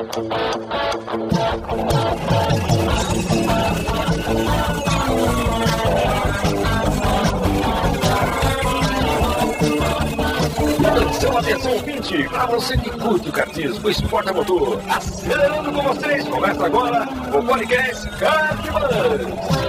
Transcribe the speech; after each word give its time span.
Atenção, 0.00 0.16
atenção, 11.36 11.72
ouvinte! 11.72 12.24
Para 12.30 12.46
você 12.46 12.78
que 12.78 12.88
curte 12.88 13.28
o 13.28 13.32
cartismo, 13.32 13.86
o 13.86 13.90
esporte 13.90 14.30
a 14.30 14.32
motor, 14.32 14.80
acelerando 14.88 15.70
com 15.70 15.82
vocês, 15.82 16.26
começa 16.26 16.64
agora 16.64 17.06
o 17.38 17.42
podcast 17.44 18.08
Cartbus! 18.18 19.60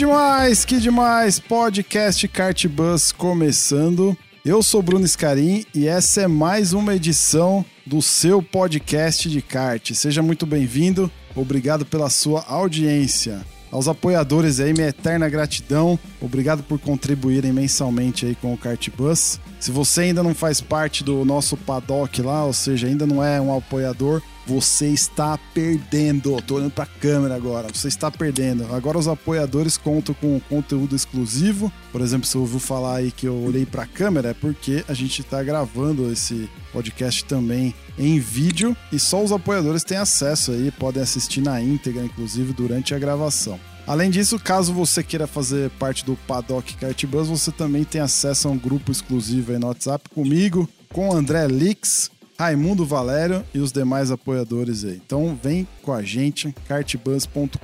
Demais, 0.00 0.64
que 0.64 0.78
demais! 0.78 1.38
Podcast 1.38 2.26
Kart 2.26 2.66
Bus 2.68 3.12
começando. 3.12 4.16
Eu 4.42 4.62
sou 4.62 4.80
Bruno 4.80 5.06
Scarim 5.06 5.62
e 5.74 5.86
essa 5.86 6.22
é 6.22 6.26
mais 6.26 6.72
uma 6.72 6.94
edição 6.94 7.62
do 7.84 8.00
seu 8.00 8.42
podcast 8.42 9.28
de 9.28 9.42
kart. 9.42 9.92
Seja 9.92 10.22
muito 10.22 10.46
bem-vindo, 10.46 11.10
obrigado 11.36 11.84
pela 11.84 12.08
sua 12.08 12.42
audiência. 12.48 13.44
Aos 13.70 13.88
apoiadores 13.88 14.58
aí, 14.58 14.72
minha 14.72 14.88
eterna 14.88 15.28
gratidão. 15.28 15.98
Obrigado 16.18 16.62
por 16.62 16.78
contribuírem 16.78 17.52
mensalmente 17.52 18.24
aí 18.24 18.34
com 18.34 18.54
o 18.54 18.56
Kart 18.56 18.88
Bus. 18.96 19.38
Se 19.60 19.70
você 19.70 20.00
ainda 20.00 20.22
não 20.22 20.34
faz 20.34 20.62
parte 20.62 21.04
do 21.04 21.22
nosso 21.22 21.54
paddock 21.54 22.22
lá, 22.22 22.46
ou 22.46 22.52
seja, 22.52 22.86
ainda 22.86 23.06
não 23.06 23.22
é 23.22 23.38
um 23.38 23.54
apoiador, 23.54 24.22
você 24.46 24.86
está 24.86 25.38
perdendo. 25.52 26.40
Tô 26.42 26.54
olhando 26.56 26.72
pra 26.72 26.86
câmera 26.86 27.36
agora. 27.36 27.68
Você 27.72 27.88
está 27.88 28.10
perdendo. 28.10 28.66
Agora 28.74 28.98
os 28.98 29.06
apoiadores 29.06 29.76
contam 29.76 30.14
com 30.14 30.40
conteúdo 30.48 30.96
exclusivo. 30.96 31.70
Por 31.92 32.00
exemplo, 32.00 32.26
se 32.26 32.38
ouviu 32.38 32.58
falar 32.58 32.96
aí 32.96 33.12
que 33.12 33.26
eu 33.26 33.36
olhei 33.36 33.66
pra 33.66 33.86
câmera, 33.86 34.30
é 34.30 34.34
porque 34.34 34.82
a 34.88 34.94
gente 34.94 35.22
tá 35.22 35.42
gravando 35.42 36.10
esse 36.10 36.48
podcast 36.72 37.22
também 37.26 37.74
em 37.98 38.18
vídeo 38.18 38.74
e 38.90 38.98
só 38.98 39.22
os 39.22 39.30
apoiadores 39.30 39.84
têm 39.84 39.98
acesso 39.98 40.52
aí, 40.52 40.70
podem 40.70 41.02
assistir 41.02 41.42
na 41.42 41.60
íntegra, 41.60 42.02
inclusive 42.02 42.54
durante 42.54 42.94
a 42.94 42.98
gravação. 42.98 43.60
Além 43.90 44.08
disso, 44.08 44.38
caso 44.38 44.72
você 44.72 45.02
queira 45.02 45.26
fazer 45.26 45.68
parte 45.70 46.04
do 46.04 46.14
Paddock 46.14 46.76
Kart 46.76 47.06
Bus, 47.06 47.26
você 47.26 47.50
também 47.50 47.82
tem 47.82 48.00
acesso 48.00 48.46
a 48.46 48.50
um 48.52 48.56
grupo 48.56 48.92
exclusivo 48.92 49.50
aí 49.50 49.58
no 49.58 49.66
WhatsApp 49.66 50.08
comigo, 50.10 50.68
com 50.92 51.12
André 51.12 51.48
Lix, 51.48 52.08
Raimundo 52.38 52.86
Valério 52.86 53.44
e 53.52 53.58
os 53.58 53.72
demais 53.72 54.12
apoiadores 54.12 54.84
aí. 54.84 55.02
Então 55.04 55.36
vem 55.42 55.66
com 55.82 55.92
a 55.92 56.04
gente, 56.04 56.54
cartbus.com.br 56.68 57.58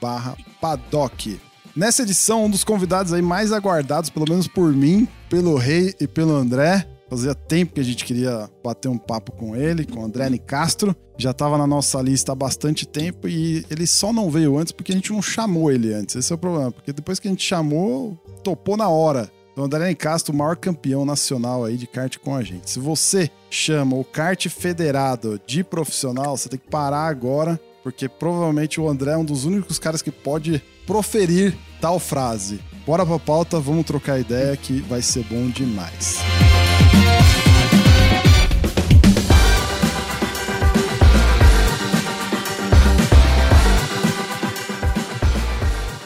barra 0.00 0.36
paddock. 0.60 1.40
Nessa 1.76 2.02
edição, 2.02 2.46
um 2.46 2.50
dos 2.50 2.64
convidados 2.64 3.12
aí 3.12 3.22
mais 3.22 3.52
aguardados, 3.52 4.10
pelo 4.10 4.28
menos 4.28 4.48
por 4.48 4.72
mim, 4.72 5.06
pelo 5.28 5.56
Rei 5.56 5.94
e 6.00 6.08
pelo 6.08 6.34
André. 6.34 6.88
Fazia 7.10 7.34
tempo 7.34 7.74
que 7.74 7.80
a 7.80 7.84
gente 7.84 8.04
queria 8.04 8.48
bater 8.62 8.88
um 8.88 8.96
papo 8.96 9.32
com 9.32 9.56
ele, 9.56 9.84
com 9.84 9.98
o 9.98 10.04
André 10.04 10.30
Nicastro. 10.30 10.94
Já 11.18 11.32
estava 11.32 11.58
na 11.58 11.66
nossa 11.66 12.00
lista 12.00 12.30
há 12.30 12.34
bastante 12.36 12.86
tempo 12.86 13.26
e 13.26 13.66
ele 13.68 13.84
só 13.84 14.12
não 14.12 14.30
veio 14.30 14.56
antes 14.56 14.72
porque 14.72 14.92
a 14.92 14.94
gente 14.94 15.12
não 15.12 15.20
chamou 15.20 15.72
ele 15.72 15.92
antes. 15.92 16.14
Esse 16.14 16.32
é 16.32 16.36
o 16.36 16.38
problema, 16.38 16.70
porque 16.70 16.92
depois 16.92 17.18
que 17.18 17.26
a 17.26 17.30
gente 17.30 17.42
chamou, 17.42 18.16
topou 18.44 18.76
na 18.76 18.88
hora. 18.88 19.28
Então, 19.50 19.64
André 19.64 19.88
Nicastro, 19.88 20.32
o 20.32 20.36
maior 20.38 20.56
campeão 20.56 21.04
nacional 21.04 21.64
aí 21.64 21.76
de 21.76 21.88
kart 21.88 22.16
com 22.18 22.36
a 22.36 22.44
gente. 22.44 22.70
Se 22.70 22.78
você 22.78 23.28
chama 23.50 23.96
o 23.96 24.04
kart 24.04 24.46
federado 24.48 25.40
de 25.44 25.64
profissional, 25.64 26.36
você 26.36 26.48
tem 26.48 26.60
que 26.60 26.70
parar 26.70 27.08
agora, 27.08 27.60
porque 27.82 28.08
provavelmente 28.08 28.80
o 28.80 28.88
André 28.88 29.12
é 29.12 29.16
um 29.16 29.24
dos 29.24 29.44
únicos 29.44 29.80
caras 29.80 30.00
que 30.00 30.12
pode 30.12 30.62
proferir 30.86 31.56
tal 31.80 31.98
frase. 31.98 32.60
Bora 32.86 33.04
pra 33.04 33.18
pauta, 33.18 33.60
vamos 33.60 33.84
trocar 33.84 34.18
ideia 34.18 34.56
que 34.56 34.80
vai 34.80 35.02
ser 35.02 35.24
bom 35.24 35.48
demais. 35.48 36.18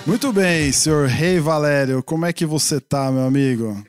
Muito 0.06 0.32
bem, 0.32 0.70
senhor 0.70 1.08
Rei 1.08 1.40
Valério, 1.40 2.02
como 2.02 2.26
é 2.26 2.32
que 2.32 2.44
você 2.44 2.80
tá, 2.80 3.10
meu 3.10 3.22
amigo? 3.24 3.82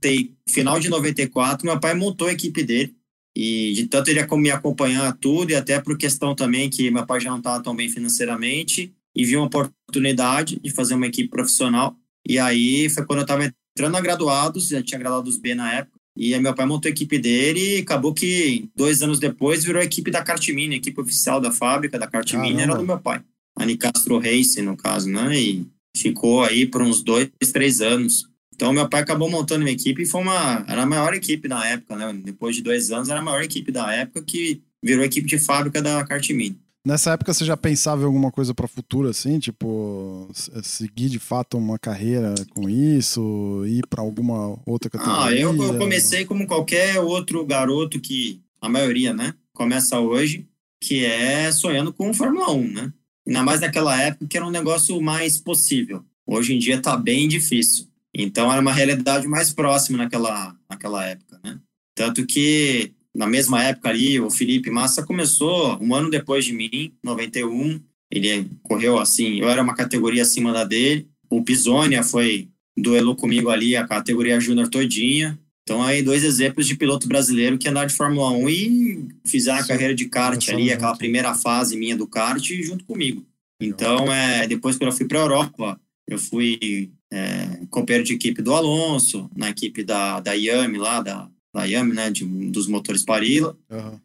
final 0.50 0.78
de 0.78 0.90
94, 0.90 1.66
meu 1.66 1.80
pai 1.80 1.94
montou 1.94 2.28
a 2.28 2.34
equipe 2.34 2.62
dele. 2.62 2.94
E 3.34 3.72
de 3.74 3.88
tanto 3.88 4.10
ele 4.10 4.28
me 4.36 4.52
acompanhar 4.52 5.16
tudo, 5.18 5.52
e 5.52 5.56
até 5.56 5.80
por 5.80 5.98
questão 5.98 6.36
também 6.36 6.70
que 6.70 6.92
meu 6.92 7.06
pai 7.06 7.22
já 7.22 7.30
não 7.30 7.38
estava 7.38 7.64
tão 7.64 7.74
bem 7.74 7.88
financeiramente, 7.88 8.94
e 9.16 9.24
viu 9.24 9.40
uma 9.40 9.48
oportunidade 9.48 10.60
de 10.62 10.70
fazer 10.72 10.96
uma 10.96 11.08
equipe 11.08 11.30
profissional. 11.30 11.96
E 12.28 12.38
aí 12.38 12.90
foi 12.90 13.06
quando 13.06 13.20
eu 13.20 13.24
estava 13.24 13.46
entrando 13.46 13.94
na 13.94 14.02
graduados, 14.02 14.68
já 14.68 14.84
tinha 14.84 15.00
graduados 15.00 15.38
B 15.38 15.56
na 15.56 15.74
época, 15.74 15.98
e 16.18 16.38
meu 16.38 16.54
pai 16.54 16.66
montou 16.66 16.90
a 16.90 16.92
equipe 16.92 17.18
dele 17.18 17.78
e 17.78 17.82
acabou 17.82 18.14
que 18.14 18.70
dois 18.76 19.02
anos 19.02 19.20
depois 19.20 19.64
virou 19.64 19.82
a 19.82 19.86
equipe 19.86 20.12
da 20.12 20.22
Cartimini, 20.22 20.76
a 20.76 20.80
equipe 20.80 21.00
oficial 21.00 21.40
da 21.40 21.50
fábrica 21.50 21.98
da 21.98 22.08
Cartimini 22.08 22.62
era 22.62 22.76
do 22.76 22.84
meu 22.86 23.00
pai. 23.00 23.22
A 23.56 23.66
Nicastro 23.66 24.18
Racing, 24.18 24.64
no 24.64 24.76
caso, 24.76 25.10
né? 25.10 25.40
E 25.40 25.66
ficou 25.96 26.44
aí 26.44 26.66
por 26.66 26.82
uns 26.82 27.04
dois, 27.04 27.30
três 27.54 27.82
anos. 27.82 28.28
Então, 28.54 28.74
meu 28.74 28.90
pai 28.90 29.02
acabou 29.02 29.30
montando 29.30 29.64
uma 29.64 29.72
equipe 29.72 30.02
e 30.02 30.06
foi 30.06 30.22
uma. 30.22 30.66
Era 30.68 30.84
a 30.84 30.86
maior 30.86 31.14
equipe 31.14 31.48
na 31.48 31.66
época, 31.66 31.96
né? 31.96 32.14
Depois 32.24 32.56
de 32.56 32.62
dois 32.62 32.92
anos, 32.92 33.10
era 33.10 33.20
a 33.20 33.24
maior 33.24 33.42
equipe 33.42 33.72
da 33.72 33.92
época 33.94 34.22
que 34.22 34.62
virou 34.84 35.04
equipe 35.04 35.28
de 35.28 35.40
fábrica 35.40 35.82
da 35.82 36.04
Cartimini. 36.06 36.60
Nessa 36.86 37.12
época 37.12 37.34
você 37.34 37.44
já 37.44 37.58
pensava 37.58 38.02
em 38.02 38.06
alguma 38.06 38.32
coisa 38.32 38.54
para 38.54 38.66
o 38.66 38.70
futuro, 38.70 39.10
assim, 39.10 39.38
tipo, 39.38 40.30
seguir 40.64 41.10
de 41.10 41.20
fato 41.20 41.58
uma 41.58 41.78
carreira 41.78 42.34
com 42.52 42.70
isso, 42.70 43.64
ir 43.68 43.86
para 43.88 44.02
alguma 44.02 44.58
outra 44.66 44.90
categoria? 44.90 45.26
Ah, 45.26 45.32
eu, 45.34 45.56
eu, 45.56 45.78
comecei 45.78 46.24
como 46.26 46.48
qualquer 46.48 47.00
outro 47.00 47.46
garoto 47.46 48.00
que, 48.00 48.42
a 48.62 48.70
maioria, 48.70 49.14
né, 49.14 49.34
começa 49.54 50.00
hoje, 50.00 50.48
que 50.82 51.06
é 51.06 51.52
sonhando 51.52 51.92
com 51.92 52.14
Fórmula 52.14 52.52
1, 52.52 52.72
né? 52.72 52.94
Ainda 53.30 53.44
mais 53.44 53.62
naquela 53.62 54.02
época 54.02 54.26
que 54.28 54.36
era 54.36 54.46
um 54.46 54.50
negócio 54.50 55.00
mais 55.00 55.40
possível. 55.40 56.04
Hoje 56.26 56.56
em 56.56 56.58
dia 56.58 56.78
está 56.78 56.98
bem 56.98 57.28
difícil. 57.28 57.88
Então 58.12 58.52
era 58.52 58.60
uma 58.60 58.74
realidade 58.74 59.28
mais 59.28 59.54
próxima 59.54 60.00
naquela, 60.00 60.56
naquela 60.68 61.06
época, 61.06 61.40
né? 61.44 61.60
Tanto 61.94 62.26
que 62.26 62.92
na 63.16 63.28
mesma 63.28 63.64
época 63.64 63.90
ali, 63.90 64.20
o 64.20 64.32
Felipe 64.32 64.72
Massa 64.72 65.06
começou 65.06 65.78
um 65.80 65.94
ano 65.94 66.10
depois 66.10 66.44
de 66.44 66.54
mim, 66.54 66.92
91. 67.04 67.80
Ele 68.10 68.50
correu 68.64 68.98
assim, 68.98 69.40
eu 69.40 69.48
era 69.48 69.62
uma 69.62 69.76
categoria 69.76 70.24
acima 70.24 70.52
da 70.52 70.64
dele. 70.64 71.08
O 71.30 71.44
Pisonia 71.44 72.02
foi 72.02 72.50
duelou 72.76 73.16
comigo 73.16 73.52
ali 73.52 73.76
a 73.76 73.86
categoria 73.86 74.40
júnior 74.40 74.70
todinha. 74.70 75.40
Então 75.70 75.84
aí 75.84 76.02
dois 76.02 76.24
exemplos 76.24 76.66
de 76.66 76.76
piloto 76.76 77.08
brasileiro 77.08 77.56
que 77.56 77.70
andaram 77.70 77.86
de 77.86 77.94
Fórmula 77.94 78.32
1 78.32 78.50
e 78.50 79.08
fizeram 79.24 79.60
a 79.60 79.68
carreira 79.68 79.94
de 79.94 80.06
kart 80.06 80.50
ali, 80.50 80.72
aquela 80.72 80.98
primeira 80.98 81.36
fase 81.36 81.78
minha 81.78 81.96
do 81.96 82.08
kart 82.08 82.44
junto 82.64 82.84
comigo. 82.86 83.24
Então, 83.62 84.12
é, 84.12 84.48
depois 84.48 84.78
que 84.78 84.84
eu 84.84 84.92
fui 84.92 85.06
para 85.06 85.20
a 85.20 85.22
Europa, 85.22 85.80
eu 86.08 86.18
fui 86.18 86.90
é, 87.14 87.60
companheiro 87.70 88.04
de 88.04 88.14
equipe 88.14 88.42
do 88.42 88.56
Alonso, 88.56 89.30
na 89.36 89.52
equipe 89.52 89.84
da, 89.84 90.20
da 90.20 90.34
Yami 90.34 90.80
lá, 90.80 91.02
da, 91.02 91.30
da 91.54 91.66
Yami, 91.66 91.94
né, 91.94 92.10
de, 92.10 92.26
dos 92.26 92.66
motores 92.66 93.06
Parila. 93.06 93.56
Uhum. 93.70 94.00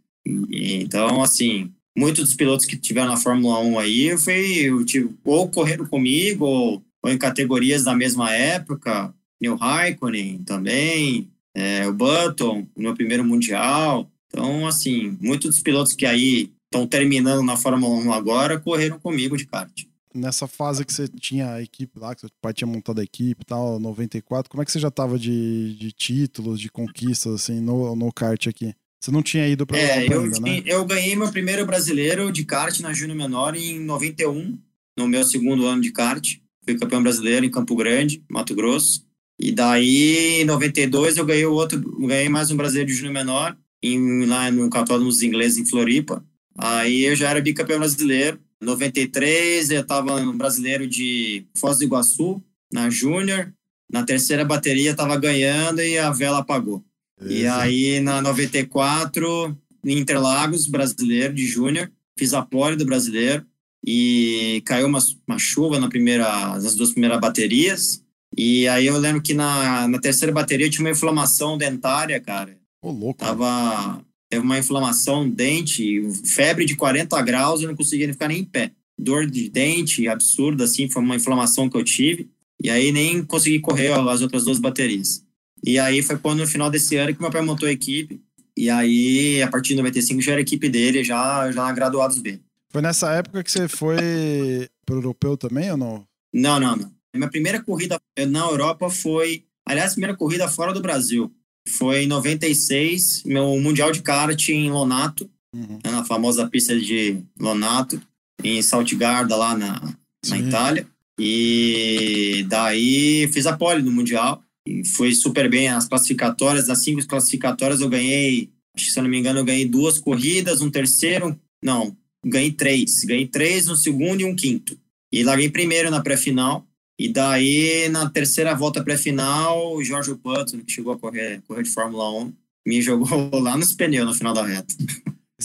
E, 0.51 0.83
então, 0.83 1.23
assim, 1.23 1.73
muitos 1.97 2.25
dos 2.25 2.35
pilotos 2.35 2.67
que 2.67 2.77
tiveram 2.77 3.09
na 3.09 3.17
Fórmula 3.17 3.59
1 3.61 3.79
aí, 3.79 4.19
foi, 4.19 4.67
eu 4.67 4.85
tive, 4.85 5.15
ou 5.25 5.49
correram 5.49 5.87
comigo, 5.87 6.45
ou, 6.45 6.83
ou 7.03 7.11
em 7.11 7.17
categorias 7.17 7.85
da 7.85 7.97
mesma 7.97 8.31
época, 8.35 9.15
Neil 9.41 9.57
Raikkonen 9.57 10.43
também, 10.45 11.31
é, 11.55 11.87
o 11.87 11.93
Button, 11.93 12.67
no 12.77 12.83
meu 12.83 12.95
primeiro 12.95 13.25
Mundial. 13.25 14.11
Então, 14.29 14.67
assim, 14.67 15.17
muitos 15.21 15.51
dos 15.51 15.63
pilotos 15.63 15.95
que 15.95 16.05
aí 16.05 16.53
estão 16.65 16.87
terminando 16.87 17.43
na 17.43 17.57
Fórmula 17.57 17.95
1 17.95 18.13
agora 18.13 18.59
correram 18.59 18.99
comigo 18.99 19.37
de 19.37 19.47
kart. 19.47 19.85
Nessa 20.13 20.47
fase 20.47 20.85
que 20.85 20.93
você 20.93 21.09
tinha 21.09 21.55
a 21.55 21.63
equipe 21.63 21.99
lá, 21.99 22.15
que 22.15 22.21
seu 22.21 22.31
pai 22.41 22.53
tinha 22.53 22.69
montado 22.69 23.01
a 23.01 23.05
equipe 23.05 23.43
e 23.43 23.45
tal, 23.45 23.81
94, 23.81 24.51
como 24.51 24.63
é 24.63 24.65
que 24.65 24.71
você 24.71 24.79
já 24.79 24.91
tava 24.91 25.19
de, 25.19 25.75
de 25.77 25.93
títulos, 25.93 26.61
de 26.61 26.71
conquistas, 26.71 27.35
assim, 27.35 27.61
no, 27.61 27.97
no 27.97 28.13
kart 28.13 28.47
aqui? 28.47 28.75
Você 29.01 29.11
não 29.11 29.23
tinha 29.23 29.47
ido 29.47 29.67
para 29.67 29.77
é, 29.77 30.07
eu, 30.09 30.23
ainda, 30.23 30.41
né? 30.41 30.63
eu 30.65 30.85
ganhei 30.85 31.15
meu 31.15 31.31
primeiro 31.31 31.67
brasileiro 31.67 32.33
de 32.33 32.45
kart 32.45 32.79
na 32.81 32.93
Júnior 32.93 33.19
Menor 33.19 33.55
em 33.55 33.79
91, 33.81 34.59
no 34.97 35.09
meu 35.09 35.25
segundo 35.25 35.67
ano 35.67 35.83
de 35.83 35.93
kart. 35.93 36.37
Fui 36.65 36.79
campeão 36.79 37.03
brasileiro 37.03 37.45
em 37.45 37.51
Campo 37.51 37.77
Grande, 37.77 38.25
Mato 38.31 38.55
Grosso. 38.55 39.05
E 39.39 39.53
daí, 39.53 40.43
em 40.43 40.45
92, 40.45 41.17
eu 41.17 41.25
ganhei 41.25 41.45
outro, 41.45 41.81
ganhei 42.07 42.29
mais 42.29 42.51
um 42.51 42.57
brasileiro 42.57 42.89
de 42.89 42.97
Júnior 42.97 43.15
Menor, 43.15 43.57
em, 43.83 44.27
lá 44.27 44.51
no 44.51 44.71
Católico 44.71 45.09
dos 45.09 45.23
Ingleses, 45.23 45.59
em 45.59 45.67
Floripa. 45.67 46.25
Aí 46.57 47.05
eu 47.05 47.17
já 47.17 47.31
era 47.31 47.41
bicampeão 47.41 47.79
brasileiro. 47.79 48.39
Em 48.63 48.65
93, 48.65 49.71
eu 49.71 49.81
estava 49.81 50.21
no 50.21 50.33
brasileiro 50.35 50.87
de 50.87 51.47
Foz 51.59 51.79
do 51.79 51.85
Iguaçu, 51.85 52.43
na 52.73 52.89
Júnior. 52.89 53.53
Na 53.91 54.05
terceira 54.05 54.45
bateria, 54.45 54.93
estava 54.93 55.17
ganhando 55.17 55.83
e 55.83 55.99
a 55.99 56.11
vela 56.11 56.39
apagou. 56.39 56.85
E 57.21 57.47
aí, 57.47 58.01
na 58.01 58.21
94, 58.21 59.57
em 59.85 59.99
Interlagos, 59.99 60.67
brasileiro 60.67 61.35
de 61.35 61.47
Júnior, 61.47 61.91
fiz 62.19 62.35
a 62.35 62.43
pole 62.43 62.77
do 62.77 62.85
brasileiro 62.85 63.45
e 63.87 64.63
caiu 64.65 64.87
uma, 64.87 64.99
uma 65.27 65.39
chuva 65.39 65.79
na 65.79 65.89
primeira, 65.89 66.27
nas 66.55 66.75
duas 66.75 66.93
primeiras 66.93 67.21
baterias. 67.21 68.04
E 68.37 68.67
aí 68.69 68.87
eu 68.87 68.99
lembro 68.99 69.23
que 69.23 69.35
na, 69.35 69.87
na 69.87 69.99
terceira 69.99 70.33
bateria 70.33 70.67
eu 70.67 70.71
tinha 70.71 70.85
uma 70.85 70.91
inflamação 70.91 71.57
dentária, 71.57 72.21
cara. 72.21 72.57
Ô, 72.83 72.91
louco. 72.91 73.19
Tava, 73.19 74.05
teve 74.29 74.43
uma 74.43 74.59
inflamação 74.59 75.25
no 75.25 75.31
dente, 75.31 76.03
febre 76.25 76.65
de 76.65 76.75
40 76.75 77.21
graus, 77.23 77.63
eu 77.63 77.69
não 77.69 77.77
conseguia 77.77 78.13
ficar 78.13 78.29
nem 78.29 78.41
em 78.41 78.45
pé. 78.45 78.73
Dor 78.99 79.27
de 79.27 79.49
dente 79.49 80.07
absurda, 80.09 80.65
assim, 80.65 80.89
foi 80.89 81.03
uma 81.03 81.17
inflamação 81.17 81.69
que 81.69 81.77
eu 81.77 81.85
tive. 81.85 82.29
E 82.63 82.71
aí 82.71 82.93
nem 82.93 83.25
consegui 83.25 83.59
correr 83.61 83.93
as 83.93 84.21
outras 84.23 84.45
duas 84.45 84.59
baterias. 84.59 85.23
E 85.65 85.79
aí 85.79 86.03
foi 86.03 86.19
quando 86.19 86.41
no 86.41 86.47
final 86.47 86.71
desse 86.71 86.97
ano 86.97 87.15
que 87.15 87.21
meu 87.21 87.31
pai 87.31 87.43
montou 87.43 87.69
a 87.69 87.73
equipe. 87.73 88.21
E 88.57 88.71
aí, 88.71 89.43
a 89.43 89.49
partir 89.49 89.71
de 89.71 89.77
95, 89.77 90.21
já 90.21 90.33
era 90.33 90.41
a 90.41 90.43
equipe 90.43 90.69
dele, 90.69 91.03
já, 91.03 91.51
já 91.51 91.73
graduados 91.73 92.19
B. 92.19 92.39
Foi 92.71 92.81
nessa 92.81 93.13
época 93.13 93.43
que 93.43 93.51
você 93.51 93.67
foi 93.67 94.69
pro 94.87 94.97
europeu 94.97 95.37
também 95.37 95.71
ou 95.73 95.77
não? 95.77 96.07
Não, 96.33 96.61
não, 96.61 96.77
não. 96.77 96.93
Minha 97.15 97.31
primeira 97.31 97.63
corrida 97.63 98.01
na 98.29 98.41
Europa 98.41 98.91
foi, 98.91 99.45
aliás, 99.65 99.93
a 99.93 99.95
primeira 99.95 100.17
corrida 100.17 100.49
fora 100.49 100.73
do 100.73 100.83
Brasil. 100.83 101.33
Foi 101.67 102.03
em 102.03 102.07
96, 102.07 103.23
meu 103.25 103.59
Mundial 103.61 103.93
de 103.93 104.03
Kart 104.03 104.49
em 104.49 104.71
Lonato, 104.71 105.31
uhum. 105.55 105.79
Né, 105.85 105.91
na 105.91 106.05
famosa 106.05 106.47
pista 106.49 106.79
de 106.79 107.23
Lonato, 107.39 108.01
em 108.43 108.61
Saltigarda, 108.61 109.37
lá 109.37 109.57
na, 109.57 109.97
na 110.29 110.39
Itália. 110.39 110.87
E 111.19 112.45
daí 112.49 113.29
fiz 113.33 113.47
a 113.47 113.57
pole 113.57 113.83
no 113.83 113.93
Mundial. 113.93 114.43
E 114.67 114.85
foi 114.85 115.15
super 115.15 115.49
bem 115.49 115.69
as 115.69 115.87
classificatórias. 115.87 116.69
Nas 116.69 116.83
cinco 116.83 117.07
classificatórias 117.07 117.81
eu 117.81 117.89
ganhei, 117.89 118.51
se 118.77 118.99
eu 118.99 119.03
não 119.03 119.11
me 119.11 119.19
engano, 119.19 119.39
eu 119.39 119.45
ganhei 119.45 119.67
duas 119.67 119.99
corridas, 119.99 120.61
um 120.61 120.71
terceiro. 120.71 121.39
Não, 121.63 121.97
ganhei 122.25 122.51
três. 122.51 123.05
Ganhei 123.05 123.27
três, 123.27 123.69
um 123.69 123.77
segundo 123.77 124.21
e 124.21 124.25
um 124.25 124.35
quinto. 124.35 124.77
E 125.13 125.23
larguei 125.23 125.49
primeiro 125.49 125.91
na 125.91 126.03
pré-final. 126.03 126.67
E 126.99 127.09
daí, 127.09 127.89
na 127.91 128.09
terceira 128.09 128.55
volta 128.55 128.83
pré-final, 128.83 129.75
o 129.75 129.83
Jorge 129.83 130.15
Putton, 130.15 130.61
que 130.61 130.73
chegou 130.73 130.93
a 130.93 130.99
correr, 130.99 131.43
correr 131.47 131.63
de 131.63 131.71
Fórmula 131.71 132.11
1, 132.23 132.33
me 132.67 132.81
jogou 132.81 133.31
lá 133.41 133.57
nos 133.57 133.73
pneus 133.75 134.07
no 134.07 134.15
final 134.15 134.33
da 134.33 134.45
reta. 134.45 134.75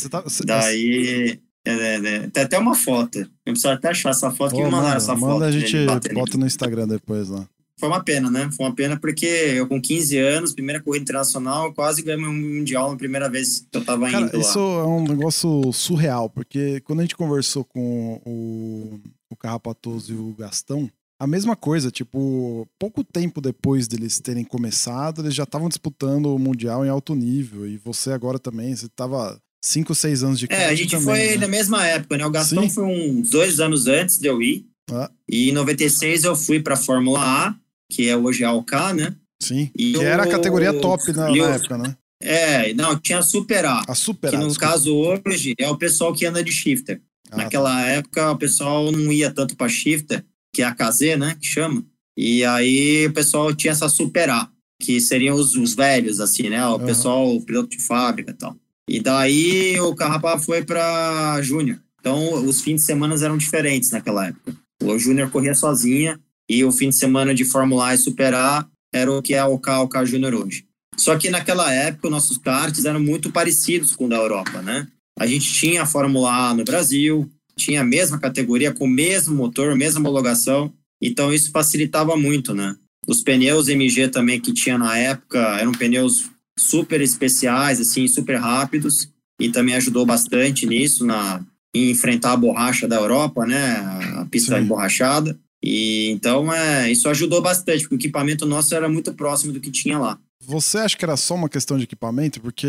Tá, 0.09 0.21
você, 0.21 0.45
daí, 0.45 1.39
é, 1.65 1.71
é, 1.71 1.95
é, 1.95 2.27
tem 2.27 2.43
até 2.43 2.57
uma 2.57 2.75
foto. 2.75 3.19
Eu 3.19 3.53
preciso 3.53 3.69
até 3.69 3.89
achar 3.89 4.11
essa 4.11 4.31
foto. 4.31 4.55
Que 4.55 4.63
me 4.63 4.69
mandaram 4.69 4.97
essa 4.97 5.13
manda 5.15 5.19
foto. 5.19 5.33
Manda 5.33 5.45
a 5.47 5.51
gente 5.51 6.13
bota 6.13 6.37
no 6.37 6.45
Instagram 6.45 6.87
depois 6.87 7.27
lá 7.29 7.47
foi 7.79 7.87
uma 7.87 8.03
pena, 8.03 8.29
né? 8.29 8.49
Foi 8.51 8.65
uma 8.65 8.75
pena 8.75 8.99
porque 8.99 9.25
eu, 9.25 9.65
com 9.65 9.81
15 9.81 10.17
anos, 10.17 10.53
primeira 10.53 10.81
corrida 10.81 11.03
internacional, 11.03 11.73
quase 11.73 12.01
ganhei 12.01 12.25
um 12.25 12.33
mundial 12.33 12.91
na 12.91 12.97
primeira 12.97 13.29
vez 13.29 13.65
que 13.71 13.77
eu 13.77 13.85
tava 13.85 14.11
Cara, 14.11 14.25
indo 14.25 14.35
lá. 14.35 14.41
Isso 14.41 14.59
é 14.59 14.85
um 14.85 15.07
negócio 15.07 15.71
surreal, 15.71 16.29
porque 16.29 16.81
quando 16.81 16.99
a 16.99 17.03
gente 17.03 17.15
conversou 17.15 17.63
com 17.63 18.21
o, 18.25 18.99
o 19.29 19.35
Carrapatoso 19.35 20.13
e 20.13 20.17
o 20.17 20.35
Gastão, 20.37 20.91
a 21.19 21.27
mesma 21.27 21.55
coisa, 21.55 21.91
tipo, 21.91 22.67
pouco 22.79 23.03
tempo 23.03 23.41
depois 23.41 23.87
deles 23.87 24.19
terem 24.19 24.43
começado, 24.43 25.21
eles 25.21 25.35
já 25.35 25.43
estavam 25.43 25.67
disputando 25.67 26.33
o 26.33 26.39
Mundial 26.39 26.85
em 26.85 26.89
alto 26.89 27.13
nível. 27.13 27.67
E 27.67 27.77
você 27.77 28.11
agora 28.11 28.39
também, 28.39 28.75
você 28.75 28.87
tava 28.87 29.37
5, 29.63 29.93
6 29.93 30.23
anos 30.23 30.39
de 30.39 30.47
É, 30.49 30.65
a 30.67 30.75
gente 30.75 30.91
também, 30.91 31.05
foi 31.05 31.27
né? 31.31 31.37
na 31.37 31.47
mesma 31.47 31.85
época, 31.85 32.17
né? 32.17 32.25
O 32.25 32.31
Gastão 32.31 32.63
Sim. 32.63 32.69
foi 32.69 32.85
uns 32.85 33.29
dois 33.29 33.59
anos 33.59 33.87
antes 33.87 34.17
de 34.17 34.27
eu 34.27 34.41
ir. 34.41 34.65
Ah. 34.91 35.11
E 35.29 35.49
em 35.49 35.51
96 35.51 36.23
eu 36.23 36.35
fui 36.35 36.59
pra 36.61 36.75
Fórmula 36.75 37.19
A 37.21 37.55
que 37.91 38.07
é 38.07 38.15
hoje 38.15 38.43
a 38.43 38.53
OK, 38.53 38.77
né? 38.93 39.15
Sim, 39.41 39.71
e 39.75 39.93
que 39.93 39.97
o... 39.97 40.03
era 40.03 40.23
a 40.23 40.27
categoria 40.27 40.73
top 40.73 41.11
na, 41.11 41.29
na 41.31 41.55
época, 41.55 41.77
né? 41.77 41.97
É, 42.21 42.73
não, 42.73 42.99
tinha 42.99 43.19
a 43.19 43.23
Super 43.23 43.65
A. 43.65 43.81
A 43.87 43.95
Super 43.95 44.27
A. 44.27 44.31
Que 44.31 44.37
no 44.37 44.47
desculpa. 44.47 44.73
caso 44.73 44.95
hoje 44.95 45.53
é 45.57 45.69
o 45.69 45.77
pessoal 45.77 46.13
que 46.13 46.25
anda 46.25 46.43
de 46.43 46.51
shifter. 46.51 47.01
Ah, 47.31 47.37
Naquela 47.37 47.71
tá. 47.73 47.87
época 47.87 48.31
o 48.31 48.37
pessoal 48.37 48.91
não 48.91 49.11
ia 49.11 49.31
tanto 49.31 49.55
para 49.55 49.69
shifter, 49.69 50.23
que 50.53 50.61
é 50.61 50.65
a 50.65 50.75
KZ, 50.75 51.17
né, 51.17 51.37
que 51.39 51.47
chama. 51.47 51.85
E 52.17 52.43
aí 52.43 53.07
o 53.07 53.13
pessoal 53.13 53.53
tinha 53.53 53.71
essa 53.71 53.87
Super 53.87 54.29
A, 54.29 54.49
que 54.81 54.99
seriam 54.99 55.35
os, 55.35 55.55
os 55.55 55.73
velhos, 55.73 56.19
assim, 56.19 56.49
né? 56.49 56.65
O 56.65 56.73
uhum. 56.73 56.85
pessoal, 56.85 57.35
o 57.35 57.41
piloto 57.41 57.69
de 57.69 57.81
fábrica 57.81 58.31
e 58.31 58.33
tal. 58.33 58.55
E 58.89 58.99
daí 58.99 59.79
o 59.79 59.95
Carrapá 59.95 60.37
foi 60.37 60.63
para 60.63 61.41
Júnior. 61.41 61.79
Então 61.99 62.45
os 62.45 62.61
fins 62.61 62.81
de 62.81 62.81
semana 62.81 63.15
eram 63.23 63.37
diferentes 63.37 63.91
naquela 63.91 64.27
época. 64.27 64.55
O 64.81 64.97
Júnior 64.97 65.29
corria 65.29 65.53
sozinha 65.53 66.19
e 66.49 66.63
o 66.63 66.71
fim 66.71 66.89
de 66.89 66.95
semana 66.95 67.33
de 67.35 67.45
Fórmula 67.45 67.87
A 67.87 67.95
e 67.95 67.97
Super 67.97 68.33
A 68.33 68.65
era 68.93 69.11
o 69.11 69.21
que 69.21 69.33
é 69.33 69.45
o 69.45 69.53
OK, 69.53 69.71
OK 69.71 70.05
Júnior 70.05 70.33
hoje. 70.33 70.65
Só 70.97 71.17
que 71.17 71.29
naquela 71.29 71.71
época, 71.71 72.09
nossos 72.09 72.37
karts 72.37 72.83
eram 72.83 72.99
muito 72.99 73.31
parecidos 73.31 73.95
com 73.95 74.05
o 74.05 74.09
da 74.09 74.17
Europa, 74.17 74.61
né? 74.61 74.87
A 75.17 75.25
gente 75.25 75.53
tinha 75.53 75.83
a 75.83 75.85
Fórmula 75.85 76.49
A 76.49 76.53
no 76.53 76.63
Brasil, 76.63 77.29
tinha 77.59 77.81
a 77.81 77.85
mesma 77.85 78.17
categoria, 78.17 78.73
com 78.73 78.85
o 78.85 78.89
mesmo 78.89 79.35
motor, 79.35 79.75
mesma 79.75 79.99
homologação, 79.99 80.73
então 81.01 81.33
isso 81.33 81.51
facilitava 81.51 82.15
muito, 82.15 82.53
né? 82.53 82.75
Os 83.07 83.21
pneus 83.21 83.67
MG 83.67 84.07
também 84.09 84.39
que 84.39 84.53
tinha 84.53 84.77
na 84.77 84.97
época 84.97 85.39
eram 85.59 85.71
pneus 85.71 86.29
super 86.57 87.01
especiais, 87.01 87.79
assim, 87.79 88.07
super 88.07 88.37
rápidos, 88.37 89.09
e 89.39 89.49
também 89.49 89.75
ajudou 89.75 90.05
bastante 90.05 90.65
nisso, 90.65 91.05
na, 91.05 91.43
em 91.73 91.89
enfrentar 91.91 92.33
a 92.33 92.37
borracha 92.37 92.87
da 92.87 92.97
Europa, 92.97 93.45
né? 93.45 93.77
A 94.17 94.27
pista 94.29 94.55
Sim. 94.55 94.63
emborrachada. 94.63 95.37
E 95.63 96.09
então 96.11 96.53
é, 96.53 96.91
isso 96.91 97.09
ajudou 97.09 97.41
bastante, 97.41 97.81
porque 97.81 97.95
o 97.95 97.99
equipamento 97.99 98.45
nosso 98.45 98.73
era 98.75 98.87
muito 98.89 99.13
próximo 99.13 99.51
do 99.51 99.59
que 99.59 99.71
tinha 99.71 99.97
lá. 99.97 100.17
Você 100.41 100.77
acha 100.77 100.97
que 100.97 101.05
era 101.05 101.17
só 101.17 101.35
uma 101.35 101.49
questão 101.49 101.77
de 101.77 101.83
equipamento? 101.83 102.39
Porque, 102.41 102.67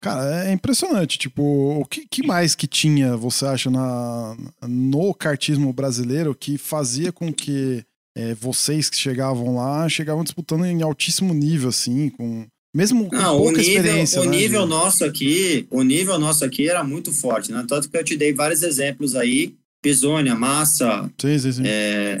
cara, 0.00 0.48
é 0.48 0.52
impressionante. 0.52 1.18
Tipo, 1.18 1.42
o 1.42 1.84
que, 1.84 2.06
que 2.06 2.26
mais 2.26 2.54
que 2.54 2.66
tinha, 2.66 3.16
você 3.16 3.46
acha, 3.46 3.70
na, 3.70 4.36
no 4.66 5.14
kartismo 5.14 5.72
brasileiro 5.72 6.34
que 6.34 6.58
fazia 6.58 7.12
com 7.12 7.32
que 7.32 7.84
é, 8.16 8.34
vocês 8.34 8.90
que 8.90 8.96
chegavam 8.96 9.54
lá 9.54 9.88
chegavam 9.88 10.24
disputando 10.24 10.64
em 10.64 10.82
altíssimo 10.82 11.32
nível, 11.32 11.68
assim, 11.68 12.08
com 12.08 12.46
mesmo 12.74 13.08
com 13.08 13.16
Não, 13.16 13.36
pouca 13.36 13.58
o 13.58 13.62
nível, 13.62 13.74
experiência. 13.74 14.20
O 14.20 14.24
né, 14.24 14.30
nível 14.30 14.66
nosso 14.66 15.04
aqui, 15.04 15.66
o 15.70 15.82
nível 15.82 16.18
nosso 16.18 16.44
aqui 16.44 16.68
era 16.68 16.84
muito 16.84 17.12
forte, 17.12 17.50
né? 17.50 17.64
Tanto 17.68 17.90
que 17.90 17.96
eu 17.96 18.04
te 18.04 18.16
dei 18.16 18.32
vários 18.32 18.62
exemplos 18.62 19.16
aí 19.16 19.54
Pisônia, 19.82 20.34
Massa. 20.34 21.10
Sim, 21.20 21.38
sim, 21.38 21.52
sim. 21.52 21.62
É, 21.64 22.18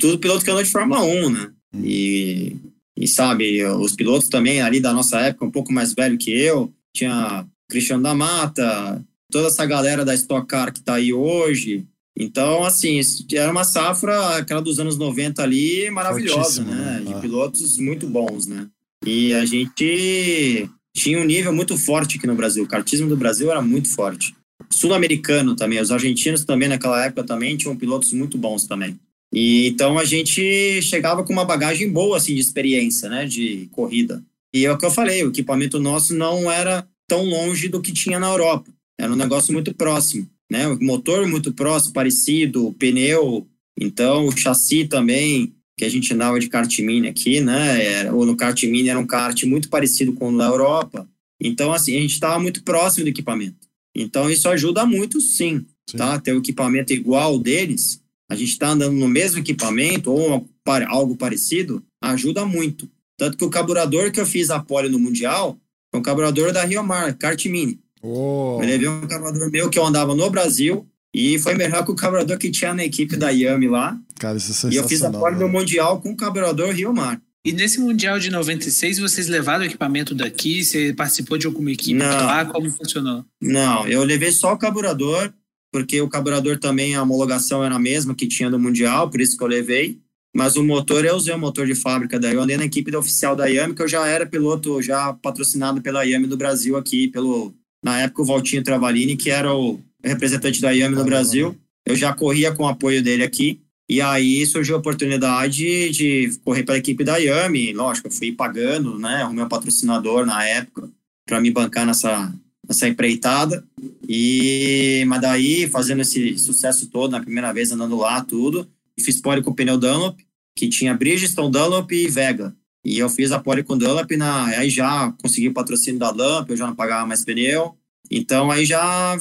tudo 0.00 0.18
piloto 0.18 0.44
que 0.44 0.50
andou 0.50 0.62
de 0.62 0.70
Fórmula 0.70 1.02
1, 1.02 1.30
né? 1.30 1.50
Hum. 1.74 1.82
E, 1.84 2.56
e 2.96 3.06
sabe, 3.06 3.64
os 3.64 3.94
pilotos 3.94 4.28
também 4.28 4.60
ali 4.60 4.80
da 4.80 4.92
nossa 4.92 5.20
época, 5.20 5.44
um 5.44 5.50
pouco 5.50 5.72
mais 5.72 5.94
velho 5.94 6.18
que 6.18 6.32
eu, 6.32 6.72
tinha 6.94 7.46
Cristiano 7.68 8.02
da 8.02 8.14
Mata, 8.14 9.04
toda 9.30 9.48
essa 9.48 9.64
galera 9.66 10.04
da 10.04 10.14
Stock 10.14 10.46
Car 10.46 10.72
que 10.72 10.82
tá 10.82 10.94
aí 10.94 11.12
hoje. 11.12 11.86
Então, 12.18 12.64
assim, 12.64 13.00
era 13.32 13.50
uma 13.50 13.64
safra, 13.64 14.36
aquela 14.36 14.60
dos 14.60 14.78
anos 14.78 14.98
90 14.98 15.42
ali, 15.42 15.90
maravilhosa, 15.90 16.64
né? 16.64 16.74
né? 16.74 17.02
De 17.06 17.14
ah. 17.14 17.18
pilotos 17.18 17.78
muito 17.78 18.06
bons, 18.06 18.46
né? 18.46 18.68
E 19.06 19.32
a 19.32 19.46
gente 19.46 20.68
tinha 20.94 21.18
um 21.18 21.24
nível 21.24 21.52
muito 21.52 21.78
forte 21.78 22.18
aqui 22.18 22.26
no 22.26 22.34
Brasil. 22.34 22.64
O 22.64 22.68
kartismo 22.68 23.08
do 23.08 23.16
Brasil 23.16 23.50
era 23.50 23.62
muito 23.62 23.88
forte 23.94 24.34
sul-americano 24.70 25.56
também. 25.56 25.80
Os 25.80 25.90
argentinos 25.90 26.44
também 26.44 26.68
naquela 26.68 27.04
época 27.04 27.24
também 27.24 27.56
tinham 27.56 27.76
pilotos 27.76 28.12
muito 28.12 28.36
bons 28.38 28.66
também. 28.66 28.98
E 29.32 29.68
então 29.68 29.98
a 29.98 30.04
gente 30.04 30.82
chegava 30.82 31.22
com 31.22 31.32
uma 31.32 31.44
bagagem 31.44 31.90
boa 31.90 32.16
assim 32.16 32.34
de 32.34 32.40
experiência, 32.40 33.08
né, 33.08 33.26
de 33.26 33.68
corrida. 33.70 34.22
E 34.54 34.66
é 34.66 34.72
o 34.72 34.78
que 34.78 34.84
eu 34.84 34.90
falei, 34.90 35.24
o 35.24 35.28
equipamento 35.28 35.78
nosso 35.78 36.14
não 36.14 36.50
era 36.50 36.86
tão 37.08 37.24
longe 37.24 37.68
do 37.68 37.80
que 37.80 37.92
tinha 37.92 38.18
na 38.18 38.28
Europa. 38.28 38.70
Era 38.98 39.12
um 39.12 39.16
negócio 39.16 39.52
muito 39.52 39.74
próximo, 39.74 40.28
né? 40.50 40.66
O 40.68 40.82
motor 40.82 41.26
muito 41.26 41.52
próximo, 41.52 41.94
parecido, 41.94 42.66
o 42.66 42.72
pneu, 42.72 43.46
então 43.78 44.26
o 44.26 44.36
chassi 44.36 44.84
também, 44.84 45.54
que 45.76 45.84
a 45.84 45.88
gente 45.88 46.12
andava 46.12 46.38
de 46.38 46.48
kart 46.48 46.78
mini 46.80 47.08
aqui, 47.08 47.40
né? 47.40 47.84
Era, 47.84 48.14
ou 48.14 48.26
no 48.26 48.36
kart 48.36 48.62
mini 48.64 48.88
era 48.88 48.98
um 48.98 49.06
kart 49.06 49.42
muito 49.44 49.68
parecido 49.68 50.12
com 50.12 50.32
o 50.32 50.36
da 50.36 50.46
Europa. 50.46 51.08
Então, 51.40 51.72
assim, 51.72 51.96
a 51.96 52.00
gente 52.00 52.12
estava 52.12 52.38
muito 52.38 52.62
próximo 52.62 53.04
do 53.04 53.08
equipamento. 53.08 53.66
Então, 53.96 54.30
isso 54.30 54.48
ajuda 54.48 54.84
muito, 54.84 55.20
sim, 55.20 55.64
sim. 55.88 55.96
tá? 55.96 56.18
Ter 56.18 56.34
o 56.34 56.38
equipamento 56.38 56.92
igual 56.92 57.38
deles, 57.38 58.00
a 58.30 58.36
gente 58.36 58.50
está 58.50 58.68
andando 58.68 58.94
no 58.94 59.08
mesmo 59.08 59.38
equipamento 59.38 60.12
ou 60.12 60.46
algo 60.86 61.16
parecido, 61.16 61.82
ajuda 62.02 62.44
muito. 62.44 62.88
Tanto 63.20 63.36
que 63.36 63.44
o 63.44 63.50
carburador 63.50 64.10
que 64.10 64.18
eu 64.18 64.24
fiz 64.24 64.48
a 64.48 64.58
pole 64.58 64.88
no 64.88 64.98
Mundial 64.98 65.58
foi 65.90 66.00
um 66.00 66.02
carburador 66.02 66.54
da 66.54 66.64
Rio 66.64 66.82
Mar, 66.82 67.12
kart 67.18 67.44
mini. 67.44 67.78
Oh. 68.00 68.58
Eu 68.62 68.66
levei 68.66 68.88
um 68.88 69.06
carburador 69.06 69.50
meu 69.50 69.68
que 69.68 69.78
eu 69.78 69.84
andava 69.84 70.14
no 70.14 70.30
Brasil 70.30 70.88
e 71.14 71.38
foi 71.38 71.54
melhor 71.54 71.84
que 71.84 71.90
o 71.90 71.94
carburador 71.94 72.38
que 72.38 72.50
tinha 72.50 72.72
na 72.72 72.82
equipe 72.82 73.18
da 73.18 73.28
Yami 73.28 73.68
lá. 73.68 74.00
Cara, 74.18 74.38
isso 74.38 74.52
é 74.52 74.54
sensacional. 74.54 74.74
E 74.74 74.78
eu 74.78 74.88
fiz 74.88 75.02
a 75.02 75.10
pole 75.10 75.36
no 75.36 75.50
Mundial 75.50 76.00
com 76.00 76.12
o 76.12 76.16
carburador 76.16 76.70
Rio 76.70 76.94
Mar. 76.94 77.20
E 77.44 77.52
nesse 77.52 77.78
Mundial 77.78 78.18
de 78.18 78.30
96, 78.30 78.98
vocês 78.98 79.28
levaram 79.28 79.64
o 79.64 79.66
equipamento 79.66 80.14
daqui? 80.14 80.64
Você 80.64 80.94
participou 80.94 81.36
de 81.36 81.46
alguma 81.46 81.70
equipe 81.70 81.92
não, 81.92 82.06
lá? 82.06 82.46
Como 82.46 82.70
funcionou? 82.70 83.22
Não, 83.38 83.86
eu 83.86 84.02
levei 84.02 84.32
só 84.32 84.54
o 84.54 84.58
carburador, 84.58 85.30
porque 85.70 86.00
o 86.00 86.08
carburador 86.08 86.58
também, 86.58 86.94
a 86.94 87.02
homologação 87.02 87.62
era 87.62 87.74
a 87.74 87.78
mesma 87.78 88.14
que 88.14 88.26
tinha 88.26 88.48
no 88.48 88.58
Mundial, 88.58 89.10
por 89.10 89.20
isso 89.20 89.36
que 89.36 89.44
eu 89.44 89.48
levei. 89.48 89.98
Mas 90.34 90.56
o 90.56 90.62
motor, 90.62 91.04
eu 91.04 91.16
usei 91.16 91.34
o 91.34 91.38
motor 91.38 91.66
de 91.66 91.74
fábrica 91.74 92.18
daí. 92.18 92.34
Eu 92.34 92.42
andei 92.42 92.56
na 92.56 92.64
equipe 92.64 92.94
oficial 92.94 93.34
da 93.34 93.46
Yami, 93.46 93.74
que 93.74 93.82
eu 93.82 93.88
já 93.88 94.06
era 94.06 94.24
piloto, 94.24 94.80
já 94.80 95.12
patrocinado 95.12 95.82
pela 95.82 96.04
Yami 96.04 96.26
do 96.26 96.36
Brasil 96.36 96.76
aqui, 96.76 97.08
pelo, 97.08 97.52
na 97.82 98.00
época, 98.00 98.22
o 98.22 98.26
Valtinho 98.26 98.62
Travalini, 98.62 99.16
que 99.16 99.30
era 99.30 99.52
o 99.52 99.80
representante 100.02 100.60
da 100.60 100.70
Yami 100.70 100.94
no 100.94 101.04
Brasil. 101.04 101.56
Eu 101.84 101.96
já 101.96 102.12
corria 102.12 102.52
com 102.52 102.64
o 102.64 102.68
apoio 102.68 103.02
dele 103.02 103.24
aqui. 103.24 103.60
E 103.88 104.00
aí 104.00 104.46
surgiu 104.46 104.76
a 104.76 104.78
oportunidade 104.78 105.90
de 105.90 106.30
correr 106.44 106.62
para 106.62 106.76
a 106.76 106.78
equipe 106.78 107.02
da 107.02 107.16
Yami. 107.16 107.72
Lógico, 107.72 108.06
eu 108.06 108.12
fui 108.12 108.30
pagando, 108.30 108.96
né? 108.96 109.24
O 109.24 109.32
meu 109.32 109.48
patrocinador 109.48 110.24
na 110.24 110.44
época 110.44 110.88
para 111.26 111.40
me 111.40 111.50
bancar 111.50 111.84
nessa, 111.84 112.32
nessa 112.68 112.86
empreitada. 112.86 113.64
E 114.08 115.04
mas 115.08 115.20
daí 115.20 115.68
fazendo 115.68 116.02
esse 116.02 116.38
sucesso 116.38 116.86
todo 116.86 117.10
na 117.10 117.20
primeira 117.20 117.52
vez 117.52 117.72
andando 117.72 117.96
lá 117.96 118.22
tudo, 118.22 118.68
fiz 118.98 119.20
pole 119.20 119.42
com 119.42 119.50
o 119.50 119.54
pneu 119.54 119.78
Dunlop, 119.78 120.18
que 120.56 120.68
tinha 120.68 120.94
Bridgestone, 120.94 121.50
Dunlop 121.50 121.90
e 121.92 122.08
Vega. 122.08 122.54
E 122.84 122.98
eu 122.98 123.08
fiz 123.10 123.30
a 123.30 123.38
pole 123.38 123.62
com 123.62 123.76
Dunlop, 123.76 124.10
na, 124.16 124.46
aí 124.46 124.70
já 124.70 125.12
consegui 125.22 125.48
o 125.48 125.52
patrocínio 125.52 126.00
da 126.00 126.10
Dunlop, 126.10 126.50
eu 126.50 126.56
já 126.56 126.66
não 126.66 126.74
pagava 126.74 127.06
mais 127.06 127.24
pneu. 127.24 127.76
Então 128.10 128.50
aí 128.50 128.64
já 128.64 129.16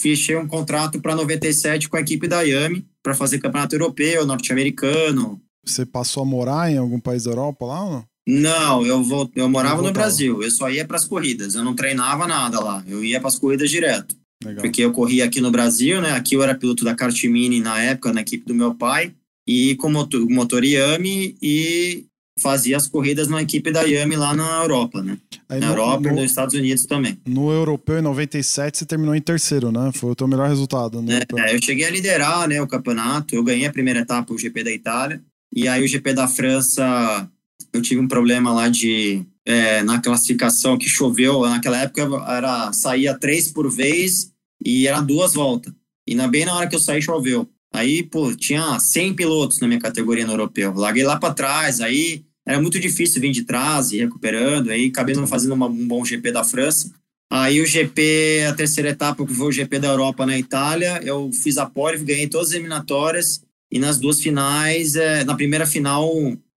fechei 0.00 0.36
um 0.36 0.48
contrato 0.48 1.00
para 1.00 1.14
97 1.14 1.88
com 1.88 1.96
a 1.96 2.00
equipe 2.00 2.26
da 2.26 2.42
Yami 2.42 2.86
para 3.02 3.14
fazer 3.14 3.38
campeonato 3.38 3.74
europeu, 3.74 4.26
norte-americano. 4.26 5.40
Você 5.64 5.86
passou 5.86 6.22
a 6.22 6.26
morar 6.26 6.70
em 6.70 6.76
algum 6.76 7.00
país 7.00 7.24
da 7.24 7.30
Europa 7.30 7.64
lá 7.64 7.84
ou 7.84 7.90
não? 7.92 8.04
Não, 8.26 8.86
eu, 8.86 9.02
vou, 9.02 9.30
eu 9.36 9.48
morava 9.48 9.82
no 9.82 9.92
Brasil. 9.92 10.42
Eu 10.42 10.50
só 10.50 10.70
ia 10.70 10.86
para 10.86 10.96
as 10.96 11.04
corridas. 11.04 11.54
Eu 11.54 11.62
não 11.62 11.74
treinava 11.74 12.26
nada 12.26 12.58
lá. 12.58 12.82
Eu 12.86 13.04
ia 13.04 13.20
para 13.20 13.28
as 13.28 13.38
corridas 13.38 13.70
direto. 13.70 14.16
Legal. 14.44 14.62
Porque 14.62 14.82
eu 14.82 14.92
corria 14.92 15.24
aqui 15.24 15.40
no 15.40 15.50
Brasil, 15.50 16.00
né? 16.00 16.12
Aqui 16.12 16.34
eu 16.34 16.42
era 16.42 16.54
piloto 16.54 16.84
da 16.84 16.94
kart 16.94 17.24
mini 17.24 17.60
na 17.60 17.80
época, 17.80 18.12
na 18.12 18.20
equipe 18.20 18.46
do 18.46 18.54
meu 18.54 18.74
pai. 18.74 19.12
E 19.46 19.74
com 19.76 19.90
motor, 19.90 20.28
motor 20.28 20.64
Yami 20.64 21.36
e 21.42 22.04
fazia 22.40 22.76
as 22.76 22.86
corridas 22.86 23.28
na 23.28 23.42
equipe 23.42 23.70
da 23.70 23.82
Yami 23.82 24.16
lá 24.16 24.34
na 24.34 24.62
Europa, 24.62 25.02
né? 25.02 25.18
Aí 25.48 25.60
na 25.60 25.66
no, 25.66 25.72
Europa 25.72 26.08
no, 26.08 26.08
e 26.08 26.22
nos 26.22 26.30
Estados 26.30 26.54
Unidos 26.54 26.84
também. 26.86 27.18
No 27.26 27.52
Europeu, 27.52 27.98
em 27.98 28.02
97, 28.02 28.78
você 28.78 28.86
terminou 28.86 29.14
em 29.14 29.20
terceiro, 29.20 29.70
né? 29.70 29.90
Foi 29.94 30.10
o 30.10 30.14
teu 30.14 30.26
melhor 30.26 30.48
resultado. 30.48 31.00
Né? 31.00 31.20
É, 31.36 31.54
eu 31.54 31.62
cheguei 31.62 31.84
a 31.84 31.90
liderar 31.90 32.48
né, 32.48 32.60
o 32.60 32.66
campeonato, 32.66 33.34
eu 33.34 33.44
ganhei 33.44 33.66
a 33.66 33.72
primeira 33.72 34.00
etapa, 34.00 34.32
o 34.32 34.38
GP 34.38 34.64
da 34.64 34.72
Itália, 34.72 35.22
e 35.54 35.68
aí 35.68 35.84
o 35.84 35.88
GP 35.88 36.14
da 36.14 36.26
França, 36.26 37.28
eu 37.72 37.80
tive 37.80 38.00
um 38.00 38.08
problema 38.08 38.52
lá 38.52 38.68
de... 38.68 39.22
É, 39.46 39.82
na 39.82 40.00
classificação 40.00 40.78
que 40.78 40.88
choveu, 40.88 41.42
naquela 41.42 41.76
época 41.76 42.00
era 42.26 42.72
saía 42.72 43.12
três 43.12 43.52
por 43.52 43.70
vez 43.70 44.32
e 44.64 44.86
era 44.86 45.00
duas 45.00 45.34
voltas. 45.34 45.72
E 46.06 46.14
na, 46.14 46.28
bem 46.28 46.44
na 46.44 46.54
hora 46.54 46.68
que 46.68 46.74
eu 46.74 46.80
saí, 46.80 47.00
choveu. 47.00 47.48
Aí, 47.72 48.02
pô, 48.02 48.34
tinha 48.34 48.78
100 48.78 49.14
pilotos 49.14 49.60
na 49.60 49.66
minha 49.66 49.80
categoria 49.80 50.26
no 50.26 50.32
europeu. 50.32 50.72
Larguei 50.74 51.02
lá 51.02 51.18
para 51.18 51.34
trás, 51.34 51.80
aí 51.80 52.24
era 52.46 52.60
muito 52.60 52.78
difícil 52.78 53.20
vir 53.20 53.32
de 53.32 53.42
trás 53.42 53.90
e 53.90 53.98
recuperando, 53.98 54.70
aí 54.70 54.86
acabei 54.86 55.14
não 55.14 55.26
fazendo 55.26 55.52
uma, 55.52 55.66
um 55.66 55.88
bom 55.88 56.04
GP 56.04 56.30
da 56.30 56.44
França. 56.44 56.92
Aí 57.30 57.60
o 57.60 57.66
GP, 57.66 58.44
a 58.48 58.54
terceira 58.54 58.90
etapa, 58.90 59.26
que 59.26 59.34
foi 59.34 59.48
o 59.48 59.52
GP 59.52 59.78
da 59.78 59.88
Europa 59.88 60.26
na 60.26 60.38
Itália, 60.38 61.00
eu 61.02 61.30
fiz 61.32 61.56
a 61.56 61.66
pole, 61.66 61.98
ganhei 61.98 62.28
todas 62.28 62.48
as 62.48 62.54
eliminatórias, 62.54 63.42
e 63.72 63.78
nas 63.78 63.98
duas 63.98 64.20
finais, 64.20 64.94
é, 64.94 65.24
na 65.24 65.34
primeira 65.34 65.66
final, 65.66 66.08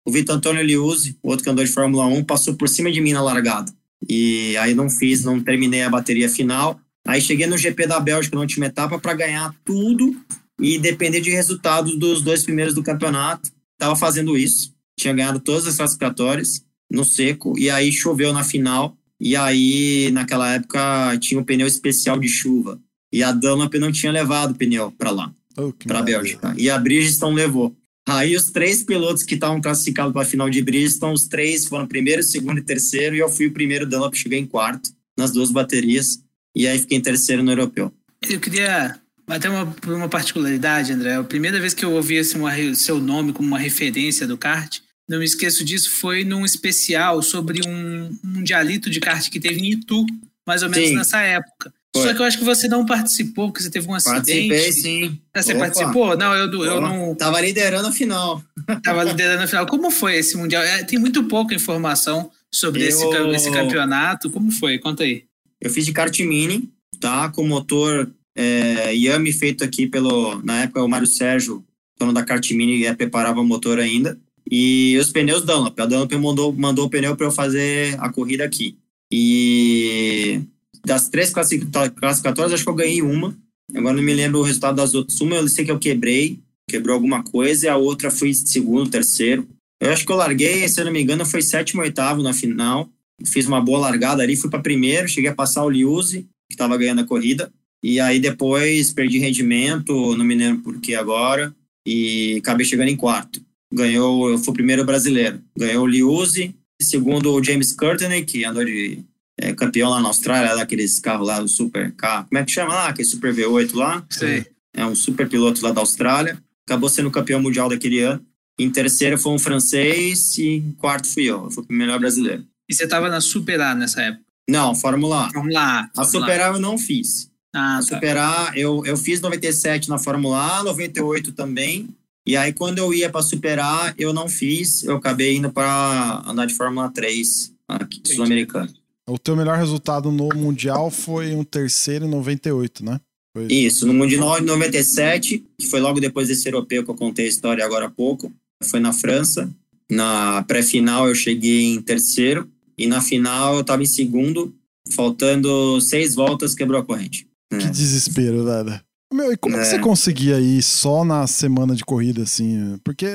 o 0.05 0.11
Vitor 0.11 0.35
Antônio 0.35 0.61
Liuzzi, 0.61 1.17
outro 1.23 1.43
cantor 1.43 1.65
de 1.65 1.71
Fórmula 1.71 2.05
1, 2.05 2.23
passou 2.25 2.53
por 2.53 2.69
cima 2.69 2.91
de 2.91 3.01
mim 3.01 3.13
na 3.13 3.23
largada. 3.23 3.71
E 4.07 4.55
aí 4.57 4.75
não 4.75 4.89
fiz, 4.89 5.23
não 5.23 5.41
terminei 5.41 5.81
a 5.81 5.89
bateria 5.89 6.29
final. 6.29 6.79
Aí 7.07 7.21
cheguei 7.21 7.47
no 7.47 7.57
GP 7.57 7.87
da 7.87 8.01
Bélgica 8.01 8.35
na 8.35 8.41
última 8.41 8.65
etapa 8.65 8.99
para 8.99 9.13
ganhar 9.13 9.55
tudo 9.63 10.13
e 10.59 10.77
depender 10.77 11.21
de 11.21 11.29
resultados 11.29 11.97
dos 11.97 12.21
dois 12.21 12.43
primeiros 12.43 12.73
do 12.73 12.83
campeonato. 12.83 13.49
Estava 13.73 13.95
fazendo 13.95 14.37
isso, 14.37 14.73
tinha 14.99 15.13
ganhado 15.13 15.39
todas 15.39 15.67
as 15.67 15.77
classificatórias 15.77 16.65
no 16.91 17.05
seco, 17.05 17.57
e 17.57 17.69
aí 17.69 17.91
choveu 17.91 18.33
na 18.33 18.43
final, 18.43 18.97
e 19.19 19.35
aí 19.35 20.09
naquela 20.11 20.53
época 20.53 21.17
tinha 21.19 21.39
um 21.39 21.43
pneu 21.43 21.67
especial 21.67 22.19
de 22.19 22.27
chuva, 22.27 22.79
e 23.11 23.21
a 23.21 23.31
Dunlop 23.31 23.73
não 23.75 23.91
tinha 23.91 24.11
levado 24.11 24.51
o 24.51 24.55
pneu 24.55 24.91
para 24.91 25.11
lá, 25.11 25.31
oh, 25.57 25.71
para 25.85 25.99
a 25.99 26.01
Bélgica, 26.01 26.55
e 26.57 26.69
a 26.69 26.79
Bridgestone 26.79 27.35
levou. 27.35 27.75
Aí 28.07 28.35
os 28.35 28.49
três 28.51 28.83
pilotos 28.83 29.23
que 29.23 29.35
estavam 29.35 29.61
classificados 29.61 30.13
para 30.13 30.21
a 30.21 30.25
final 30.25 30.49
de 30.49 30.61
Bridgestone, 30.61 31.13
os 31.13 31.27
três 31.27 31.65
foram 31.65 31.85
primeiro, 31.85 32.23
segundo 32.23 32.57
e 32.57 32.63
terceiro, 32.63 33.15
e 33.15 33.19
eu 33.19 33.29
fui 33.29 33.47
o 33.47 33.53
primeiro 33.53 33.85
Dunlop, 33.85 34.15
cheguei 34.15 34.39
em 34.39 34.45
quarto 34.45 34.89
nas 35.17 35.31
duas 35.31 35.51
baterias, 35.51 36.19
e 36.57 36.67
aí 36.67 36.79
fiquei 36.79 36.97
em 36.97 37.01
terceiro 37.01 37.43
no 37.43 37.51
europeu. 37.51 37.93
Eu 38.27 38.39
queria 38.39 38.99
até 39.27 39.47
uma, 39.47 39.75
uma 39.85 40.09
particularidade, 40.09 40.91
André. 40.91 41.15
A 41.15 41.23
primeira 41.23 41.59
vez 41.59 41.73
que 41.73 41.85
eu 41.85 41.91
ouvi 41.91 42.17
assim, 42.17 42.39
uma, 42.39 42.51
seu 42.73 42.99
nome 42.99 43.31
como 43.31 43.47
uma 43.47 43.59
referência 43.59 44.25
do 44.25 44.37
kart, 44.37 44.79
não 45.07 45.19
me 45.19 45.25
esqueço 45.25 45.63
disso, 45.63 45.91
foi 45.99 46.23
num 46.23 46.43
especial 46.43 47.21
sobre 47.21 47.61
um 47.67 48.17
mundialito 48.23 48.89
de 48.89 48.99
kart 48.99 49.29
que 49.29 49.39
teve 49.39 49.59
em 49.59 49.73
Itu, 49.73 50.03
mais 50.45 50.63
ou 50.63 50.69
menos 50.69 50.89
sim. 50.89 50.95
nessa 50.95 51.21
época. 51.21 51.71
Foi. 51.95 52.07
Só 52.07 52.13
que 52.13 52.21
eu 52.21 52.25
acho 52.25 52.37
que 52.37 52.43
você 52.43 52.67
não 52.67 52.85
participou, 52.85 53.47
porque 53.47 53.63
você 53.63 53.69
teve 53.69 53.87
um 53.87 53.93
acidente. 53.93 54.49
Participei, 54.49 54.71
sim. 54.71 55.19
Ah, 55.33 55.41
você 55.41 55.51
Opa. 55.53 55.59
participou? 55.59 56.17
Não, 56.17 56.33
eu, 56.33 56.63
eu 56.63 56.81
não. 56.81 57.15
Tava 57.15 57.39
liderando 57.39 57.87
a 57.87 57.91
final. 57.91 58.43
Tava 58.83 59.03
liderando 59.03 59.43
a 59.43 59.47
final. 59.47 59.65
Como 59.65 59.91
foi 59.91 60.17
esse 60.17 60.35
Mundial? 60.35 60.63
É, 60.63 60.83
tem 60.83 60.99
muito 60.99 61.23
pouca 61.25 61.55
informação 61.55 62.31
sobre 62.51 62.83
eu... 62.83 62.89
esse, 62.89 63.05
esse 63.35 63.51
campeonato. 63.51 64.29
Como 64.29 64.51
foi? 64.51 64.77
Conta 64.79 65.03
aí. 65.03 65.26
Eu 65.61 65.69
fiz 65.69 65.85
de 65.85 65.91
kart 65.91 66.17
mini, 66.19 66.69
tá? 66.99 67.29
Com 67.29 67.47
motor 67.47 68.09
é, 68.35 68.93
Yami 68.93 69.31
feito 69.33 69.63
aqui 69.63 69.87
pelo, 69.87 70.41
na 70.43 70.63
época, 70.63 70.83
o 70.83 70.87
Mário 70.87 71.07
Sérgio, 71.07 71.65
dono 71.99 72.13
da 72.13 72.23
kart 72.23 72.49
mini, 72.51 72.85
é, 72.85 72.93
preparava 72.93 73.41
o 73.41 73.45
motor 73.45 73.79
ainda. 73.79 74.19
E 74.49 74.97
os 74.99 75.11
pneus 75.11 75.43
Dunlop. 75.43 75.77
A 75.79 75.85
Dunlop 75.85 76.11
mandou, 76.13 76.53
mandou 76.53 76.85
o 76.85 76.89
pneu 76.89 77.15
para 77.15 77.25
eu 77.25 77.31
fazer 77.31 77.95
a 77.99 78.09
corrida 78.09 78.43
aqui. 78.43 78.77
E 79.11 80.41
das 80.85 81.09
três 81.09 81.31
classificatórias, 81.31 82.53
acho 82.53 82.63
que 82.63 82.69
eu 82.69 82.75
ganhei 82.75 83.01
uma. 83.01 83.35
Agora 83.75 83.95
não 83.95 84.03
me 84.03 84.13
lembro 84.13 84.39
o 84.39 84.43
resultado 84.43 84.75
das 84.75 84.93
outras. 84.93 85.19
Uma 85.19 85.35
eu 85.35 85.47
sei 85.49 85.65
que 85.65 85.71
eu 85.71 85.79
quebrei, 85.79 86.39
quebrou 86.69 86.93
alguma 86.93 87.23
coisa, 87.23 87.65
e 87.65 87.69
a 87.69 87.75
outra 87.75 88.09
fui 88.09 88.33
segundo, 88.33 88.89
terceiro. 88.89 89.47
Eu 89.81 89.91
acho 89.91 90.05
que 90.05 90.11
eu 90.11 90.15
larguei, 90.15 90.67
se 90.67 90.79
eu 90.79 90.85
não 90.85 90.91
me 90.91 91.01
engano, 91.01 91.25
foi 91.25 91.41
sétimo, 91.41 91.81
oitavo 91.81 92.23
na 92.23 92.33
final. 92.33 92.89
Fiz 93.25 93.47
uma 93.47 93.61
boa 93.61 93.79
largada 93.79 94.21
ali, 94.21 94.35
fui 94.35 94.49
para 94.49 94.61
primeiro, 94.61 95.07
cheguei 95.07 95.29
a 95.29 95.35
passar 95.35 95.63
o 95.63 95.69
Liuzzi, 95.69 96.27
que 96.49 96.53
estava 96.53 96.77
ganhando 96.77 97.01
a 97.01 97.05
corrida. 97.05 97.51
E 97.83 97.99
aí 97.99 98.19
depois 98.19 98.91
perdi 98.91 99.19
rendimento, 99.19 100.15
não 100.15 100.25
me 100.25 100.35
lembro 100.35 100.63
por 100.63 100.79
que 100.79 100.95
agora, 100.95 101.55
e 101.85 102.37
acabei 102.39 102.65
chegando 102.65 102.89
em 102.89 102.95
quarto. 102.95 103.41
Ganhou, 103.73 104.29
eu 104.29 104.37
fui 104.37 104.51
o 104.51 104.53
primeiro 104.53 104.85
brasileiro. 104.85 105.41
Ganhou 105.57 105.83
o 105.83 105.87
Liuzzi, 105.87 106.55
segundo 106.81 107.33
o 107.33 107.43
James 107.43 107.71
Courtney, 107.71 108.23
que 108.23 108.45
andou 108.45 108.63
de 108.63 109.03
é, 109.39 109.53
campeão 109.53 109.89
lá 109.89 110.01
na 110.01 110.07
Austrália, 110.07 110.55
daqueles 110.55 110.99
carros 110.99 111.27
lá 111.27 111.39
do 111.39 111.47
Super 111.47 111.91
K. 111.93 112.23
Como 112.23 112.39
é 112.39 112.45
que 112.45 112.51
chama 112.51 112.73
lá? 112.73 112.87
Aquele 112.89 113.07
Super 113.07 113.33
V8 113.33 113.73
lá? 113.75 114.05
Sim. 114.09 114.45
É 114.75 114.85
um 114.85 114.95
super 114.95 115.27
piloto 115.27 115.63
lá 115.63 115.71
da 115.71 115.81
Austrália. 115.81 116.41
Acabou 116.67 116.89
sendo 116.89 117.11
campeão 117.11 117.41
mundial 117.41 117.69
daquele 117.69 117.99
ano. 118.01 118.23
Em 118.59 118.69
terceiro 118.69 119.17
foi 119.17 119.31
um 119.33 119.39
francês 119.39 120.37
e 120.37 120.57
em 120.57 120.71
quarto 120.73 121.07
fui 121.07 121.25
eu. 121.25 121.45
Eu 121.45 121.51
fui 121.51 121.63
o 121.67 121.73
melhor 121.73 121.99
brasileiro. 121.99 122.43
E 122.69 122.73
você 122.73 122.83
estava 122.83 123.09
na 123.09 123.21
Super 123.21 123.61
A 123.61 123.73
nessa 123.73 124.01
época? 124.01 124.23
Não, 124.49 124.75
Fórmula 124.75 125.25
A. 125.25 125.31
Fórmula 125.31 125.59
A. 125.59 126.01
A 126.01 126.05
Super 126.05 126.41
A 126.41 126.47
eu 126.47 126.59
não 126.59 126.77
fiz. 126.77 127.29
Ah, 127.53 127.77
tá. 127.77 127.81
Superar, 127.81 128.57
eu, 128.57 128.85
eu 128.85 128.97
fiz 128.97 129.21
97 129.21 129.89
na 129.89 129.97
Fórmula 129.97 130.59
A, 130.59 130.63
98 130.63 131.31
também. 131.31 131.87
E 132.25 132.35
aí, 132.35 132.51
quando 132.51 132.77
eu 132.77 132.93
ia 132.93 133.09
para 133.09 133.21
superar, 133.21 133.95
eu 133.97 134.13
não 134.13 134.27
fiz, 134.27 134.83
eu 134.83 134.97
acabei 134.97 135.37
indo 135.37 135.49
para 135.49 136.23
andar 136.25 136.45
de 136.45 136.53
Fórmula 136.53 136.89
3, 136.89 137.53
aqui 137.69 138.01
sul-americano. 138.05 138.71
O 139.09 139.17
teu 139.17 139.35
melhor 139.35 139.57
resultado 139.57 140.11
no 140.11 140.27
Mundial 140.35 140.91
foi 140.91 141.33
um 141.33 141.43
terceiro 141.43 142.05
em 142.05 142.09
98, 142.09 142.83
né? 142.83 142.99
Foi... 143.35 143.47
Isso, 143.47 143.87
no 143.87 143.93
Mundial 143.93 144.41
de 144.41 144.45
97, 144.45 145.41
que 145.57 145.67
foi 145.67 145.79
logo 145.79 146.01
depois 146.01 146.27
desse 146.27 146.49
europeu 146.49 146.83
que 146.83 146.91
eu 146.91 146.95
contei 146.95 147.25
a 147.25 147.29
história 147.29 147.63
agora 147.63 147.85
há 147.85 147.89
pouco, 147.89 148.31
foi 148.65 148.81
na 148.81 148.91
França. 148.91 149.49
Na 149.89 150.43
pré-final 150.43 151.07
eu 151.07 151.15
cheguei 151.15 151.73
em 151.73 151.81
terceiro 151.81 152.49
e 152.77 152.87
na 152.87 153.01
final 153.01 153.55
eu 153.55 153.61
estava 153.61 153.81
em 153.81 153.87
segundo, 153.87 154.53
faltando 154.95 155.79
seis 155.81 156.15
voltas, 156.15 156.53
quebrou 156.53 156.79
a 156.79 156.85
corrente. 156.85 157.27
Que 157.49 157.65
é. 157.65 157.69
desespero, 157.69 158.43
velho. 158.43 158.79
Meu, 159.11 159.31
e 159.31 159.37
como 159.37 159.55
é. 159.55 159.61
que 159.61 159.65
você 159.65 159.79
conseguia 159.79 160.39
ir 160.39 160.61
só 160.61 161.05
na 161.05 161.25
semana 161.27 161.73
de 161.73 161.85
corrida, 161.85 162.23
assim? 162.23 162.77
Porque 162.83 163.07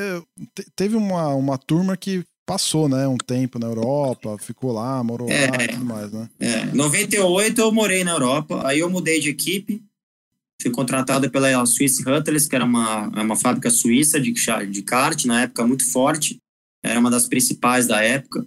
teve 0.74 0.96
uma, 0.96 1.28
uma 1.34 1.58
turma 1.58 1.96
que 1.96 2.24
passou, 2.46 2.88
né, 2.88 3.06
um 3.06 3.18
tempo 3.18 3.58
na 3.58 3.66
Europa, 3.66 4.36
ficou 4.40 4.72
lá, 4.72 5.02
morou 5.04 5.30
é, 5.30 5.46
lá 5.46 5.64
e 5.64 5.68
tudo 5.68 5.84
mais, 5.84 6.10
né? 6.10 6.28
É, 6.40 6.64
98 6.66 7.60
eu 7.60 7.72
morei 7.72 8.04
na 8.04 8.12
Europa, 8.12 8.66
aí 8.66 8.80
eu 8.80 8.90
mudei 8.90 9.20
de 9.20 9.28
equipe, 9.28 9.82
fui 10.60 10.70
contratado 10.70 11.30
pela 11.30 11.64
Swiss 11.66 12.04
Hunters, 12.04 12.48
que 12.48 12.56
era 12.56 12.64
uma, 12.64 13.08
uma 13.08 13.36
fábrica 13.36 13.70
suíça 13.70 14.20
de, 14.20 14.32
de 14.32 14.82
kart, 14.82 15.24
na 15.24 15.42
época 15.42 15.66
muito 15.66 15.90
forte, 15.90 16.38
era 16.84 16.98
uma 16.98 17.10
das 17.10 17.26
principais 17.26 17.86
da 17.86 18.02
época. 18.02 18.44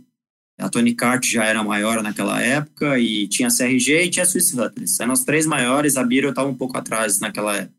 A 0.58 0.70
Tony 0.70 0.94
Kart 0.96 1.26
já 1.26 1.44
era 1.44 1.64
maior 1.64 2.02
naquela 2.02 2.42
época 2.42 2.98
e 2.98 3.28
tinha 3.28 3.50
a 3.50 3.52
CRG 3.52 4.04
e 4.04 4.10
tinha 4.10 4.24
a 4.24 4.26
Swiss 4.26 4.54
Hunters. 4.54 5.00
Eram 5.00 5.12
as 5.12 5.24
três 5.24 5.46
maiores, 5.46 5.98
a 5.98 6.04
Biro 6.04 6.30
estava 6.30 6.48
um 6.48 6.56
pouco 6.56 6.78
atrás 6.78 7.20
naquela 7.20 7.58
época. 7.58 7.76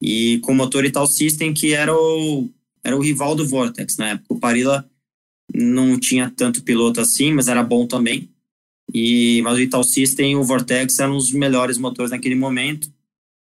E 0.00 0.38
com 0.40 0.52
o 0.52 0.54
motor 0.54 0.84
Ital 0.84 1.06
System, 1.06 1.52
que 1.52 1.72
era 1.72 1.94
o, 1.94 2.48
era 2.82 2.96
o 2.96 3.00
rival 3.00 3.34
do 3.34 3.46
Vortex 3.46 3.96
na 3.96 4.10
época. 4.10 4.34
O 4.34 4.38
Parilla 4.38 4.88
não 5.54 5.98
tinha 5.98 6.30
tanto 6.30 6.62
piloto 6.62 7.00
assim, 7.00 7.32
mas 7.32 7.48
era 7.48 7.62
bom 7.62 7.86
também. 7.86 8.28
E, 8.92 9.40
mas 9.42 9.56
o 9.56 9.60
Ital 9.60 9.82
System 9.82 10.32
e 10.32 10.36
o 10.36 10.44
Vortex 10.44 10.98
eram 10.98 11.16
os 11.16 11.32
melhores 11.32 11.78
motores 11.78 12.10
naquele 12.10 12.34
momento. 12.34 12.92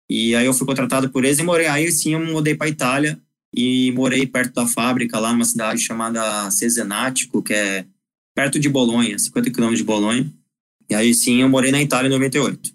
E 0.08 0.34
aí 0.34 0.46
eu 0.46 0.54
fui 0.54 0.66
contratado 0.66 1.10
por 1.10 1.24
eles 1.24 1.38
e 1.38 1.42
morei. 1.42 1.66
Aí 1.66 1.90
sim 1.92 2.14
eu 2.14 2.24
mudei 2.24 2.54
para 2.54 2.68
Itália 2.68 3.20
e 3.54 3.92
morei 3.92 4.26
perto 4.26 4.54
da 4.54 4.66
fábrica, 4.66 5.18
lá 5.18 5.32
numa 5.32 5.44
cidade 5.44 5.80
chamada 5.80 6.50
Cesenatico, 6.50 7.42
que 7.42 7.54
é 7.54 7.86
perto 8.36 8.60
de 8.60 8.68
Bolonha, 8.68 9.18
50 9.18 9.50
quilômetros 9.50 9.78
de 9.78 9.84
Bolonha. 9.84 10.30
E 10.90 10.94
aí 10.94 11.14
sim 11.14 11.40
eu 11.40 11.48
morei 11.48 11.72
na 11.72 11.82
Itália 11.82 12.08
em 12.08 12.12
98. 12.12 12.70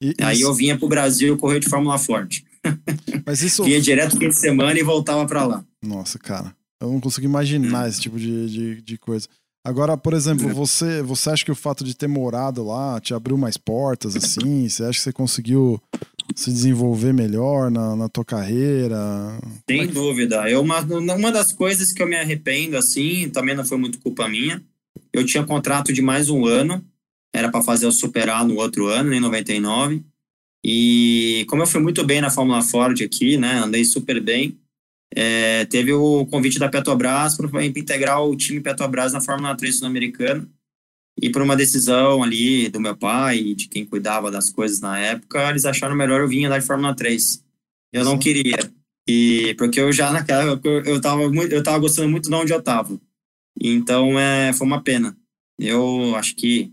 E, 0.00 0.14
aí 0.22 0.38
isso... 0.38 0.46
eu 0.46 0.54
vinha 0.54 0.78
para 0.78 0.86
o 0.86 0.88
Brasil 0.88 1.36
correr 1.36 1.58
de 1.58 1.68
Fórmula 1.68 1.98
Forte. 1.98 2.46
Mas 3.26 3.42
isso... 3.42 3.64
vinha 3.64 3.80
direto 3.80 4.16
fim 4.16 4.28
de 4.28 4.38
semana 4.38 4.78
e 4.78 4.84
voltava 4.84 5.26
para 5.26 5.44
lá. 5.44 5.64
Nossa, 5.82 6.18
cara. 6.18 6.54
Eu 6.80 6.90
não 6.90 7.00
consigo 7.00 7.26
imaginar 7.26 7.88
esse 7.88 8.00
tipo 8.00 8.18
de, 8.18 8.48
de, 8.48 8.82
de 8.82 8.96
coisa. 8.96 9.28
Agora, 9.62 9.94
por 9.98 10.14
exemplo, 10.14 10.48
é. 10.48 10.52
você, 10.54 11.02
você 11.02 11.28
acha 11.28 11.44
que 11.44 11.52
o 11.52 11.56
fato 11.56 11.84
de 11.84 11.94
ter 11.94 12.06
morado 12.06 12.64
lá 12.64 12.98
te 12.98 13.12
abriu 13.12 13.36
mais 13.36 13.58
portas, 13.58 14.16
assim? 14.16 14.66
Você 14.66 14.84
acha 14.84 14.98
que 14.98 15.04
você 15.04 15.12
conseguiu 15.12 15.78
se 16.34 16.50
desenvolver 16.50 17.12
melhor 17.12 17.70
na, 17.70 17.94
na 17.94 18.08
tua 18.08 18.24
carreira? 18.24 18.96
Sem 19.68 19.86
dúvida. 19.88 20.48
Eu, 20.48 20.62
uma, 20.62 20.80
uma 20.80 21.30
das 21.30 21.52
coisas 21.52 21.92
que 21.92 22.02
eu 22.02 22.06
me 22.06 22.16
arrependo, 22.16 22.78
assim, 22.78 23.28
também 23.28 23.54
não 23.54 23.64
foi 23.64 23.76
muito 23.76 24.00
culpa 24.00 24.26
minha. 24.26 24.64
Eu 25.12 25.24
tinha 25.24 25.44
contrato 25.44 25.92
de 25.92 26.02
mais 26.02 26.28
um 26.28 26.46
ano, 26.46 26.84
era 27.32 27.50
para 27.50 27.62
fazer 27.62 27.86
o 27.86 27.92
superar 27.92 28.46
no 28.46 28.56
outro 28.56 28.86
ano, 28.86 29.12
em 29.12 29.20
99. 29.20 30.02
E 30.64 31.44
como 31.48 31.62
eu 31.62 31.66
fui 31.66 31.80
muito 31.80 32.04
bem 32.04 32.20
na 32.20 32.30
Fórmula 32.30 32.62
Ford 32.62 33.00
aqui, 33.02 33.36
né, 33.36 33.58
andei 33.58 33.84
super 33.84 34.20
bem, 34.20 34.58
é, 35.14 35.64
teve 35.64 35.92
o 35.92 36.26
convite 36.26 36.58
da 36.58 36.68
Petrobras 36.68 37.36
para 37.36 37.64
integrar 37.64 38.22
o 38.22 38.36
time 38.36 38.60
Petrobras 38.60 39.12
na 39.12 39.20
Fórmula 39.20 39.56
3 39.56 39.78
sul-americana. 39.78 40.48
E 41.20 41.28
por 41.28 41.42
uma 41.42 41.56
decisão 41.56 42.22
ali 42.22 42.68
do 42.68 42.80
meu 42.80 42.96
pai 42.96 43.38
e 43.38 43.54
de 43.54 43.68
quem 43.68 43.84
cuidava 43.84 44.30
das 44.30 44.48
coisas 44.48 44.80
na 44.80 44.98
época, 44.98 45.50
eles 45.50 45.64
acharam 45.64 45.94
melhor 45.94 46.20
eu 46.20 46.28
vir 46.28 46.44
andar 46.44 46.58
de 46.58 46.66
Fórmula 46.66 46.94
3. 46.94 47.44
Eu 47.92 48.04
não 48.04 48.18
queria. 48.18 48.56
E 49.06 49.54
porque 49.58 49.80
eu 49.80 49.92
já 49.92 50.12
naquela 50.12 50.52
época 50.52 50.68
eu 50.68 51.00
tava 51.00 51.28
muito, 51.28 51.52
eu 51.52 51.62
tava 51.62 51.78
gostando 51.78 52.08
muito 52.08 52.28
de 52.28 52.34
onde 52.34 52.52
eu 52.52 52.62
tava. 52.62 52.98
Então 53.58 54.18
é, 54.18 54.52
foi 54.52 54.66
uma 54.66 54.82
pena. 54.82 55.16
Eu 55.58 56.14
acho 56.16 56.34
que 56.34 56.72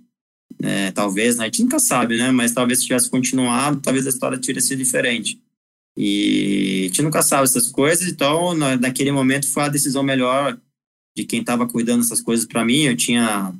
é, 0.62 0.92
talvez, 0.92 1.38
né, 1.38 1.44
a 1.44 1.46
gente 1.46 1.62
nunca 1.62 1.80
sabe, 1.80 2.18
né? 2.18 2.32
Mas 2.32 2.54
talvez 2.54 2.80
se 2.80 2.86
tivesse 2.86 3.10
continuado, 3.10 3.82
talvez 3.82 4.06
a 4.06 4.10
história 4.10 4.38
tivesse 4.38 4.70
sido 4.70 4.80
diferente. 4.80 5.42
E 5.96 6.84
a 6.84 6.88
gente 6.88 7.02
nunca 7.02 7.22
sabe 7.22 7.44
essas 7.44 7.70
coisas, 7.70 8.08
então 8.08 8.54
naquele 8.54 9.12
momento 9.12 9.50
foi 9.50 9.63
a 9.63 9.70
decisão 9.70 10.04
melhor 10.04 10.60
de 11.16 11.26
quem 11.26 11.40
estava 11.40 11.68
cuidando 11.68 12.02
dessas 12.02 12.22
coisas 12.22 12.46
para 12.46 12.63
mim. 12.63 12.84
Eu 12.84 12.96
tinha 12.96 13.54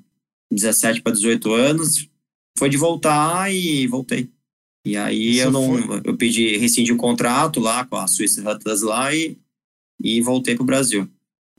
17 0.52 1.02
para 1.02 1.14
18 1.14 1.52
anos, 1.52 2.08
foi 2.58 2.70
de 2.70 2.78
voltar 2.78 3.52
e 3.52 3.88
voltei. 3.88 4.30
E 4.86 4.96
aí 4.96 5.32
Isso 5.32 5.42
eu 5.42 5.52
não, 5.52 5.82
foi... 5.84 6.02
eu 6.06 6.16
pedi, 6.16 6.58
rescindi 6.58 6.94
o 6.94 6.98
contrato 6.98 7.60
lá 7.60 7.84
com 7.86 7.98
a 7.98 8.08
Suíça 8.08 8.42
Ratas 8.42 8.82
lá 8.82 9.14
e, 9.14 9.38
e 10.02 10.22
voltei 10.22 10.56
para 10.56 10.64
o 10.64 10.68
Brasil. 10.68 11.10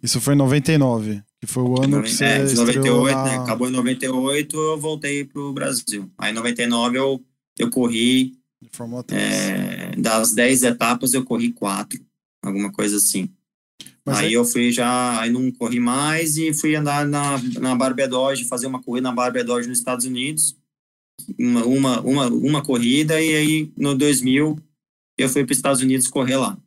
Isso 0.03 0.21
foi 0.21 0.35
em 0.35 0.39
99, 0.39 1.23
que 1.41 1.47
foi 1.47 1.63
o 1.63 1.81
ano 1.81 2.03
que 2.03 2.11
você 2.11 2.25
é, 2.25 2.53
98, 2.53 3.17
na... 3.17 3.25
né, 3.25 3.37
acabou 3.37 3.69
em 3.69 3.73
98, 3.73 4.57
eu 4.57 4.79
voltei 4.79 5.25
para 5.25 5.41
o 5.41 5.53
Brasil. 5.53 6.11
Aí 6.19 6.33
em 6.33 6.35
99 6.35 6.99
eu, 6.99 7.25
eu 7.59 7.71
corri 7.71 8.39
de 8.61 8.69
Fórmula 8.73 9.05
3. 9.05 9.23
É, 9.23 9.97
das 9.97 10.33
10 10.33 10.65
etapas 10.65 11.15
eu 11.15 11.25
corri 11.25 11.53
4, 11.53 12.01
alguma 12.43 12.73
coisa 12.73 12.97
assim. 12.97 13.31
Mas 14.05 14.19
aí 14.19 14.35
é... 14.35 14.37
eu 14.37 14.45
fui 14.45 14.73
já, 14.73 15.21
aí 15.21 15.31
não 15.31 15.51
corri 15.53 15.79
mais 15.79 16.37
e 16.37 16.53
fui 16.53 16.75
andar 16.75 17.07
na, 17.07 17.39
na 17.61 17.75
Barbados, 17.75 18.41
fazer 18.43 18.67
uma 18.67 18.83
corrida 18.83 19.09
na 19.09 19.15
Barbados 19.15 19.67
nos 19.67 19.79
Estados 19.79 20.07
Unidos. 20.07 20.57
Uma, 21.39 21.65
uma, 21.65 22.01
uma, 22.01 22.27
uma 22.29 22.63
corrida 22.63 23.21
e 23.21 23.35
aí 23.35 23.73
no 23.77 23.95
2000 23.95 24.59
eu 25.19 25.29
fui 25.29 25.45
para 25.45 25.53
os 25.53 25.59
Estados 25.59 25.83
Unidos 25.83 26.09
correr 26.09 26.37
lá. 26.37 26.59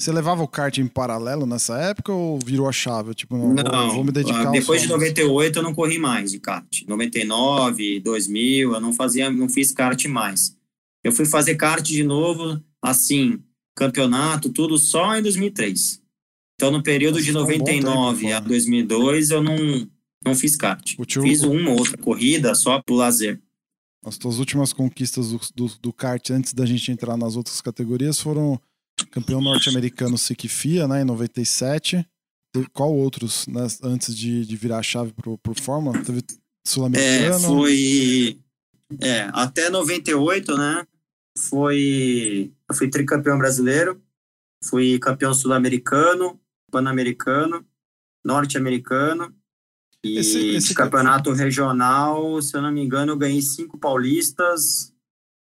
Você 0.00 0.10
levava 0.10 0.42
o 0.42 0.48
kart 0.48 0.76
em 0.78 0.86
paralelo 0.86 1.46
nessa 1.46 1.78
época 1.78 2.12
ou 2.12 2.38
virou 2.38 2.68
a 2.68 2.72
chave? 2.72 3.14
Tipo, 3.14 3.36
não, 3.36 3.54
não 3.54 3.86
vou, 3.86 3.94
vou 3.96 4.04
me 4.04 4.12
dedicar 4.12 4.50
depois 4.50 4.82
de 4.82 4.88
98 4.88 5.58
eu 5.58 5.62
não 5.62 5.74
corri 5.74 5.98
mais 5.98 6.32
de 6.32 6.40
kart. 6.40 6.82
99, 6.86 8.00
2000, 8.00 8.74
eu 8.74 8.80
não 8.80 8.92
fazia, 8.92 9.30
não 9.30 9.48
fiz 9.48 9.72
kart 9.72 10.04
mais. 10.06 10.56
Eu 11.02 11.12
fui 11.12 11.24
fazer 11.26 11.54
kart 11.54 11.84
de 11.84 12.02
novo, 12.02 12.60
assim, 12.82 13.40
campeonato, 13.74 14.50
tudo 14.50 14.78
só 14.78 15.16
em 15.16 15.22
2003. 15.22 16.02
Então, 16.56 16.70
no 16.70 16.82
período 16.82 17.14
Nossa, 17.14 17.24
de 17.26 17.32
99 17.32 18.26
um 18.26 18.36
a 18.36 18.40
2002, 18.40 19.30
eu 19.30 19.42
não, 19.42 19.56
não 20.24 20.34
fiz 20.34 20.56
kart. 20.56 20.96
Tio... 21.06 21.22
Fiz 21.22 21.42
uma 21.42 21.70
ou 21.70 21.78
outra 21.78 21.98
corrida 21.98 22.54
só 22.54 22.80
pro 22.80 22.94
lazer. 22.94 23.40
As 24.04 24.18
tuas 24.18 24.38
últimas 24.38 24.72
conquistas 24.72 25.30
do, 25.30 25.40
do, 25.54 25.72
do, 25.80 25.92
kart, 25.92 26.30
antes 26.30 26.52
da 26.52 26.66
gente 26.66 26.92
entrar 26.92 27.16
nas 27.16 27.36
outras 27.36 27.60
categorias, 27.60 28.20
foram 28.20 28.60
campeão 29.10 29.40
norte-americano 29.40 30.18
Sikifia, 30.18 30.86
né, 30.86 31.02
em 31.02 31.04
97. 31.04 32.06
Qual 32.72 32.94
outros, 32.94 33.46
né, 33.46 33.66
antes 33.82 34.14
de, 34.16 34.46
de 34.46 34.56
virar 34.56 34.78
a 34.78 34.82
chave 34.82 35.12
pro, 35.12 35.36
pro 35.38 35.60
Fórmula? 35.60 36.02
Teve 36.02 36.22
sul-americano? 36.66 37.34
É, 37.34 37.40
foi... 37.40 38.40
É, 39.00 39.30
até 39.32 39.70
98, 39.70 40.56
né, 40.56 40.86
foi... 41.38 42.52
Eu 42.68 42.74
fui 42.76 42.88
tricampeão 42.88 43.38
brasileiro, 43.38 44.00
fui 44.64 44.98
campeão 44.98 45.34
sul-americano, 45.34 46.40
pan-americano, 46.70 47.66
norte-americano. 48.24 49.34
E 50.04 50.18
esse, 50.18 50.48
esse 50.50 50.74
campeonato 50.74 51.32
regional, 51.32 52.40
se 52.42 52.56
eu 52.56 52.60
não 52.60 52.70
me 52.70 52.82
engano, 52.82 53.12
eu 53.12 53.16
ganhei 53.16 53.40
cinco 53.40 53.78
paulistas 53.78 54.92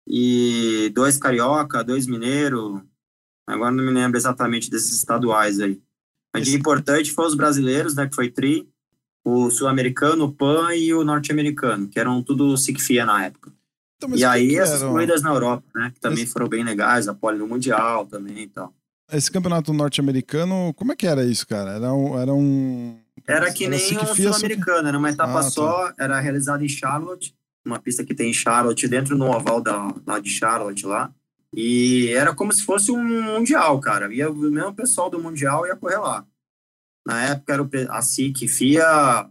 e 0.06 0.90
dois 0.94 1.16
carioca, 1.16 1.82
dois 1.82 2.06
mineiro. 2.06 2.86
Agora 3.46 3.72
não 3.72 3.84
me 3.84 3.90
lembro 3.90 4.16
exatamente 4.16 4.70
desses 4.70 4.96
estaduais 4.96 5.60
aí. 5.60 5.80
Mas 6.32 6.48
esse... 6.48 6.56
importante 6.56 7.12
foi 7.12 7.26
os 7.26 7.34
brasileiros, 7.34 7.94
né, 7.94 8.08
que 8.08 8.14
foi 8.14 8.30
tri, 8.30 8.68
o 9.24 9.50
sul-americano, 9.50 10.24
o 10.24 10.32
pan 10.32 10.74
e 10.74 10.92
o 10.92 11.04
norte-americano, 11.04 11.88
que 11.88 11.98
eram 11.98 12.22
tudo 12.22 12.56
SICFIA 12.56 13.06
na 13.06 13.26
época. 13.26 13.52
Então, 13.96 14.16
e 14.16 14.24
aí 14.24 14.56
essas 14.56 14.82
corridas 14.82 15.22
na 15.22 15.30
Europa, 15.30 15.64
né, 15.74 15.90
que 15.94 16.00
também 16.00 16.24
esse... 16.24 16.32
foram 16.32 16.48
bem 16.48 16.64
legais, 16.64 17.08
a 17.08 17.14
pole 17.14 17.38
no 17.38 17.46
mundial 17.46 18.06
também 18.06 18.42
e 18.42 18.48
tal. 18.48 18.74
Esse 19.12 19.30
campeonato 19.30 19.72
norte-americano, 19.72 20.72
como 20.74 20.92
é 20.92 20.96
que 20.96 21.06
era 21.06 21.24
isso, 21.24 21.46
cara? 21.46 21.72
Era 21.72 21.92
um. 21.92 22.18
Era, 22.18 22.34
um... 22.34 22.98
era 23.26 23.52
que 23.52 23.64
era 23.64 23.76
nem 23.76 23.98
um 23.98 24.14
sul-americano, 24.14 24.88
era 24.88 24.98
uma 24.98 25.10
etapa 25.10 25.40
ah, 25.40 25.42
tá. 25.42 25.50
só, 25.50 25.92
era 25.98 26.18
realizada 26.20 26.64
em 26.64 26.68
Charlotte, 26.68 27.34
uma 27.64 27.78
pista 27.78 28.04
que 28.04 28.14
tem 28.14 28.30
em 28.30 28.34
Charlotte, 28.34 28.88
dentro 28.88 29.16
do 29.16 29.24
oval 29.24 29.60
da, 29.60 29.94
lá 30.06 30.18
de 30.18 30.30
Charlotte 30.30 30.84
lá. 30.86 31.12
E 31.56 32.08
era 32.08 32.34
como 32.34 32.52
se 32.52 32.64
fosse 32.64 32.90
um 32.90 33.22
mundial, 33.22 33.78
cara. 33.80 34.12
Ia, 34.12 34.30
o 34.30 34.34
mesmo 34.34 34.74
pessoal 34.74 35.08
do 35.08 35.22
mundial 35.22 35.66
ia 35.66 35.76
correr 35.76 35.98
lá. 35.98 36.26
Na 37.06 37.22
época 37.24 37.52
era 37.52 37.62
o, 37.62 37.70
a 37.90 38.02
SIC 38.02 38.48
FIA 38.48 39.30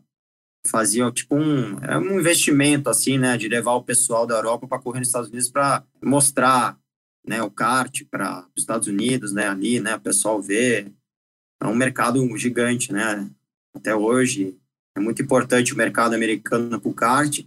fazia 0.66 1.12
tipo 1.12 1.36
um, 1.36 1.78
é 1.80 1.98
um 1.98 2.18
investimento 2.20 2.90
assim, 2.90 3.18
né, 3.18 3.38
de 3.38 3.50
levar 3.50 3.74
o 3.74 3.84
pessoal 3.84 4.26
da 4.26 4.36
Europa 4.36 4.66
para 4.66 4.80
correr 4.80 5.00
nos 5.00 5.10
Estados 5.10 5.30
Unidos 5.30 5.50
para 5.50 5.84
mostrar 6.02 6.80
né, 7.28 7.42
o 7.44 7.52
kart 7.52 8.04
para 8.10 8.46
os 8.56 8.64
Estados 8.64 8.88
Unidos, 8.88 9.34
né, 9.34 9.48
ali, 9.48 9.82
né, 9.82 9.96
o 9.96 10.00
pessoal 10.00 10.42
vê. 10.42 10.92
É 11.62 11.68
um 11.68 11.76
mercado 11.76 12.26
gigante, 12.38 12.94
né, 12.94 13.30
até 13.74 13.96
hoje. 13.96 14.58
É 14.96 15.00
muito 15.00 15.22
importante 15.22 15.74
o 15.74 15.78
mercado 15.78 16.14
americano 16.14 16.80
para 16.80 16.90
o 16.90 16.94
kart. 16.94 17.46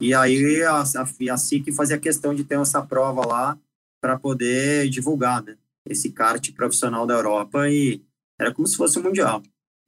E 0.00 0.14
aí 0.14 0.62
a, 0.62 0.82
a, 0.82 1.32
a 1.32 1.36
SIC 1.36 1.72
fazia 1.72 1.98
questão 1.98 2.34
de 2.34 2.44
ter 2.44 2.58
essa 2.58 2.82
prova 2.82 3.26
lá 3.26 3.58
para 4.00 4.18
poder 4.18 4.88
divulgar, 4.88 5.42
né? 5.42 5.56
Esse 5.86 6.10
kart 6.12 6.52
profissional 6.52 7.06
da 7.06 7.14
Europa 7.14 7.68
e 7.68 8.02
era 8.38 8.52
como 8.52 8.66
se 8.66 8.76
fosse 8.76 8.98
um 8.98 9.02
mundial. 9.02 9.42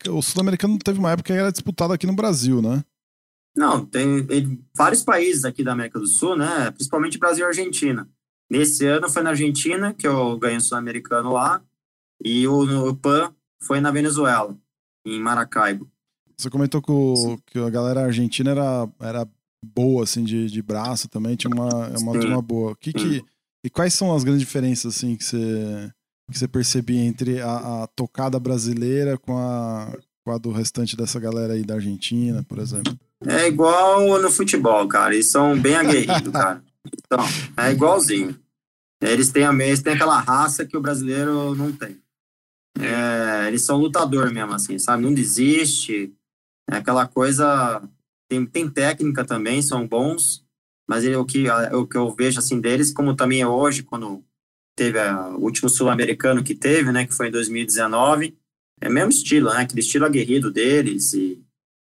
O 0.08 0.22
sul-americano 0.22 0.78
teve 0.78 0.98
uma 0.98 1.12
época 1.12 1.32
que 1.32 1.38
era 1.38 1.52
disputado 1.52 1.92
aqui 1.92 2.06
no 2.06 2.16
Brasil, 2.16 2.62
né? 2.62 2.82
Não, 3.54 3.84
tem, 3.84 4.26
vários 4.74 5.02
países 5.02 5.44
aqui 5.44 5.62
da 5.62 5.72
América 5.72 5.98
do 5.98 6.06
Sul, 6.06 6.36
né? 6.36 6.70
Principalmente 6.70 7.18
Brasil 7.18 7.44
e 7.44 7.48
Argentina. 7.48 8.08
Nesse 8.50 8.86
ano 8.86 9.08
foi 9.08 9.22
na 9.22 9.30
Argentina 9.30 9.92
que 9.92 10.06
eu 10.06 10.38
ganhei 10.38 10.56
o 10.56 10.60
sul-americano 10.60 11.32
lá 11.32 11.62
e 12.24 12.46
o, 12.46 12.88
o 12.88 12.96
PAN 12.96 13.34
foi 13.62 13.80
na 13.80 13.90
Venezuela, 13.90 14.56
em 15.06 15.20
Maracaibo. 15.20 15.90
Você 16.36 16.48
comentou 16.48 16.80
que, 16.80 16.90
o, 16.90 17.38
que 17.46 17.58
a 17.58 17.68
galera 17.68 18.04
argentina 18.04 18.50
era, 18.50 18.88
era 18.98 19.28
boa, 19.62 20.04
assim, 20.04 20.24
de, 20.24 20.46
de 20.46 20.62
braço 20.62 21.08
também, 21.08 21.36
tinha 21.36 21.52
uma, 21.52 21.88
uma 21.98 22.18
turma 22.18 22.40
boa. 22.40 22.74
Que, 22.76 22.92
que, 22.92 23.22
e 23.64 23.70
quais 23.70 23.94
são 23.94 24.14
as 24.14 24.24
grandes 24.24 24.40
diferenças, 24.40 24.96
assim, 24.96 25.16
que 25.16 25.24
você, 25.24 25.92
que 26.30 26.38
você 26.38 26.48
percebia 26.48 27.00
entre 27.04 27.40
a, 27.40 27.82
a 27.82 27.86
tocada 27.88 28.38
brasileira 28.38 29.18
com 29.18 29.36
a, 29.36 29.92
com 30.24 30.32
a 30.32 30.38
do 30.38 30.50
restante 30.50 30.96
dessa 30.96 31.20
galera 31.20 31.54
aí 31.54 31.64
da 31.64 31.74
Argentina, 31.74 32.42
por 32.44 32.58
exemplo? 32.58 32.98
É 33.26 33.46
igual 33.46 34.20
no 34.20 34.30
futebol, 34.30 34.88
cara. 34.88 35.14
Eles 35.14 35.30
são 35.30 35.58
bem 35.58 35.76
aguerridos, 35.76 36.32
cara. 36.32 36.62
Então, 37.04 37.24
é 37.58 37.72
igualzinho. 37.72 38.38
Eles 39.02 39.30
têm, 39.30 39.44
a, 39.44 39.52
eles 39.52 39.82
têm 39.82 39.92
aquela 39.92 40.18
raça 40.18 40.64
que 40.64 40.76
o 40.76 40.80
brasileiro 40.80 41.54
não 41.54 41.72
tem. 41.72 42.00
É, 42.78 43.48
eles 43.48 43.62
são 43.62 43.76
lutador 43.76 44.32
mesmo, 44.32 44.54
assim, 44.54 44.78
sabe? 44.78 45.02
Não 45.02 45.12
desiste. 45.12 46.12
É 46.70 46.76
aquela 46.76 47.06
coisa. 47.06 47.82
Tem, 48.28 48.46
tem 48.46 48.70
técnica 48.70 49.24
também, 49.24 49.60
são 49.60 49.86
bons, 49.86 50.44
mas 50.90 51.04
ele, 51.04 51.14
o, 51.14 51.24
que, 51.24 51.48
o 51.48 51.86
que 51.86 51.96
eu 51.96 52.12
vejo 52.12 52.40
assim 52.40 52.60
deles, 52.60 52.92
como 52.92 53.14
também 53.14 53.42
é 53.42 53.46
hoje, 53.46 53.84
quando 53.84 54.24
teve 54.74 54.98
a, 54.98 55.28
o 55.28 55.44
último 55.44 55.68
sul-americano 55.68 56.42
que 56.42 56.52
teve, 56.52 56.90
né, 56.90 57.06
que 57.06 57.14
foi 57.14 57.28
em 57.28 57.30
2019, 57.30 58.36
é 58.80 58.88
o 58.88 58.92
mesmo 58.92 59.10
estilo, 59.10 59.54
né? 59.54 59.60
Aquele 59.60 59.82
estilo 59.82 60.04
aguerrido 60.04 60.50
deles 60.50 61.12
e 61.12 61.40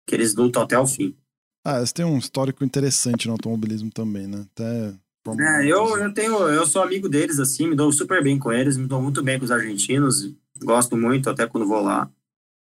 que 0.08 0.16
eles 0.16 0.34
lutam 0.34 0.64
até 0.64 0.80
o 0.80 0.88
fim. 0.88 1.16
Ah, 1.64 1.78
eles 1.78 1.92
têm 1.92 2.06
um 2.06 2.18
histórico 2.18 2.64
interessante 2.64 3.28
no 3.28 3.34
automobilismo 3.34 3.92
também, 3.92 4.26
né? 4.26 4.48
Até 4.52 4.96
é, 5.40 5.68
eu, 5.68 5.96
eu 6.00 6.12
tenho, 6.12 6.36
eu 6.48 6.66
sou 6.66 6.82
amigo 6.82 7.08
deles, 7.08 7.40
assim, 7.40 7.68
me 7.68 7.76
dou 7.76 7.92
super 7.92 8.24
bem 8.24 8.40
com 8.40 8.52
eles, 8.52 8.78
me 8.78 8.88
dou 8.88 9.00
muito 9.00 9.22
bem 9.22 9.38
com 9.38 9.46
os 9.46 9.52
argentinos, 9.52 10.34
gosto 10.64 10.98
muito 10.98 11.30
até 11.30 11.46
quando 11.46 11.68
vou 11.68 11.82
lá. 11.82 12.10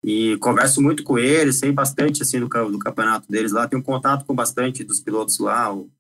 E 0.05 0.37
converso 0.37 0.81
muito 0.81 1.03
com 1.03 1.19
eles, 1.19 1.57
sei 1.57 1.73
bastante, 1.73 2.23
assim, 2.23 2.39
do, 2.39 2.47
do 2.47 2.79
campeonato 2.79 3.29
deles 3.29 3.51
lá, 3.51 3.67
tenho 3.67 3.83
contato 3.83 4.25
com 4.25 4.33
bastante 4.33 4.85
dos 4.85 5.01
pilotos 5.01 5.41
lá, 5.41 5.75
o, 5.75 5.91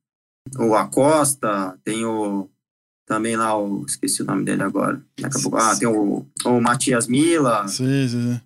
o 0.59 0.75
Acosta, 0.75 1.79
tenho 1.85 2.49
também 3.07 3.37
lá 3.37 3.59
o, 3.59 3.85
esqueci 3.85 4.23
o 4.23 4.25
nome 4.25 4.45
dele 4.45 4.63
agora, 4.63 5.03
ah, 5.55 5.77
tem 5.77 5.89
o, 5.89 6.27
o 6.45 6.61
Matias 6.61 7.09
Mila. 7.09 7.67
Sim, 7.67 8.09
sim, 8.09 8.35
sim. 8.35 8.41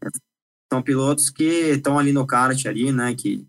São 0.73 0.83
pilotos 0.83 1.29
que 1.31 1.73
estão 1.73 1.99
ali 1.99 2.13
no 2.13 2.27
kart 2.27 2.65
ali, 2.67 2.91
né, 2.91 3.15
que 3.15 3.47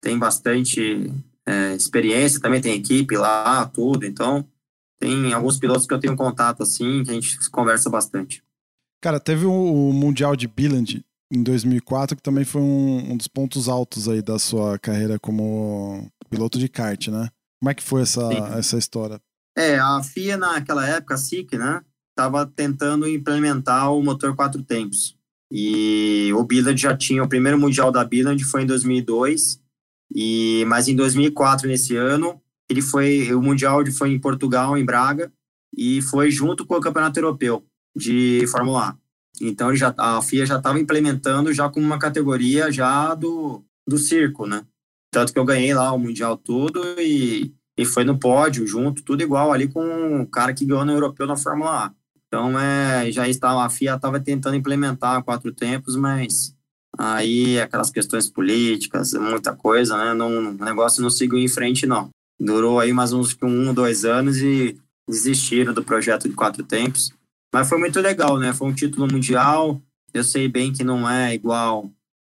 tem 0.00 0.18
bastante 0.18 1.12
é, 1.46 1.74
experiência, 1.74 2.40
também 2.40 2.60
tem 2.60 2.74
equipe 2.74 3.16
lá, 3.16 3.66
tudo. 3.66 4.04
Então, 4.04 4.46
tem 4.98 5.32
alguns 5.32 5.58
pilotos 5.58 5.86
que 5.86 5.94
eu 5.94 6.00
tenho 6.00 6.16
contato 6.16 6.62
assim, 6.62 7.04
que 7.04 7.10
a 7.10 7.14
gente 7.14 7.50
conversa 7.50 7.88
bastante. 7.88 8.42
Cara, 9.00 9.20
teve 9.20 9.46
o 9.46 9.92
Mundial 9.92 10.34
de 10.34 10.48
Billand 10.48 11.04
em 11.32 11.42
2004, 11.42 12.16
que 12.16 12.22
também 12.22 12.44
foi 12.44 12.60
um, 12.60 13.12
um, 13.12 13.16
dos 13.16 13.28
pontos 13.28 13.68
altos 13.68 14.08
aí 14.08 14.20
da 14.20 14.38
sua 14.38 14.78
carreira 14.78 15.18
como 15.18 16.10
piloto 16.28 16.58
de 16.58 16.68
kart, 16.68 17.08
né? 17.08 17.28
Como 17.60 17.70
é 17.70 17.74
que 17.74 17.82
foi 17.82 18.02
essa, 18.02 18.28
essa 18.56 18.78
história? 18.78 19.20
É, 19.56 19.78
a 19.78 20.02
FIA 20.02 20.36
naquela 20.36 20.86
época, 20.86 21.14
a 21.14 21.18
SIC, 21.18 21.56
né, 21.56 21.82
estava 22.10 22.46
tentando 22.46 23.08
implementar 23.08 23.92
o 23.92 24.02
motor 24.02 24.34
quatro 24.36 24.62
tempos. 24.62 25.16
E 25.50 26.30
o 26.34 26.44
Billand 26.44 26.80
já 26.80 26.96
tinha, 26.96 27.22
o 27.22 27.28
primeiro 27.28 27.58
Mundial 27.58 27.90
da 27.90 28.04
Billand 28.04 28.42
foi 28.44 28.62
em 28.62 28.66
2002, 28.66 29.60
e, 30.14 30.64
mas 30.66 30.88
em 30.88 30.94
2004, 30.94 31.66
nesse 31.66 31.96
ano, 31.96 32.40
ele 32.68 32.82
foi 32.82 33.32
o 33.34 33.42
mundial 33.42 33.84
foi 33.96 34.12
em 34.12 34.20
Portugal, 34.20 34.76
em 34.76 34.84
Braga, 34.84 35.32
e 35.76 36.02
foi 36.02 36.30
junto 36.30 36.66
com 36.66 36.74
o 36.74 36.80
Campeonato 36.80 37.18
Europeu 37.18 37.64
de 37.96 38.46
Fórmula 38.50 38.90
A. 38.90 38.96
Então 39.40 39.74
já, 39.74 39.94
a 39.96 40.20
FIA 40.20 40.46
já 40.46 40.56
estava 40.56 40.78
implementando 40.78 41.52
já 41.52 41.68
como 41.68 41.86
uma 41.86 41.98
categoria 41.98 42.70
já 42.70 43.14
do, 43.14 43.64
do 43.86 43.98
circo, 43.98 44.46
né? 44.46 44.66
Tanto 45.10 45.32
que 45.32 45.38
eu 45.38 45.44
ganhei 45.44 45.72
lá 45.74 45.92
o 45.92 45.98
mundial 45.98 46.36
todo 46.36 46.82
e, 47.00 47.54
e 47.76 47.84
foi 47.84 48.04
no 48.04 48.18
pódio 48.18 48.66
junto, 48.66 49.02
tudo 49.02 49.22
igual 49.22 49.52
ali 49.52 49.68
com 49.68 50.22
o 50.22 50.26
cara 50.26 50.52
que 50.52 50.64
ganhou 50.64 50.84
no 50.84 50.92
europeu 50.92 51.26
na 51.26 51.36
Fórmula 51.36 51.86
A. 51.86 51.92
Então 52.26 52.58
é, 52.58 53.10
já 53.10 53.26
estava 53.28 53.64
a 53.64 53.70
FIA 53.70 53.94
estava 53.94 54.20
tentando 54.20 54.56
implementar 54.56 55.22
quatro 55.22 55.52
tempos, 55.52 55.96
mas 55.96 56.54
Aí 56.98 57.60
aquelas 57.60 57.90
questões 57.90 58.28
políticas, 58.28 59.12
muita 59.12 59.54
coisa, 59.54 59.96
né? 59.96 60.14
Não, 60.14 60.50
o 60.50 60.64
negócio 60.64 61.00
não 61.00 61.08
seguiu 61.08 61.38
em 61.38 61.46
frente, 61.46 61.86
não. 61.86 62.10
Durou 62.40 62.80
aí 62.80 62.92
mais 62.92 63.12
uns 63.12 63.36
um, 63.40 63.72
dois 63.72 64.04
anos 64.04 64.38
e 64.38 64.76
desistiram 65.08 65.72
do 65.72 65.84
projeto 65.84 66.28
de 66.28 66.34
quatro 66.34 66.64
tempos. 66.64 67.12
Mas 67.54 67.68
foi 67.68 67.78
muito 67.78 68.00
legal, 68.00 68.36
né? 68.36 68.52
Foi 68.52 68.68
um 68.68 68.74
título 68.74 69.06
mundial. 69.10 69.80
Eu 70.12 70.24
sei 70.24 70.48
bem 70.48 70.72
que 70.72 70.82
não 70.82 71.08
é 71.08 71.32
igual 71.34 71.88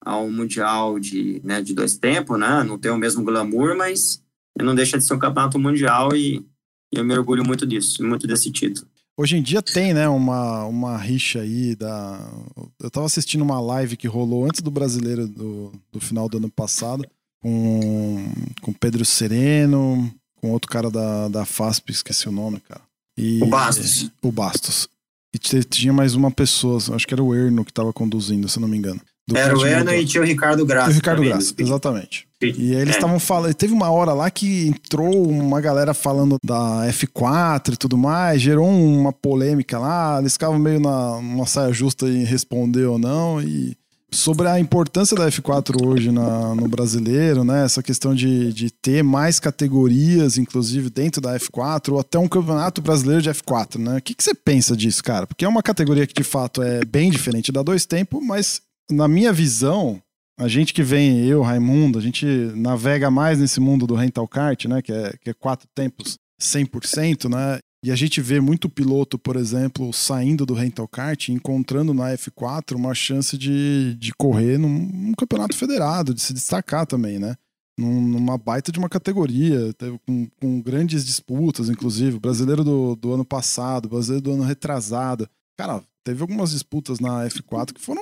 ao 0.05 0.31
mundial 0.31 0.99
de, 0.99 1.41
né, 1.45 1.61
de 1.61 1.75
dois 1.75 1.97
tempos, 1.97 2.39
né? 2.39 2.63
Não 2.65 2.79
tem 2.79 2.91
o 2.91 2.97
mesmo 2.97 3.25
glamour, 3.25 3.77
mas 3.77 4.23
não 4.59 4.75
deixa 4.75 4.99
de 4.99 5.07
ser 5.07 5.15
um 5.15 5.19
campeonato 5.19 5.59
mundial 5.59 6.15
e, 6.15 6.45
e 6.93 6.99
eu 6.99 7.05
me 7.05 7.17
orgulho 7.17 7.45
muito 7.45 7.67
disso, 7.67 8.03
muito 8.03 8.27
desse 8.27 8.51
título. 8.51 8.87
Hoje 9.17 9.37
em 9.37 9.43
dia 9.43 9.61
tem, 9.61 9.93
né, 9.93 10.09
uma, 10.09 10.65
uma 10.65 10.97
rixa 10.97 11.41
aí 11.41 11.77
da. 11.77 12.33
Eu 12.81 12.91
tava 12.91 13.05
assistindo 13.05 13.43
uma 13.43 13.61
live 13.61 13.97
que 13.97 14.09
rolou 14.09 14.47
antes 14.47 14.63
do 14.63 14.71
brasileiro 14.71 15.29
do, 15.29 15.73
do 15.93 16.01
final 16.01 16.29
do 16.29 16.39
ano 16.39 16.51
passado, 16.51 17.05
com, 17.43 18.33
com 18.63 18.73
Pedro 18.73 19.05
Sereno, 19.05 20.11
com 20.37 20.51
outro 20.53 20.71
cara 20.71 20.91
da, 20.91 21.29
da 21.29 21.45
FASP, 21.45 21.91
esqueci 21.91 22.29
o 22.29 22.33
nome, 22.33 22.61
cara. 22.61 22.81
E, 23.17 23.43
o 23.43 23.47
Bastos. 23.47 24.11
O 24.23 24.33
Bastos. 24.33 24.89
E 25.35 25.39
tinha 25.39 25.93
mais 25.93 26.15
uma 26.15 26.31
pessoa, 26.31 26.79
acho 26.95 27.07
que 27.07 27.15
era 27.15 27.23
o 27.23 27.35
Erno 27.35 27.65
que 27.65 27.73
tava 27.73 27.93
conduzindo, 27.93 28.49
se 28.49 28.59
não 28.59 28.67
me 28.67 28.79
engano. 28.79 29.01
Era 29.37 29.57
o 29.57 29.67
Erno 29.67 29.93
e 29.93 30.05
tinha 30.05 30.23
o 30.23 30.27
Ricardo 30.27 30.65
Graça. 30.65 30.91
o 30.91 30.93
Ricardo 30.93 31.23
Graça, 31.23 31.55
exatamente. 31.59 32.27
E 32.43 32.75
eles 32.75 32.95
estavam 32.95 33.17
é. 33.17 33.21
falando. 33.21 33.55
Teve 33.55 33.73
uma 33.73 33.91
hora 33.91 34.13
lá 34.13 34.31
que 34.31 34.69
entrou 34.69 35.29
uma 35.29 35.61
galera 35.61 35.93
falando 35.93 36.39
da 36.43 36.87
F4 36.89 37.75
e 37.75 37.77
tudo 37.77 37.99
mais, 37.99 38.41
gerou 38.41 38.67
uma 38.67 39.13
polêmica 39.13 39.79
lá. 39.79 40.19
Eles 40.19 40.33
ficavam 40.33 40.59
meio 40.59 40.81
na 40.81 41.17
uma 41.17 41.47
saia 41.47 41.73
justa 41.73 42.07
em 42.07 42.25
responder 42.25 42.87
ou 42.87 42.99
não. 42.99 43.43
E 43.43 43.77
sobre 44.11 44.49
a 44.49 44.59
importância 44.59 45.17
da 45.17 45.29
F4 45.31 45.87
hoje 45.87 46.11
na, 46.11 46.55
no 46.55 46.67
brasileiro, 46.69 47.45
né? 47.45 47.65
Essa 47.65 47.83
questão 47.83 48.15
de, 48.15 48.53
de 48.53 48.71
ter 48.71 49.03
mais 49.03 49.39
categorias, 49.39 50.37
inclusive 50.37 50.91
dentro 50.91 51.21
da 51.21 51.39
F4, 51.39 51.93
ou 51.93 52.01
até 52.01 52.19
um 52.19 52.29
campeonato 52.29 52.81
brasileiro 52.83 53.23
de 53.23 53.31
F4, 53.31 53.79
né? 53.79 53.99
O 53.99 54.03
que, 54.03 54.15
que 54.15 54.25
você 54.25 54.35
pensa 54.35 54.77
disso, 54.77 55.03
cara? 55.03 55.27
Porque 55.27 55.45
é 55.45 55.49
uma 55.49 55.63
categoria 55.63 56.07
que 56.07 56.15
de 56.15 56.25
fato 56.25 56.63
é 56.63 56.85
bem 56.85 57.11
diferente 57.11 57.53
da 57.53 57.63
dois 57.63 57.87
tempos, 57.87 58.25
mas 58.25 58.61
na 58.91 59.09
minha 59.09 59.33
visão, 59.33 60.03
a 60.39 60.49
gente 60.49 60.73
que 60.73 60.83
vem, 60.83 61.27
eu, 61.27 61.43
Raimundo, 61.43 61.99
a 61.99 62.03
gente 62.03 62.27
navega 62.55 63.11
mais 63.11 63.39
nesse 63.39 63.61
mundo 63.61 63.87
do 63.87 63.95
rental 63.95 64.27
kart, 64.27 64.65
né? 64.65 64.81
Que 64.81 64.93
é, 64.93 65.13
que 65.23 65.31
é 65.31 65.35
quatro 65.35 65.69
tempos 65.75 66.19
100%, 66.41 67.29
né? 67.29 67.59
E 67.85 67.91
a 67.91 67.97
gente 67.97 68.21
vê 68.21 68.41
muito 68.41 68.69
piloto, 68.69 69.19
por 69.19 69.37
exemplo, 69.37 69.93
saindo 69.93 70.45
do 70.45 70.53
rental 70.53 70.87
kart, 70.87 71.29
encontrando 71.29 71.95
na 71.95 72.13
F4 72.15 72.75
uma 72.75 72.95
chance 72.95 73.39
de, 73.39 73.95
de 73.95 74.13
correr 74.15 74.59
num, 74.59 74.69
num 74.69 75.13
campeonato 75.13 75.57
federado, 75.57 76.13
de 76.13 76.21
se 76.21 76.35
destacar 76.35 76.87
também, 76.87 77.19
né? 77.19 77.37
Num, 77.79 78.01
numa 78.01 78.37
baita 78.37 78.71
de 78.71 78.79
uma 78.79 78.89
categoria, 78.89 79.75
com, 80.07 80.29
com 80.39 80.61
grandes 80.61 81.05
disputas, 81.07 81.71
inclusive. 81.71 82.19
Brasileiro 82.19 82.63
do, 82.63 82.97
do 82.97 83.15
ano 83.15 83.25
passado, 83.25 83.89
brasileiro 83.89 84.25
do 84.25 84.33
ano 84.33 84.43
retrasado. 84.43 85.27
Cara, 85.61 85.83
teve 86.03 86.23
algumas 86.23 86.53
disputas 86.53 87.01
na 87.01 87.27
F4 87.27 87.75
que 87.75 87.83
foram 87.83 88.01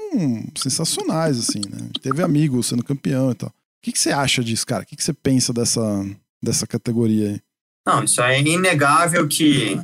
sensacionais, 0.56 1.40
assim, 1.40 1.58
né? 1.68 1.90
Teve 2.00 2.22
amigo 2.22 2.62
sendo 2.62 2.84
campeão 2.84 3.32
e 3.32 3.34
tal. 3.34 3.48
O 3.48 3.52
que, 3.82 3.90
que 3.90 3.98
você 3.98 4.12
acha 4.12 4.44
disso, 4.44 4.64
cara? 4.64 4.84
O 4.84 4.86
que, 4.86 4.94
que 4.94 5.02
você 5.02 5.12
pensa 5.12 5.52
dessa, 5.52 5.82
dessa 6.40 6.68
categoria 6.68 7.30
aí? 7.30 7.40
Não, 7.84 8.04
isso 8.04 8.22
é 8.22 8.40
inegável 8.40 9.26
que 9.26 9.76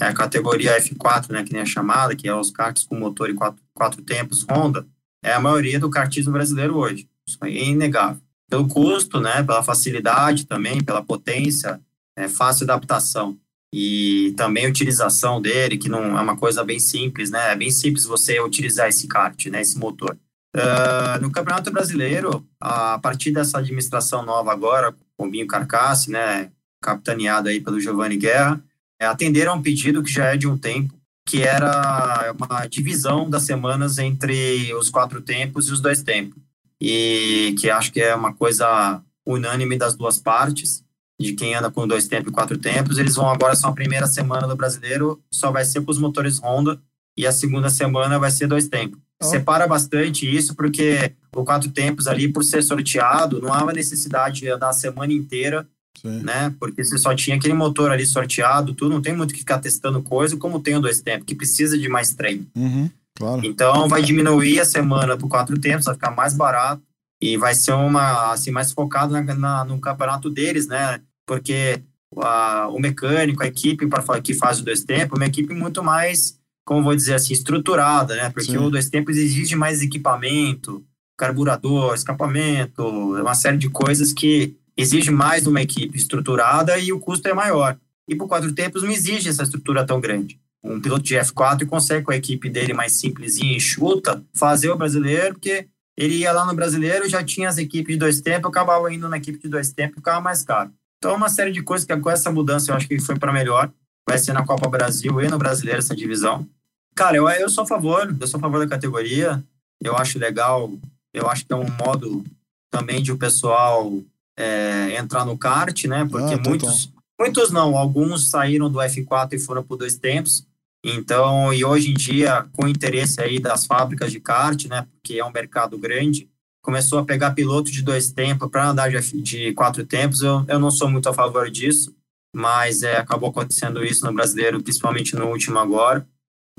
é 0.00 0.04
a 0.04 0.12
categoria 0.12 0.76
F4, 0.80 1.30
né, 1.30 1.44
que 1.44 1.52
nem 1.52 1.62
a 1.62 1.64
chamada, 1.64 2.16
que 2.16 2.26
é 2.26 2.34
os 2.34 2.50
karts 2.50 2.82
com 2.82 2.98
motor 2.98 3.30
e 3.30 3.34
quatro, 3.34 3.62
quatro 3.72 4.02
tempos 4.02 4.44
Honda, 4.50 4.84
é 5.22 5.32
a 5.32 5.40
maioria 5.40 5.78
do 5.78 5.88
kartismo 5.88 6.32
brasileiro 6.32 6.76
hoje. 6.76 7.08
Isso 7.24 7.38
aí 7.40 7.56
é 7.56 7.64
inegável. 7.66 8.20
Pelo 8.50 8.66
custo, 8.66 9.20
né, 9.20 9.44
pela 9.44 9.62
facilidade 9.62 10.44
também, 10.44 10.82
pela 10.82 11.04
potência, 11.04 11.80
é 12.16 12.28
fácil 12.28 12.64
adaptação 12.64 13.38
e 13.72 14.34
também 14.36 14.66
a 14.66 14.68
utilização 14.68 15.40
dele, 15.40 15.78
que 15.78 15.88
não 15.88 16.18
é 16.18 16.20
uma 16.20 16.36
coisa 16.36 16.62
bem 16.62 16.78
simples, 16.78 17.30
né? 17.30 17.52
É 17.52 17.56
bem 17.56 17.70
simples 17.70 18.04
você 18.04 18.38
utilizar 18.40 18.88
esse 18.88 19.06
kart, 19.06 19.46
né? 19.46 19.62
Esse 19.62 19.78
motor. 19.78 20.16
Uh, 20.54 21.22
no 21.22 21.32
Campeonato 21.32 21.70
Brasileiro, 21.70 22.46
a 22.60 22.98
partir 22.98 23.30
dessa 23.30 23.58
administração 23.58 24.22
nova 24.22 24.52
agora, 24.52 24.94
Pombinho 25.16 25.46
Carcasse, 25.46 26.10
né, 26.10 26.50
capitaneado 26.82 27.48
aí 27.48 27.58
pelo 27.58 27.80
Giovanni 27.80 28.18
Guerra, 28.18 28.62
é, 29.00 29.06
atenderam 29.06 29.52
a 29.52 29.56
um 29.56 29.62
pedido 29.62 30.02
que 30.02 30.12
já 30.12 30.26
é 30.26 30.36
de 30.36 30.46
um 30.46 30.58
tempo, 30.58 30.94
que 31.26 31.42
era 31.42 32.34
uma 32.38 32.66
divisão 32.66 33.30
das 33.30 33.44
semanas 33.44 33.96
entre 33.98 34.74
os 34.74 34.90
quatro 34.90 35.22
tempos 35.22 35.68
e 35.68 35.72
os 35.72 35.80
dois 35.80 36.02
tempos. 36.02 36.36
E 36.78 37.54
que 37.58 37.70
acho 37.70 37.90
que 37.90 38.00
é 38.00 38.14
uma 38.14 38.34
coisa 38.34 39.00
unânime 39.24 39.78
das 39.78 39.94
duas 39.94 40.18
partes, 40.18 40.84
de 41.22 41.32
quem 41.34 41.54
anda 41.54 41.70
com 41.70 41.86
dois 41.86 42.06
tempos 42.06 42.30
e 42.30 42.34
quatro 42.34 42.58
tempos. 42.58 42.98
Eles 42.98 43.14
vão 43.14 43.28
agora, 43.28 43.54
só 43.54 43.68
a 43.68 43.72
primeira 43.72 44.06
semana 44.06 44.46
do 44.46 44.56
brasileiro, 44.56 45.20
só 45.32 45.50
vai 45.50 45.64
ser 45.64 45.82
com 45.82 45.90
os 45.90 45.98
motores 45.98 46.38
Honda, 46.42 46.80
e 47.16 47.26
a 47.26 47.32
segunda 47.32 47.70
semana 47.70 48.18
vai 48.18 48.30
ser 48.30 48.46
dois 48.46 48.68
tempos. 48.68 48.98
Oh. 49.22 49.26
Separa 49.26 49.66
bastante 49.66 50.28
isso, 50.28 50.54
porque 50.54 51.12
o 51.34 51.44
quatro 51.44 51.70
tempos 51.70 52.06
ali, 52.06 52.28
por 52.28 52.42
ser 52.42 52.62
sorteado, 52.62 53.40
não 53.40 53.52
há 53.52 53.72
necessidade 53.72 54.40
de 54.40 54.48
andar 54.48 54.70
a 54.70 54.74
semana 54.74 55.12
inteira 55.12 55.66
Sim. 56.00 56.22
né? 56.22 56.54
Porque 56.58 56.84
você 56.84 56.98
só 56.98 57.14
tinha 57.14 57.36
aquele 57.36 57.54
motor 57.54 57.90
ali 57.90 58.06
sorteado, 58.06 58.74
tudo, 58.74 58.94
não 58.94 59.02
tem 59.02 59.14
muito 59.14 59.32
que 59.32 59.40
ficar 59.40 59.58
testando 59.58 60.02
coisa, 60.02 60.36
como 60.36 60.60
tem 60.60 60.76
o 60.76 60.80
dois 60.80 61.00
tempos, 61.00 61.26
que 61.26 61.34
precisa 61.34 61.78
de 61.78 61.88
mais 61.88 62.14
treino. 62.14 62.46
Uhum, 62.56 62.90
claro. 63.14 63.40
Então 63.44 63.88
vai 63.88 64.02
diminuir 64.02 64.60
a 64.60 64.64
semana 64.64 65.16
por 65.16 65.28
quatro 65.28 65.58
tempos, 65.58 65.84
vai 65.84 65.94
ficar 65.94 66.10
mais 66.10 66.34
barato 66.34 66.82
e 67.20 67.36
vai 67.36 67.54
ser 67.54 67.72
uma 67.72 68.32
assim 68.32 68.50
mais 68.50 68.72
focado 68.72 69.12
na, 69.12 69.22
na 69.34 69.64
no 69.64 69.78
campeonato 69.80 70.28
deles, 70.28 70.66
né? 70.66 71.00
Porque 71.26 71.82
a, 72.18 72.68
o 72.68 72.78
mecânico, 72.78 73.42
a 73.42 73.46
equipe 73.46 73.86
para 73.86 74.20
que 74.20 74.34
faz 74.34 74.60
o 74.60 74.64
dois 74.64 74.84
tempos, 74.84 75.18
é 75.18 75.22
uma 75.22 75.28
equipe 75.28 75.54
muito 75.54 75.82
mais, 75.82 76.38
como 76.64 76.82
vou 76.82 76.94
dizer 76.94 77.14
assim, 77.14 77.32
estruturada, 77.32 78.14
né? 78.14 78.30
Porque 78.30 78.52
Sim. 78.52 78.58
o 78.58 78.70
dois 78.70 78.88
tempos 78.88 79.16
exige 79.16 79.56
mais 79.56 79.82
equipamento, 79.82 80.84
carburador, 81.16 81.94
escapamento, 81.94 82.84
uma 82.84 83.34
série 83.34 83.56
de 83.56 83.68
coisas 83.68 84.12
que 84.12 84.56
exige 84.76 85.10
mais 85.10 85.42
de 85.42 85.48
uma 85.48 85.62
equipe 85.62 85.96
estruturada 85.96 86.78
e 86.78 86.92
o 86.92 87.00
custo 87.00 87.28
é 87.28 87.34
maior. 87.34 87.76
E 88.08 88.16
por 88.16 88.26
quatro 88.26 88.52
tempos 88.52 88.82
não 88.82 88.90
exige 88.90 89.28
essa 89.28 89.42
estrutura 89.42 89.86
tão 89.86 90.00
grande. 90.00 90.40
Um 90.62 90.80
piloto 90.80 91.02
de 91.02 91.16
F4 91.16 91.66
consegue 91.66 92.04
com 92.04 92.12
a 92.12 92.16
equipe 92.16 92.48
dele 92.48 92.72
mais 92.72 92.92
simplesinha 92.92 93.52
e 93.52 93.56
enxuta 93.56 94.22
fazer 94.32 94.70
o 94.70 94.76
brasileiro, 94.76 95.34
porque 95.34 95.66
ele 95.96 96.16
ia 96.16 96.32
lá 96.32 96.46
no 96.46 96.54
brasileiro, 96.54 97.08
já 97.08 97.22
tinha 97.22 97.48
as 97.48 97.58
equipes 97.58 97.94
de 97.94 97.98
dois 97.98 98.20
tempos, 98.20 98.48
acabava 98.48 98.92
indo 98.92 99.08
na 99.08 99.16
equipe 99.16 99.38
de 99.38 99.48
dois 99.48 99.72
tempos 99.72 99.96
e 99.96 100.00
ficava 100.00 100.20
mais 100.20 100.42
caro. 100.42 100.70
Então, 101.02 101.16
uma 101.16 101.28
série 101.28 101.50
de 101.50 101.60
coisas 101.64 101.84
que 101.84 101.96
com 101.96 102.08
essa 102.08 102.30
mudança 102.30 102.70
eu 102.70 102.76
acho 102.76 102.86
que 102.86 102.96
foi 103.00 103.18
para 103.18 103.32
melhor. 103.32 103.68
Vai 104.08 104.18
ser 104.18 104.32
na 104.32 104.46
Copa 104.46 104.68
Brasil 104.68 105.20
e 105.20 105.26
no 105.26 105.36
Brasileiro 105.36 105.80
essa 105.80 105.96
divisão. 105.96 106.46
Cara, 106.94 107.16
eu, 107.16 107.28
eu 107.28 107.48
sou 107.48 107.64
a 107.64 107.66
favor, 107.66 108.16
eu 108.20 108.26
sou 108.28 108.38
a 108.38 108.40
favor 108.40 108.60
da 108.60 108.68
categoria. 108.68 109.42
Eu 109.82 109.96
acho 109.96 110.16
legal, 110.16 110.70
eu 111.12 111.28
acho 111.28 111.44
que 111.44 111.52
é 111.52 111.56
um 111.56 111.68
modo 111.84 112.24
também 112.70 113.02
de 113.02 113.10
o 113.10 113.18
pessoal 113.18 113.92
é, 114.38 114.96
entrar 114.96 115.24
no 115.24 115.36
kart, 115.36 115.86
né? 115.86 116.06
Porque 116.08 116.34
ah, 116.34 116.38
tá 116.38 116.48
muitos, 116.48 116.92
muitos 117.20 117.50
não, 117.50 117.76
alguns 117.76 118.30
saíram 118.30 118.70
do 118.70 118.78
F4 118.78 119.32
e 119.32 119.38
foram 119.40 119.64
por 119.64 119.76
dois 119.76 119.96
tempos. 119.96 120.46
Então, 120.84 121.52
e 121.52 121.64
hoje 121.64 121.90
em 121.90 121.94
dia, 121.94 122.46
com 122.52 122.66
o 122.66 122.68
interesse 122.68 123.20
aí 123.20 123.40
das 123.40 123.66
fábricas 123.66 124.12
de 124.12 124.20
kart, 124.20 124.66
né? 124.66 124.86
Porque 124.92 125.18
é 125.18 125.24
um 125.24 125.32
mercado 125.32 125.76
grande, 125.76 126.30
começou 126.62 126.98
a 127.00 127.04
pegar 127.04 127.32
piloto 127.32 127.70
de 127.70 127.82
dois 127.82 128.10
tempos 128.10 128.48
para 128.48 128.68
andar 128.68 128.90
de, 128.90 129.22
de, 129.22 129.52
quatro 129.52 129.84
tempos. 129.84 130.22
Eu, 130.22 130.44
eu 130.48 130.58
não 130.58 130.70
sou 130.70 130.88
muito 130.88 131.08
a 131.08 131.14
favor 131.14 131.50
disso, 131.50 131.94
mas 132.34 132.82
é, 132.82 132.96
acabou 132.96 133.30
acontecendo 133.30 133.84
isso 133.84 134.06
no 134.06 134.14
brasileiro, 134.14 134.62
principalmente 134.62 135.14
no 135.14 135.26
último 135.26 135.58
agora. 135.58 136.06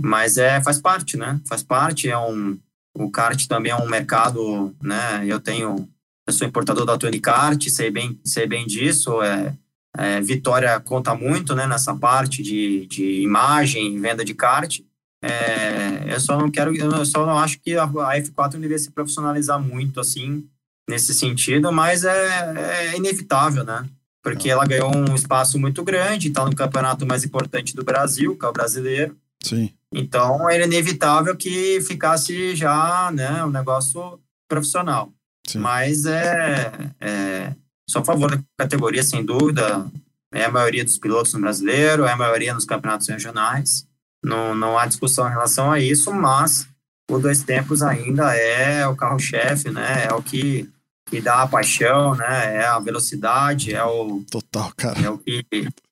Mas 0.01 0.37
é, 0.37 0.61
faz 0.61 0.79
parte, 0.79 1.17
né? 1.17 1.39
Faz 1.47 1.63
parte, 1.63 2.09
é 2.09 2.17
um. 2.17 2.59
O 2.95 3.09
kart 3.09 3.47
também 3.47 3.71
é 3.71 3.75
um 3.75 3.89
mercado, 3.89 4.75
né? 4.81 5.25
Eu 5.25 5.39
tenho 5.39 5.89
eu 6.25 6.33
sou 6.33 6.47
importador 6.47 6.85
da 6.85 6.97
Tony 6.97 7.19
Kart, 7.19 7.67
sei 7.69 7.91
bem, 7.91 8.19
sei 8.23 8.47
bem 8.47 8.65
disso. 8.65 9.21
É, 9.21 9.53
é, 9.97 10.21
Vitória 10.21 10.79
conta 10.79 11.13
muito 11.13 11.53
né, 11.53 11.67
nessa 11.67 11.93
parte 11.95 12.41
de, 12.41 12.85
de 12.87 13.21
imagem, 13.21 13.99
venda 13.99 14.23
de 14.23 14.33
kart. 14.33 14.79
É, 15.23 16.13
eu 16.13 16.19
só 16.19 16.37
não 16.37 16.51
quero, 16.51 16.75
eu 16.75 17.05
só 17.05 17.25
não 17.25 17.39
acho 17.39 17.57
que 17.61 17.77
a, 17.77 17.85
a 17.85 18.17
F4 18.19 18.51
deveria 18.51 18.77
se 18.77 18.91
profissionalizar 18.91 19.57
muito 19.57 20.01
assim 20.01 20.45
nesse 20.87 21.13
sentido, 21.13 21.71
mas 21.71 22.03
é, 22.03 22.91
é 22.91 22.97
inevitável, 22.97 23.63
né? 23.63 23.87
Porque 24.21 24.49
ela 24.49 24.65
ganhou 24.65 24.93
um 24.93 25.15
espaço 25.15 25.57
muito 25.57 25.81
grande, 25.81 26.27
está 26.27 26.45
no 26.45 26.53
campeonato 26.53 27.05
mais 27.05 27.23
importante 27.23 27.73
do 27.73 27.85
Brasil, 27.85 28.37
que 28.37 28.45
é 28.45 28.49
o 28.49 28.53
brasileiro. 28.53 29.15
Sim. 29.41 29.69
Então 29.93 30.49
era 30.49 30.65
inevitável 30.65 31.35
que 31.37 31.79
ficasse 31.81 32.53
já, 32.53 33.09
né, 33.13 33.45
um 33.45 33.49
negócio 33.49 34.19
profissional. 34.47 35.09
Sim. 35.47 35.59
Mas 35.59 36.05
é, 36.05 36.71
é 36.99 37.53
só 37.89 37.99
a 37.99 38.05
favor 38.05 38.31
da 38.31 38.43
categoria, 38.57 39.03
sem 39.03 39.23
dúvida. 39.23 39.85
É 40.33 40.43
a 40.45 40.51
maioria 40.51 40.83
dos 40.83 40.97
pilotos 40.97 41.33
no 41.33 41.41
brasileiro, 41.41 42.05
é 42.05 42.11
a 42.11 42.17
maioria 42.17 42.53
nos 42.53 42.65
campeonatos 42.65 43.07
regionais. 43.07 43.87
Não, 44.23 44.55
não 44.55 44.77
há 44.77 44.85
discussão 44.85 45.27
em 45.27 45.31
relação 45.31 45.71
a 45.71 45.79
isso, 45.79 46.13
mas 46.13 46.67
o 47.09 47.19
dois 47.19 47.43
tempos 47.43 47.81
ainda 47.81 48.35
é 48.35 48.87
o 48.87 48.95
carro-chefe, 48.95 49.69
né? 49.69 50.05
É 50.09 50.13
o 50.13 50.21
que, 50.21 50.69
que 51.09 51.21
dá 51.21 51.41
a 51.41 51.47
paixão, 51.47 52.15
né? 52.15 52.57
É 52.57 52.65
a 52.65 52.79
velocidade, 52.79 53.73
é 53.73 53.83
o 53.83 54.23
total, 54.31 54.71
cara. 54.75 54.99
É 54.99 55.09
o 55.09 55.17
que 55.17 55.45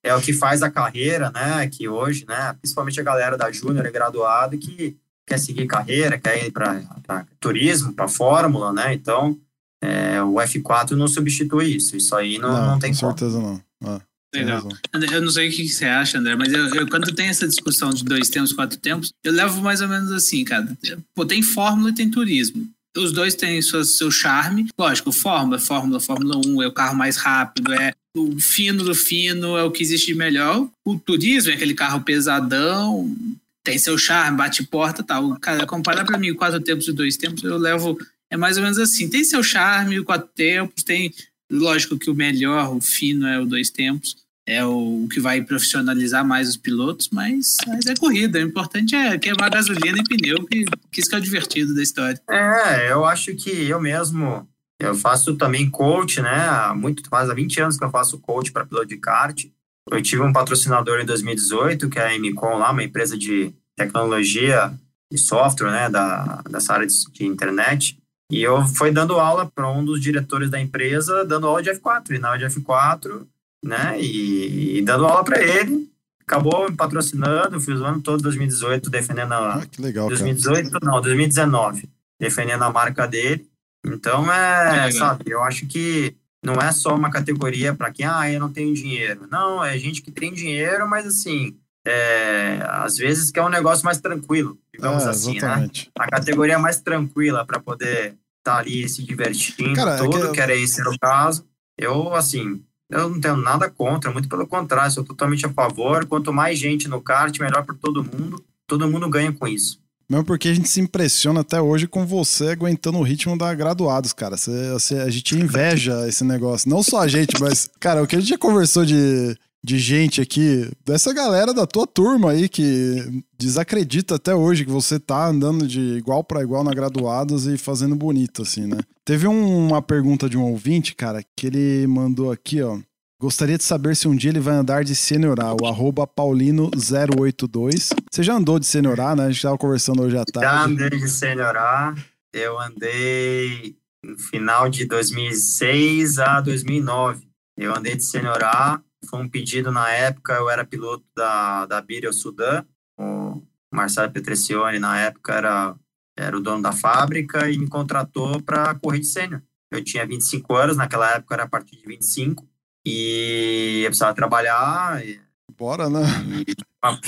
é 0.04 0.16
o 0.16 0.22
que 0.22 0.34
faz 0.34 0.64
a 0.64 0.72
carreira, 0.72 1.30
né? 1.32 1.68
Que 1.68 1.88
hoje, 1.88 2.26
né? 2.28 2.54
Principalmente 2.62 3.00
a 3.00 3.04
galera 3.04 3.38
da 3.38 3.52
Júnior 3.52 3.86
e 3.86 3.92
graduado 3.92 4.58
que 4.58 4.98
quer 5.28 5.38
seguir 5.38 5.68
carreira, 5.68 6.18
quer 6.18 6.46
ir 6.46 6.52
para 6.52 7.26
turismo, 7.40 7.94
para 7.94 8.08
fórmula, 8.08 8.74
né? 8.74 8.94
Então, 8.94 9.38
é, 9.82 10.22
o 10.24 10.36
F4 10.36 10.92
não 10.92 11.08
substitui 11.08 11.76
isso. 11.76 11.96
Isso 11.96 12.16
aí 12.16 12.38
não, 12.38 12.52
não, 12.52 12.68
não 12.68 12.80
tem 12.80 12.92
com 12.92 13.00
certeza 13.00 13.40
não. 13.40 13.62
Ah, 13.84 14.02
Legal. 14.34 14.70
Eu 14.94 15.22
não 15.22 15.30
sei 15.30 15.50
o 15.50 15.52
que 15.52 15.68
você 15.68 15.86
acha, 15.86 16.18
André, 16.18 16.36
mas 16.36 16.54
eu, 16.54 16.68
eu, 16.74 16.88
quando 16.88 17.14
tem 17.14 17.28
essa 17.28 17.48
discussão 17.48 17.90
de 17.90 18.04
dois 18.04 18.30
tempos, 18.30 18.54
quatro 18.54 18.78
tempos, 18.78 19.14
eu 19.24 19.34
levo 19.34 19.62
mais 19.62 19.82
ou 19.82 19.90
menos 19.90 20.12
assim, 20.12 20.44
cara. 20.46 20.78
Pô, 21.14 21.26
tem 21.26 21.42
Fórmula 21.42 21.90
e 21.90 21.96
tem 21.96 22.10
turismo. 22.10 22.70
Os 22.98 23.12
dois 23.12 23.36
têm 23.36 23.62
seu, 23.62 23.84
seu 23.84 24.12
charme. 24.12 24.68
Lógico, 24.78 25.12
Fórmula, 25.12 25.60
Fórmula, 25.60 26.00
Fórmula 26.00 26.42
1 26.46 26.64
é 26.64 26.68
o 26.68 26.74
carro 26.74 26.96
mais 26.96 27.18
rápido, 27.18 27.74
é 27.74 27.94
o 28.16 28.40
fino 28.40 28.84
do 28.84 28.94
fino, 28.94 29.58
é 29.58 29.64
o 29.64 29.72
que 29.72 29.84
existe 29.84 30.08
de 30.08 30.16
melhor. 30.16 30.68
O 30.86 30.98
turismo 30.98 31.52
é 31.52 31.56
aquele 31.56 31.74
carro 31.74 32.02
pesadão, 32.02 33.16
tem 33.64 33.78
seu 33.78 33.98
charme, 33.98 34.38
bate 34.38 34.64
porta 34.64 35.04
tal. 35.04 35.38
Cara, 35.40 35.66
comparar 35.66 36.06
para 36.06 36.18
mim 36.18 36.34
quatro 36.34 36.60
tempos 36.60 36.88
e 36.88 36.94
dois 36.94 37.16
tempos, 37.18 37.44
eu 37.44 37.58
levo. 37.58 37.98
É 38.30 38.38
mais 38.38 38.58
ou 38.58 38.64
menos 38.64 38.78
assim. 38.78 39.10
Tem 39.10 39.24
seu 39.24 39.44
charme, 39.44 40.04
quatro 40.04 40.30
tempos, 40.36 40.84
tem. 40.84 41.14
Lógico 41.50 42.00
que 42.00 42.10
o 42.10 42.16
melhor, 42.16 42.74
o 42.76 42.80
fino 42.82 43.28
é 43.28 43.40
o 43.40 43.46
dois 43.46 43.70
tempos. 43.70 44.16
É 44.48 44.66
o, 44.66 45.08
que 45.12 45.20
vai 45.20 45.42
profissionalizar 45.44 46.26
mais 46.26 46.50
os 46.50 46.58
pilotos, 46.58 47.10
mas, 47.12 47.58
mas 47.68 47.86
é 47.86 47.96
corrida. 47.96 48.40
O 48.40 48.42
importante 48.42 48.96
é 48.96 49.18
queimar 49.18 49.52
gasolina 49.52 50.00
e 50.00 50.04
pneu, 50.04 50.44
que, 50.46 50.66
que 50.92 51.00
isso 51.00 51.10
que 51.10 51.16
é 51.16 51.20
o 51.20 51.22
divertido 51.22 51.76
da 51.76 51.84
história. 51.84 52.20
É, 52.30 52.92
eu 52.92 53.06
acho 53.06 53.36
que 53.36 53.50
eu 53.50 53.80
mesmo. 53.80 54.48
Eu 54.80 54.96
faço 54.96 55.36
também 55.36 55.70
coach, 55.70 56.22
né? 56.22 56.48
Há 56.50 56.74
muito, 56.74 57.08
faz 57.08 57.30
há 57.30 57.36
20 57.36 57.62
anos 57.62 57.78
que 57.78 57.84
eu 57.84 57.92
faço 57.92 58.18
coach 58.20 58.52
para 58.52 58.66
piloto 58.66 58.88
de 58.88 58.98
kart. 58.98 59.46
Eu 59.90 60.02
tive 60.02 60.24
um 60.24 60.34
patrocinador 60.34 61.00
em 61.00 61.06
2018, 61.06 61.88
que 61.90 62.00
é 62.00 62.08
a 62.08 62.16
Emicom 62.16 62.58
lá, 62.58 62.72
uma 62.72 62.84
empresa 62.84 63.18
de 63.18 63.54
tecnologia 63.78 64.74
e 65.12 65.18
software, 65.18 65.72
né, 65.72 65.90
da, 65.90 66.42
dessa 66.50 66.74
área 66.74 66.88
de, 66.88 66.94
de 67.12 67.26
internet. 67.26 67.98
E 68.32 68.42
eu 68.42 68.66
fui 68.66 68.92
dando 68.92 69.20
aula 69.20 69.46
para 69.46 69.70
um 69.70 69.84
dos 69.84 70.02
diretores 70.02 70.50
da 70.50 70.60
empresa, 70.60 71.26
dando 71.26 71.48
aula 71.48 71.62
de 71.62 71.70
F4, 71.70 72.12
e 72.12 72.18
na 72.18 72.30
aula 72.30 72.40
de 72.40 72.46
F4, 72.46 73.28
né, 73.64 74.00
e, 74.00 74.78
e 74.78 74.82
dando 74.82 75.06
aula 75.06 75.24
para 75.24 75.42
ele. 75.42 75.90
Acabou 76.22 76.70
me 76.70 76.76
patrocinando, 76.76 77.60
fiz 77.60 77.80
o 77.80 77.86
ano 77.86 78.02
todo 78.02 78.24
2018 78.24 78.90
defendendo 78.90 79.34
a... 79.34 79.56
Ah, 79.56 79.66
que 79.66 79.82
legal, 79.82 80.08
2018, 80.08 80.72
cara. 80.72 80.86
não, 80.86 81.02
2019, 81.02 81.90
defendendo 82.20 82.64
a 82.64 82.72
marca 82.72 83.06
dele. 83.06 83.46
Então, 83.86 84.32
é, 84.32 84.88
é 84.88 84.92
sabe, 84.92 85.26
eu 85.28 85.44
acho 85.44 85.66
que 85.68 86.16
não 86.44 86.56
é 86.56 86.72
só 86.72 86.96
uma 86.96 87.12
categoria 87.12 87.74
para 87.74 87.92
quem, 87.92 88.06
ah, 88.06 88.32
eu 88.32 88.40
não 88.40 88.52
tenho 88.52 88.74
dinheiro. 88.74 89.28
Não, 89.30 89.64
é 89.64 89.78
gente 89.78 90.02
que 90.02 90.12
tem 90.12 90.34
dinheiro, 90.34 90.88
mas 90.88 91.06
assim, 91.06 91.58
é, 91.86 92.60
às 92.68 92.98
vezes 92.98 93.32
que 93.32 93.40
é 93.40 93.44
um 93.44 93.50
negócio 93.50 93.84
mais 93.84 94.00
tranquilo, 94.00 94.58
digamos 94.74 95.04
é, 95.04 95.10
assim, 95.10 95.40
né? 95.40 95.70
A 95.98 96.08
categoria 96.08 96.58
mais 96.58 96.80
tranquila 96.80 97.46
para 97.46 97.60
poder 97.60 98.16
estar 98.40 98.54
tá 98.54 98.58
ali 98.58 98.88
se 98.88 99.04
divertindo, 99.04 99.76
Cara, 99.76 99.98
tudo, 99.98 100.18
é 100.18 100.28
que, 100.28 100.34
que 100.34 100.42
era 100.42 100.56
esse 100.56 100.82
o 100.82 100.98
caso. 101.00 101.46
Eu, 101.78 102.14
assim, 102.14 102.64
eu 102.92 103.10
não 103.10 103.20
tenho 103.20 103.38
nada 103.38 103.70
contra, 103.70 104.12
muito 104.12 104.28
pelo 104.28 104.46
contrário, 104.46 104.92
sou 104.92 105.04
totalmente 105.04 105.46
a 105.46 105.50
favor. 105.50 106.06
Quanto 106.06 106.34
mais 106.34 106.60
gente 106.60 106.88
no 106.88 107.02
kart, 107.02 107.38
melhor 107.40 107.64
para 107.64 107.76
todo 107.76 108.04
mundo. 108.04 108.44
Todo 108.68 108.88
mundo 108.88 109.10
ganha 109.10 109.32
com 109.32 109.48
isso. 109.48 109.80
Mesmo 110.10 110.26
porque 110.26 110.50
a 110.50 110.54
gente 110.54 110.68
se 110.68 110.82
impressiona 110.82 111.40
até 111.40 111.62
hoje 111.62 111.88
com 111.88 112.06
você 112.06 112.50
aguentando 112.50 112.98
o 112.98 113.02
ritmo 113.02 113.38
da 113.38 113.54
graduados, 113.54 114.12
cara. 114.12 114.36
Você, 114.36 114.96
a 114.96 115.10
gente 115.10 115.38
inveja 115.38 116.06
esse 116.08 116.26
negócio. 116.26 116.70
Não 116.70 116.84
só 116.84 117.00
a 117.00 117.08
gente, 117.08 117.40
mas, 117.40 117.70
cara, 117.80 118.04
o 118.04 118.08
que 118.08 118.18
a 118.18 118.20
gente 118.20 118.30
já 118.30 118.38
conversou 118.38 118.84
de, 118.84 119.38
de 119.64 119.78
gente 119.78 120.20
aqui, 120.20 120.70
dessa 120.84 121.14
galera 121.14 121.54
da 121.54 121.68
tua 121.68 121.86
turma 121.86 122.32
aí 122.32 122.50
que 122.50 123.24
desacredita 123.38 124.16
até 124.16 124.34
hoje 124.34 124.66
que 124.66 124.72
você 124.72 125.00
tá 125.00 125.28
andando 125.28 125.68
de 125.68 125.98
igual 125.98 126.24
para 126.24 126.42
igual 126.42 126.64
na 126.64 126.74
graduados 126.74 127.46
e 127.46 127.58
fazendo 127.58 127.96
bonito, 127.96 128.42
assim, 128.42 128.66
né? 128.66 128.80
Teve 129.06 129.28
um, 129.28 129.68
uma 129.68 129.82
pergunta 129.82 130.28
de 130.28 130.38
um 130.38 130.44
ouvinte, 130.44 130.96
cara, 130.96 131.24
que 131.36 131.46
ele 131.48 131.86
mandou 131.88 132.32
aqui, 132.32 132.62
ó. 132.62 132.80
Gostaria 133.22 133.56
de 133.56 133.64
saber 133.64 133.96
se 133.96 134.08
um 134.08 134.16
dia 134.16 134.32
ele 134.32 134.40
vai 134.40 134.56
andar 134.56 134.84
de 134.84 134.96
seniorar, 134.96 135.56
o 135.62 135.68
arroba 135.68 136.08
paulino082. 136.08 137.94
Você 138.12 138.24
já 138.24 138.34
andou 138.34 138.58
de 138.58 138.66
seniorar, 138.66 139.16
né? 139.16 139.26
A 139.26 139.32
gente 139.32 139.44
tava 139.44 139.60
conversando 139.60 140.02
hoje 140.02 140.18
à 140.18 140.26
tarde. 140.26 140.50
Já 140.50 140.64
andei 140.64 140.90
de 140.90 141.08
seniorar. 141.08 141.94
Eu 142.34 142.60
andei 142.60 143.76
no 144.04 144.18
final 144.18 144.68
de 144.72 144.88
2006 144.88 146.18
a 146.18 146.42
2009. 146.42 147.28
Eu 147.56 147.76
andei 147.76 147.96
de 147.96 148.04
seniorar. 148.04 148.82
Foi 149.12 149.20
um 149.20 149.28
pedido 149.28 149.74
na 149.74 149.92
época, 149.92 150.34
eu 150.36 150.50
era 150.50 150.64
piloto 150.64 151.04
da, 151.14 151.66
da 151.66 151.82
Birel 151.82 152.14
Sudan. 152.14 152.66
O 152.98 153.42
Marcelo 153.70 154.10
Petrecione, 154.10 154.80
na 154.80 154.98
época, 154.98 155.34
era, 155.34 155.76
era 156.18 156.38
o 156.38 156.40
dono 156.40 156.64
da 156.64 156.72
fábrica 156.72 157.50
e 157.50 157.58
me 157.58 157.68
contratou 157.68 158.42
para 158.42 158.74
correr 158.76 159.00
de 159.00 159.08
sênior. 159.08 159.42
Eu 159.70 159.84
tinha 159.84 160.08
25 160.08 160.56
anos, 160.56 160.78
naquela 160.78 161.12
época 161.16 161.36
era 161.36 161.44
a 161.44 161.50
partir 161.50 161.76
de 161.76 161.86
25 161.86 162.48
e 162.86 163.82
eu 163.84 163.90
precisava 163.90 164.14
trabalhar. 164.14 165.06
E, 165.06 165.20
Bora, 165.58 165.90
né? 165.90 166.00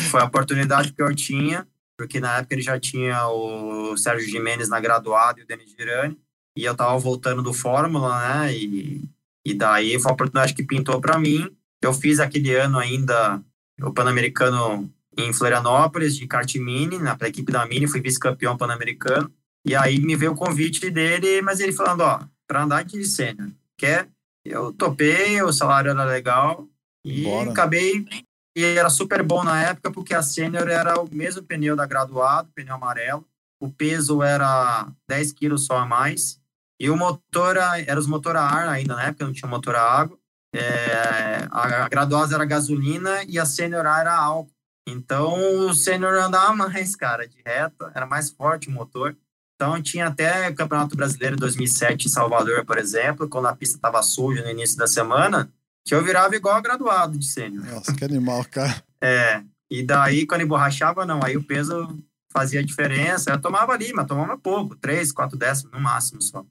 foi 0.09 0.19
a 0.19 0.25
oportunidade 0.25 0.91
que 0.91 1.01
eu 1.01 1.15
tinha, 1.15 1.65
porque 1.97 2.19
na 2.19 2.39
época 2.39 2.53
ele 2.53 2.61
já 2.61 2.77
tinha 2.77 3.29
o 3.29 3.95
Sérgio 3.95 4.29
Jimenez 4.29 4.67
na 4.67 4.81
graduada 4.81 5.39
e 5.39 5.43
o 5.43 5.47
Denis 5.47 5.71
Girani, 5.71 6.19
e 6.55 6.65
eu 6.65 6.75
tava 6.75 6.97
voltando 6.99 7.41
do 7.41 7.53
Fórmula, 7.53 8.19
né? 8.19 8.53
E, 8.53 9.09
e 9.45 9.53
daí 9.53 9.97
foi 9.99 10.11
a 10.11 10.13
oportunidade 10.13 10.53
que 10.53 10.63
pintou 10.63 10.99
para 10.99 11.17
mim. 11.17 11.49
Eu 11.85 11.93
fiz 11.93 12.19
aquele 12.19 12.53
ano 12.55 12.79
ainda 12.79 13.41
o 13.81 13.91
Pan-Americano 13.91 14.89
em 15.17 15.33
Florianópolis, 15.33 16.15
de 16.15 16.25
kart 16.25 16.53
mini, 16.55 16.97
na 16.97 17.17
equipe 17.21 17.51
da 17.51 17.65
Mini, 17.65 17.87
fui 17.87 18.01
vice-campeão 18.01 18.57
pan-americano. 18.57 19.31
E 19.65 19.75
aí 19.75 19.99
me 19.99 20.15
veio 20.15 20.31
o 20.31 20.35
convite 20.35 20.89
dele, 20.89 21.41
mas 21.41 21.59
ele 21.59 21.71
falando, 21.71 22.01
ó, 22.01 22.21
para 22.47 22.63
andar 22.63 22.83
de 22.83 23.05
sênior, 23.05 23.49
quer 23.77 24.09
eu 24.45 24.73
topei, 24.73 25.41
o 25.41 25.53
salário 25.53 25.91
era 25.91 26.03
legal 26.03 26.67
e 27.05 27.23
Bora. 27.23 27.51
acabei. 27.51 28.05
E 28.55 28.63
era 28.63 28.89
super 28.89 29.23
bom 29.23 29.43
na 29.43 29.63
época, 29.63 29.91
porque 29.91 30.13
a 30.13 30.21
Sênior 30.21 30.67
era 30.67 31.01
o 31.01 31.09
mesmo 31.09 31.41
pneu 31.41 31.75
da 31.75 31.85
graduado, 31.85 32.51
pneu 32.53 32.75
amarelo. 32.75 33.25
O 33.59 33.71
peso 33.71 34.21
era 34.21 34.87
10 35.07 35.33
quilos 35.33 35.65
só 35.65 35.77
a 35.77 35.85
mais. 35.85 36.39
E 36.79 36.89
o 36.89 36.97
motor 36.97 37.57
era 37.57 37.99
os 37.99 38.05
motor 38.05 38.35
a 38.35 38.43
ar 38.43 38.67
ainda, 38.67 38.95
na 38.95 39.05
época 39.05 39.25
não 39.25 39.33
tinha 39.33 39.49
motor 39.49 39.75
a 39.75 39.81
água. 39.81 40.19
É, 40.53 41.47
a 41.49 41.89
graduada 41.89 42.35
era 42.35 42.45
gasolina 42.45 43.23
e 43.27 43.39
a 43.39 43.45
Sênior 43.45 43.85
era 43.85 44.15
álcool. 44.15 44.53
Então 44.87 45.67
o 45.67 45.73
Sênior 45.73 46.13
andava 46.15 46.53
mais, 46.55 46.95
cara, 46.95 47.27
de 47.27 47.37
reta, 47.45 47.91
era 47.95 48.05
mais 48.05 48.29
forte 48.29 48.69
o 48.69 48.71
motor. 48.71 49.15
Então 49.55 49.81
tinha 49.81 50.07
até 50.07 50.51
Campeonato 50.51 50.95
Brasileiro 50.95 51.37
2007 51.37 52.07
em 52.07 52.09
Salvador, 52.09 52.65
por 52.65 52.77
exemplo, 52.77 53.29
quando 53.29 53.47
a 53.47 53.55
pista 53.55 53.77
estava 53.77 54.01
suja 54.01 54.43
no 54.43 54.49
início 54.49 54.77
da 54.77 54.87
semana, 54.87 55.51
que 55.85 55.93
eu 55.95 56.03
virava 56.03 56.35
igual 56.35 56.61
graduado 56.61 57.17
de 57.17 57.25
sênior. 57.25 57.65
Nossa, 57.65 57.93
que 57.93 58.03
animal, 58.03 58.43
cara. 58.45 58.83
É, 59.01 59.41
e 59.69 59.83
daí 59.83 60.25
quando 60.25 60.41
emborrachava, 60.41 61.05
não, 61.05 61.23
aí 61.23 61.37
o 61.37 61.43
peso 61.43 61.97
fazia 62.31 62.63
diferença, 62.63 63.31
eu 63.31 63.41
tomava 63.41 63.73
ali, 63.73 63.93
mas 63.93 64.07
tomava 64.07 64.37
pouco, 64.37 64.75
3, 64.75 65.11
4 65.11 65.37
décimos 65.37 65.71
no 65.71 65.79
máximo 65.79 66.21
só. 66.21 66.43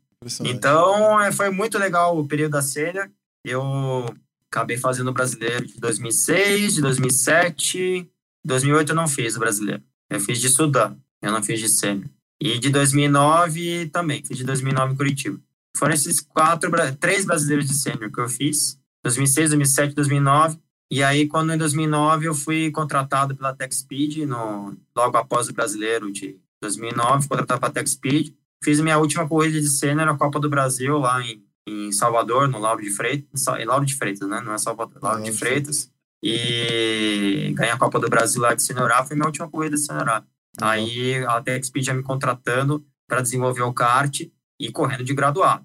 Então 0.44 1.20
é, 1.20 1.32
foi 1.32 1.50
muito 1.50 1.76
legal 1.78 2.16
o 2.16 2.26
período 2.26 2.52
da 2.52 2.62
sênior, 2.62 3.10
eu 3.44 4.06
acabei 4.50 4.76
fazendo 4.76 5.08
o 5.08 5.12
brasileiro 5.12 5.66
de 5.66 5.80
2006, 5.80 6.74
de 6.74 6.80
2007, 6.82 8.10
2008 8.44 8.90
eu 8.90 8.96
não 8.96 9.08
fiz 9.08 9.36
o 9.36 9.40
brasileiro, 9.40 9.82
eu 10.10 10.20
fiz 10.20 10.40
de 10.40 10.48
Sudão, 10.48 10.96
eu 11.22 11.32
não 11.32 11.42
fiz 11.42 11.60
de 11.60 11.68
sênior. 11.68 12.08
E 12.40 12.58
de 12.58 12.70
2009 12.70 13.90
também, 13.90 14.22
fiz 14.24 14.36
de 14.36 14.44
2009 14.44 14.92
em 14.92 14.96
Curitiba. 14.96 15.40
Foram 15.76 15.94
esses 15.94 16.20
quatro, 16.20 16.70
três 16.98 17.24
brasileiros 17.24 17.66
de 17.66 17.74
sênior 17.74 18.10
que 18.10 18.20
eu 18.20 18.28
fiz, 18.28 18.78
2006, 19.04 19.50
2007, 19.50 19.94
2009. 19.94 20.58
E 20.90 21.02
aí, 21.02 21.26
quando 21.26 21.52
em 21.52 21.58
2009 21.58 22.26
eu 22.26 22.34
fui 22.34 22.70
contratado 22.70 23.34
pela 23.34 23.54
TechSpeed, 23.54 24.26
no, 24.26 24.76
logo 24.94 25.16
após 25.16 25.48
o 25.48 25.52
brasileiro 25.54 26.12
de 26.12 26.38
2009, 26.60 27.20
fui 27.20 27.28
contratado 27.28 27.60
pela 27.60 27.72
TechSpeed. 27.72 28.34
Fiz 28.62 28.78
minha 28.80 28.98
última 28.98 29.26
corrida 29.26 29.60
de 29.60 29.68
sênior 29.68 30.06
na 30.06 30.16
Copa 30.16 30.38
do 30.38 30.50
Brasil, 30.50 30.98
lá 30.98 31.22
em, 31.22 31.42
em 31.66 31.92
Salvador, 31.92 32.48
no 32.48 32.58
Lauro 32.58 32.82
de 32.82 32.90
Freitas, 32.90 33.46
em 33.58 33.64
Lauro 33.64 33.86
de 33.86 33.94
Freitas, 33.94 34.28
né? 34.28 34.40
Não 34.40 34.52
é 34.52 34.58
Salvador, 34.58 34.98
Lauro 35.02 35.22
de 35.22 35.32
Freitas. 35.32 35.90
E 36.22 37.52
ganhei 37.54 37.72
a 37.72 37.78
Copa 37.78 37.98
do 37.98 38.08
Brasil 38.08 38.40
lá 38.40 38.54
de 38.54 38.62
seniorar, 38.62 39.06
foi 39.06 39.16
minha 39.16 39.26
última 39.26 39.48
corrida 39.48 39.76
de 39.76 39.82
seniorar. 39.82 40.24
Aí 40.60 41.24
a 41.24 41.40
TechSpeed 41.40 41.86
já 41.86 41.94
me 41.94 42.02
contratando 42.02 42.84
para 43.08 43.22
desenvolver 43.22 43.62
o 43.62 43.72
kart 43.72 44.20
e 44.60 44.70
correndo 44.70 45.04
de 45.04 45.14
graduado. 45.14 45.64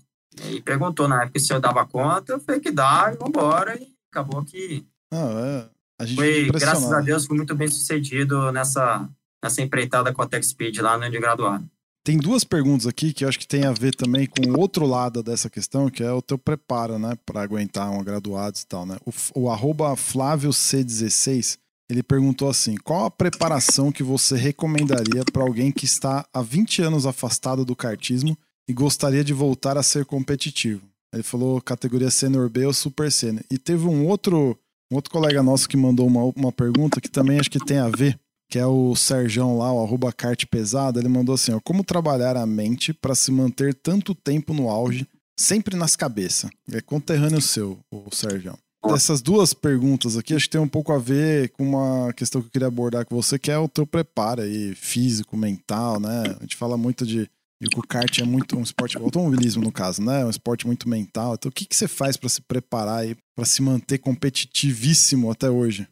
E 0.50 0.62
perguntou 0.62 1.08
na 1.08 1.24
época 1.24 1.39
se 1.39 1.54
eu 1.54 1.60
dava 1.60 1.86
conta, 1.86 2.34
eu 2.34 2.39
falei 2.39 2.60
que 2.60 2.72
dá, 2.72 3.12
e 3.14 3.18
vambora, 3.18 3.76
e 3.80 3.93
acabou 4.12 4.43
que. 4.43 4.86
Ah, 5.12 5.70
é. 6.02 6.08
foi, 6.16 6.50
graças 6.52 6.91
a 6.91 7.02
Deus, 7.02 7.26
fui 7.26 7.38
muito 7.38 7.56
bem 7.56 7.68
sucedido 7.68 8.52
nessa, 8.52 9.08
nessa 9.43 9.62
empreitada 9.62 10.14
com 10.14 10.22
a 10.22 10.28
TechSpeed 10.28 10.80
lá 10.80 10.98
no 10.98 11.10
de 11.10 11.20
graduado. 11.20 11.68
Tem 12.08 12.18
duas 12.18 12.45
perguntas 12.45 12.88
aqui 12.88 13.12
que 13.12 13.26
eu 13.26 13.28
acho 13.28 13.38
que 13.38 13.45
tem 13.45 13.66
a 13.66 13.74
ver 13.74 13.93
também 13.93 14.26
com 14.26 14.49
o 14.49 14.58
outro 14.58 14.86
lado 14.86 15.22
dessa 15.22 15.49
questão, 15.49 15.89
que 15.89 16.01
é 16.01 16.10
o 16.10 16.22
teu 16.22 16.38
preparo, 16.38 16.97
né, 16.97 17.18
para 17.26 17.41
aguentar 17.41 17.91
um 17.91 18.01
graduado 18.01 18.58
e 18.58 18.66
tal, 18.66 18.86
né? 18.86 18.95
O, 19.05 19.41
o 19.41 19.49
arroba 19.51 19.93
Flávio 19.97 20.51
C16 20.51 21.58
ele 21.91 22.01
perguntou 22.01 22.47
assim: 22.47 22.78
qual 22.78 23.03
a 23.03 23.12
preparação 23.12 23.91
que 23.91 24.03
você 24.03 24.38
recomendaria 24.38 25.26
para 25.34 25.43
alguém 25.43 25.70
que 25.70 25.84
está 25.84 26.26
há 26.34 26.41
20 26.41 26.82
anos 26.82 27.05
afastado 27.05 27.66
do 27.66 27.76
kartismo 27.76 28.38
e 28.70 28.72
gostaria 28.72 29.22
de 29.22 29.34
voltar 29.34 29.78
a 29.78 29.84
ser 29.84 30.05
competitivo? 30.05 30.88
Ele 31.14 31.24
falou 31.24 31.60
categoria 31.60 32.10
Senior 32.10 32.49
B 32.49 32.68
ou 32.68 32.74
Super 32.74 33.12
Senior. 33.12 33.43
E 33.51 33.58
teve 33.58 33.86
um 33.86 34.08
outro, 34.08 34.58
um 34.89 34.95
outro 34.95 35.12
colega 35.12 35.43
nosso 35.43 35.68
que 35.68 35.76
mandou 35.76 36.08
uma, 36.08 36.24
uma 36.38 36.53
pergunta 36.53 37.01
que 37.01 37.12
também 37.12 37.38
acho 37.38 37.51
que 37.51 37.60
tem 37.60 37.80
a 37.80 37.89
ver, 37.89 38.18
que 38.50 38.58
é 38.58 38.66
o 38.66 38.95
Serjão 38.95 39.58
lá, 39.58 39.72
o 39.72 39.84
arroba 39.84 40.12
kart. 40.12 40.43
Ele 40.95 41.10
mandou 41.10 41.36
assim: 41.36 41.52
ó, 41.52 41.60
como 41.60 41.84
trabalhar 41.84 42.38
a 42.38 42.45
mente 42.45 42.93
para 42.93 43.16
se 43.16 43.32
manter 43.32 43.74
tanto 43.74 44.16
tempo 44.16 44.54
no 44.54 44.70
auge, 44.70 45.08
sempre 45.38 45.76
nas 45.76 45.95
cabeças? 45.95 46.50
É 46.72 46.82
conterrâneo 46.82 47.41
seu, 47.41 47.80
o 47.91 48.14
Serjão. 48.14 48.58
Essas 48.86 49.22
duas 49.22 49.54
perguntas 49.54 50.16
aqui 50.16 50.34
acho 50.34 50.45
que 50.45 50.52
tem 50.52 50.62
um 50.62 50.68
pouco 50.68 50.93
a 50.93 50.98
ver 50.98 51.50
com 51.50 51.64
uma 51.64 52.14
questão 52.14 52.41
que 52.41 52.48
eu 52.48 52.52
queria 52.52 52.68
abordar 52.68 53.06
com 53.06 53.16
você, 53.16 53.38
que 53.38 53.52
é 53.52 53.58
o 53.58 53.68
teu 53.68 53.86
preparo 53.86 54.41
aí, 54.41 54.74
físico, 54.76 55.36
mental, 55.36 56.00
né? 56.00 56.24
A 56.39 56.41
gente 56.43 56.56
fala 56.56 56.78
muito 56.78 57.06
de, 57.06 57.30
de 57.62 57.70
que 57.70 57.80
o 57.80 57.86
kart 57.86 58.20
é 58.20 58.24
muito 58.24 58.58
um 58.58 58.62
esporte, 58.62 58.98
automobilismo 58.98 59.64
no 59.64 59.72
caso, 59.72 60.02
né? 60.02 60.22
É 60.22 60.26
um 60.26 60.30
esporte 60.30 60.66
muito 60.66 60.88
mental. 60.88 61.34
Então, 61.34 61.50
o 61.50 61.52
que, 61.52 61.66
que 61.66 61.76
você 61.76 61.88
faz 61.88 62.16
para 62.16 62.30
se 62.30 62.41
preparar 62.41 63.00
aí, 63.00 63.18
para 63.36 63.45
se 63.45 63.62
manter 63.62 63.98
competitivíssimo 63.98 65.30
até 65.30 65.50
hoje? 65.50 65.88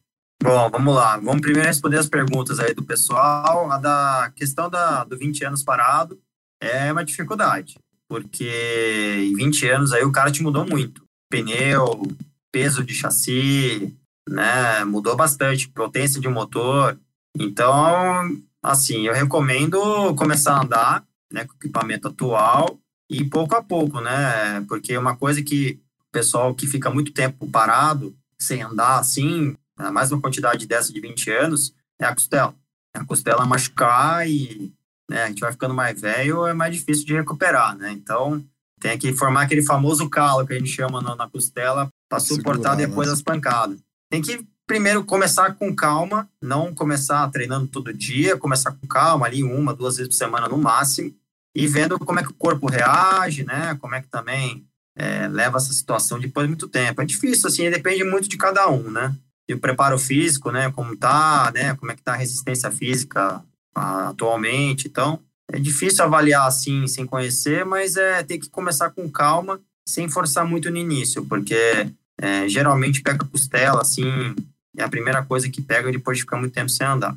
Bom, 0.46 0.70
vamos 0.70 0.94
lá. 0.94 1.18
Vamos 1.18 1.42
primeiro 1.42 1.68
responder 1.68 1.98
as 1.98 2.08
perguntas 2.08 2.60
aí 2.60 2.72
do 2.72 2.84
pessoal. 2.84 3.72
A 3.72 3.80
da 3.80 4.32
questão 4.36 4.70
da, 4.70 5.04
do 5.04 5.18
20 5.18 5.44
anos 5.44 5.64
parado 5.64 6.22
é 6.62 6.92
uma 6.92 7.04
dificuldade, 7.04 7.80
porque 8.08 9.26
em 9.28 9.34
20 9.34 9.68
anos 9.68 9.92
aí 9.92 10.04
o 10.04 10.12
cara 10.12 10.32
te 10.32 10.44
mudou 10.44 10.64
muito. 10.64 11.04
Pneu, 11.32 12.04
peso 12.52 12.84
de 12.84 12.94
chassi, 12.94 13.92
né? 14.30 14.86
Mudou 14.86 15.16
bastante, 15.16 15.68
potência 15.68 16.22
de 16.22 16.28
motor. 16.28 16.96
Então, 17.36 18.30
assim, 18.62 19.08
eu 19.08 19.16
recomendo 19.16 20.14
começar 20.14 20.58
a 20.58 20.62
andar, 20.62 21.06
né, 21.34 21.46
com 21.46 21.54
o 21.54 21.58
equipamento 21.58 22.10
atual 22.10 22.78
e 23.10 23.26
pouco 23.26 23.56
a 23.56 23.64
pouco, 23.64 24.00
né? 24.00 24.64
Porque 24.68 24.96
uma 24.96 25.18
coisa 25.18 25.42
que 25.42 25.80
o 26.02 26.12
pessoal 26.12 26.54
que 26.54 26.68
fica 26.68 26.92
muito 26.92 27.12
tempo 27.12 27.50
parado, 27.50 28.16
sem 28.40 28.62
andar 28.62 29.00
assim, 29.00 29.58
mais 29.92 30.12
uma 30.12 30.22
quantidade 30.22 30.66
dessa 30.66 30.92
de 30.92 31.00
20 31.00 31.32
anos, 31.32 31.74
é 32.00 32.06
a 32.06 32.14
costela. 32.14 32.56
A 32.94 33.06
costela 33.06 33.46
machucar 33.46 34.28
e 34.30 34.74
né, 35.10 35.24
a 35.24 35.28
gente 35.28 35.42
vai 35.42 35.52
ficando 35.52 35.74
mais 35.74 36.00
velho, 36.00 36.48
é 36.48 36.54
mais 36.54 36.76
difícil 36.76 37.06
de 37.06 37.14
recuperar, 37.14 37.76
né? 37.78 37.92
Então, 37.92 38.44
tem 38.80 38.98
que 38.98 39.14
formar 39.14 39.44
aquele 39.44 39.62
famoso 39.62 40.10
calo 40.10 40.46
que 40.46 40.54
a 40.54 40.58
gente 40.58 40.70
chama 40.70 41.02
na 41.02 41.30
costela 41.30 41.90
para 42.10 42.20
suportar 42.20 42.76
depois 42.76 43.08
né? 43.08 43.14
as 43.14 43.22
pancadas. 43.22 43.80
Tem 44.10 44.22
que 44.22 44.46
primeiro 44.68 45.04
começar 45.04 45.54
com 45.56 45.76
calma, 45.76 46.30
não 46.42 46.74
começar 46.74 47.30
treinando 47.30 47.68
todo 47.68 47.94
dia, 47.94 48.38
começar 48.38 48.72
com 48.72 48.88
calma 48.88 49.26
ali 49.26 49.44
uma, 49.44 49.74
duas 49.74 49.98
vezes 49.98 50.10
por 50.10 50.16
semana 50.16 50.48
no 50.48 50.58
máximo 50.58 51.14
e 51.54 51.68
vendo 51.68 51.98
como 52.00 52.20
é 52.20 52.24
que 52.24 52.32
o 52.32 52.36
corpo 52.36 52.68
reage, 52.68 53.44
né? 53.44 53.78
Como 53.80 53.96
é 53.96 54.02
que 54.02 54.08
também 54.08 54.66
é, 54.96 55.28
leva 55.28 55.58
essa 55.58 55.72
situação 55.72 56.20
depois 56.20 56.46
de 56.46 56.50
muito 56.50 56.68
tempo. 56.68 57.02
É 57.02 57.06
difícil, 57.06 57.48
assim, 57.48 57.70
depende 57.70 58.04
muito 58.04 58.28
de 58.28 58.38
cada 58.38 58.70
um, 58.70 58.90
né? 58.90 59.16
E 59.48 59.54
o 59.54 59.60
preparo 59.60 59.98
físico, 60.00 60.52
né? 60.52 60.72
Como 60.72 60.96
tá, 60.98 61.52
né? 61.54 61.76
Como 61.76 61.92
é 61.92 61.96
que 61.96 62.02
tá 62.02 62.14
a 62.14 62.18
resistência 62.18 62.72
física 62.72 63.44
atualmente. 63.76 64.88
Então, 64.88 65.20
é 65.52 65.60
difícil 65.60 66.04
avaliar 66.04 66.48
assim, 66.48 66.88
sem 66.88 67.06
conhecer, 67.06 67.66
mas 67.66 67.96
é 67.96 68.24
ter 68.24 68.38
que 68.40 68.50
começar 68.50 68.90
com 68.90 69.10
calma 69.10 69.60
sem 69.88 70.10
forçar 70.10 70.46
muito 70.46 70.70
no 70.72 70.78
início, 70.78 71.26
porque 71.26 71.56
É, 72.18 72.48
geralmente 72.48 73.02
pega 73.02 73.26
costela, 73.26 73.82
assim, 73.82 74.06
é 74.78 74.82
a 74.84 74.88
primeira 74.88 75.22
coisa 75.26 75.50
que 75.50 75.62
pega 75.62 75.92
depois 75.92 76.16
de 76.18 76.24
ficar 76.24 76.38
muito 76.38 76.54
tempo 76.54 76.70
sem 76.70 76.88
andar. 76.88 77.14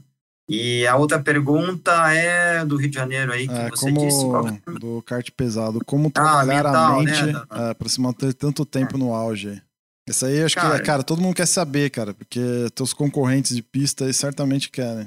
E 0.50 0.84
a 0.88 0.96
outra 0.96 1.20
pergunta 1.20 1.92
é 2.12 2.64
do 2.64 2.74
Rio 2.76 2.90
de 2.90 2.96
Janeiro 2.96 3.30
aí, 3.32 3.46
que 3.46 3.54
É, 3.54 3.70
você 3.70 3.92
como 3.92 3.96
disse. 4.00 4.28
qual- 4.28 4.76
do 4.80 5.00
kart 5.02 5.30
pesado, 5.30 5.78
como 5.86 6.10
trabalhar 6.10 6.66
a 6.66 6.72
mental, 6.72 6.98
mente 7.04 7.26
né, 7.26 7.42
é, 7.70 7.74
pra 7.74 7.88
se 7.88 8.00
manter 8.00 8.34
tanto 8.34 8.66
tempo 8.66 8.98
no 8.98 9.14
auge. 9.14 9.62
Isso 10.08 10.24
aí 10.24 10.42
acho 10.42 10.54
que, 10.54 10.60
Cara. 10.60 10.82
cara, 10.82 11.02
todo 11.02 11.20
mundo 11.20 11.34
quer 11.34 11.46
saber, 11.46 11.90
cara, 11.90 12.14
porque 12.14 12.40
teus 12.74 12.92
concorrentes 12.92 13.54
de 13.54 13.62
pista 13.62 14.06
aí 14.06 14.14
certamente 14.14 14.70
querem. 14.70 15.06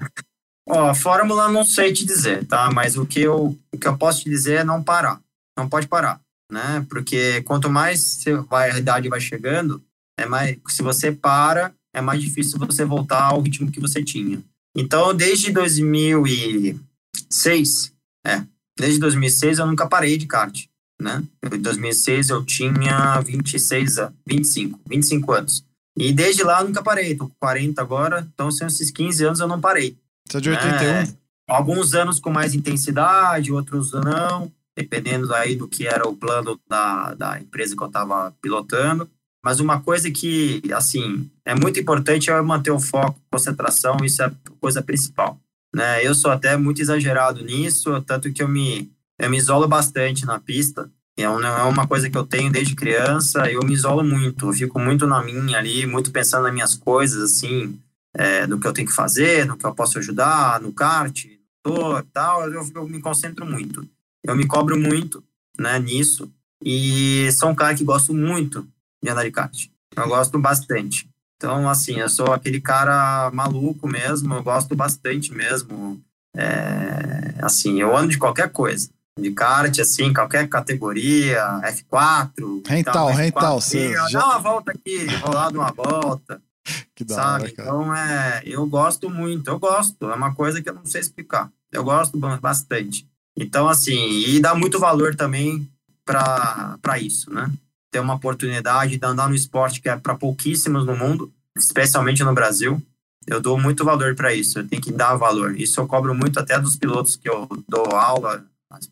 Ó, 0.68 0.90
a 0.90 0.96
fórmula 0.96 1.50
não 1.50 1.66
sei 1.66 1.92
te 1.92 2.06
dizer, 2.06 2.46
tá? 2.46 2.70
Mas 2.72 2.96
o 2.96 3.06
que 3.06 3.22
eu, 3.22 3.58
o 3.74 3.78
que 3.78 3.88
eu 3.88 3.98
posso 3.98 4.24
te 4.24 4.30
dizer 4.30 4.60
é 4.60 4.64
não 4.64 4.84
parar. 4.84 5.20
Não 5.58 5.68
pode 5.68 5.88
parar, 5.88 6.22
né? 6.52 6.86
Porque 6.90 7.42
quanto 7.44 7.70
mais 7.70 8.00
você 8.00 8.36
vai, 8.36 8.72
a 8.72 8.78
idade 8.78 9.10
vai 9.10 9.20
chegando, 9.20 9.84
é 10.20 10.26
mais, 10.26 10.58
se 10.70 10.84
você 10.84 11.12
para, 11.12 11.74
é 11.94 12.00
mais 12.00 12.22
difícil 12.22 12.60
você 12.60 12.86
voltar 12.86 13.24
ao 13.24 13.42
ritmo 13.42 13.72
que 13.72 13.80
você 13.80 14.04
tinha. 14.04 14.42
Então, 14.76 15.14
desde 15.14 15.52
2006, 15.52 17.92
é, 18.26 18.44
desde 18.78 19.00
2006 19.00 19.60
eu 19.60 19.66
nunca 19.66 19.88
parei 19.88 20.18
de 20.18 20.28
kart, 20.28 20.66
né? 21.02 21.24
Em 21.52 21.60
2006 21.60 22.30
eu 22.30 22.46
tinha 22.46 23.20
26 23.22 23.98
anos, 23.98 24.14
25, 24.28 24.80
25 24.88 25.32
anos. 25.34 25.66
E 25.98 26.14
desde 26.14 26.44
lá 26.44 26.62
eu 26.62 26.68
nunca 26.68 26.82
parei, 26.82 27.16
tô 27.16 27.28
com 27.28 27.36
40 27.40 27.82
agora, 27.82 28.28
então 28.34 28.50
são 28.52 28.68
esses 28.68 28.90
15 28.92 29.26
anos 29.26 29.40
eu 29.40 29.48
não 29.48 29.60
parei. 29.60 29.98
Você 30.28 30.38
é 30.38 30.42
de 30.42 30.50
81? 30.50 30.88
É, 30.88 31.08
alguns 31.50 31.94
anos 31.94 32.20
com 32.20 32.30
mais 32.30 32.54
intensidade, 32.54 33.52
outros 33.52 33.92
não, 33.92 34.52
dependendo 34.78 35.34
aí 35.34 35.56
do 35.56 35.68
que 35.68 35.88
era 35.88 36.08
o 36.08 36.16
plano 36.16 36.60
da, 36.70 37.14
da 37.14 37.40
empresa 37.40 37.76
que 37.76 37.84
eu 37.84 37.88
estava 37.88 38.34
pilotando. 38.42 39.10
Mas 39.44 39.60
uma 39.60 39.82
coisa 39.82 40.10
que, 40.12 40.62
assim, 40.72 41.30
é 41.44 41.56
muito 41.56 41.80
importante 41.80 42.30
é 42.30 42.42
manter 42.42 42.72
o 42.72 42.80
foco, 42.80 43.20
concentração, 43.32 43.98
isso 44.04 44.22
é 44.22 44.26
a 44.26 44.32
coisa 44.60 44.84
principal. 44.84 45.38
Né? 45.76 46.06
Eu 46.06 46.14
sou 46.14 46.30
até 46.30 46.56
muito 46.56 46.82
exagerado 46.82 47.44
nisso, 47.44 48.00
tanto 48.04 48.32
que 48.32 48.44
eu 48.44 48.48
me, 48.48 48.92
eu 49.22 49.30
me 49.30 49.38
isolo 49.38 49.68
bastante 49.68 50.26
na 50.26 50.40
pista. 50.40 50.90
É 51.16 51.30
uma, 51.30 51.48
é 51.48 51.64
uma 51.64 51.88
coisa 51.88 52.10
que 52.10 52.18
eu 52.18 52.26
tenho 52.26 52.52
desde 52.52 52.74
criança, 52.74 53.50
eu 53.52 53.62
me 53.62 53.74
isolo 53.74 54.04
muito, 54.04 54.48
eu 54.48 54.54
fico 54.54 54.80
muito 54.80 55.06
na 55.06 55.22
minha 55.22 55.58
ali, 55.58 55.86
muito 55.86 56.10
pensando 56.10 56.44
nas 56.44 56.54
minhas 56.54 56.76
coisas, 56.76 57.32
assim, 57.32 57.80
é, 58.14 58.48
no 58.48 58.60
que 58.60 58.66
eu 58.66 58.74
tenho 58.74 58.88
que 58.88 58.94
fazer, 58.94 59.46
no 59.46 59.58
que 59.58 59.66
eu 59.66 59.76
posso 59.76 60.00
ajudar, 60.00 60.60
no 60.62 60.74
kart, 60.74 61.26
no 61.66 62.02
tal, 62.14 62.50
eu, 62.50 62.66
eu 62.74 62.88
me 62.88 63.00
concentro 63.00 63.46
muito. 63.46 63.88
Eu 64.24 64.36
me 64.36 64.48
cobro 64.48 64.80
muito, 64.80 65.24
né, 65.60 65.78
nisso. 65.78 66.32
E 66.64 67.30
sou 67.34 67.50
um 67.50 67.56
cara 67.56 67.76
que 67.76 67.84
gosto 67.84 68.14
muito 68.14 68.68
de 69.04 69.10
andar 69.10 69.24
de 69.24 69.32
kart. 69.32 69.68
Eu 69.96 70.08
gosto 70.08 70.40
bastante. 70.40 71.10
Então, 71.36 71.70
assim, 71.70 72.00
eu 72.00 72.10
sou 72.10 72.34
aquele 72.34 72.62
cara 72.62 73.30
maluco 73.32 73.88
mesmo, 73.88 74.34
eu 74.34 74.44
gosto 74.44 74.76
bastante 74.76 75.34
mesmo. 75.34 76.02
É, 76.36 77.36
assim, 77.42 77.82
eu 77.82 77.96
ando 77.96 78.10
de 78.10 78.18
qualquer 78.18 78.50
coisa. 78.52 78.90
De 79.20 79.32
kart, 79.32 79.78
assim, 79.80 80.14
qualquer 80.14 80.48
categoria, 80.48 81.44
F4. 81.64 82.64
Rental, 82.66 83.10
F4, 83.10 83.16
rental, 83.18 83.58
aqui, 83.58 83.62
você 83.62 83.98
ó, 84.00 84.08
já- 84.10 84.20
Dá 84.20 84.26
uma 84.28 84.40
volta 84.40 84.72
aqui, 84.72 85.06
rolar 85.16 85.52
de 85.52 85.58
uma 85.58 85.72
volta 85.72 86.42
Que 86.96 87.04
da 87.04 87.16
sabe? 87.16 87.44
hora. 87.44 87.52
Então, 87.52 87.96
é, 87.96 88.42
eu 88.46 88.66
gosto 88.66 89.10
muito, 89.10 89.50
eu 89.50 89.60
gosto, 89.60 90.10
é 90.10 90.16
uma 90.16 90.34
coisa 90.34 90.62
que 90.62 90.70
eu 90.70 90.74
não 90.74 90.86
sei 90.86 91.02
explicar. 91.02 91.52
Eu 91.72 91.84
gosto 91.84 92.18
ba- 92.18 92.38
bastante. 92.38 93.06
Então, 93.38 93.68
assim, 93.68 93.94
e 94.28 94.40
dá 94.40 94.56
muito 94.56 94.80
valor 94.80 95.16
também 95.16 95.70
para 96.06 97.00
isso, 97.00 97.32
né? 97.34 97.50
Ter 97.92 98.00
uma 98.00 98.16
oportunidade 98.16 98.98
de 98.98 99.06
andar 99.06 99.28
no 99.30 99.36
esporte 99.36 99.82
que 99.82 99.90
é 99.90 99.98
para 99.98 100.16
pouquíssimos 100.16 100.86
no 100.86 100.96
mundo, 100.96 101.32
especialmente 101.58 102.24
no 102.24 102.34
Brasil. 102.34 102.82
Eu 103.28 103.40
dou 103.42 103.60
muito 103.60 103.84
valor 103.86 104.16
para 104.16 104.34
isso, 104.34 104.60
eu 104.60 104.68
tenho 104.68 104.82
que 104.82 104.92
dar 104.92 105.16
valor. 105.16 105.60
Isso 105.60 105.80
eu 105.80 105.88
cobro 105.88 106.14
muito 106.16 106.40
até 106.40 106.60
dos 106.60 106.76
pilotos 106.76 107.16
que 107.16 107.30
eu 107.30 107.48
dou 107.68 107.86
aula, 107.96 108.44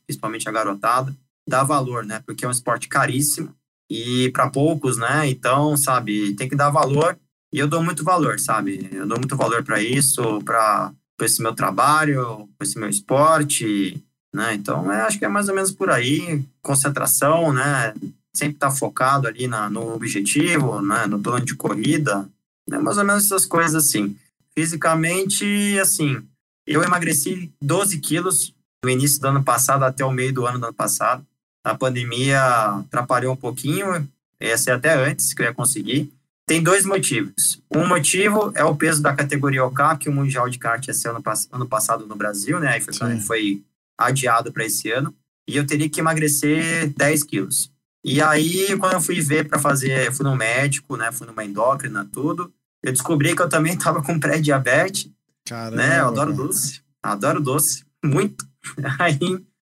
principalmente 0.06 0.48
a 0.48 0.52
garotada, 0.52 1.16
dá 1.48 1.64
valor, 1.64 2.06
né? 2.06 2.22
Porque 2.26 2.46
é 2.46 2.48
um 2.48 2.52
esporte 2.52 2.88
caríssimo 2.88 3.54
e 3.90 4.30
para 4.32 4.50
poucos, 4.50 4.98
né? 4.98 5.28
Então, 5.28 5.76
sabe, 5.76 6.36
tem 6.36 6.48
que 6.48 6.56
dar 6.56 6.70
valor 6.70 7.18
e 7.52 7.58
eu 7.58 7.68
dou 7.68 7.84
muito 7.84 8.04
valor, 8.04 8.40
sabe? 8.40 8.88
Eu 8.92 9.08
dou 9.08 9.18
muito 9.18 9.36
valor 9.36 9.64
para 9.64 9.82
isso, 9.82 10.42
para 10.44 10.94
esse 11.22 11.42
meu 11.42 11.54
trabalho, 11.54 12.48
para 12.58 12.68
esse 12.68 12.78
meu 12.78 12.88
esporte, 12.88 14.02
né? 14.34 14.54
Então, 14.54 14.86
eu 14.86 15.06
acho 15.06 15.18
que 15.18 15.26
é 15.26 15.30
mais 15.30 15.50
ou 15.50 15.56
menos 15.56 15.72
por 15.72 15.90
aí, 15.90 16.46
concentração, 16.62 17.52
né? 17.52 17.94
Sempre 18.36 18.56
estar 18.56 18.72
focado 18.72 19.28
ali 19.28 19.48
na, 19.48 19.70
no 19.70 19.96
objetivo, 19.96 20.82
né? 20.82 21.08
No 21.08 21.20
plano 21.20 21.44
de 21.44 21.56
corrida, 21.56 22.30
né? 22.70 22.78
Mais 22.78 22.98
ou 23.00 23.04
menos 23.04 23.26
essas 23.26 23.46
coisas 23.46 23.76
assim. 23.76 24.16
Fisicamente, 24.56 25.80
assim, 25.80 26.22
eu 26.68 26.84
emagreci 26.84 27.52
12 27.60 27.98
quilos 28.00 28.54
no 28.84 28.90
início 28.90 29.20
do 29.22 29.28
ano 29.28 29.44
passado 29.44 29.84
até 29.84 30.04
o 30.04 30.12
meio 30.12 30.34
do 30.34 30.46
ano 30.46 30.60
do 30.60 30.66
ano 30.66 30.74
passado. 30.74 31.26
A 31.64 31.76
pandemia 31.76 32.42
atrapalhou 32.42 33.34
um 33.34 33.38
pouquinho, 33.38 34.08
essa 34.40 34.72
é 34.72 34.74
até 34.74 34.94
antes 34.94 35.34
que 35.34 35.42
eu 35.42 35.46
ia 35.46 35.54
conseguir. 35.54 36.12
Tem 36.48 36.64
dois 36.64 36.84
motivos. 36.86 37.62
Um 37.70 37.88
motivo 37.88 38.52
é 38.56 38.64
o 38.64 38.76
peso 38.76 39.04
da 39.04 39.14
categoria 39.14 39.64
OK, 39.64 39.98
que 40.00 40.10
o 40.10 40.12
Mundial 40.12 40.50
de 40.50 40.58
Kart 40.58 40.88
ia 40.88 40.94
ser 40.94 41.10
ano, 41.10 41.22
ano 41.52 41.68
passado 41.68 42.08
no 42.08 42.16
Brasil, 42.16 42.60
né? 42.60 42.70
Aí 42.70 42.82
foi, 42.82 42.94
Sim. 42.94 43.20
foi 43.20 43.64
adiado 43.98 44.52
para 44.52 44.66
esse 44.66 44.90
ano. 44.90 45.14
E 45.48 45.58
eu 45.58 45.68
teria 45.68 45.88
que 45.90 46.00
emagrecer 46.00 46.92
10 46.96 47.24
quilos. 47.24 47.72
E 48.04 48.22
aí, 48.22 48.76
quando 48.78 48.94
eu 48.94 49.02
fui 49.02 49.20
ver 49.22 49.48
para 49.48 49.60
fazer, 49.60 50.12
fui 50.12 50.24
no 50.24 50.36
médico, 50.36 50.96
né? 50.96 51.12
Fui 51.12 51.28
numa 51.28 51.46
endócrina, 51.46 52.10
tudo. 52.12 52.52
Eu 52.82 52.94
descobri 52.94 53.36
que 53.36 53.42
eu 53.42 53.50
também 53.50 53.74
estava 53.78 54.02
com 54.02 54.20
pré-diabetes 54.20 55.12
Caramba, 55.46 55.76
né? 55.76 56.00
Eu 56.00 56.08
adoro 56.08 56.34
cara. 56.34 56.48
doce. 56.48 56.82
Adoro 57.04 57.42
doce. 57.42 57.86
Muito. 58.04 58.49
Aí 59.00 59.20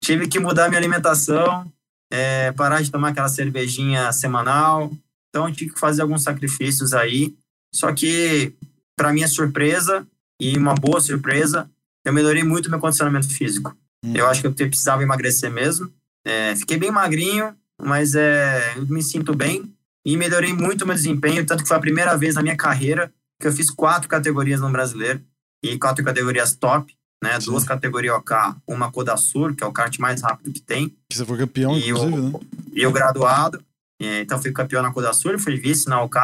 tive 0.02 0.28
que 0.28 0.38
mudar 0.38 0.68
minha 0.68 0.78
alimentação, 0.78 1.70
é, 2.12 2.52
parar 2.52 2.82
de 2.82 2.90
tomar 2.90 3.08
aquela 3.08 3.28
cervejinha 3.28 4.12
semanal. 4.12 4.92
Então 5.28 5.50
tive 5.52 5.72
que 5.72 5.80
fazer 5.80 6.02
alguns 6.02 6.22
sacrifícios 6.22 6.92
aí. 6.92 7.34
Só 7.74 7.92
que, 7.92 8.52
para 8.96 9.12
minha 9.12 9.26
surpresa, 9.26 10.06
e 10.40 10.56
uma 10.56 10.74
boa 10.74 11.00
surpresa, 11.00 11.68
eu 12.04 12.12
melhorei 12.12 12.44
muito 12.44 12.70
meu 12.70 12.78
condicionamento 12.78 13.28
físico. 13.28 13.76
Hum. 14.04 14.12
Eu 14.14 14.26
acho 14.28 14.40
que 14.40 14.46
eu 14.46 14.52
precisava 14.52 15.02
emagrecer 15.02 15.50
mesmo. 15.50 15.92
É, 16.24 16.54
fiquei 16.54 16.76
bem 16.76 16.90
magrinho, 16.90 17.56
mas 17.80 18.14
é, 18.14 18.76
eu 18.76 18.86
me 18.86 19.02
sinto 19.02 19.34
bem 19.34 19.74
e 20.04 20.16
melhorei 20.16 20.52
muito 20.52 20.86
meu 20.86 20.94
desempenho, 20.94 21.46
tanto 21.46 21.62
que 21.62 21.68
foi 21.68 21.76
a 21.76 21.80
primeira 21.80 22.16
vez 22.16 22.34
na 22.34 22.42
minha 22.42 22.56
carreira 22.56 23.12
que 23.40 23.46
eu 23.46 23.52
fiz 23.52 23.70
quatro 23.70 24.08
categorias 24.08 24.60
no 24.60 24.70
brasileiro 24.70 25.20
e 25.62 25.78
quatro 25.78 26.04
categorias 26.04 26.54
top, 26.54 26.94
né? 27.24 27.40
Sim. 27.40 27.46
Duas 27.50 27.64
categorias 27.64 28.14
OK, 28.16 28.36
uma 28.66 28.90
Codasur, 28.92 29.54
que 29.54 29.64
é 29.64 29.66
o 29.66 29.72
kart 29.72 29.98
mais 29.98 30.22
rápido 30.22 30.52
que 30.52 30.60
tem, 30.60 30.88
Que 31.08 31.16
você 31.16 31.24
foi 31.24 31.38
campeão, 31.38 31.76
e 31.76 31.88
inclusive, 31.88 32.20
né? 32.20 32.40
e 32.72 32.86
o 32.86 32.92
graduado. 32.92 33.62
É, 34.00 34.20
Então 34.20 34.40
fui 34.40 34.52
campeão 34.52 34.82
na 34.82 34.92
Codasur, 34.92 35.38
fui 35.38 35.56
vice 35.56 35.88
na 35.88 36.02
OK. 36.02 36.20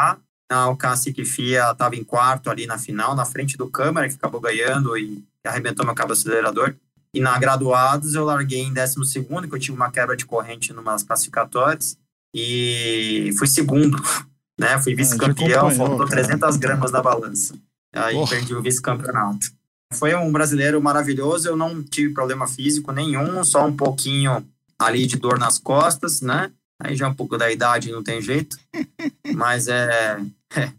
Na 0.50 0.68
OK 0.68 0.96
Siquifia 0.96 1.70
estava 1.70 1.96
em 1.96 2.04
quarto 2.04 2.50
ali 2.50 2.66
na 2.66 2.76
final, 2.76 3.14
na 3.14 3.24
frente 3.24 3.56
do 3.56 3.68
Câmara, 3.68 4.08
que 4.08 4.16
acabou 4.16 4.40
ganhando 4.40 4.96
e 4.98 5.22
arrebentou 5.44 5.86
meu 5.86 5.94
cabo 5.94 6.12
acelerador. 6.12 6.74
E 7.14 7.20
na 7.20 7.38
graduados 7.38 8.14
eu 8.14 8.24
larguei 8.24 8.60
em 8.60 8.72
12 8.72 9.04
segundo, 9.06 9.48
que 9.48 9.54
eu 9.54 9.58
tive 9.58 9.76
uma 9.76 9.90
quebra 9.90 10.16
de 10.16 10.26
corrente 10.26 10.72
numas 10.72 11.02
classificatórias. 11.02 11.96
E 12.34 13.30
fui 13.38 13.46
segundo, 13.46 13.96
né? 14.58 14.78
Fui 14.80 14.94
vice-campeão, 14.94 15.68
acompanhou, 15.68 15.88
faltou 15.88 16.06
cara. 16.08 16.22
300 16.22 16.56
gramas 16.56 16.90
na 16.92 17.02
balança. 17.02 17.54
Aí 17.92 18.14
Porra. 18.14 18.30
perdi 18.30 18.54
o 18.54 18.62
vice-campeonato. 18.62 19.52
Foi 19.94 20.14
um 20.14 20.30
brasileiro 20.30 20.80
maravilhoso, 20.80 21.48
eu 21.48 21.56
não 21.56 21.82
tive 21.82 22.14
problema 22.14 22.46
físico 22.46 22.92
nenhum, 22.92 23.42
só 23.44 23.66
um 23.66 23.76
pouquinho 23.76 24.46
ali 24.78 25.06
de 25.06 25.16
dor 25.16 25.38
nas 25.38 25.58
costas, 25.58 26.20
né? 26.20 26.50
Aí 26.80 26.96
já 26.96 27.08
um 27.08 27.14
pouco 27.14 27.36
da 27.36 27.50
idade 27.50 27.92
não 27.92 28.02
tem 28.02 28.22
jeito. 28.22 28.56
Mas 29.34 29.68
é. 29.68 30.20
é. 30.56 30.72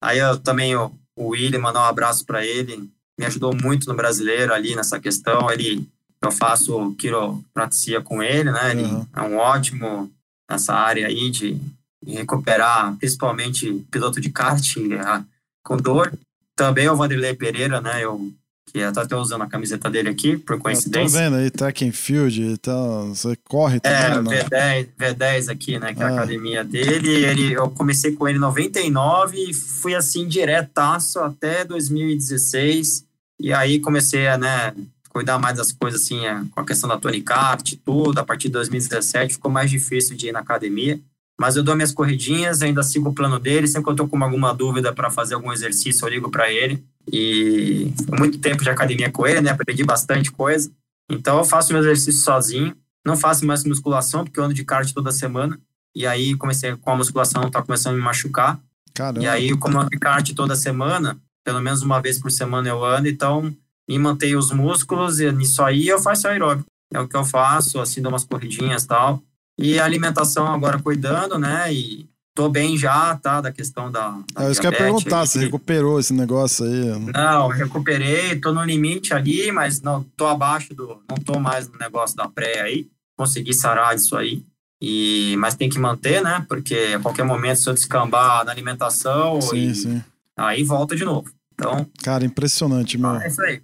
Aí 0.00 0.18
eu 0.18 0.38
também, 0.38 0.76
o, 0.76 0.92
o 1.16 1.28
William, 1.28 1.58
mandar 1.58 1.80
um 1.80 1.84
abraço 1.84 2.24
para 2.24 2.46
ele. 2.46 2.88
Me 3.18 3.26
ajudou 3.26 3.54
muito 3.54 3.88
no 3.88 3.94
brasileiro 3.96 4.54
ali 4.54 4.76
nessa 4.76 5.00
questão. 5.00 5.50
Ele, 5.50 5.88
eu 6.22 6.30
faço 6.30 6.94
quiropraxia 6.96 8.00
com 8.00 8.22
ele, 8.22 8.50
né? 8.52 8.70
Ele 8.70 8.84
Uhum. 8.84 9.06
é 9.16 9.22
um 9.22 9.36
ótimo 9.36 10.10
nessa 10.48 10.74
área 10.74 11.06
aí 11.08 11.30
de, 11.30 11.60
recuperar, 12.06 12.96
principalmente 12.96 13.84
piloto 13.90 14.20
de 14.20 14.30
kart 14.30 14.74
com 15.64 15.76
dor. 15.76 16.12
Também 16.56 16.88
o 16.88 16.96
Vanderlei 16.96 17.34
Pereira, 17.34 17.80
né? 17.80 18.04
Eu 18.04 18.32
que 18.72 18.78
eu 18.78 18.92
tô 18.92 19.00
até 19.00 19.16
usando 19.16 19.42
a 19.42 19.46
camiseta 19.46 19.90
dele 19.90 20.08
aqui, 20.08 20.36
por 20.36 20.54
Eu 20.54 20.58
tô 20.58 20.62
coincidência. 20.64 21.18
vendo 21.18 21.36
aí, 21.36 21.50
track 21.50 21.84
and 21.86 21.92
field 21.92 22.42
e 22.42 22.56
tal. 22.58 23.08
Você 23.08 23.36
corre 23.48 23.76
É, 23.82 24.10
também, 24.10 24.18
o 24.18 24.22
né? 24.22 24.44
V10, 24.44 24.88
V10 24.98 25.48
aqui, 25.50 25.78
né? 25.78 25.92
Que 25.94 26.02
é 26.02 26.04
a 26.04 26.08
Ah. 26.08 26.12
academia 26.14 26.64
dele. 26.64 27.08
Ele, 27.24 27.52
eu 27.52 27.68
comecei 27.70 28.12
com 28.12 28.28
ele 28.28 28.38
em 28.38 28.40
99 28.40 29.36
e 29.50 29.52
fui 29.54 29.94
assim 29.94 30.26
diretaço 30.28 31.18
até 31.20 31.64
2016. 31.64 33.04
E 33.38 33.52
aí 33.52 33.80
comecei 33.80 34.28
a, 34.28 34.36
né, 34.36 34.74
cuidar 35.08 35.38
mais 35.38 35.56
das 35.56 35.72
coisas 35.72 36.02
assim, 36.02 36.24
é, 36.26 36.40
com 36.52 36.60
a 36.60 36.64
questão 36.64 36.88
da 36.88 36.98
Tony 36.98 37.20
Kart 37.22 37.72
e 37.72 37.76
tudo. 37.76 38.18
A 38.18 38.24
partir 38.24 38.48
de 38.48 38.52
2017 38.52 39.34
ficou 39.34 39.50
mais 39.50 39.70
difícil 39.70 40.16
de 40.16 40.28
ir 40.28 40.32
na 40.32 40.40
academia. 40.40 41.00
Mas 41.40 41.56
eu 41.56 41.62
dou 41.62 41.74
minhas 41.74 41.90
corridinhas, 41.90 42.60
ainda 42.60 42.82
sigo 42.82 43.08
o 43.08 43.14
plano 43.14 43.38
dele. 43.40 43.66
Sempre 43.66 43.84
que 43.84 43.90
eu 43.92 43.96
tô 43.96 44.06
com 44.06 44.22
alguma 44.22 44.52
dúvida 44.52 44.92
para 44.92 45.10
fazer 45.10 45.36
algum 45.36 45.50
exercício, 45.50 46.04
eu 46.04 46.10
ligo 46.10 46.30
para 46.30 46.52
ele. 46.52 46.84
E 47.10 47.94
muito 48.18 48.36
tempo 48.36 48.62
de 48.62 48.68
academia 48.68 49.10
com 49.10 49.26
ele, 49.26 49.40
né? 49.40 49.50
Aprendi 49.50 49.82
bastante 49.82 50.30
coisa. 50.30 50.70
Então 51.10 51.38
eu 51.38 51.44
faço 51.44 51.72
meu 51.72 51.80
exercício 51.80 52.20
sozinho. 52.20 52.76
Não 53.06 53.16
faço 53.16 53.46
mais 53.46 53.64
musculação, 53.64 54.22
porque 54.22 54.38
eu 54.38 54.44
ando 54.44 54.52
de 54.52 54.62
kart 54.66 54.92
toda 54.92 55.10
semana. 55.10 55.58
E 55.96 56.06
aí 56.06 56.36
comecei 56.36 56.76
com 56.76 56.90
a 56.90 56.96
musculação, 56.96 57.50
tá 57.50 57.62
começando 57.62 57.94
a 57.94 57.96
me 57.96 58.02
machucar. 58.02 58.60
Caramba. 58.92 59.24
E 59.24 59.26
aí, 59.26 59.56
como 59.56 59.78
eu 59.78 59.80
ando 59.80 59.90
de 59.90 59.98
kart 59.98 60.30
toda 60.34 60.54
semana, 60.54 61.16
pelo 61.42 61.62
menos 61.62 61.80
uma 61.80 62.02
vez 62.02 62.18
por 62.18 62.30
semana 62.30 62.68
eu 62.68 62.84
ando, 62.84 63.08
então 63.08 63.50
me 63.88 63.98
mantenho 63.98 64.38
os 64.38 64.52
músculos 64.52 65.20
e 65.20 65.32
nisso 65.32 65.62
aí 65.62 65.88
eu 65.88 65.98
faço 65.98 66.28
aeróbico. 66.28 66.68
É 66.92 67.00
o 67.00 67.08
que 67.08 67.16
eu 67.16 67.24
faço, 67.24 67.80
assim, 67.80 68.02
dou 68.02 68.12
umas 68.12 68.24
corridinhas 68.24 68.82
e 68.82 68.88
tal. 68.88 69.22
E 69.60 69.78
a 69.78 69.84
alimentação 69.84 70.46
agora 70.46 70.78
cuidando, 70.78 71.38
né? 71.38 71.72
E 71.72 72.08
tô 72.34 72.48
bem 72.48 72.78
já, 72.78 73.14
tá? 73.16 73.40
Da 73.40 73.52
questão 73.52 73.90
da. 73.90 74.18
da 74.32 74.46
é 74.46 74.50
isso 74.50 74.60
que 74.60 74.66
eu 74.66 74.72
ia 74.72 74.78
perguntar, 74.78 75.26
você 75.26 75.38
recuperou 75.38 76.00
esse 76.00 76.14
negócio 76.14 76.64
aí? 76.64 76.98
Não, 77.12 77.48
recuperei, 77.48 78.40
tô 78.40 78.52
no 78.52 78.64
limite 78.64 79.12
ali, 79.12 79.52
mas 79.52 79.82
não 79.82 80.02
tô 80.16 80.26
abaixo 80.26 80.74
do. 80.74 81.02
Não 81.08 81.18
tô 81.18 81.38
mais 81.38 81.68
no 81.68 81.78
negócio 81.78 82.16
da 82.16 82.26
pré 82.26 82.62
aí. 82.62 82.88
Consegui 83.18 83.52
sarar 83.52 83.94
disso 83.94 84.16
aí. 84.16 84.42
E, 84.82 85.36
mas 85.38 85.54
tem 85.54 85.68
que 85.68 85.78
manter, 85.78 86.22
né? 86.22 86.44
Porque 86.48 86.94
a 86.96 87.00
qualquer 87.00 87.24
momento, 87.24 87.60
se 87.60 87.68
eu 87.68 87.74
descambar 87.74 88.46
na 88.46 88.50
alimentação, 88.50 89.38
sim, 89.42 89.68
e, 89.68 89.74
sim. 89.74 90.04
aí 90.38 90.64
volta 90.64 90.96
de 90.96 91.04
novo. 91.04 91.30
Então. 91.52 91.86
Cara, 92.02 92.24
impressionante, 92.24 92.96
meu. 92.96 93.16
É 93.16 93.28
isso 93.28 93.42
aí. 93.42 93.60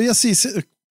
E 0.00 0.08
assim, 0.08 0.30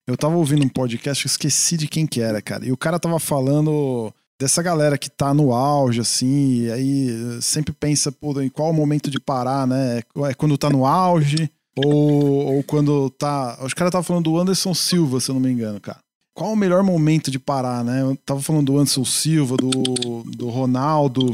eu 0.06 0.14
tava 0.14 0.34
ouvindo 0.34 0.62
um 0.62 0.68
podcast, 0.68 1.24
eu 1.24 1.30
esqueci 1.30 1.78
de 1.78 1.88
quem 1.88 2.06
que 2.06 2.20
era, 2.20 2.42
cara. 2.42 2.66
E 2.66 2.72
o 2.72 2.76
cara 2.76 2.98
tava 2.98 3.18
falando 3.18 4.12
dessa 4.42 4.60
galera 4.60 4.98
que 4.98 5.08
tá 5.08 5.32
no 5.32 5.52
auge, 5.52 6.00
assim, 6.00 6.62
e 6.62 6.72
aí 6.72 7.40
sempre 7.40 7.72
pensa, 7.72 8.10
pô, 8.10 8.40
em 8.40 8.48
qual 8.48 8.70
o 8.70 8.74
momento 8.74 9.08
de 9.08 9.20
parar, 9.20 9.66
né? 9.68 10.02
É 10.28 10.34
quando 10.34 10.58
tá 10.58 10.68
no 10.68 10.84
auge 10.84 11.48
ou, 11.76 12.56
ou 12.56 12.62
quando 12.64 13.08
tá. 13.10 13.56
Os 13.62 13.72
caras 13.72 13.92
tava 13.92 14.02
falando 14.02 14.24
do 14.24 14.38
Anderson 14.38 14.74
Silva, 14.74 15.20
se 15.20 15.30
eu 15.30 15.34
não 15.34 15.40
me 15.40 15.50
engano, 15.50 15.80
cara. 15.80 16.00
Qual 16.34 16.52
o 16.52 16.56
melhor 16.56 16.82
momento 16.82 17.30
de 17.30 17.38
parar, 17.38 17.84
né? 17.84 18.02
Eu 18.02 18.16
tava 18.16 18.42
falando 18.42 18.66
do 18.66 18.78
Anderson 18.78 19.04
Silva, 19.04 19.56
do, 19.56 19.70
do 20.24 20.48
Ronaldo. 20.48 21.30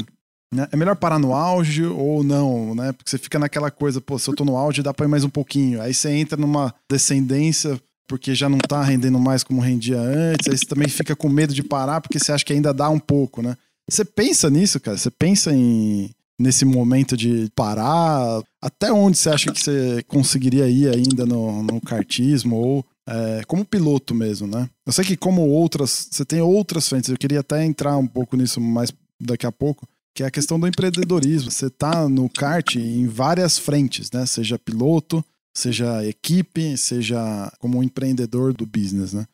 Né? 0.53 0.67
É 0.71 0.75
melhor 0.75 0.95
parar 0.95 1.17
no 1.17 1.33
auge 1.33 1.85
ou 1.85 2.23
não, 2.23 2.75
né? 2.75 2.91
Porque 2.91 3.09
você 3.09 3.17
fica 3.17 3.39
naquela 3.39 3.71
coisa, 3.71 3.99
pô, 3.99 4.19
se 4.19 4.29
eu 4.29 4.35
tô 4.35 4.45
no 4.45 4.55
auge, 4.55 4.83
dá 4.83 4.93
pra 4.93 5.05
ir 5.05 5.09
mais 5.09 5.23
um 5.23 5.29
pouquinho. 5.29 5.81
Aí 5.81 5.93
você 5.93 6.11
entra 6.11 6.37
numa 6.37 6.75
descendência 6.89 7.81
porque 8.09 8.33
já 8.33 8.49
não 8.49 8.57
tá 8.57 8.83
rendendo 8.83 9.19
mais 9.19 9.43
como 9.43 9.61
rendia 9.61 9.99
antes, 9.99 10.49
aí 10.49 10.57
você 10.57 10.65
também 10.65 10.89
fica 10.89 11.15
com 11.15 11.29
medo 11.29 11.53
de 11.53 11.61
parar 11.61 12.01
porque 12.01 12.17
você 12.17 12.31
acha 12.31 12.43
que 12.43 12.51
ainda 12.51 12.73
dá 12.73 12.89
um 12.89 12.99
pouco, 12.99 13.43
né? 13.43 13.55
Você 13.87 14.03
pensa 14.03 14.49
nisso, 14.49 14.79
cara? 14.79 14.97
Você 14.97 15.11
pensa 15.11 15.53
em 15.53 16.09
nesse 16.39 16.65
momento 16.65 17.15
de 17.15 17.51
parar? 17.53 18.41
Até 18.61 18.91
onde 18.91 19.17
você 19.17 19.29
acha 19.29 19.51
que 19.51 19.59
você 19.59 20.03
conseguiria 20.07 20.67
ir 20.67 20.89
ainda 20.89 21.25
no, 21.25 21.61
no 21.61 21.79
kartismo 21.79 22.55
ou 22.55 22.85
é, 23.07 23.43
como 23.45 23.63
piloto 23.63 24.15
mesmo, 24.15 24.47
né? 24.47 24.67
Eu 24.85 24.91
sei 24.91 25.05
que 25.05 25.15
como 25.15 25.47
outras, 25.47 26.07
você 26.11 26.25
tem 26.25 26.41
outras 26.41 26.89
frentes, 26.89 27.09
eu 27.09 27.17
queria 27.17 27.41
até 27.41 27.63
entrar 27.63 27.95
um 27.97 28.07
pouco 28.07 28.35
nisso 28.35 28.59
mais 28.59 28.91
daqui 29.21 29.45
a 29.45 29.51
pouco, 29.51 29.87
que 30.15 30.23
é 30.23 30.25
a 30.25 30.31
questão 30.31 30.59
do 30.59 30.67
empreendedorismo. 30.67 31.51
Você 31.51 31.69
tá 31.69 32.09
no 32.09 32.27
kart 32.27 32.75
em 32.75 33.05
várias 33.05 33.59
frentes, 33.59 34.09
né? 34.11 34.25
Seja 34.25 34.57
piloto, 34.57 35.23
seja 35.59 36.05
equipe, 36.05 36.77
seja 36.77 37.51
como 37.59 37.79
um 37.79 37.83
empreendedor 37.83 38.53
do 38.53 38.65
business, 38.65 39.13
né? 39.13 39.25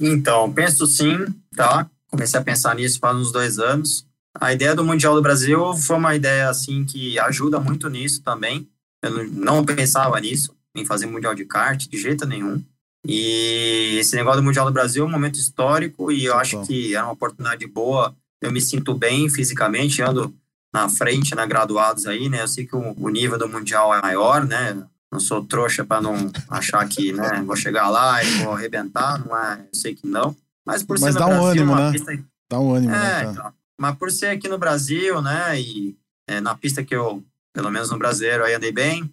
Então, 0.00 0.52
penso 0.52 0.86
sim, 0.86 1.26
tá? 1.54 1.88
Comecei 2.08 2.40
a 2.40 2.42
pensar 2.42 2.74
nisso 2.74 2.98
faz 2.98 3.16
uns 3.16 3.32
dois 3.32 3.58
anos. 3.58 4.04
A 4.38 4.52
ideia 4.52 4.74
do 4.74 4.84
Mundial 4.84 5.14
do 5.14 5.22
Brasil 5.22 5.74
foi 5.76 5.96
uma 5.96 6.14
ideia, 6.14 6.48
assim, 6.48 6.84
que 6.84 7.18
ajuda 7.18 7.60
muito 7.60 7.88
nisso 7.88 8.22
também. 8.22 8.68
Eu 9.02 9.30
não 9.30 9.64
pensava 9.64 10.18
nisso, 10.20 10.54
em 10.74 10.84
fazer 10.84 11.06
Mundial 11.06 11.34
de 11.34 11.44
kart, 11.44 11.86
de 11.86 11.98
jeito 11.98 12.26
nenhum. 12.26 12.62
E 13.06 13.98
esse 14.00 14.16
negócio 14.16 14.40
do 14.40 14.44
Mundial 14.44 14.66
do 14.66 14.72
Brasil 14.72 15.04
é 15.04 15.06
um 15.06 15.10
momento 15.10 15.38
histórico 15.38 16.10
e 16.10 16.24
eu 16.24 16.34
acho 16.36 16.66
que 16.66 16.94
é 16.94 17.02
uma 17.02 17.12
oportunidade 17.12 17.66
boa. 17.66 18.14
Eu 18.40 18.50
me 18.50 18.60
sinto 18.60 18.92
bem 18.94 19.30
fisicamente, 19.30 20.02
ando 20.02 20.34
na 20.72 20.88
frente, 20.88 21.34
na 21.34 21.46
graduados 21.46 22.06
aí, 22.06 22.28
né? 22.28 22.42
Eu 22.42 22.48
sei 22.48 22.66
que 22.66 22.74
o, 22.74 23.08
nível 23.08 23.38
do 23.38 23.48
Mundial 23.48 23.94
é 23.94 24.02
maior, 24.02 24.44
né? 24.44 24.84
Não 25.16 25.20
sou 25.20 25.42
trouxa 25.42 25.84
para 25.84 26.00
não 26.00 26.30
achar 26.50 26.86
que 26.86 27.12
né, 27.12 27.42
vou 27.44 27.56
chegar 27.56 27.88
lá 27.88 28.22
e 28.22 28.30
vou 28.42 28.52
arrebentar, 28.52 29.18
não 29.24 29.36
é, 29.36 29.60
eu 29.60 29.74
sei 29.74 29.94
que 29.94 30.06
não. 30.06 30.36
Mas 30.64 30.82
por 30.82 30.98
mas 31.00 31.14
ser 31.14 31.18
dá 31.18 31.26
no 31.26 31.34
um 31.34 31.42
Brasil, 31.42 31.62
ânimo, 31.62 31.74
né? 31.74 31.92
Pista... 31.92 32.24
Dá 32.50 32.60
um 32.60 32.74
ânimo, 32.74 32.94
é, 32.94 33.24
né? 33.24 33.30
Então, 33.30 33.52
mas 33.80 33.96
por 33.96 34.10
ser 34.10 34.26
aqui 34.26 34.48
no 34.48 34.58
Brasil, 34.58 35.22
né, 35.22 35.58
e 35.58 35.96
é, 36.28 36.40
na 36.40 36.54
pista 36.54 36.84
que 36.84 36.94
eu, 36.94 37.24
pelo 37.52 37.70
menos 37.70 37.90
no 37.90 37.98
brasileiro, 37.98 38.44
aí 38.44 38.54
andei 38.54 38.72
bem. 38.72 39.10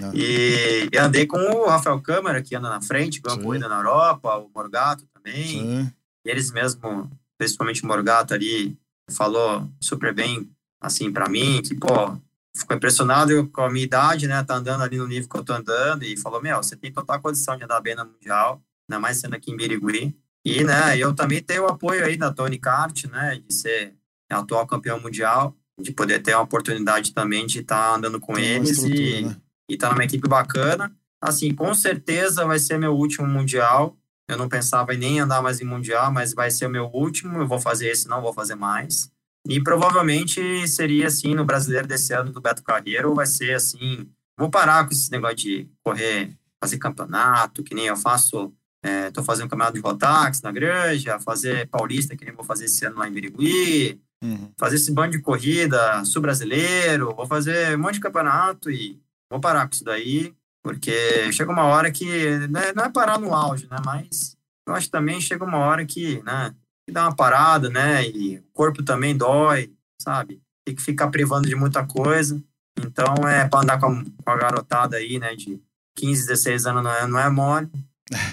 Ah. 0.00 0.10
e, 0.14 0.88
e, 0.92 0.98
andei 0.98 1.26
com 1.26 1.38
o 1.38 1.66
Rafael 1.66 2.00
Câmara, 2.00 2.40
que 2.40 2.54
anda 2.54 2.68
na 2.68 2.80
frente, 2.80 3.20
ganhou 3.20 3.40
corrida 3.40 3.68
na 3.68 3.76
Europa, 3.76 4.36
o 4.36 4.50
Morgato 4.54 5.04
também. 5.12 5.46
Sim. 5.46 5.92
E 6.24 6.30
eles 6.30 6.52
mesmo, 6.52 7.10
principalmente 7.36 7.82
o 7.82 7.86
Morgato 7.86 8.34
ali, 8.34 8.76
falou 9.10 9.68
super 9.80 10.14
bem, 10.14 10.48
assim, 10.80 11.12
para 11.12 11.28
mim, 11.28 11.60
que, 11.62 11.74
pô, 11.74 12.16
ficou 12.56 12.76
impressionado 12.76 13.48
com 13.48 13.62
a 13.62 13.70
minha 13.70 13.84
idade, 13.84 14.26
né? 14.26 14.42
Tá 14.42 14.56
andando 14.56 14.82
ali 14.82 14.96
no 14.96 15.06
nível 15.06 15.28
que 15.28 15.36
eu 15.36 15.44
tô 15.44 15.52
andando 15.52 16.04
e 16.04 16.16
falou: 16.16 16.42
Meu, 16.42 16.56
você 16.56 16.76
tem 16.76 16.92
total 16.92 17.20
condição 17.20 17.56
de 17.56 17.64
andar 17.64 17.80
bem 17.80 17.94
na 17.94 18.04
Mundial, 18.04 18.62
ainda 18.88 19.00
mais 19.00 19.18
sendo 19.18 19.34
aqui 19.34 19.50
em 19.50 19.56
Birigui. 19.56 20.16
E, 20.44 20.62
né, 20.62 20.98
eu 20.98 21.14
também 21.14 21.42
tenho 21.42 21.62
o 21.62 21.68
apoio 21.68 22.04
aí 22.04 22.18
da 22.18 22.30
Tony 22.30 22.58
Kart, 22.58 23.06
né, 23.06 23.40
de 23.46 23.54
ser 23.54 23.94
atual 24.28 24.66
campeão 24.66 25.00
mundial, 25.00 25.56
de 25.80 25.90
poder 25.90 26.20
ter 26.20 26.32
a 26.32 26.40
oportunidade 26.40 27.14
também 27.14 27.46
de 27.46 27.60
estar 27.60 27.90
tá 27.90 27.94
andando 27.96 28.20
com 28.20 28.34
tem 28.34 28.44
eles 28.44 28.82
e, 28.82 29.22
né? 29.22 29.36
e 29.70 29.76
tá 29.76 29.90
numa 29.90 30.04
equipe 30.04 30.28
bacana. 30.28 30.94
Assim, 31.20 31.54
com 31.54 31.74
certeza 31.74 32.44
vai 32.44 32.58
ser 32.58 32.78
meu 32.78 32.94
último 32.94 33.26
mundial. 33.26 33.96
Eu 34.28 34.36
não 34.36 34.48
pensava 34.48 34.94
em 34.94 34.98
nem 34.98 35.20
andar 35.20 35.42
mais 35.42 35.60
em 35.60 35.64
mundial, 35.64 36.12
mas 36.12 36.34
vai 36.34 36.50
ser 36.50 36.66
o 36.66 36.70
meu 36.70 36.90
último. 36.92 37.38
Eu 37.38 37.46
vou 37.46 37.58
fazer 37.58 37.88
esse, 37.88 38.08
não 38.08 38.20
vou 38.20 38.32
fazer 38.32 38.54
mais. 38.54 39.10
E 39.46 39.62
provavelmente 39.62 40.66
seria 40.66 41.06
assim 41.06 41.34
no 41.34 41.44
brasileiro 41.44 41.86
desse 41.86 42.14
ano 42.14 42.32
do 42.32 42.40
Beto 42.40 42.62
Carreiro, 42.62 43.14
vai 43.14 43.26
ser 43.26 43.54
assim. 43.54 44.08
Vou 44.38 44.50
parar 44.50 44.86
com 44.86 44.92
esse 44.92 45.10
negócio 45.10 45.36
de 45.36 45.68
correr, 45.84 46.34
fazer 46.62 46.78
campeonato, 46.78 47.62
que 47.62 47.74
nem 47.74 47.86
eu 47.86 47.96
faço. 47.96 48.52
Estou 48.82 49.22
é, 49.22 49.26
fazendo 49.26 49.48
campeonato 49.48 49.74
de 49.74 49.80
Rotax 49.80 50.42
na 50.42 50.52
Granja, 50.52 51.18
fazer 51.18 51.66
paulista, 51.68 52.14
que 52.16 52.24
nem 52.24 52.34
vou 52.34 52.44
fazer 52.44 52.66
esse 52.66 52.84
ano 52.84 52.98
lá 52.98 53.08
em 53.08 53.12
Birigui, 53.12 53.98
uhum. 54.22 54.52
fazer 54.58 54.76
esse 54.76 54.92
bando 54.92 55.12
de 55.12 55.22
corrida, 55.22 56.04
sul 56.04 56.20
brasileiro, 56.20 57.14
vou 57.14 57.26
fazer 57.26 57.76
um 57.78 57.80
monte 57.80 57.94
de 57.94 58.00
campeonato 58.00 58.70
e 58.70 59.00
vou 59.30 59.40
parar 59.40 59.66
com 59.66 59.74
isso 59.74 59.84
daí, 59.84 60.34
porque 60.62 61.32
chega 61.32 61.50
uma 61.50 61.64
hora 61.64 61.90
que 61.90 62.06
né, 62.48 62.72
não 62.74 62.84
é 62.84 62.90
parar 62.90 63.18
no 63.18 63.34
auge, 63.34 63.66
né? 63.70 63.78
Mas 63.84 64.36
eu 64.68 64.74
acho 64.74 64.86
que 64.86 64.92
também 64.92 65.20
chega 65.20 65.44
uma 65.44 65.58
hora 65.58 65.84
que, 65.86 66.22
né? 66.22 66.54
Que 66.86 66.92
dar 66.92 67.04
uma 67.04 67.16
parada, 67.16 67.68
né? 67.68 68.06
E 68.06 68.38
o 68.38 68.44
corpo 68.52 68.82
também 68.82 69.16
dói, 69.16 69.72
sabe? 70.00 70.40
Tem 70.64 70.74
que 70.74 70.82
ficar 70.82 71.08
privando 71.08 71.48
de 71.48 71.54
muita 71.54 71.84
coisa. 71.84 72.42
Então, 72.78 73.14
é 73.28 73.48
para 73.48 73.60
andar 73.60 73.78
com 73.78 73.86
a, 73.86 74.04
com 74.04 74.30
a, 74.30 74.36
garotada 74.36 74.96
aí, 74.96 75.18
né? 75.18 75.34
De 75.34 75.60
15, 75.96 76.26
16 76.26 76.66
anos 76.66 76.82
não 76.82 76.92
é, 76.92 77.06
não 77.06 77.18
é 77.18 77.30
mole. 77.30 77.70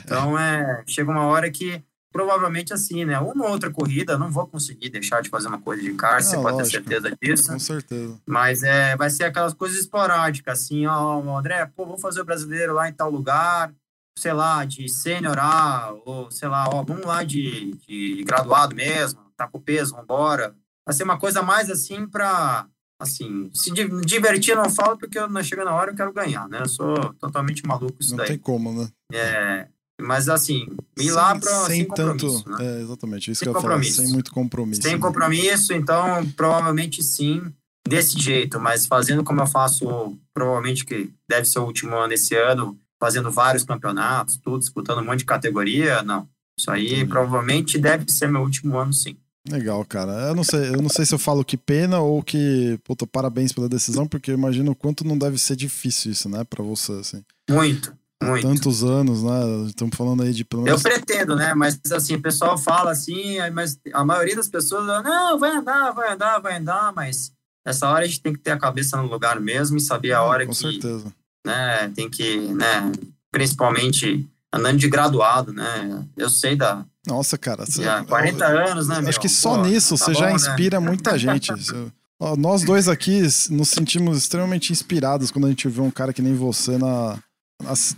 Então, 0.04 0.38
é, 0.38 0.84
chega 0.86 1.12
uma 1.12 1.26
hora 1.26 1.50
que 1.50 1.82
provavelmente 2.12 2.74
assim, 2.74 3.06
né? 3.06 3.18
Uma 3.20 3.48
outra 3.48 3.72
corrida, 3.72 4.18
não 4.18 4.30
vou 4.30 4.46
conseguir 4.46 4.90
deixar 4.90 5.22
de 5.22 5.30
fazer 5.30 5.48
uma 5.48 5.62
coisa 5.62 5.82
de 5.82 5.94
kart, 5.94 6.22
você 6.22 6.36
pode 6.36 6.58
ter 6.58 6.66
certeza 6.66 7.18
disso. 7.22 7.52
Com 7.52 7.60
certeza. 7.60 8.20
Mas 8.26 8.64
é, 8.64 8.98
vai 8.98 9.10
ser 9.10 9.24
aquelas 9.24 9.54
coisas 9.54 9.80
esporádicas, 9.80 10.60
assim, 10.60 10.86
ó, 10.86 11.38
André, 11.38 11.66
pô, 11.74 11.86
vou 11.86 11.98
fazer 11.98 12.22
o 12.22 12.26
brasileiro 12.26 12.74
lá 12.74 12.90
em 12.90 12.94
tal 12.94 13.10
lugar, 13.10 13.74
sei 14.18 14.34
lá, 14.34 14.66
de 14.66 14.90
sênior 14.90 15.38
A, 15.40 15.94
ou 16.06 16.30
sei 16.32 16.48
lá, 16.48 16.68
ó, 16.70 16.84
vamos 16.84 17.06
lá 17.06 17.24
de, 17.24 17.72
de 17.88 18.24
graduado 18.24 18.76
mesmo, 18.76 19.20
tá 19.36 19.48
com 19.48 19.60
peso, 19.60 19.96
vambora. 19.96 20.56
Vai 20.86 20.96
ser 20.96 21.04
uma 21.04 21.20
coisa 21.20 21.42
mais 21.42 21.70
assim 21.70 22.08
para 22.08 22.68
assim, 23.00 23.50
se 23.52 23.72
divertir 24.06 24.56
não 24.56 24.70
falo 24.70 24.96
porque 24.96 25.18
eu 25.18 25.28
não 25.28 25.44
chega 25.44 25.66
na 25.66 25.74
hora 25.74 25.92
eu 25.92 25.96
quero 25.96 26.14
ganhar, 26.14 26.48
né? 26.48 26.60
Eu 26.62 26.70
sou 26.70 26.96
totalmente 27.16 27.66
maluco 27.66 27.98
isso 28.00 28.12
não 28.12 28.18
daí. 28.18 28.30
Não 28.30 28.36
tem 28.36 28.40
como, 28.40 28.72
né? 28.72 28.90
É, 29.12 29.68
mas 30.00 30.30
assim, 30.30 30.68
ir 31.00 31.04
sem, 31.04 31.12
lá 31.12 31.38
para 31.38 31.66
sem, 31.66 31.78
sem 31.78 31.88
tanto, 31.88 32.28
né? 32.48 32.58
é, 32.60 32.82
exatamente, 32.82 33.32
isso 33.32 33.40
sem 33.40 33.52
que 33.52 33.58
eu 33.58 33.62
falo, 33.62 33.84
sem 33.84 34.08
muito 34.08 34.32
compromisso. 34.32 34.82
Sem 34.84 34.94
né? 34.94 35.00
compromisso, 35.00 35.74
então 35.74 36.26
provavelmente 36.36 37.02
sim, 37.02 37.42
desse 37.88 38.20
jeito, 38.20 38.60
mas 38.60 38.86
fazendo 38.86 39.24
como 39.24 39.42
eu 39.42 39.48
faço, 39.48 40.18
provavelmente 40.34 40.86
que 40.86 41.12
deve 41.28 41.46
ser 41.46 41.60
o 41.60 41.66
último 41.66 41.96
ano 41.96 42.14
esse 42.14 42.36
ano, 42.36 42.80
fazendo 43.02 43.32
vários 43.32 43.64
campeonatos, 43.64 44.38
tudo, 44.38 44.60
disputando 44.60 45.00
um 45.00 45.06
monte 45.06 45.20
de 45.20 45.26
categoria, 45.26 46.04
não. 46.04 46.30
Isso 46.58 46.70
aí 46.70 47.04
provavelmente 47.08 47.80
deve 47.80 48.06
ser 48.12 48.28
meu 48.28 48.42
último 48.42 48.78
ano, 48.78 48.94
sim. 48.94 49.18
Legal, 49.50 49.84
cara. 49.86 50.12
Eu 50.28 50.36
não 50.36 50.44
sei, 50.44 50.70
eu 50.70 50.82
não 50.82 50.90
sei 50.90 51.04
se 51.04 51.16
eu 51.16 51.18
falo 51.18 51.44
que 51.44 51.58
pena 51.58 52.00
ou 52.00 52.22
que, 52.22 52.80
puta, 52.84 53.08
parabéns 53.08 53.52
pela 53.52 53.68
decisão, 53.68 54.08
porque 54.08 54.30
eu 54.30 54.36
imagino 54.36 54.72
o 54.72 54.76
quanto 54.76 55.04
não 55.04 55.18
deve 55.18 55.40
ser 55.40 55.56
difícil 55.56 56.12
isso, 56.12 56.30
né, 56.30 56.44
para 56.44 56.64
você, 56.64 56.92
assim. 56.92 57.24
Muito. 57.50 57.92
Muito. 58.24 58.48
Tantos 58.48 58.84
anos, 58.84 59.24
né? 59.24 59.66
Estamos 59.66 59.98
falando 59.98 60.22
aí 60.22 60.32
de 60.32 60.46
pelo 60.46 60.62
menos... 60.62 60.86
Eu 60.86 60.92
pretendo, 60.92 61.36
né? 61.36 61.56
Mas 61.56 61.80
assim, 61.92 62.14
o 62.14 62.22
pessoal 62.22 62.56
fala 62.56 62.92
assim, 62.92 63.38
mas 63.52 63.80
a 63.92 64.06
maioria 64.06 64.36
das 64.36 64.48
pessoas, 64.48 64.86
não, 64.86 65.40
vai 65.40 65.50
andar, 65.56 65.92
vai 65.92 66.14
andar, 66.14 66.38
vai 66.38 66.58
andar, 66.60 66.94
mas 66.94 67.32
nessa 67.66 67.90
hora 67.90 68.06
a 68.06 68.08
gente 68.08 68.22
tem 68.22 68.32
que 68.32 68.40
ter 68.40 68.52
a 68.52 68.60
cabeça 68.60 68.96
no 69.02 69.10
lugar 69.10 69.40
mesmo 69.40 69.78
e 69.78 69.82
saber 69.82 70.12
a 70.12 70.22
hora 70.22 70.46
Com 70.46 70.52
que. 70.52 70.62
Com 70.62 70.72
certeza. 70.72 71.12
Né, 71.46 71.92
tem 71.96 72.10
que, 72.10 72.38
né, 72.54 72.92
principalmente 73.32 74.30
andando 74.54 74.78
de 74.78 74.90
graduado, 74.90 75.54
né? 75.54 76.06
Eu 76.18 76.30
sei 76.30 76.56
da. 76.56 76.86
Nossa, 77.08 77.38
cara. 77.38 77.66
Você, 77.66 77.84
40 78.08 78.46
eu, 78.46 78.68
anos, 78.68 78.88
né? 78.88 78.96
Acho 78.96 79.04
meu? 79.04 79.20
que 79.20 79.30
só 79.30 79.56
Pô, 79.56 79.64
nisso 79.64 79.98
tá 79.98 80.06
você 80.06 80.14
bom, 80.14 80.20
já 80.20 80.26
né? 80.28 80.34
inspira 80.34 80.80
né? 80.80 80.88
muita 80.88 81.18
gente. 81.18 81.52
Nós 82.38 82.64
dois 82.64 82.88
aqui 82.88 83.20
nos 83.50 83.70
sentimos 83.70 84.16
extremamente 84.16 84.72
inspirados 84.72 85.32
quando 85.32 85.46
a 85.46 85.50
gente 85.50 85.68
vê 85.68 85.82
um 85.82 85.90
cara 85.90 86.14
que 86.14 86.22
nem 86.22 86.36
você 86.36 86.78
na, 86.78 87.18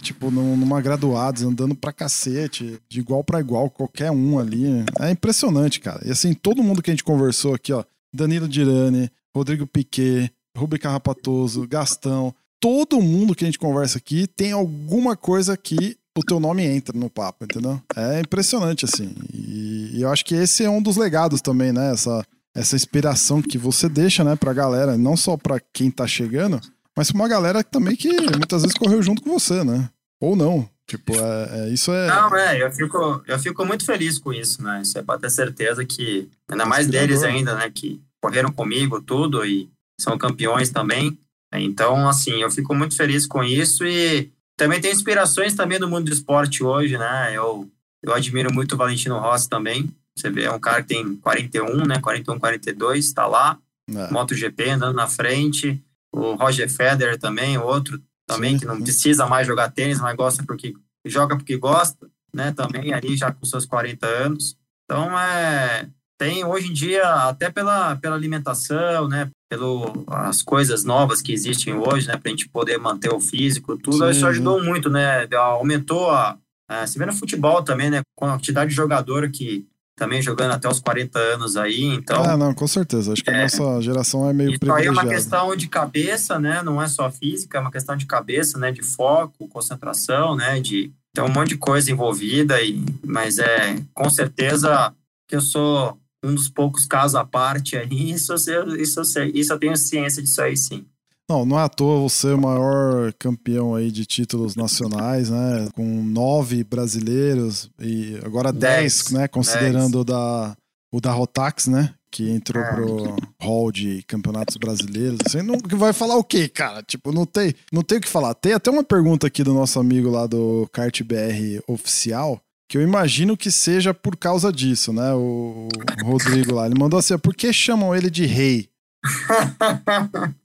tipo, 0.01 0.31
numa 0.31 0.79
graduados, 0.79 1.43
andando 1.43 1.75
pra 1.75 1.91
cacete, 1.91 2.79
de 2.87 2.99
igual 3.01 3.21
para 3.21 3.41
igual, 3.41 3.69
qualquer 3.69 4.11
um 4.11 4.39
ali. 4.39 4.65
É 5.01 5.11
impressionante, 5.11 5.81
cara. 5.81 6.01
E 6.05 6.11
assim, 6.11 6.33
todo 6.33 6.63
mundo 6.63 6.81
que 6.81 6.89
a 6.89 6.93
gente 6.93 7.03
conversou 7.03 7.53
aqui, 7.53 7.73
ó, 7.73 7.83
Danilo 8.13 8.47
Dirani, 8.47 9.11
Rodrigo 9.35 9.67
Piquet, 9.67 10.31
Rubem 10.57 10.79
Carrapatoso, 10.79 11.67
Gastão, 11.67 12.33
todo 12.63 13.01
mundo 13.01 13.35
que 13.35 13.43
a 13.43 13.47
gente 13.47 13.59
conversa 13.59 13.97
aqui 13.97 14.25
tem 14.25 14.53
alguma 14.53 15.17
coisa 15.17 15.57
que 15.57 15.97
o 16.17 16.23
teu 16.23 16.39
nome 16.39 16.63
entra 16.63 16.97
no 16.97 17.09
papo, 17.09 17.43
entendeu? 17.43 17.81
É 17.93 18.21
impressionante, 18.21 18.85
assim. 18.85 19.13
E, 19.33 19.97
e 19.97 20.01
eu 20.01 20.09
acho 20.09 20.23
que 20.23 20.33
esse 20.33 20.63
é 20.63 20.69
um 20.69 20.81
dos 20.81 20.95
legados 20.95 21.41
também, 21.41 21.73
né? 21.73 21.91
Essa, 21.91 22.25
essa 22.55 22.77
inspiração 22.77 23.41
que 23.41 23.57
você 23.57 23.89
deixa, 23.89 24.23
né, 24.23 24.37
pra 24.37 24.53
galera, 24.53 24.97
não 24.97 25.17
só 25.17 25.35
pra 25.35 25.59
quem 25.73 25.91
tá 25.91 26.07
chegando, 26.07 26.61
mas 26.95 27.11
pra 27.11 27.19
uma 27.19 27.27
galera 27.27 27.61
também 27.65 27.97
que 27.97 28.07
muitas 28.07 28.61
vezes 28.61 28.77
correu 28.77 29.03
junto 29.03 29.21
com 29.21 29.37
você, 29.37 29.61
né? 29.61 29.89
Ou 30.21 30.33
não. 30.33 30.69
Tipo, 30.87 31.15
é, 31.15 31.49
é, 31.51 31.69
isso 31.69 31.91
é. 31.91 32.07
Não, 32.07 32.33
é, 32.37 32.63
eu 32.63 32.71
fico, 32.71 33.23
eu 33.27 33.39
fico 33.39 33.65
muito 33.65 33.85
feliz 33.85 34.17
com 34.17 34.31
isso, 34.31 34.63
né? 34.63 34.83
Isso 34.83 34.97
é 34.97 35.01
pra 35.01 35.17
ter 35.17 35.29
certeza 35.29 35.83
que, 35.83 36.29
ainda 36.47 36.65
mais 36.65 36.87
deles 36.87 37.23
ainda, 37.23 37.55
né? 37.55 37.69
Que 37.69 38.01
correram 38.21 38.53
comigo 38.53 39.01
tudo 39.01 39.45
e 39.45 39.69
são 39.99 40.17
campeões 40.17 40.69
também. 40.69 41.17
Então, 41.61 42.07
assim, 42.07 42.41
eu 42.41 42.49
fico 42.49 42.73
muito 42.73 42.95
feliz 42.95 43.27
com 43.27 43.43
isso 43.43 43.85
e 43.85 44.31
também 44.57 44.79
tem 44.79 44.91
inspirações 44.91 45.53
também 45.53 45.79
no 45.79 45.87
mundo 45.87 46.05
do 46.05 46.13
esporte 46.13 46.63
hoje, 46.63 46.97
né? 46.97 47.35
Eu, 47.35 47.69
eu 48.01 48.13
admiro 48.13 48.53
muito 48.53 48.73
o 48.73 48.77
Valentino 48.77 49.19
Rossi 49.19 49.49
também. 49.49 49.89
Você 50.15 50.29
vê, 50.29 50.43
é 50.43 50.51
um 50.51 50.59
cara 50.59 50.81
que 50.81 50.89
tem 50.89 51.15
41, 51.15 51.85
né? 51.85 51.99
41, 51.99 52.39
42, 52.39 53.13
tá 53.13 53.25
lá. 53.25 53.57
É. 53.89 54.11
MotoGP 54.11 54.69
andando 54.69 54.95
na 54.95 55.07
frente. 55.07 55.81
O 56.11 56.35
Roger 56.35 56.69
Federer 56.69 57.17
também, 57.17 57.57
outro 57.57 57.99
também 58.27 58.53
sim, 58.53 58.59
que 58.59 58.65
não 58.65 58.81
precisa 58.81 59.25
mais 59.25 59.47
jogar 59.47 59.71
tênis, 59.71 59.99
mas 59.99 60.15
gosta 60.15 60.43
porque 60.43 60.73
joga 61.05 61.35
porque 61.35 61.57
gosta, 61.57 62.07
né? 62.33 62.51
Também 62.51 62.93
ali 62.93 63.17
já 63.17 63.31
com 63.31 63.45
seus 63.45 63.65
40 63.65 64.05
anos. 64.05 64.55
Então 64.85 65.17
é 65.19 65.87
tem 66.23 66.45
hoje 66.45 66.69
em 66.69 66.73
dia 66.73 67.05
até 67.27 67.49
pela, 67.49 67.97
pela 67.97 68.15
alimentação, 68.15 69.07
né? 69.09 69.29
Pelo 69.49 70.05
as 70.07 70.41
coisas 70.41 70.83
novas 70.85 71.21
que 71.21 71.33
existem 71.33 71.73
hoje, 71.73 72.07
né? 72.07 72.15
Para 72.15 72.29
a 72.29 72.31
gente 72.31 72.47
poder 72.47 72.77
manter 72.77 73.13
o 73.13 73.19
físico, 73.19 73.77
tudo 73.77 73.97
sim, 73.97 74.09
isso 74.09 74.25
ajudou 74.25 74.63
muito, 74.63 74.89
né? 74.89 75.27
Aumentou 75.33 76.09
a, 76.09 76.37
a 76.69 76.87
se 76.87 76.97
vê 76.97 77.05
no 77.05 77.13
futebol 77.13 77.61
também, 77.61 77.89
né? 77.89 78.01
Com 78.15 78.25
a 78.25 78.31
quantidade 78.31 78.69
de 78.69 78.75
jogador 78.75 79.29
que 79.29 79.67
também 79.95 80.21
jogando 80.21 80.53
até 80.53 80.67
os 80.67 80.79
40 80.79 81.19
anos 81.19 81.55
aí, 81.55 81.83
então... 81.83 82.23
Ah, 82.23 82.35
não, 82.35 82.51
com 82.51 82.65
certeza. 82.65 83.13
Acho 83.13 83.23
que 83.23 83.29
é, 83.29 83.37
a 83.37 83.41
nossa 83.43 83.79
geração 83.79 84.27
é 84.27 84.33
meio 84.33 84.49
isso 84.49 84.59
privilegiada. 84.59 84.91
Isso 84.91 84.99
aí 84.99 85.05
é 85.05 85.07
uma 85.07 85.15
questão 85.15 85.55
de 85.55 85.67
cabeça, 85.67 86.39
né? 86.39 86.63
Não 86.63 86.81
é 86.81 86.87
só 86.87 87.11
física, 87.11 87.59
é 87.59 87.61
uma 87.61 87.71
questão 87.71 87.95
de 87.95 88.07
cabeça, 88.07 88.57
né? 88.57 88.71
De 88.71 88.81
foco, 88.81 89.47
concentração, 89.47 90.35
né? 90.35 90.59
De... 90.59 90.91
Tem 91.13 91.23
um 91.23 91.31
monte 91.31 91.49
de 91.49 91.57
coisa 91.57 91.91
envolvida, 91.91 92.59
e... 92.59 92.83
mas 93.05 93.37
é 93.37 93.75
com 93.93 94.09
certeza 94.09 94.91
que 95.27 95.35
eu 95.35 95.41
sou 95.41 95.99
um 96.23 96.33
dos 96.33 96.49
poucos 96.49 96.85
casos 96.85 97.15
à 97.15 97.25
parte 97.25 97.75
aí, 97.75 97.87
isso, 98.11 98.33
eu, 98.47 98.75
isso, 98.75 99.01
isso 99.33 99.53
eu 99.53 99.59
tenho 99.59 99.75
ciência 99.75 100.21
disso 100.21 100.41
aí, 100.41 100.55
sim. 100.55 100.85
Não, 101.29 101.45
não 101.45 101.57
é 101.59 101.63
à 101.63 101.69
toa 101.69 102.01
você 102.01 102.29
é 102.29 102.35
o 102.35 102.41
maior 102.41 103.13
campeão 103.13 103.73
aí 103.73 103.89
de 103.89 104.05
títulos 104.05 104.55
nacionais, 104.55 105.29
né? 105.29 105.69
Com 105.73 106.03
nove 106.03 106.63
brasileiros 106.63 107.71
e 107.79 108.19
agora 108.23 108.51
dez, 108.51 109.05
dez 109.05 109.11
né? 109.11 109.27
Considerando 109.27 109.91
dez. 109.91 110.01
O, 110.01 110.03
da, 110.03 110.57
o 110.91 111.01
da 111.01 111.11
Rotax, 111.13 111.67
né? 111.67 111.93
Que 112.11 112.29
entrou 112.29 112.61
é. 112.61 112.71
pro 112.71 113.15
hall 113.41 113.71
de 113.71 114.03
campeonatos 114.03 114.57
brasileiros. 114.57 115.19
Você 115.25 115.41
não 115.41 115.57
vai 115.77 115.93
falar 115.93 116.17
o 116.17 116.23
quê, 116.23 116.49
cara? 116.49 116.83
Tipo, 116.83 117.13
não 117.13 117.25
tem, 117.25 117.55
não 117.71 117.81
tem 117.81 117.99
o 117.99 118.01
que 118.01 118.09
falar. 118.09 118.33
Tem 118.33 118.51
até 118.51 118.69
uma 118.69 118.83
pergunta 118.83 119.25
aqui 119.25 119.43
do 119.43 119.53
nosso 119.53 119.79
amigo 119.79 120.09
lá 120.09 120.27
do 120.27 120.67
Kart 120.73 121.01
BR 121.03 121.63
oficial, 121.67 122.39
que 122.67 122.77
eu 122.77 122.81
imagino 122.81 123.37
que 123.37 123.51
seja 123.51 123.93
por 123.93 124.15
causa 124.17 124.51
disso, 124.51 124.91
né? 124.91 125.13
O, 125.13 125.67
Rodrigo 126.03 126.55
lá. 126.55 126.65
Ele 126.65 126.79
mandou 126.79 126.99
assim: 126.99 127.17
por 127.17 127.35
que 127.35 127.51
chamam 127.53 127.95
ele 127.95 128.09
de 128.09 128.25
rei? 128.25 128.69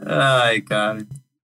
Ai, 0.00 0.60
cara. 0.62 1.06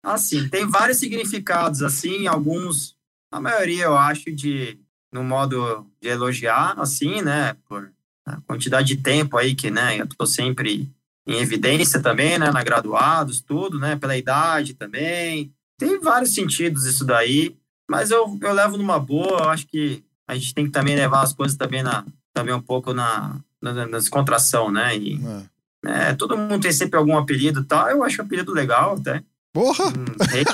Assim, 0.03 0.49
tem 0.49 0.67
vários 0.67 0.99
significados, 0.99 1.83
assim, 1.83 2.29
alguns, 2.29 2.97
a 3.31 3.41
maioria 3.41 3.85
eu 3.85 3.97
acho 3.97 4.31
de, 4.33 4.79
no 5.13 5.25
modo 5.25 5.85
de 6.01 6.09
elogiar, 6.09 6.79
assim, 6.79 7.23
né, 7.23 7.57
por 7.69 7.91
a 8.25 8.41
quantidade 8.43 8.89
de 8.89 8.97
tempo 9.03 9.37
aí 9.37 9.55
que, 9.55 9.69
né, 9.69 10.01
eu 10.01 10.07
tô 10.07 10.25
sempre 10.25 10.89
em 11.27 11.39
evidência 11.39 12.01
também, 12.01 12.39
né, 12.39 12.53
na 12.53 12.63
graduados, 12.63 13.41
tudo, 13.41 13.81
né, 13.81 13.97
pela 13.97 14.17
idade 14.17 14.75
também. 14.75 15.53
Tem 15.77 15.99
vários 16.01 16.35
sentidos 16.35 16.87
isso 16.87 17.05
daí, 17.05 17.57
mas 17.89 18.11
eu, 18.11 18.39
eu 18.41 18.53
levo 18.53 18.77
numa 18.77 18.99
boa, 18.99 19.45
eu 19.45 19.49
acho 19.49 19.67
que 19.67 20.05
a 20.27 20.35
gente 20.35 20.55
tem 20.55 20.67
que 20.67 20.73
também 20.73 20.97
levar 20.97 21.23
as 21.23 21.33
coisas 21.33 21.57
também 21.57 21.83
na 21.83 22.05
também 22.33 22.55
um 22.55 22.61
pouco 22.61 22.93
na, 22.93 23.37
na, 23.63 23.73
na 23.73 23.99
descontração, 23.99 24.71
né, 24.71 24.95
e 24.97 25.15
é. 25.25 25.57
É, 25.87 26.15
todo 26.15 26.37
mundo 26.37 26.61
tem 26.61 26.73
sempre 26.73 26.99
algum 26.99 27.17
apelido 27.17 27.61
e 27.61 27.65
tal. 27.65 27.89
Eu 27.89 28.03
acho 28.03 28.21
o 28.21 28.25
apelido 28.25 28.53
legal 28.53 28.97
até. 28.99 29.23
Porra! 29.53 29.87
Hum, 29.87 30.05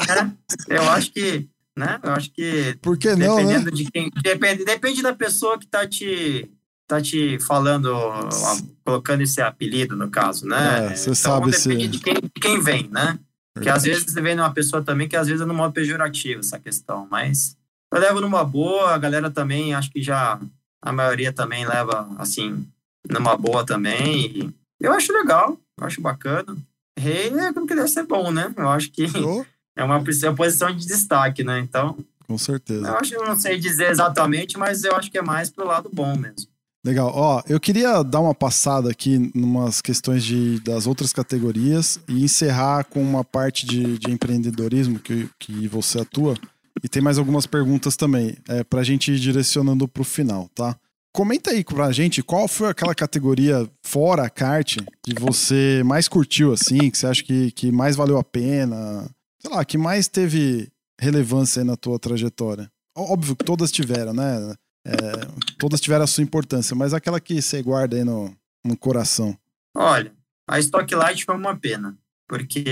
né? 0.08 0.32
Eu 0.68 0.82
acho 0.90 1.12
que, 1.12 1.48
né? 1.76 1.98
Eu 2.02 2.12
acho 2.12 2.30
que. 2.32 2.78
Por 2.82 2.98
que 2.98 3.14
não, 3.16 3.36
né? 3.36 3.42
dependendo 3.42 3.64
né? 3.66 3.70
de 3.72 3.90
quem. 3.90 4.10
Depende, 4.22 4.64
depende 4.64 5.02
da 5.02 5.14
pessoa 5.14 5.58
que 5.58 5.66
tá 5.66 5.86
te. 5.86 6.50
Tá 6.86 7.00
te 7.00 7.38
falando, 7.46 7.90
colocando 8.84 9.22
esse 9.22 9.40
apelido, 9.40 9.96
no 9.96 10.10
caso, 10.10 10.46
né? 10.46 10.88
É, 10.92 10.94
você 10.94 11.04
então, 11.04 11.14
sabe 11.14 11.50
depende 11.50 11.84
se... 11.84 11.88
de 11.88 11.98
quem, 12.00 12.14
quem 12.38 12.60
vem, 12.60 12.88
né? 12.90 13.18
Porque 13.54 13.68
às 13.68 13.82
vezes 13.82 14.04
você 14.04 14.20
vem 14.20 14.34
numa 14.34 14.52
pessoa 14.52 14.82
também 14.82 15.08
que 15.08 15.16
às 15.16 15.26
vezes 15.26 15.42
é 15.42 15.44
no 15.44 15.54
modo 15.54 15.74
pejorativo 15.74 16.40
essa 16.40 16.58
questão, 16.58 17.06
mas 17.10 17.56
eu 17.92 18.00
levo 18.00 18.20
numa 18.20 18.44
boa, 18.44 18.94
a 18.94 18.98
galera 18.98 19.30
também, 19.30 19.74
acho 19.74 19.90
que 19.90 20.02
já, 20.02 20.40
a 20.80 20.92
maioria 20.92 21.32
também 21.32 21.66
leva, 21.66 22.08
assim, 22.18 22.66
numa 23.10 23.36
boa 23.36 23.66
também, 23.66 24.54
eu 24.80 24.92
acho 24.92 25.12
legal, 25.12 25.58
eu 25.78 25.86
acho 25.86 26.00
bacana. 26.00 26.56
Rei 26.98 27.28
é 27.28 27.52
como 27.52 27.66
que 27.66 27.74
deve 27.74 27.88
ser 27.88 28.04
bom, 28.04 28.30
né? 28.30 28.52
Eu 28.56 28.68
acho 28.68 28.90
que 28.90 29.06
oh. 29.24 29.44
é 29.76 29.84
uma 29.84 30.02
posição 30.02 30.74
de 30.74 30.86
destaque, 30.86 31.44
né? 31.44 31.58
Então. 31.60 31.96
Com 32.26 32.38
certeza. 32.38 32.88
Eu 32.88 32.96
acho 32.96 33.10
que 33.10 33.16
eu 33.16 33.26
não 33.26 33.36
sei 33.36 33.58
dizer 33.58 33.90
exatamente, 33.90 34.58
mas 34.58 34.84
eu 34.84 34.96
acho 34.96 35.10
que 35.10 35.18
é 35.18 35.22
mais 35.22 35.50
pro 35.50 35.66
lado 35.66 35.90
bom 35.92 36.16
mesmo. 36.16 36.50
Legal. 36.84 37.12
Ó, 37.14 37.42
eu 37.48 37.60
queria 37.60 38.02
dar 38.02 38.20
uma 38.20 38.34
passada 38.34 38.90
aqui 38.90 39.30
numas 39.34 39.80
questões 39.80 40.24
de, 40.24 40.58
das 40.60 40.86
outras 40.86 41.12
categorias 41.12 42.00
e 42.08 42.24
encerrar 42.24 42.84
com 42.84 43.00
uma 43.00 43.22
parte 43.22 43.64
de, 43.64 43.98
de 43.98 44.10
empreendedorismo 44.10 44.98
que, 44.98 45.28
que 45.38 45.68
você 45.68 46.00
atua. 46.00 46.34
E 46.82 46.88
tem 46.88 47.00
mais 47.00 47.18
algumas 47.18 47.46
perguntas 47.46 47.94
também, 47.94 48.36
é, 48.48 48.64
para 48.64 48.80
a 48.80 48.84
gente 48.84 49.12
ir 49.12 49.20
direcionando 49.20 49.86
para 49.86 50.00
o 50.00 50.04
final, 50.04 50.48
tá? 50.54 50.76
Comenta 51.14 51.50
aí 51.50 51.62
pra 51.62 51.92
gente 51.92 52.22
qual 52.22 52.48
foi 52.48 52.70
aquela 52.70 52.94
categoria 52.94 53.68
fora 53.84 54.24
a 54.24 54.30
kart 54.30 54.78
que 55.04 55.14
você 55.14 55.82
mais 55.84 56.08
curtiu, 56.08 56.52
assim, 56.52 56.90
que 56.90 56.96
você 56.96 57.06
acha 57.06 57.22
que, 57.22 57.52
que 57.52 57.70
mais 57.70 57.94
valeu 57.94 58.18
a 58.18 58.24
pena, 58.24 59.08
sei 59.38 59.50
lá, 59.50 59.64
que 59.64 59.76
mais 59.76 60.08
teve 60.08 60.68
relevância 60.98 61.60
aí 61.60 61.66
na 61.66 61.76
tua 61.76 61.98
trajetória. 61.98 62.68
Óbvio 62.96 63.36
que 63.36 63.44
todas 63.44 63.70
tiveram, 63.70 64.14
né? 64.14 64.54
É, 64.84 64.92
todas 65.58 65.80
tiveram 65.80 66.04
a 66.04 66.08
sua 66.08 66.24
importância, 66.24 66.74
mas 66.74 66.92
aquela 66.92 67.20
que 67.20 67.40
você 67.40 67.62
guarda 67.62 67.96
aí 67.96 68.04
no, 68.04 68.36
no 68.64 68.76
coração. 68.76 69.36
Olha, 69.76 70.12
a 70.48 70.58
Stock 70.58 70.94
Light 70.94 71.24
foi 71.24 71.36
uma 71.36 71.56
pena, 71.56 71.96
porque 72.28 72.64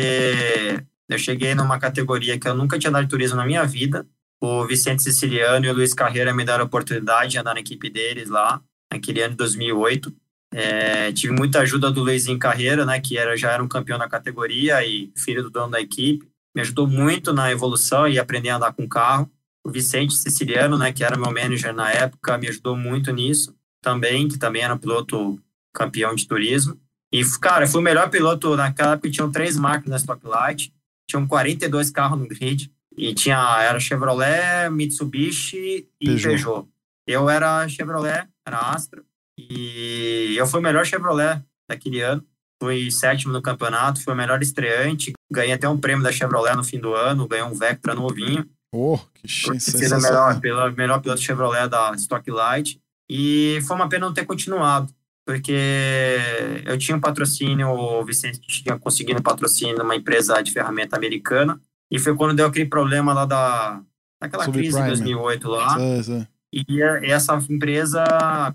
eu 1.08 1.18
cheguei 1.18 1.54
numa 1.54 1.78
categoria 1.78 2.38
que 2.38 2.48
eu 2.48 2.54
nunca 2.54 2.78
tinha 2.78 2.90
dado 2.90 3.08
turismo 3.08 3.36
na 3.36 3.46
minha 3.46 3.64
vida, 3.64 4.06
o 4.40 4.66
Vicente 4.66 5.02
Siciliano 5.02 5.66
e 5.66 5.68
o 5.68 5.74
Luiz 5.74 5.92
Carreira 5.92 6.32
me 6.32 6.44
deram 6.44 6.64
a 6.64 6.66
oportunidade 6.66 7.32
de 7.32 7.38
andar 7.38 7.54
na 7.54 7.60
equipe 7.60 7.90
deles 7.90 8.30
lá, 8.30 8.60
naquele 8.90 9.20
ano 9.20 9.32
de 9.32 9.36
2008. 9.36 10.12
É, 10.52 11.12
tive 11.12 11.32
muita 11.32 11.60
ajuda 11.60 11.90
do 11.90 12.02
Luizinho 12.02 12.38
Carreira, 12.38 12.84
né, 12.84 13.00
que 13.00 13.18
era, 13.18 13.36
já 13.36 13.52
era 13.52 13.62
um 13.62 13.68
campeão 13.68 13.98
na 13.98 14.08
categoria 14.08 14.84
e 14.84 15.12
filho 15.16 15.42
do 15.42 15.50
dono 15.50 15.72
da 15.72 15.80
equipe. 15.80 16.26
Me 16.54 16.62
ajudou 16.62 16.88
muito 16.88 17.32
na 17.32 17.52
evolução 17.52 18.08
e 18.08 18.18
aprender 18.18 18.48
a 18.48 18.56
andar 18.56 18.72
com 18.72 18.88
carro. 18.88 19.30
O 19.64 19.70
Vicente 19.70 20.14
Siciliano, 20.14 20.78
né, 20.78 20.92
que 20.92 21.04
era 21.04 21.16
meu 21.16 21.32
manager 21.32 21.74
na 21.74 21.90
época, 21.90 22.38
me 22.38 22.48
ajudou 22.48 22.76
muito 22.76 23.12
nisso 23.12 23.54
também, 23.82 24.28
que 24.28 24.38
também 24.38 24.62
era 24.62 24.74
um 24.74 24.78
piloto 24.78 25.38
campeão 25.72 26.14
de 26.14 26.26
turismo. 26.26 26.78
E, 27.12 27.22
cara, 27.40 27.66
fui 27.66 27.80
o 27.80 27.84
melhor 27.84 28.08
piloto 28.08 28.56
naquela 28.56 28.92
época, 28.92 29.10
tinham 29.10 29.30
três 29.30 29.56
marcas 29.56 29.88
na 29.88 29.96
Stock 29.96 30.24
Light, 30.26 30.72
tinham 31.08 31.26
42 31.26 31.90
carros 31.90 32.18
no 32.18 32.28
grid. 32.28 32.70
E 32.96 33.14
tinha, 33.14 33.38
era 33.62 33.80
Chevrolet, 33.80 34.68
Mitsubishi 34.70 35.88
e 36.00 36.06
Peugeot. 36.06 36.28
Peugeot. 36.28 36.68
Eu 37.06 37.28
era 37.28 37.66
Chevrolet, 37.68 38.28
era 38.46 38.58
Astra, 38.58 39.02
e 39.38 40.34
eu 40.36 40.46
fui 40.46 40.60
o 40.60 40.62
melhor 40.62 40.84
Chevrolet 40.84 41.42
daquele 41.68 42.00
ano. 42.00 42.24
Fui 42.62 42.90
sétimo 42.90 43.32
no 43.32 43.40
campeonato, 43.40 44.02
fui 44.02 44.12
o 44.12 44.16
melhor 44.16 44.42
estreante, 44.42 45.14
ganhei 45.32 45.54
até 45.54 45.66
um 45.66 45.78
prêmio 45.78 46.04
da 46.04 46.12
Chevrolet 46.12 46.54
no 46.54 46.62
fim 46.62 46.78
do 46.78 46.94
ano, 46.94 47.26
ganhei 47.26 47.44
um 47.44 47.54
Vectra 47.54 47.94
novinho. 47.94 48.46
Oh, 48.72 48.98
que 49.14 49.28
sensacional. 49.28 49.98
o 49.98 50.02
melhor, 50.02 50.40
pelo 50.40 50.72
melhor 50.72 51.00
piloto 51.00 51.20
Chevrolet 51.20 51.68
da 51.68 51.92
Stock 51.94 52.30
Light. 52.30 52.80
E 53.08 53.58
foi 53.66 53.76
uma 53.76 53.88
pena 53.88 54.06
não 54.06 54.14
ter 54.14 54.24
continuado, 54.24 54.92
porque 55.26 56.16
eu 56.64 56.78
tinha 56.78 56.96
um 56.96 57.00
patrocínio, 57.00 57.68
o 57.68 58.04
Vicente 58.04 58.40
tinha 58.40 58.78
conseguido 58.78 59.18
um 59.18 59.22
patrocínio 59.22 59.76
numa 59.76 59.96
empresa 59.96 60.40
de 60.40 60.52
ferramenta 60.52 60.96
americana, 60.96 61.60
e 61.90 61.98
foi 61.98 62.14
quando 62.14 62.36
deu 62.36 62.46
aquele 62.46 62.66
problema 62.66 63.12
lá 63.12 63.24
da, 63.24 63.82
daquela 64.20 64.48
crise 64.48 64.80
de 64.80 64.86
2008 64.86 65.48
lá. 65.48 65.76
E 66.52 66.82
essa 67.04 67.36
empresa, 67.48 68.04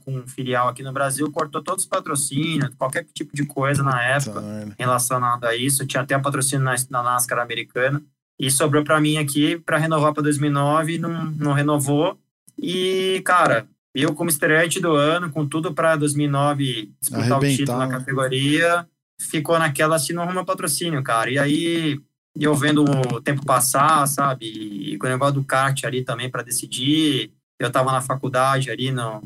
com 0.03 0.27
filial 0.27 0.67
aqui 0.67 0.83
no 0.83 0.91
Brasil, 0.91 1.31
cortou 1.31 1.63
todos 1.63 1.83
os 1.83 1.89
patrocínios, 1.89 2.73
qualquer 2.77 3.05
tipo 3.13 3.33
de 3.33 3.45
coisa 3.45 3.83
na 3.83 4.01
época 4.03 4.41
relacionado 4.77 5.45
a 5.45 5.55
isso. 5.55 5.85
Tinha 5.85 6.03
até 6.03 6.17
patrocínio 6.19 6.63
na, 6.63 6.75
na 6.89 7.03
NASCAR 7.03 7.39
americana. 7.39 8.03
E 8.39 8.51
sobrou 8.51 8.83
para 8.83 8.99
mim 8.99 9.17
aqui 9.17 9.57
para 9.57 9.77
renovar 9.77 10.13
para 10.13 10.23
2009, 10.23 10.97
não, 10.97 11.25
não 11.31 11.53
renovou. 11.53 12.19
E, 12.57 13.21
cara, 13.25 13.67
eu 13.93 14.13
como 14.13 14.29
estreante 14.29 14.79
do 14.79 14.93
ano, 14.93 15.31
com 15.31 15.47
tudo 15.47 15.73
para 15.73 15.95
2009 15.95 16.91
disputar 16.99 17.31
Arrebentar, 17.31 17.47
o 17.47 17.57
título 17.57 17.77
na 17.77 17.87
né? 17.87 17.97
categoria, 17.97 18.87
ficou 19.19 19.57
naquela 19.57 19.95
assim, 19.95 20.13
não 20.13 20.23
arruma 20.23 20.43
patrocínio, 20.43 21.01
cara. 21.01 21.31
E 21.31 21.39
aí, 21.39 21.99
eu 22.37 22.53
vendo 22.53 22.83
o 22.83 23.21
tempo 23.21 23.45
passar, 23.45 24.05
sabe? 24.07 24.45
E 24.45 24.97
com 24.97 25.07
o 25.07 25.09
negócio 25.09 25.35
do 25.35 25.43
kart 25.43 25.85
ali 25.85 26.03
também 26.03 26.29
para 26.29 26.43
decidir. 26.43 27.31
Eu 27.57 27.69
estava 27.69 27.89
na 27.93 28.01
faculdade 28.01 28.69
ali, 28.69 28.91
no, 28.91 29.23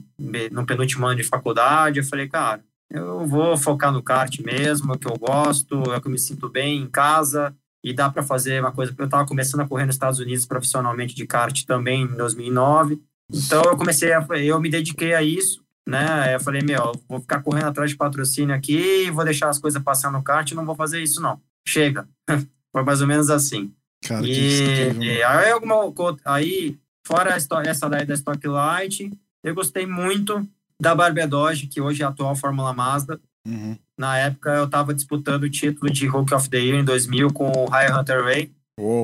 no 0.52 0.66
penúltimo 0.68 1.08
ano 1.08 1.16
de 1.16 1.24
faculdade. 1.24 1.98
Eu 1.98 2.06
falei, 2.06 2.28
cara, 2.28 2.64
eu 2.92 3.26
vou 3.26 3.58
focar 3.58 3.92
no 3.92 4.04
kart 4.04 4.40
mesmo, 4.42 4.94
é 4.94 4.98
que 5.00 5.08
eu 5.08 5.18
gosto, 5.18 5.82
é 5.94 6.00
que 6.00 6.06
eu 6.06 6.12
me 6.12 6.20
sinto 6.20 6.48
bem 6.48 6.78
em 6.78 6.88
casa 6.88 7.56
e 7.84 7.94
dá 7.94 8.10
para 8.10 8.24
fazer 8.24 8.60
uma 8.60 8.72
coisa. 8.72 8.94
Eu 8.98 9.06
estava 9.06 9.26
começando 9.26 9.62
a 9.62 9.68
correr 9.68 9.86
nos 9.86 9.96
Estados 9.96 10.20
Unidos 10.20 10.46
profissionalmente 10.46 11.16
de 11.16 11.26
kart 11.26 11.64
também 11.66 12.04
em 12.04 12.08
2009. 12.08 13.02
Então 13.32 13.64
eu 13.64 13.78
comecei 13.78 14.12
a, 14.12 14.26
eu 14.38 14.60
me 14.60 14.70
dediquei 14.70 15.14
a 15.14 15.22
isso, 15.22 15.64
né? 15.88 16.36
Eu 16.36 16.40
falei, 16.40 16.62
meu, 16.62 16.92
vou 17.08 17.22
ficar 17.22 17.42
correndo 17.42 17.68
atrás 17.68 17.92
de 17.92 17.98
patrocínio 17.98 18.56
aqui, 18.56 19.10
vou 19.12 19.24
deixar 19.24 19.50
as 19.50 19.60
coisas 19.60 19.82
passar 19.82 20.12
no 20.12 20.24
kart, 20.24 20.52
não 20.54 20.66
vou 20.66 20.76
fazer 20.76 21.02
isso 21.02 21.22
não. 21.22 21.40
Chega. 21.68 22.08
Foi 22.72 22.84
mais 22.84 23.02
ou 23.02 23.08
menos 23.08 23.30
assim. 23.30 23.74
Cara, 24.06 24.26
e, 24.26 24.94
e 24.94 25.24
aí, 25.24 25.52
alguma, 25.52 25.76
aí, 26.24 26.78
fora 27.06 27.36
essa 27.36 27.90
daí 27.90 28.06
da 28.06 28.14
Stock 28.14 28.48
Light, 28.48 29.12
eu 29.44 29.56
gostei 29.56 29.86
muito 29.86 30.48
da 30.80 30.96
Barbados, 30.96 31.62
que 31.64 31.82
hoje 31.82 32.02
é 32.02 32.06
a 32.06 32.10
atual 32.10 32.36
Fórmula 32.36 32.74
Mazda. 32.74 33.20
Uhum. 33.48 33.78
Na 33.98 34.18
época, 34.18 34.52
eu 34.52 34.66
estava 34.66 34.94
disputando 34.94 35.44
o 35.44 35.50
título 35.50 35.92
de 35.92 36.08
Rookie 36.08 36.34
of 36.34 36.50
the 36.50 36.58
Year 36.58 36.80
em 36.80 36.84
2000 36.84 37.32
com 37.34 37.52
o 37.52 37.66
High 37.70 37.92
Hunter 37.92 38.24
Ray. 38.24 38.52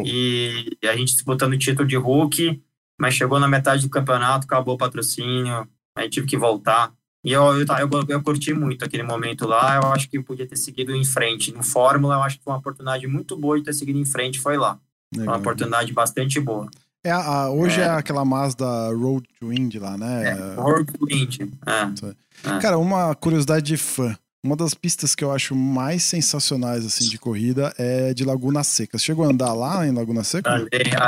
E, 0.06 0.78
e 0.82 0.88
a 0.88 0.96
gente 0.96 1.14
disputando 1.14 1.54
o 1.54 1.58
título 1.58 1.88
de 1.88 1.98
Rookie 1.98 2.64
mas 2.98 3.14
chegou 3.14 3.40
na 3.40 3.48
metade 3.48 3.84
do 3.84 3.90
campeonato, 3.90 4.46
acabou 4.46 4.76
o 4.76 4.78
patrocínio, 4.78 5.68
aí 5.96 6.10
tive 6.10 6.28
que 6.28 6.38
voltar. 6.38 6.94
E 7.24 7.32
eu, 7.32 7.44
eu, 7.58 7.66
eu, 7.66 8.06
eu, 8.08 8.24
curti 8.24 8.54
muito 8.54 8.86
aquele 8.86 9.04
momento 9.04 9.48
lá, 9.48 9.78
eu 9.78 9.92
acho 9.92 10.08
que 10.10 10.22
podia 10.22 10.48
ter 10.48 10.56
seguido 10.56 10.96
em 10.96 11.04
frente. 11.04 11.52
No 11.52 11.64
Fórmula, 11.64 12.16
eu 12.16 12.22
acho 12.22 12.38
que 12.38 12.44
foi 12.44 12.54
uma 12.54 12.60
oportunidade 12.60 13.08
muito 13.08 13.36
boa 13.36 13.58
de 13.58 13.66
ter 13.66 13.74
seguido 13.74 13.98
em 13.98 14.06
frente, 14.06 14.40
foi 14.40 14.58
lá. 14.58 14.80
Legal. 15.14 15.34
Uma 15.34 15.40
oportunidade 15.40 15.92
bastante 15.92 16.40
boa. 16.40 16.70
É, 17.04 17.12
a, 17.12 17.50
hoje 17.50 17.82
é. 17.82 17.86
é. 17.86 17.90
aquela 17.90 18.24
Mazda 18.24 18.66
Road 18.94 19.28
to 19.40 19.52
Indy 19.52 19.80
lá, 19.80 19.98
né? 19.98 20.30
É, 20.30 20.56
Road 20.56 20.92
to 20.92 21.08
Indy. 21.10 21.52
É. 21.66 22.50
é. 22.50 22.60
Cara, 22.60 22.78
uma 22.78 23.14
curiosidade 23.16 23.66
de 23.66 23.78
fã. 23.78 24.16
Uma 24.46 24.56
das 24.56 24.76
pistas 24.76 25.16
que 25.16 25.24
eu 25.24 25.32
acho 25.32 25.56
mais 25.56 26.04
sensacionais 26.04 26.86
assim 26.86 27.10
de 27.10 27.18
corrida 27.18 27.74
é 27.80 28.14
de 28.14 28.24
Laguna 28.24 28.64
Seca. 28.64 28.96
Você 28.96 29.06
chegou 29.06 29.26
a 29.26 29.30
andar 29.30 29.52
lá 29.54 29.88
em 29.88 29.92
Laguna 29.92 30.24
Seca? 30.24 30.68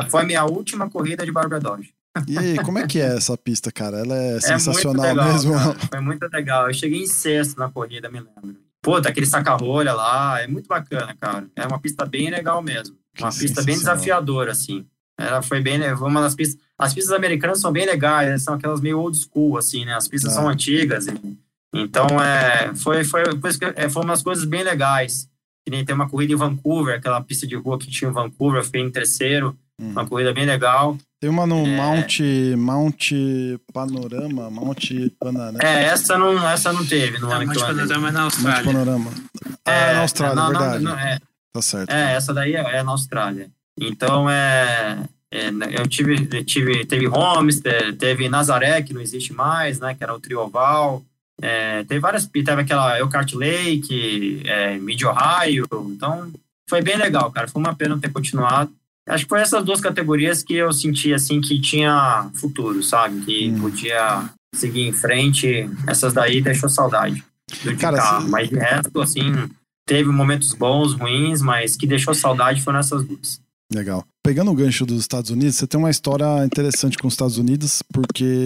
Foi 0.10 0.24
a 0.24 0.26
minha 0.26 0.44
última 0.44 0.90
corrida 0.90 1.24
de 1.24 1.32
Barbados. 1.32 1.86
E 2.28 2.36
aí, 2.36 2.58
como 2.58 2.80
é 2.80 2.88
que 2.88 3.00
é 3.00 3.16
essa 3.16 3.38
pista, 3.38 3.72
cara? 3.72 4.00
Ela 4.00 4.18
é, 4.18 4.38
é 4.38 4.42
sensacional 4.42 5.06
legal, 5.06 5.32
mesmo. 5.32 5.54
Cara. 5.54 5.76
Foi 5.88 6.00
muito 6.00 6.28
legal. 6.34 6.68
Eu 6.68 6.74
cheguei 6.74 7.04
em 7.04 7.06
sexto 7.06 7.60
na 7.60 7.70
corrida, 7.70 8.10
me 8.10 8.22
lembro. 8.22 8.60
Pô, 8.82 9.00
tá 9.00 9.10
aquele 9.10 9.28
saca-rolha 9.28 9.94
lá, 9.94 10.42
é 10.42 10.48
muito 10.48 10.68
bacana, 10.68 11.16
cara. 11.20 11.46
É 11.56 11.68
uma 11.68 11.80
pista 11.80 12.08
bem 12.08 12.32
legal 12.32 12.64
mesmo. 12.64 12.98
Uma 13.20 13.30
que 13.30 13.38
pista 13.38 13.62
bem 13.62 13.78
desafiadora, 13.78 14.52
assim. 14.52 14.84
Ela 15.16 15.44
foi 15.44 15.62
bem, 15.62 15.80
uma 15.94 16.22
das 16.22 16.34
pistas. 16.34 16.60
As 16.76 16.92
pistas 16.92 17.14
americanas 17.14 17.62
são 17.62 17.72
bem 17.72 17.86
legais, 17.86 18.42
são 18.42 18.56
aquelas 18.56 18.82
meio 18.82 19.00
old 19.00 19.16
school, 19.16 19.60
assim, 19.60 19.86
né? 19.86 19.94
As 19.94 20.08
pistas 20.08 20.34
ah. 20.34 20.36
são 20.38 20.50
antigas. 20.50 21.06
E 21.06 21.38
então, 21.74 22.07
é, 22.22 22.74
foi, 22.76 23.03
foi, 23.03 23.24
é, 23.76 23.89
foi 23.89 24.03
umas 24.03 24.24
coisas 24.24 24.45
bem 24.45 24.63
legais. 24.63 25.30
Que 25.65 25.72
nem 25.72 25.84
tem 25.84 25.93
uma 25.93 26.09
corrida 26.09 26.34
em 26.34 26.38
Vancouver, 26.38 26.95
aquela 26.95 27.22
pista 27.22 27.45
de 27.45 27.55
rua 27.55 27.78
que 27.78 27.89
tinha 27.89 28.09
em 28.09 28.13
Vancouver, 28.13 28.61
eu 28.61 28.63
fiquei 28.63 28.82
em 28.82 28.89
terceiro. 28.89 29.57
Hum. 29.80 29.91
Uma 29.91 30.07
corrida 30.07 30.34
bem 30.34 30.45
legal. 30.45 30.97
Tem 31.20 31.30
uma 31.30 31.45
no 31.45 31.65
é... 31.65 31.76
Mount, 31.76 32.20
Mount 32.57 33.11
Panorama, 33.74 34.49
Mount 34.49 34.91
Panorama. 35.20 35.59
É, 35.61 35.86
essa 35.86 36.18
não, 36.18 36.47
essa 36.47 36.72
não 36.72 36.86
teve 36.86 37.20
no 37.20 37.32
ano 37.32 37.45
Mount 37.45 37.59
Panorama 37.59 38.07
é 38.07 38.11
na 38.11 38.22
Austrália. 38.22 38.63
Mount 38.63 38.86
Panorama. 38.86 39.11
Ah, 39.65 39.72
é, 39.72 39.89
é 39.89 39.93
na 39.93 40.01
Austrália, 40.01 40.36
não, 40.36 40.47
verdade. 40.49 40.84
Não, 40.84 40.97
é, 40.97 41.20
tá 41.53 41.61
certo. 41.61 41.91
É, 41.91 42.13
essa 42.13 42.34
daí 42.34 42.55
é, 42.55 42.59
é 42.59 42.84
na 42.84 42.91
Austrália. 42.91 43.49
Então, 43.80 44.30
é, 44.30 45.03
é, 45.32 45.49
eu 45.80 45.88
tive, 45.88 46.43
tive, 46.43 46.86
teve 46.86 47.07
Homestead, 47.07 47.93
teve 47.93 48.30
Nazaré, 48.30 48.82
que 48.82 48.93
não 48.93 49.01
existe 49.01 49.34
mais, 49.34 49.80
né, 49.80 49.93
que 49.93 50.03
era 50.03 50.13
o 50.13 50.20
Trioval. 50.20 51.03
É, 51.42 51.84
teve 51.84 52.00
várias, 52.00 52.26
teve 52.26 52.52
aquela 52.52 52.98
Elkhart 52.98 53.34
Lake, 53.34 54.42
é, 54.46 54.78
Mid 54.78 55.02
Ohio, 55.04 55.68
então 55.92 56.32
foi 56.68 56.82
bem 56.82 56.98
legal, 56.98 57.32
cara. 57.32 57.48
Foi 57.48 57.62
uma 57.62 57.76
pena 57.76 57.96
não 57.96 58.02
ter 58.02 58.12
continuado. 58.12 58.72
Acho 59.08 59.24
que 59.24 59.30
foi 59.30 59.40
essas 59.40 59.64
duas 59.64 59.80
categorias 59.80 60.44
que 60.44 60.56
eu 60.56 60.72
senti 60.74 61.14
assim 61.14 61.40
que 61.40 61.62
tinha 61.62 62.30
futuro, 62.34 62.84
sabe? 62.84 63.22
Que 63.22 63.50
hum. 63.50 63.62
podia 63.62 64.30
seguir 64.54 64.82
em 64.82 64.92
frente. 64.92 65.70
Essas 65.88 66.14
daí 66.14 66.42
deixou 66.42 66.68
saudade 66.68 67.24
do 67.64 67.78
cara, 67.78 67.98
carro. 67.98 68.30
Mas 68.30 68.50
de 68.50 68.56
resto, 68.56 69.02
assim, 69.02 69.50
teve 69.86 70.10
momentos 70.10 70.54
bons, 70.54 70.94
ruins, 70.94 71.42
mas 71.42 71.78
que 71.78 71.88
deixou 71.88 72.14
saudade 72.14 72.62
foram 72.62 72.80
essas 72.80 73.06
duas. 73.06 73.40
Legal. 73.74 74.04
Pegando 74.24 74.52
o 74.52 74.56
gancho 74.56 74.86
dos 74.86 75.00
Estados 75.00 75.30
Unidos, 75.30 75.56
você 75.56 75.68
tem 75.68 75.80
uma 75.80 75.90
história 75.90 76.46
interessante 76.46 76.98
com 76.98 77.08
os 77.08 77.14
Estados 77.14 77.38
Unidos, 77.38 77.82
porque 77.94 78.46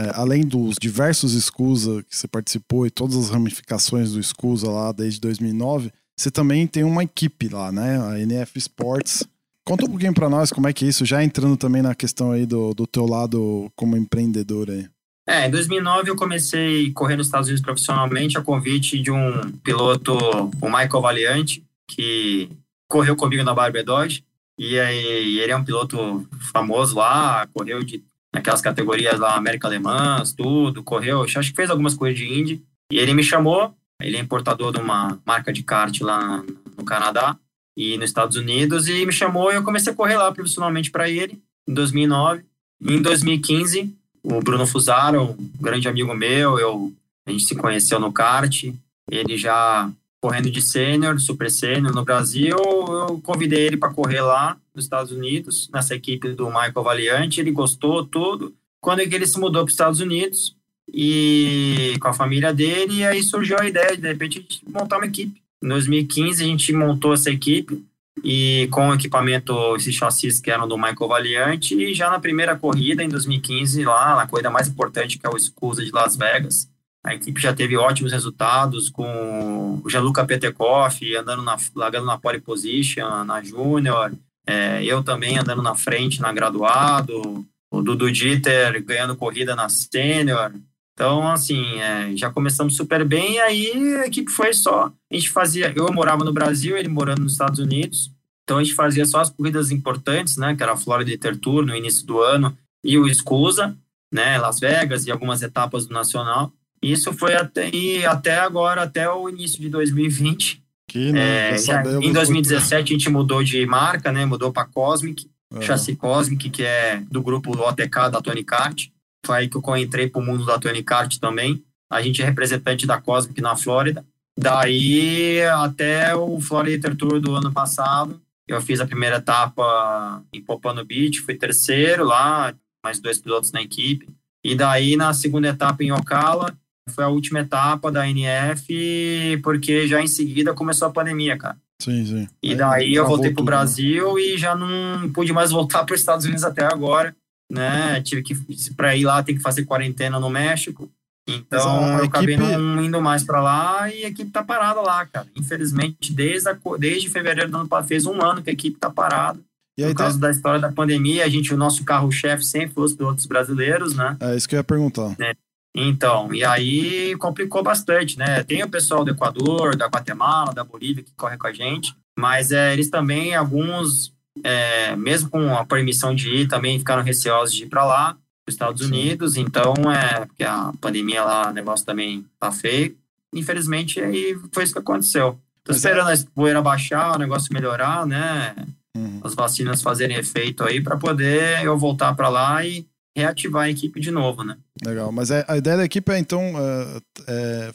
é, 0.00 0.12
além 0.14 0.42
dos 0.42 0.76
diversos 0.80 1.32
SCUSA 1.32 2.02
que 2.08 2.16
você 2.16 2.26
participou 2.26 2.86
e 2.86 2.90
todas 2.90 3.16
as 3.16 3.30
ramificações 3.30 4.12
do 4.12 4.20
SCUSA 4.20 4.70
lá 4.70 4.92
desde 4.92 5.20
2009, 5.20 5.92
você 6.16 6.30
também 6.30 6.66
tem 6.66 6.84
uma 6.84 7.04
equipe 7.04 7.48
lá, 7.48 7.72
né? 7.72 8.00
A 8.02 8.18
NF 8.20 8.58
Sports. 8.58 9.26
Conta 9.66 9.84
um 9.84 9.90
pouquinho 9.90 10.14
para 10.14 10.28
nós 10.28 10.52
como 10.52 10.68
é 10.68 10.72
que 10.72 10.84
é 10.84 10.88
isso, 10.88 11.04
já 11.04 11.22
entrando 11.22 11.56
também 11.56 11.82
na 11.82 11.94
questão 11.94 12.32
aí 12.32 12.44
do, 12.44 12.74
do 12.74 12.86
teu 12.86 13.06
lado 13.06 13.70
como 13.76 13.96
empreendedor 13.96 14.70
aí. 14.70 14.88
É, 15.28 15.46
em 15.46 15.50
2009 15.50 16.10
eu 16.10 16.16
comecei 16.16 16.88
a 16.88 16.92
correr 16.92 17.16
nos 17.16 17.26
Estados 17.26 17.46
Unidos 17.48 17.62
profissionalmente 17.62 18.36
a 18.36 18.42
convite 18.42 18.98
de 18.98 19.10
um 19.10 19.52
piloto, 19.62 20.16
o 20.60 20.66
Michael 20.66 21.00
Valiante, 21.00 21.62
que 21.88 22.50
correu 22.88 23.14
comigo 23.14 23.44
na 23.44 23.54
Barber 23.54 23.84
Dodge. 23.84 24.24
E 24.58 24.78
aí, 24.78 25.38
ele 25.38 25.52
é 25.52 25.56
um 25.56 25.64
piloto 25.64 26.28
famoso 26.52 26.96
lá, 26.96 27.46
correu 27.54 27.82
de 27.82 28.04
naquelas 28.32 28.60
categorias 28.60 29.18
lá, 29.18 29.34
América 29.34 29.66
Alemã, 29.66 30.22
tudo, 30.36 30.82
correu, 30.82 31.22
acho 31.22 31.40
que 31.40 31.56
fez 31.56 31.70
algumas 31.70 31.94
coisas 31.94 32.18
de 32.18 32.26
Indy. 32.26 32.62
E 32.92 32.98
ele 32.98 33.14
me 33.14 33.22
chamou, 33.22 33.74
ele 34.00 34.16
é 34.16 34.20
importador 34.20 34.72
de 34.72 34.80
uma 34.80 35.18
marca 35.24 35.52
de 35.52 35.62
kart 35.62 36.00
lá 36.00 36.42
no 36.76 36.84
Canadá 36.84 37.36
e 37.76 37.96
nos 37.96 38.10
Estados 38.10 38.36
Unidos, 38.36 38.88
e 38.88 39.06
me 39.06 39.12
chamou 39.12 39.52
e 39.52 39.54
eu 39.54 39.62
comecei 39.62 39.92
a 39.92 39.96
correr 39.96 40.16
lá 40.16 40.32
profissionalmente 40.32 40.90
para 40.90 41.08
ele, 41.08 41.40
em 41.68 41.74
2009. 41.74 42.44
E 42.80 42.94
em 42.94 43.02
2015, 43.02 43.94
o 44.22 44.40
Bruno 44.40 44.66
Fusaro, 44.66 45.36
um 45.38 45.50
grande 45.60 45.88
amigo 45.88 46.14
meu, 46.14 46.58
eu, 46.58 46.92
a 47.26 47.30
gente 47.30 47.44
se 47.44 47.54
conheceu 47.54 48.00
no 48.00 48.12
kart, 48.12 48.64
ele 49.10 49.36
já 49.36 49.90
correndo 50.20 50.50
de 50.50 50.60
sênior, 50.60 51.18
super 51.18 51.50
sênior 51.50 51.94
no 51.94 52.04
Brasil, 52.04 52.56
eu 52.56 53.20
convidei 53.22 53.66
ele 53.66 53.76
para 53.76 53.92
correr 53.92 54.20
lá 54.20 54.56
nos 54.74 54.84
Estados 54.84 55.10
Unidos, 55.10 55.68
nessa 55.72 55.94
equipe 55.94 56.32
do 56.32 56.46
Michael 56.46 56.82
Valiante, 56.82 57.40
ele 57.40 57.50
gostou 57.50 58.04
tudo. 58.04 58.54
Quando 58.80 59.00
ele 59.00 59.26
se 59.26 59.38
mudou 59.38 59.62
para 59.62 59.68
os 59.68 59.72
Estados 59.72 60.00
Unidos 60.00 60.54
e 60.92 61.96
com 62.00 62.08
a 62.08 62.12
família 62.12 62.52
dele, 62.52 62.98
e 62.98 63.04
aí 63.04 63.22
surgiu 63.22 63.58
a 63.58 63.66
ideia 63.66 63.96
de, 63.96 64.02
de 64.02 64.08
repente 64.08 64.62
montar 64.68 64.98
uma 64.98 65.06
equipe. 65.06 65.40
Em 65.62 65.68
2015 65.68 66.42
a 66.42 66.46
gente 66.46 66.72
montou 66.72 67.14
essa 67.14 67.30
equipe 67.30 67.84
e 68.22 68.68
com 68.70 68.88
o 68.88 68.94
equipamento, 68.94 69.76
esses 69.76 69.94
chassis 69.94 70.40
que 70.40 70.50
eram 70.50 70.68
do 70.68 70.76
Michael 70.76 71.08
Valiante, 71.08 71.74
e 71.74 71.94
já 71.94 72.10
na 72.10 72.20
primeira 72.20 72.56
corrida, 72.56 73.02
em 73.02 73.08
2015, 73.08 73.84
lá, 73.84 74.16
na 74.16 74.26
corrida 74.26 74.50
mais 74.50 74.68
importante, 74.68 75.18
que 75.18 75.26
é 75.26 75.30
o 75.30 75.38
Scusa 75.38 75.82
de 75.84 75.90
Las 75.90 76.16
Vegas, 76.16 76.68
a 77.04 77.14
equipe 77.14 77.40
já 77.40 77.54
teve 77.54 77.76
ótimos 77.76 78.12
resultados 78.12 78.90
com 78.90 79.80
o 79.82 79.88
Gianluca 79.88 80.24
Petekoff 80.24 81.16
andando 81.16 81.42
na, 81.42 81.56
largando 81.74 82.06
na 82.06 82.18
pole 82.18 82.40
position, 82.40 83.24
na 83.24 83.42
Júnior, 83.42 84.12
é, 84.46 84.84
eu 84.84 85.02
também 85.02 85.38
andando 85.38 85.62
na 85.62 85.74
frente 85.74 86.20
na 86.20 86.32
graduado, 86.32 87.46
o 87.70 87.82
Dudu 87.82 88.10
Dieter 88.10 88.82
ganhando 88.84 89.16
corrida 89.16 89.54
na 89.54 89.68
sênior. 89.68 90.52
Então, 90.92 91.30
assim, 91.30 91.78
é, 91.80 92.14
já 92.16 92.30
começamos 92.30 92.76
super 92.76 93.04
bem, 93.04 93.34
e 93.34 93.40
aí 93.40 93.96
a 93.96 94.06
equipe 94.06 94.30
foi 94.30 94.52
só. 94.52 94.92
A 95.10 95.14
gente 95.14 95.30
fazia. 95.30 95.72
Eu 95.74 95.90
morava 95.92 96.24
no 96.24 96.32
Brasil, 96.32 96.76
ele 96.76 96.88
morando 96.88 97.22
nos 97.22 97.32
Estados 97.32 97.58
Unidos. 97.58 98.10
Então 98.44 98.58
a 98.58 98.64
gente 98.64 98.74
fazia 98.74 99.06
só 99.06 99.20
as 99.20 99.30
corridas 99.30 99.70
importantes, 99.70 100.36
né? 100.36 100.54
Que 100.54 100.62
era 100.62 100.72
a 100.72 100.76
Florida 100.76 101.36
Tour 101.36 101.64
no 101.64 101.74
início 101.74 102.04
do 102.04 102.20
ano 102.20 102.56
e 102.84 102.98
o 102.98 103.06
Escusa, 103.06 103.76
né? 104.12 104.36
Las 104.38 104.58
Vegas 104.58 105.06
e 105.06 105.10
algumas 105.10 105.40
etapas 105.40 105.86
do 105.86 105.94
Nacional. 105.94 106.52
Isso 106.82 107.12
foi 107.12 107.34
até, 107.34 107.68
e 107.70 108.04
até 108.06 108.38
agora, 108.38 108.82
até 108.82 109.08
o 109.10 109.28
início 109.28 109.60
de 109.60 109.68
2020. 109.68 110.62
Que, 110.88 111.12
né, 111.12 111.50
é, 111.50 111.58
já, 111.58 111.82
em 112.02 112.12
2017 112.12 112.92
a 112.92 112.96
gente 112.96 113.10
mudou 113.10 113.44
de 113.44 113.64
marca, 113.64 114.10
né? 114.10 114.24
Mudou 114.24 114.50
para 114.50 114.64
Cosmic, 114.64 115.30
uhum. 115.52 115.62
chassi 115.62 115.94
Cosmic, 115.94 116.50
que 116.50 116.64
é 116.64 117.02
do 117.10 117.22
grupo 117.22 117.56
OTK 117.56 118.10
da 118.10 118.20
Tony 118.20 118.42
Kart. 118.42 118.88
Foi 119.24 119.36
aí 119.36 119.48
que 119.48 119.56
eu 119.56 119.76
entrei 119.76 120.08
para 120.08 120.20
o 120.20 120.24
mundo 120.24 120.44
da 120.44 120.58
Tony 120.58 120.82
Kart 120.82 121.16
também. 121.18 121.62
A 121.88 122.00
gente 122.02 122.22
é 122.22 122.24
representante 122.24 122.86
da 122.86 123.00
Cosmic 123.00 123.40
na 123.40 123.56
Flórida. 123.56 124.04
Daí 124.38 125.42
até 125.42 126.14
o 126.16 126.40
Florida 126.40 126.94
Tour 126.94 127.20
do 127.20 127.34
ano 127.34 127.52
passado, 127.52 128.20
eu 128.48 128.60
fiz 128.60 128.80
a 128.80 128.86
primeira 128.86 129.16
etapa 129.16 130.24
em 130.32 130.40
Popano 130.40 130.84
Beach, 130.84 131.20
fui 131.20 131.34
terceiro 131.34 132.04
lá, 132.04 132.54
mais 132.82 132.98
dois 132.98 133.18
pilotos 133.20 133.52
na 133.52 133.60
equipe. 133.60 134.08
E 134.42 134.54
daí 134.54 134.96
na 134.96 135.12
segunda 135.12 135.48
etapa 135.48 135.84
em 135.84 135.92
Ocala, 135.92 136.56
foi 136.90 137.04
a 137.04 137.08
última 137.08 137.40
etapa 137.40 137.90
da 137.90 138.08
NF, 138.08 139.40
porque 139.42 139.86
já 139.86 140.02
em 140.02 140.06
seguida 140.06 140.54
começou 140.54 140.88
a 140.88 140.92
pandemia, 140.92 141.36
cara. 141.36 141.56
Sim, 141.80 142.04
sim. 142.04 142.28
E 142.42 142.54
daí 142.54 142.94
eu 142.94 143.06
voltei 143.06 143.32
para 143.32 143.42
o 143.42 143.44
Brasil 143.44 144.18
e 144.18 144.36
já 144.36 144.54
não 144.54 145.10
pude 145.10 145.32
mais 145.32 145.50
voltar 145.52 145.84
para 145.84 145.94
os 145.94 146.00
Estados 146.00 146.26
Unidos 146.26 146.44
até 146.44 146.64
agora, 146.64 147.14
né? 147.50 148.00
Tive 148.02 148.22
que 148.22 148.34
para 148.76 148.94
ir 148.94 149.04
lá 149.04 149.22
tem 149.22 149.34
que 149.34 149.40
fazer 149.40 149.64
quarentena 149.64 150.20
no 150.20 150.28
México. 150.28 150.90
Então, 151.26 151.98
eu 151.98 152.04
acabei 152.04 152.34
equipe... 152.34 152.56
não 152.56 152.82
indo 152.82 153.00
mais 153.00 153.22
para 153.22 153.40
lá 153.40 153.90
e 153.90 154.04
a 154.04 154.08
equipe 154.08 154.30
tá 154.30 154.42
parada 154.42 154.80
lá, 154.80 155.06
cara. 155.06 155.26
Infelizmente, 155.36 156.12
desde, 156.12 156.48
a, 156.48 156.58
desde 156.78 157.08
fevereiro 157.08 157.50
do 157.50 157.56
ano 157.56 157.68
passado, 157.68 157.88
fez 157.88 158.06
um 158.06 158.20
ano 158.20 158.42
que 158.42 158.50
a 158.50 158.52
equipe 158.52 158.78
tá 158.78 158.90
parada. 158.90 159.38
E 159.78 159.84
aí, 159.84 159.90
Por 159.92 159.98
causa 159.98 160.18
tá... 160.18 160.26
da 160.26 160.32
história 160.32 160.60
da 160.60 160.72
pandemia, 160.72 161.24
a 161.24 161.28
gente, 161.28 161.54
o 161.54 161.56
nosso 161.56 161.84
carro-chefe 161.84 162.44
sempre 162.44 162.74
foi 162.74 162.84
os 162.84 162.94
pilotos 162.94 163.26
brasileiros, 163.26 163.94
né? 163.94 164.16
É 164.20 164.36
isso 164.36 164.48
que 164.48 164.54
eu 164.54 164.58
ia 164.58 164.64
perguntar. 164.64 165.14
É. 165.20 165.34
Então, 165.74 166.34
e 166.34 166.44
aí 166.44 167.16
complicou 167.16 167.62
bastante, 167.62 168.18
né? 168.18 168.42
Tem 168.42 168.62
o 168.62 168.68
pessoal 168.68 169.04
do 169.04 169.12
Equador, 169.12 169.76
da 169.76 169.86
Guatemala, 169.86 170.52
da 170.52 170.64
Bolívia 170.64 171.04
que 171.04 171.12
corre 171.16 171.36
com 171.36 171.46
a 171.46 171.52
gente, 171.52 171.94
mas 172.18 172.50
é, 172.50 172.72
eles 172.72 172.90
também, 172.90 173.34
alguns, 173.34 174.12
é, 174.42 174.96
mesmo 174.96 175.30
com 175.30 175.54
a 175.54 175.64
permissão 175.64 176.14
de 176.14 176.28
ir, 176.28 176.48
também 176.48 176.78
ficaram 176.78 177.02
receosos 177.02 177.54
de 177.54 177.64
ir 177.64 177.68
para 177.68 177.84
lá. 177.84 178.16
Estados 178.48 178.84
Unidos, 178.84 179.36
então 179.36 179.74
é 179.92 180.26
porque 180.26 180.42
a 180.42 180.72
pandemia 180.80 181.22
lá, 181.24 181.50
o 181.50 181.52
negócio 181.52 181.86
também 181.86 182.26
tá 182.38 182.50
feio. 182.50 182.96
Infelizmente, 183.32 184.00
aí 184.00 184.36
foi 184.52 184.64
isso 184.64 184.72
que 184.72 184.78
aconteceu. 184.80 185.38
Tô 185.62 185.72
esperando 185.72 186.08
a 186.08 186.14
poeira 186.34 186.60
baixar, 186.60 187.14
o 187.14 187.18
negócio 187.18 187.52
melhorar, 187.52 188.04
né? 188.04 188.54
Uhum. 188.96 189.20
As 189.22 189.34
vacinas 189.34 189.82
fazerem 189.82 190.16
efeito 190.16 190.64
aí 190.64 190.80
para 190.80 190.96
poder 190.96 191.64
eu 191.64 191.78
voltar 191.78 192.12
para 192.14 192.28
lá 192.28 192.64
e 192.66 192.86
reativar 193.16 193.64
a 193.64 193.70
equipe 193.70 194.00
de 194.00 194.10
novo, 194.10 194.42
né? 194.42 194.56
Legal, 194.84 195.12
mas 195.12 195.30
é, 195.30 195.44
a 195.46 195.56
ideia 195.56 195.78
da 195.78 195.84
equipe 195.84 196.10
é 196.10 196.18
então 196.18 196.40
é, 196.40 197.00
é 197.28 197.72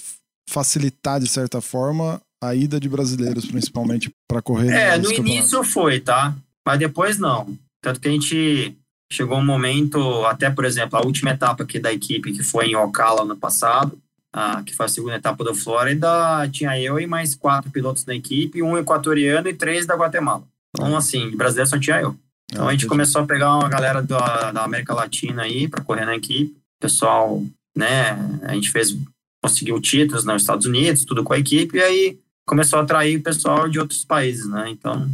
facilitar 0.49 1.19
de 1.19 1.27
certa 1.27 1.61
forma 1.61 2.21
a 2.41 2.53
ida 2.55 2.79
de 2.79 2.89
brasileiros, 2.89 3.45
principalmente 3.45 4.11
para 4.27 4.41
correr. 4.41 4.71
É, 4.71 4.97
no 4.97 5.11
início 5.11 5.63
foi, 5.63 5.99
tá? 5.99 6.35
Mas 6.65 6.79
depois 6.79 7.17
não. 7.17 7.55
Tanto 7.81 7.99
que 7.99 8.07
a 8.07 8.11
gente 8.11 8.75
chegou 9.11 9.37
um 9.37 9.45
momento, 9.45 10.25
até 10.25 10.49
por 10.49 10.65
exemplo, 10.65 10.97
a 10.97 11.05
última 11.05 11.31
etapa 11.31 11.63
aqui 11.63 11.79
da 11.79 11.93
equipe, 11.93 12.33
que 12.33 12.43
foi 12.43 12.67
em 12.67 12.75
Ocala 12.75 13.21
ano 13.21 13.35
passado, 13.35 13.97
ah, 14.33 14.61
que 14.65 14.75
foi 14.75 14.87
a 14.87 14.89
segunda 14.89 15.15
etapa 15.15 15.43
da 15.43 15.53
Flórida, 15.53 16.09
tinha 16.51 16.79
eu 16.79 16.99
e 16.99 17.07
mais 17.07 17.35
quatro 17.35 17.71
pilotos 17.71 18.03
da 18.03 18.13
equipe, 18.13 18.61
um 18.61 18.77
equatoriano 18.77 19.47
e 19.47 19.53
três 19.53 19.85
da 19.85 19.95
Guatemala. 19.95 20.43
Então, 20.75 20.97
assim, 20.97 21.29
de 21.29 21.37
brasileiro 21.37 21.69
só 21.69 21.79
tinha 21.79 22.01
eu. 22.01 22.15
Então, 22.51 22.67
a 22.67 22.71
gente 22.71 22.85
começou 22.85 23.21
a 23.21 23.25
pegar 23.25 23.55
uma 23.55 23.69
galera 23.69 24.01
da, 24.03 24.51
da 24.51 24.63
América 24.63 24.93
Latina 24.93 25.43
aí 25.43 25.67
para 25.67 25.83
correr 25.83 26.05
na 26.05 26.15
equipe. 26.15 26.55
Pessoal, 26.85 27.43
né, 27.75 28.39
a 28.43 28.53
gente 28.53 28.69
fez, 28.69 28.95
conseguiu 29.43 29.81
títulos 29.81 30.23
nos 30.23 30.43
Estados 30.43 30.65
Unidos, 30.65 31.03
tudo 31.03 31.23
com 31.23 31.33
a 31.33 31.39
equipe, 31.39 31.77
e 31.77 31.81
aí 31.81 32.19
começou 32.45 32.77
a 32.77 32.83
atrair 32.83 33.23
pessoal 33.23 33.67
de 33.67 33.79
outros 33.79 34.05
países, 34.05 34.47
né? 34.47 34.69
Então, 34.69 35.09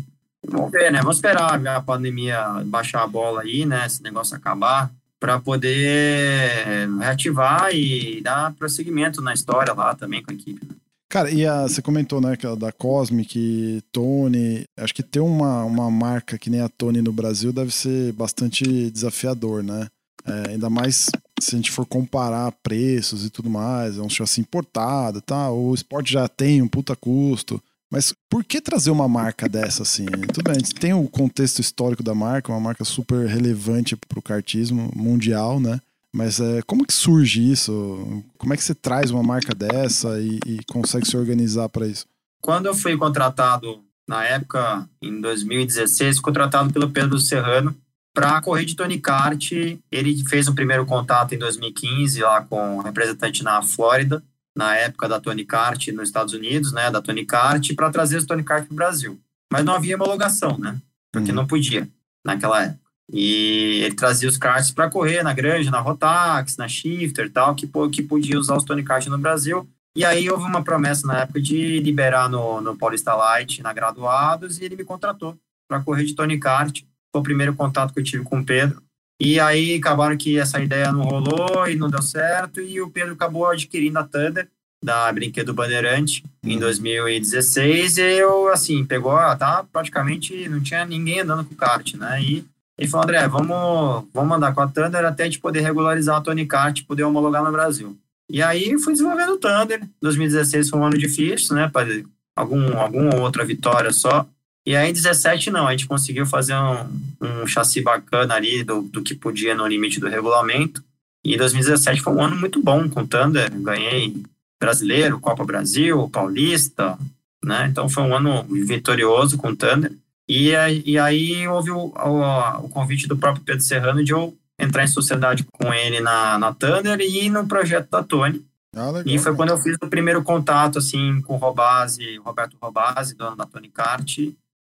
Vamos 0.48 0.72
ver, 0.72 0.92
né? 0.92 1.00
Vamos 1.00 1.18
esperar 1.18 1.66
a 1.68 1.82
pandemia 1.82 2.64
baixar 2.66 3.04
a 3.04 3.08
bola 3.08 3.42
aí, 3.42 3.66
né? 3.66 3.86
Esse 3.86 4.02
negócio 4.02 4.36
acabar, 4.36 4.92
para 5.20 5.40
poder 5.40 6.90
reativar 7.00 7.74
e 7.74 8.22
dar 8.22 8.54
prosseguimento 8.56 9.22
na 9.22 9.34
história 9.34 9.74
lá 9.74 9.94
também 9.94 10.24
com 10.24 10.32
a 10.32 10.34
equipe. 10.34 10.66
Né? 10.66 10.76
Cara, 11.10 11.30
e 11.30 11.46
a, 11.46 11.64
você 11.64 11.82
comentou, 11.82 12.22
né, 12.22 12.36
que 12.36 12.48
da 12.56 12.72
Cosmic, 12.72 13.84
Tony. 13.92 14.64
Acho 14.80 14.94
que 14.94 15.04
ter 15.04 15.20
uma, 15.20 15.64
uma 15.64 15.92
marca 15.92 16.38
que 16.38 16.50
nem 16.50 16.62
a 16.62 16.70
Tony 16.70 17.02
no 17.02 17.12
Brasil 17.12 17.54
deve 17.54 17.72
ser 17.72 18.14
bastante 18.14 18.90
desafiador, 18.90 19.62
né? 19.62 19.88
É, 20.26 20.52
ainda 20.52 20.70
mais 20.70 21.10
se 21.40 21.56
a 21.56 21.58
gente 21.58 21.72
for 21.72 21.86
comparar 21.86 22.52
preços 22.64 23.26
e 23.26 23.30
tudo 23.30 23.50
mais, 23.50 23.98
é 23.98 24.02
um 24.02 24.10
chassi 24.10 24.42
importado, 24.42 25.22
tá? 25.22 25.50
O 25.52 25.74
esporte 25.74 26.14
já 26.14 26.28
tem 26.28 26.62
um 26.62 26.68
puta 26.68 26.96
custo. 26.96 27.62
Mas 27.92 28.14
por 28.30 28.44
que 28.44 28.62
trazer 28.62 28.90
uma 28.90 29.08
marca 29.08 29.50
dessa 29.50 29.84
assim? 29.84 30.06
Tudo 30.06 30.44
bem, 30.44 30.56
a 30.56 30.60
gente 30.60 30.76
tem 30.76 30.94
o 30.94 31.08
contexto 31.10 31.60
histórico 31.60 32.02
da 32.02 32.16
marca, 32.16 32.52
uma 32.52 32.60
marca 32.60 32.86
super 32.86 33.28
relevante 33.28 33.98
para 33.98 34.20
o 34.20 34.22
kartismo 34.22 34.92
mundial, 34.96 35.60
né? 35.60 35.82
Mas 36.14 36.40
é, 36.40 36.62
como 36.62 36.86
que 36.86 36.94
surge 36.94 37.52
isso? 37.52 38.24
Como 38.38 38.54
é 38.54 38.58
que 38.58 38.64
você 38.64 38.76
traz 38.76 39.12
uma 39.12 39.24
marca 39.24 39.54
dessa 39.54 40.20
e, 40.20 40.40
e 40.46 40.60
consegue 40.66 41.08
se 41.08 41.18
organizar 41.18 41.68
para 41.70 41.88
isso? 41.88 42.06
Quando 42.42 42.66
eu 42.66 42.74
fui 42.74 42.98
contratado, 42.98 43.84
na 44.08 44.26
época, 44.26 44.88
em 45.02 45.20
2016, 45.22 46.20
contratado 46.20 46.72
pelo 46.72 46.90
Pedro 46.90 47.20
Serrano 47.20 47.76
para 48.14 48.42
correr 48.42 48.66
de 48.66 48.76
Tony 48.76 49.00
Kart. 49.00 49.52
Ele 49.92 50.24
fez 50.28 50.48
um 50.48 50.56
primeiro 50.56 50.86
contato 50.86 51.34
em 51.34 51.38
2015 51.38 52.22
lá 52.22 52.42
com 52.42 52.78
um 52.78 52.82
representante 52.82 53.44
na 53.44 53.62
Flórida 53.62 54.24
na 54.56 54.76
época 54.76 55.08
da 55.08 55.20
Tony 55.20 55.46
Kart 55.46 55.88
nos 55.90 56.10
Estados 56.10 56.34
Unidos, 56.34 56.74
né, 56.74 56.92
da 56.92 57.02
Tony 57.02 57.26
Kart, 57.26 57.74
para 57.74 57.90
trazer 57.90 58.18
os 58.18 58.26
Tony 58.26 58.44
Kart 58.44 58.66
para 58.66 58.74
o 58.74 58.76
Brasil. 58.76 59.20
Mas 59.52 59.64
não 59.64 59.74
havia 59.74 59.96
homologação, 59.96 60.58
né? 60.58 60.78
Porque 61.12 61.32
uhum. 61.32 61.36
não 61.36 61.48
podia 61.48 61.88
naquela 62.26 62.64
época. 62.64 62.82
E 63.14 63.82
ele 63.84 63.96
trazia 63.96 64.30
os 64.30 64.38
karts 64.38 64.72
para 64.72 64.90
correr 64.90 65.22
na 65.24 65.34
Granja, 65.34 65.70
na 65.70 65.82
Rotax, 65.82 66.56
na 66.56 66.68
Shifter 66.68 67.26
e 67.26 67.30
tal, 67.30 67.54
que, 67.54 67.70
que 67.92 68.02
podia 68.02 68.40
usar 68.40 68.56
os 68.56 68.64
Tony 68.64 68.84
Kart 68.84 69.06
no 69.08 69.18
Brasil. 69.18 69.68
E 69.96 70.06
aí 70.06 70.30
houve 70.30 70.46
uma 70.46 70.64
promessa 70.64 71.06
na 71.06 71.20
época 71.20 71.42
de 71.42 71.80
liberar 71.80 72.30
no, 72.30 72.62
no 72.62 72.78
Paulista 72.78 73.14
Light, 73.14 73.62
na 73.62 73.74
Graduados, 73.74 74.58
e 74.58 74.64
ele 74.64 74.78
me 74.78 74.86
contratou 74.86 75.38
para 75.68 75.82
correr 75.82 76.06
de 76.06 76.16
Tony 76.16 76.40
Kart. 76.40 76.82
Foi 77.12 77.22
o 77.22 77.24
primeiro 77.24 77.54
contato 77.54 77.94
que 77.94 78.00
eu 78.00 78.04
tive 78.04 78.24
com 78.24 78.40
o 78.40 78.46
Pedro. 78.46 78.82
E 79.20 79.40
aí 79.40 79.76
acabaram 79.76 80.18
que 80.18 80.40
essa 80.40 80.60
ideia 80.60 80.92
não 80.92 81.04
rolou 81.04 81.68
e 81.68 81.76
não 81.76 81.90
deu 81.90 82.02
certo, 82.02 82.60
e 82.60 82.82
o 82.82 82.90
Pedro 82.90 83.14
acabou 83.14 83.48
adquirindo 83.48 84.00
a 84.00 84.04
Thunder 84.04 84.48
da 84.84 85.12
Brinquedo 85.14 85.54
Bandeirante 85.54 86.24
em 86.44 86.58
2016 86.58 87.98
uhum. 87.98 88.04
e 88.04 88.18
eu, 88.18 88.48
assim, 88.48 88.84
pegou, 88.84 89.12
ah, 89.12 89.36
tá, 89.36 89.64
praticamente 89.72 90.50
não 90.50 90.60
tinha 90.60 90.84
ninguém 90.86 91.20
andando 91.20 91.46
com 91.46 91.54
kart, 91.54 91.94
né, 91.94 92.20
e 92.20 92.46
ele 92.78 92.90
falou, 92.90 93.04
André, 93.04 93.28
vamos, 93.28 94.06
vamos 94.12 94.38
andar 94.38 94.56
com 94.56 94.62
a 94.62 94.68
Thunder 94.68 95.06
até 95.06 95.22
a 95.22 95.26
gente 95.28 95.40
poder 95.40 95.62
regularizar 95.62 96.18
a 96.18 96.22
Tony 96.22 96.48
Kart 96.48 96.82
poder 96.88 97.04
homologar 97.04 97.44
no 97.44 97.52
Brasil. 97.52 97.96
E 98.28 98.42
aí 98.42 98.76
fui 98.80 98.94
desenvolvendo 98.94 99.34
o 99.34 99.38
Thunder, 99.38 99.88
2016 100.02 100.70
foi 100.70 100.80
um 100.80 100.86
ano 100.86 100.98
difícil, 100.98 101.56
né, 101.56 101.70
para 101.72 101.88
algum, 102.36 102.76
alguma 102.80 103.18
outra 103.18 103.46
vitória 103.46 103.92
só, 103.92 104.26
e 104.66 104.76
aí, 104.76 104.90
em 104.90 104.94
17, 104.94 105.50
não, 105.50 105.68
a 105.68 105.72
gente 105.72 105.88
conseguiu 105.88 106.26
fazer 106.26 106.56
um, 106.56 107.44
um 107.44 107.48
chassi 107.48 107.82
bacana 107.82 108.36
ali 108.36 108.64
do, 108.64 108.84
do 108.84 109.02
que 109.02 109.16
podia 109.16 109.56
no 109.56 109.66
limite 109.66 110.00
do 110.00 110.08
regulamento. 110.08 110.84
E 111.26 111.36
2017 111.36 112.02
foi 112.02 112.14
um 112.14 112.24
ano 112.24 112.36
muito 112.36 112.62
bom 112.62 112.88
com 112.88 113.02
o 113.02 113.08
Thunder. 113.08 113.52
Ganhei 113.62 114.24
brasileiro, 114.60 115.20
Copa 115.20 115.44
Brasil, 115.44 116.08
Paulista, 116.10 116.98
né? 117.44 117.68
Então 117.70 117.90
foi 117.90 118.04
um 118.04 118.16
ano 118.16 118.44
vitorioso 118.44 119.38
com 119.38 119.50
o 119.50 119.56
Thunder. 119.56 119.92
E, 120.30 120.52
e 120.86 120.98
aí 120.98 121.48
houve 121.48 121.72
o, 121.72 121.88
o, 121.88 122.66
o, 122.66 122.70
convite 122.70 123.08
do 123.08 123.18
próprio 123.18 123.44
Pedro 123.44 123.64
Serrano 123.64 124.04
de 124.04 124.12
eu 124.12 124.38
entrar 124.60 124.84
em 124.84 124.88
sociedade 124.88 125.44
com 125.52 125.74
ele 125.74 126.00
na, 126.00 126.38
na 126.38 126.54
Thunder 126.54 127.00
e 127.02 127.30
no 127.30 127.48
projeto 127.48 127.90
da 127.90 128.04
Tony. 128.04 128.46
Ah, 128.74 128.92
legal, 128.92 129.14
e 129.14 129.20
foi 129.20 129.36
quando 129.36 129.50
eu 129.50 129.58
fiz 129.58 129.76
o 129.82 129.90
primeiro 129.90 130.24
contato 130.24 130.78
assim 130.78 131.22
com 131.24 131.34
o 131.34 131.38
Robase, 131.38 132.18
Roberto 132.20 132.56
Robase, 132.62 133.16
dono 133.16 133.36
da 133.36 133.46
Tony 133.46 133.68
Kart, 133.68 134.20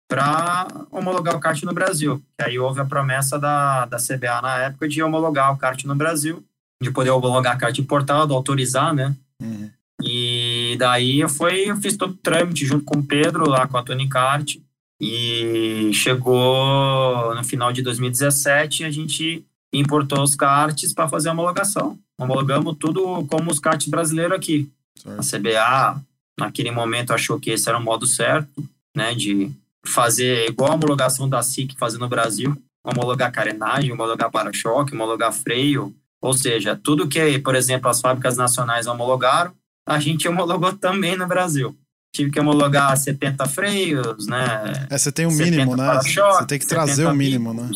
para 0.07 0.67
homologar 0.89 1.35
o 1.35 1.39
kart 1.39 1.61
no 1.63 1.73
Brasil. 1.73 2.21
E 2.39 2.43
aí 2.43 2.59
houve 2.59 2.79
a 2.79 2.85
promessa 2.85 3.37
da, 3.37 3.85
da 3.85 3.97
CBA 3.97 4.41
na 4.41 4.57
época 4.63 4.87
de 4.87 5.03
homologar 5.03 5.53
o 5.53 5.57
kart 5.57 5.83
no 5.83 5.95
Brasil, 5.95 6.43
de 6.81 6.91
poder 6.91 7.09
homologar 7.09 7.57
kart 7.57 7.77
importado, 7.77 8.33
autorizar, 8.33 8.93
né? 8.93 9.15
Uhum. 9.41 9.69
E 10.01 10.75
daí 10.79 11.19
eu, 11.19 11.29
fui, 11.29 11.69
eu 11.69 11.75
fiz 11.77 11.97
todo 11.97 12.11
o 12.11 12.17
trâmite 12.17 12.65
junto 12.65 12.85
com 12.85 12.99
o 12.99 13.03
Pedro, 13.03 13.49
lá 13.49 13.67
com 13.67 13.77
a 13.77 13.83
Tony 13.83 14.07
Kart, 14.07 14.55
E 15.01 15.91
chegou 15.93 17.35
no 17.35 17.43
final 17.43 17.73
de 17.73 17.81
2017 17.81 18.83
a 18.83 18.91
gente 18.91 19.43
importou 19.73 20.23
os 20.23 20.35
karts 20.35 20.93
para 20.93 21.09
fazer 21.09 21.29
a 21.29 21.31
homologação. 21.33 21.97
Homologamos 22.19 22.77
tudo 22.79 23.25
como 23.25 23.51
os 23.51 23.59
karts 23.59 23.87
brasileiros 23.87 24.37
aqui. 24.37 24.69
Certo. 24.97 25.19
A 25.19 25.23
CBA, 25.23 26.01
naquele 26.39 26.71
momento, 26.71 27.13
achou 27.13 27.39
que 27.39 27.51
esse 27.51 27.67
era 27.67 27.77
o 27.77 27.83
modo 27.83 28.07
certo, 28.07 28.67
né, 28.95 29.13
de 29.13 29.51
fazer 29.87 30.49
igual 30.49 30.71
a 30.71 30.75
homologação 30.75 31.27
da 31.27 31.41
SIC 31.41 31.75
fazer 31.77 31.97
no 31.97 32.07
Brasil, 32.07 32.55
homologar 32.83 33.31
carenagem, 33.31 33.91
homologar 33.91 34.31
para-choque, 34.31 34.93
homologar 34.93 35.33
freio, 35.33 35.95
ou 36.21 36.33
seja, 36.33 36.75
tudo 36.75 37.07
que, 37.07 37.39
por 37.39 37.55
exemplo, 37.55 37.89
as 37.89 38.01
fábricas 38.01 38.37
nacionais 38.37 38.87
homologaram, 38.87 39.53
a 39.87 39.99
gente 39.99 40.27
homologou 40.27 40.73
também 40.73 41.15
no 41.15 41.27
Brasil 41.27 41.75
tive 42.17 42.31
que 42.31 42.39
homologar 42.39 42.97
70 42.97 43.45
freios, 43.47 44.27
né? 44.27 44.87
É, 44.89 44.97
você 44.97 45.11
tem 45.11 45.27
um 45.27 45.31
mínimo, 45.31 45.75
né? 45.75 45.99
Você 46.01 46.45
tem 46.47 46.59
que 46.59 46.65
trazer 46.65 47.05
o 47.05 47.13
mínimo, 47.13 47.53
né? 47.53 47.69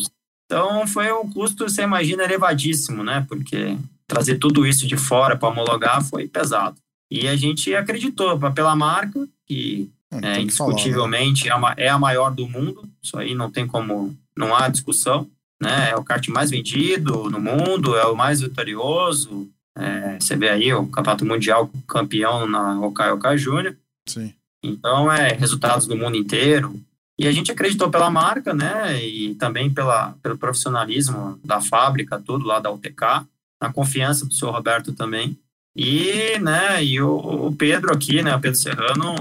Então 0.46 0.86
foi 0.86 1.10
um 1.12 1.30
custo, 1.30 1.68
você 1.68 1.82
imagina, 1.82 2.24
elevadíssimo, 2.24 3.04
né? 3.04 3.24
Porque 3.28 3.76
trazer 4.06 4.38
tudo 4.38 4.66
isso 4.66 4.86
de 4.86 4.96
fora 4.96 5.36
para 5.36 5.48
homologar 5.48 6.02
foi 6.04 6.28
pesado. 6.28 6.76
E 7.10 7.28
a 7.28 7.36
gente 7.36 7.74
acreditou 7.74 8.38
pela 8.52 8.74
marca, 8.74 9.26
que 9.46 9.90
é, 10.20 10.40
indiscutivelmente 10.40 11.48
falar, 11.48 11.74
né? 11.76 11.84
é, 11.84 11.88
a, 11.88 11.94
é 11.94 11.98
maior 11.98 12.30
do 12.30 12.48
mundo, 12.48 12.88
isso 13.02 13.16
aí 13.16 13.34
não 13.34 13.50
tem 13.50 13.66
como, 13.66 14.16
não 14.36 14.54
há 14.54 14.68
discussão, 14.68 15.28
né? 15.60 15.90
É 15.90 15.96
o 15.96 16.04
kart 16.04 16.26
mais 16.28 16.50
vendido 16.50 17.30
no 17.30 17.40
mundo, 17.40 17.96
é 17.96 18.04
o 18.04 18.16
mais 18.16 18.40
vitorioso. 18.40 19.48
É, 19.78 20.18
você 20.20 20.36
vê 20.36 20.48
aí 20.50 20.74
o 20.74 20.86
campeonato 20.86 21.24
mundial 21.24 21.70
campeão 21.86 22.46
na 22.48 22.80
Okai 22.80 23.38
Júnior. 23.38 23.76
Sim. 24.06 24.34
Então, 24.62 25.10
é 25.10 25.32
resultados 25.32 25.86
do 25.86 25.96
mundo 25.96 26.16
inteiro. 26.16 26.78
E 27.18 27.28
a 27.28 27.32
gente 27.32 27.52
acreditou 27.52 27.90
pela 27.90 28.10
marca, 28.10 28.52
né? 28.52 29.02
E 29.04 29.34
também 29.36 29.72
pela, 29.72 30.14
pelo 30.22 30.36
profissionalismo 30.36 31.38
da 31.44 31.60
fábrica, 31.60 32.20
tudo 32.20 32.44
lá 32.44 32.58
da 32.58 32.70
UTK, 32.70 33.24
na 33.60 33.72
confiança 33.72 34.26
do 34.26 34.34
senhor 34.34 34.52
Roberto 34.52 34.92
também. 34.92 35.38
E, 35.76 36.38
né, 36.40 36.84
e 36.84 37.00
o, 37.00 37.16
o 37.46 37.56
Pedro 37.56 37.92
aqui, 37.92 38.22
né, 38.22 38.34
o 38.36 38.40
Pedro 38.40 38.58
Serrano, 38.58 39.14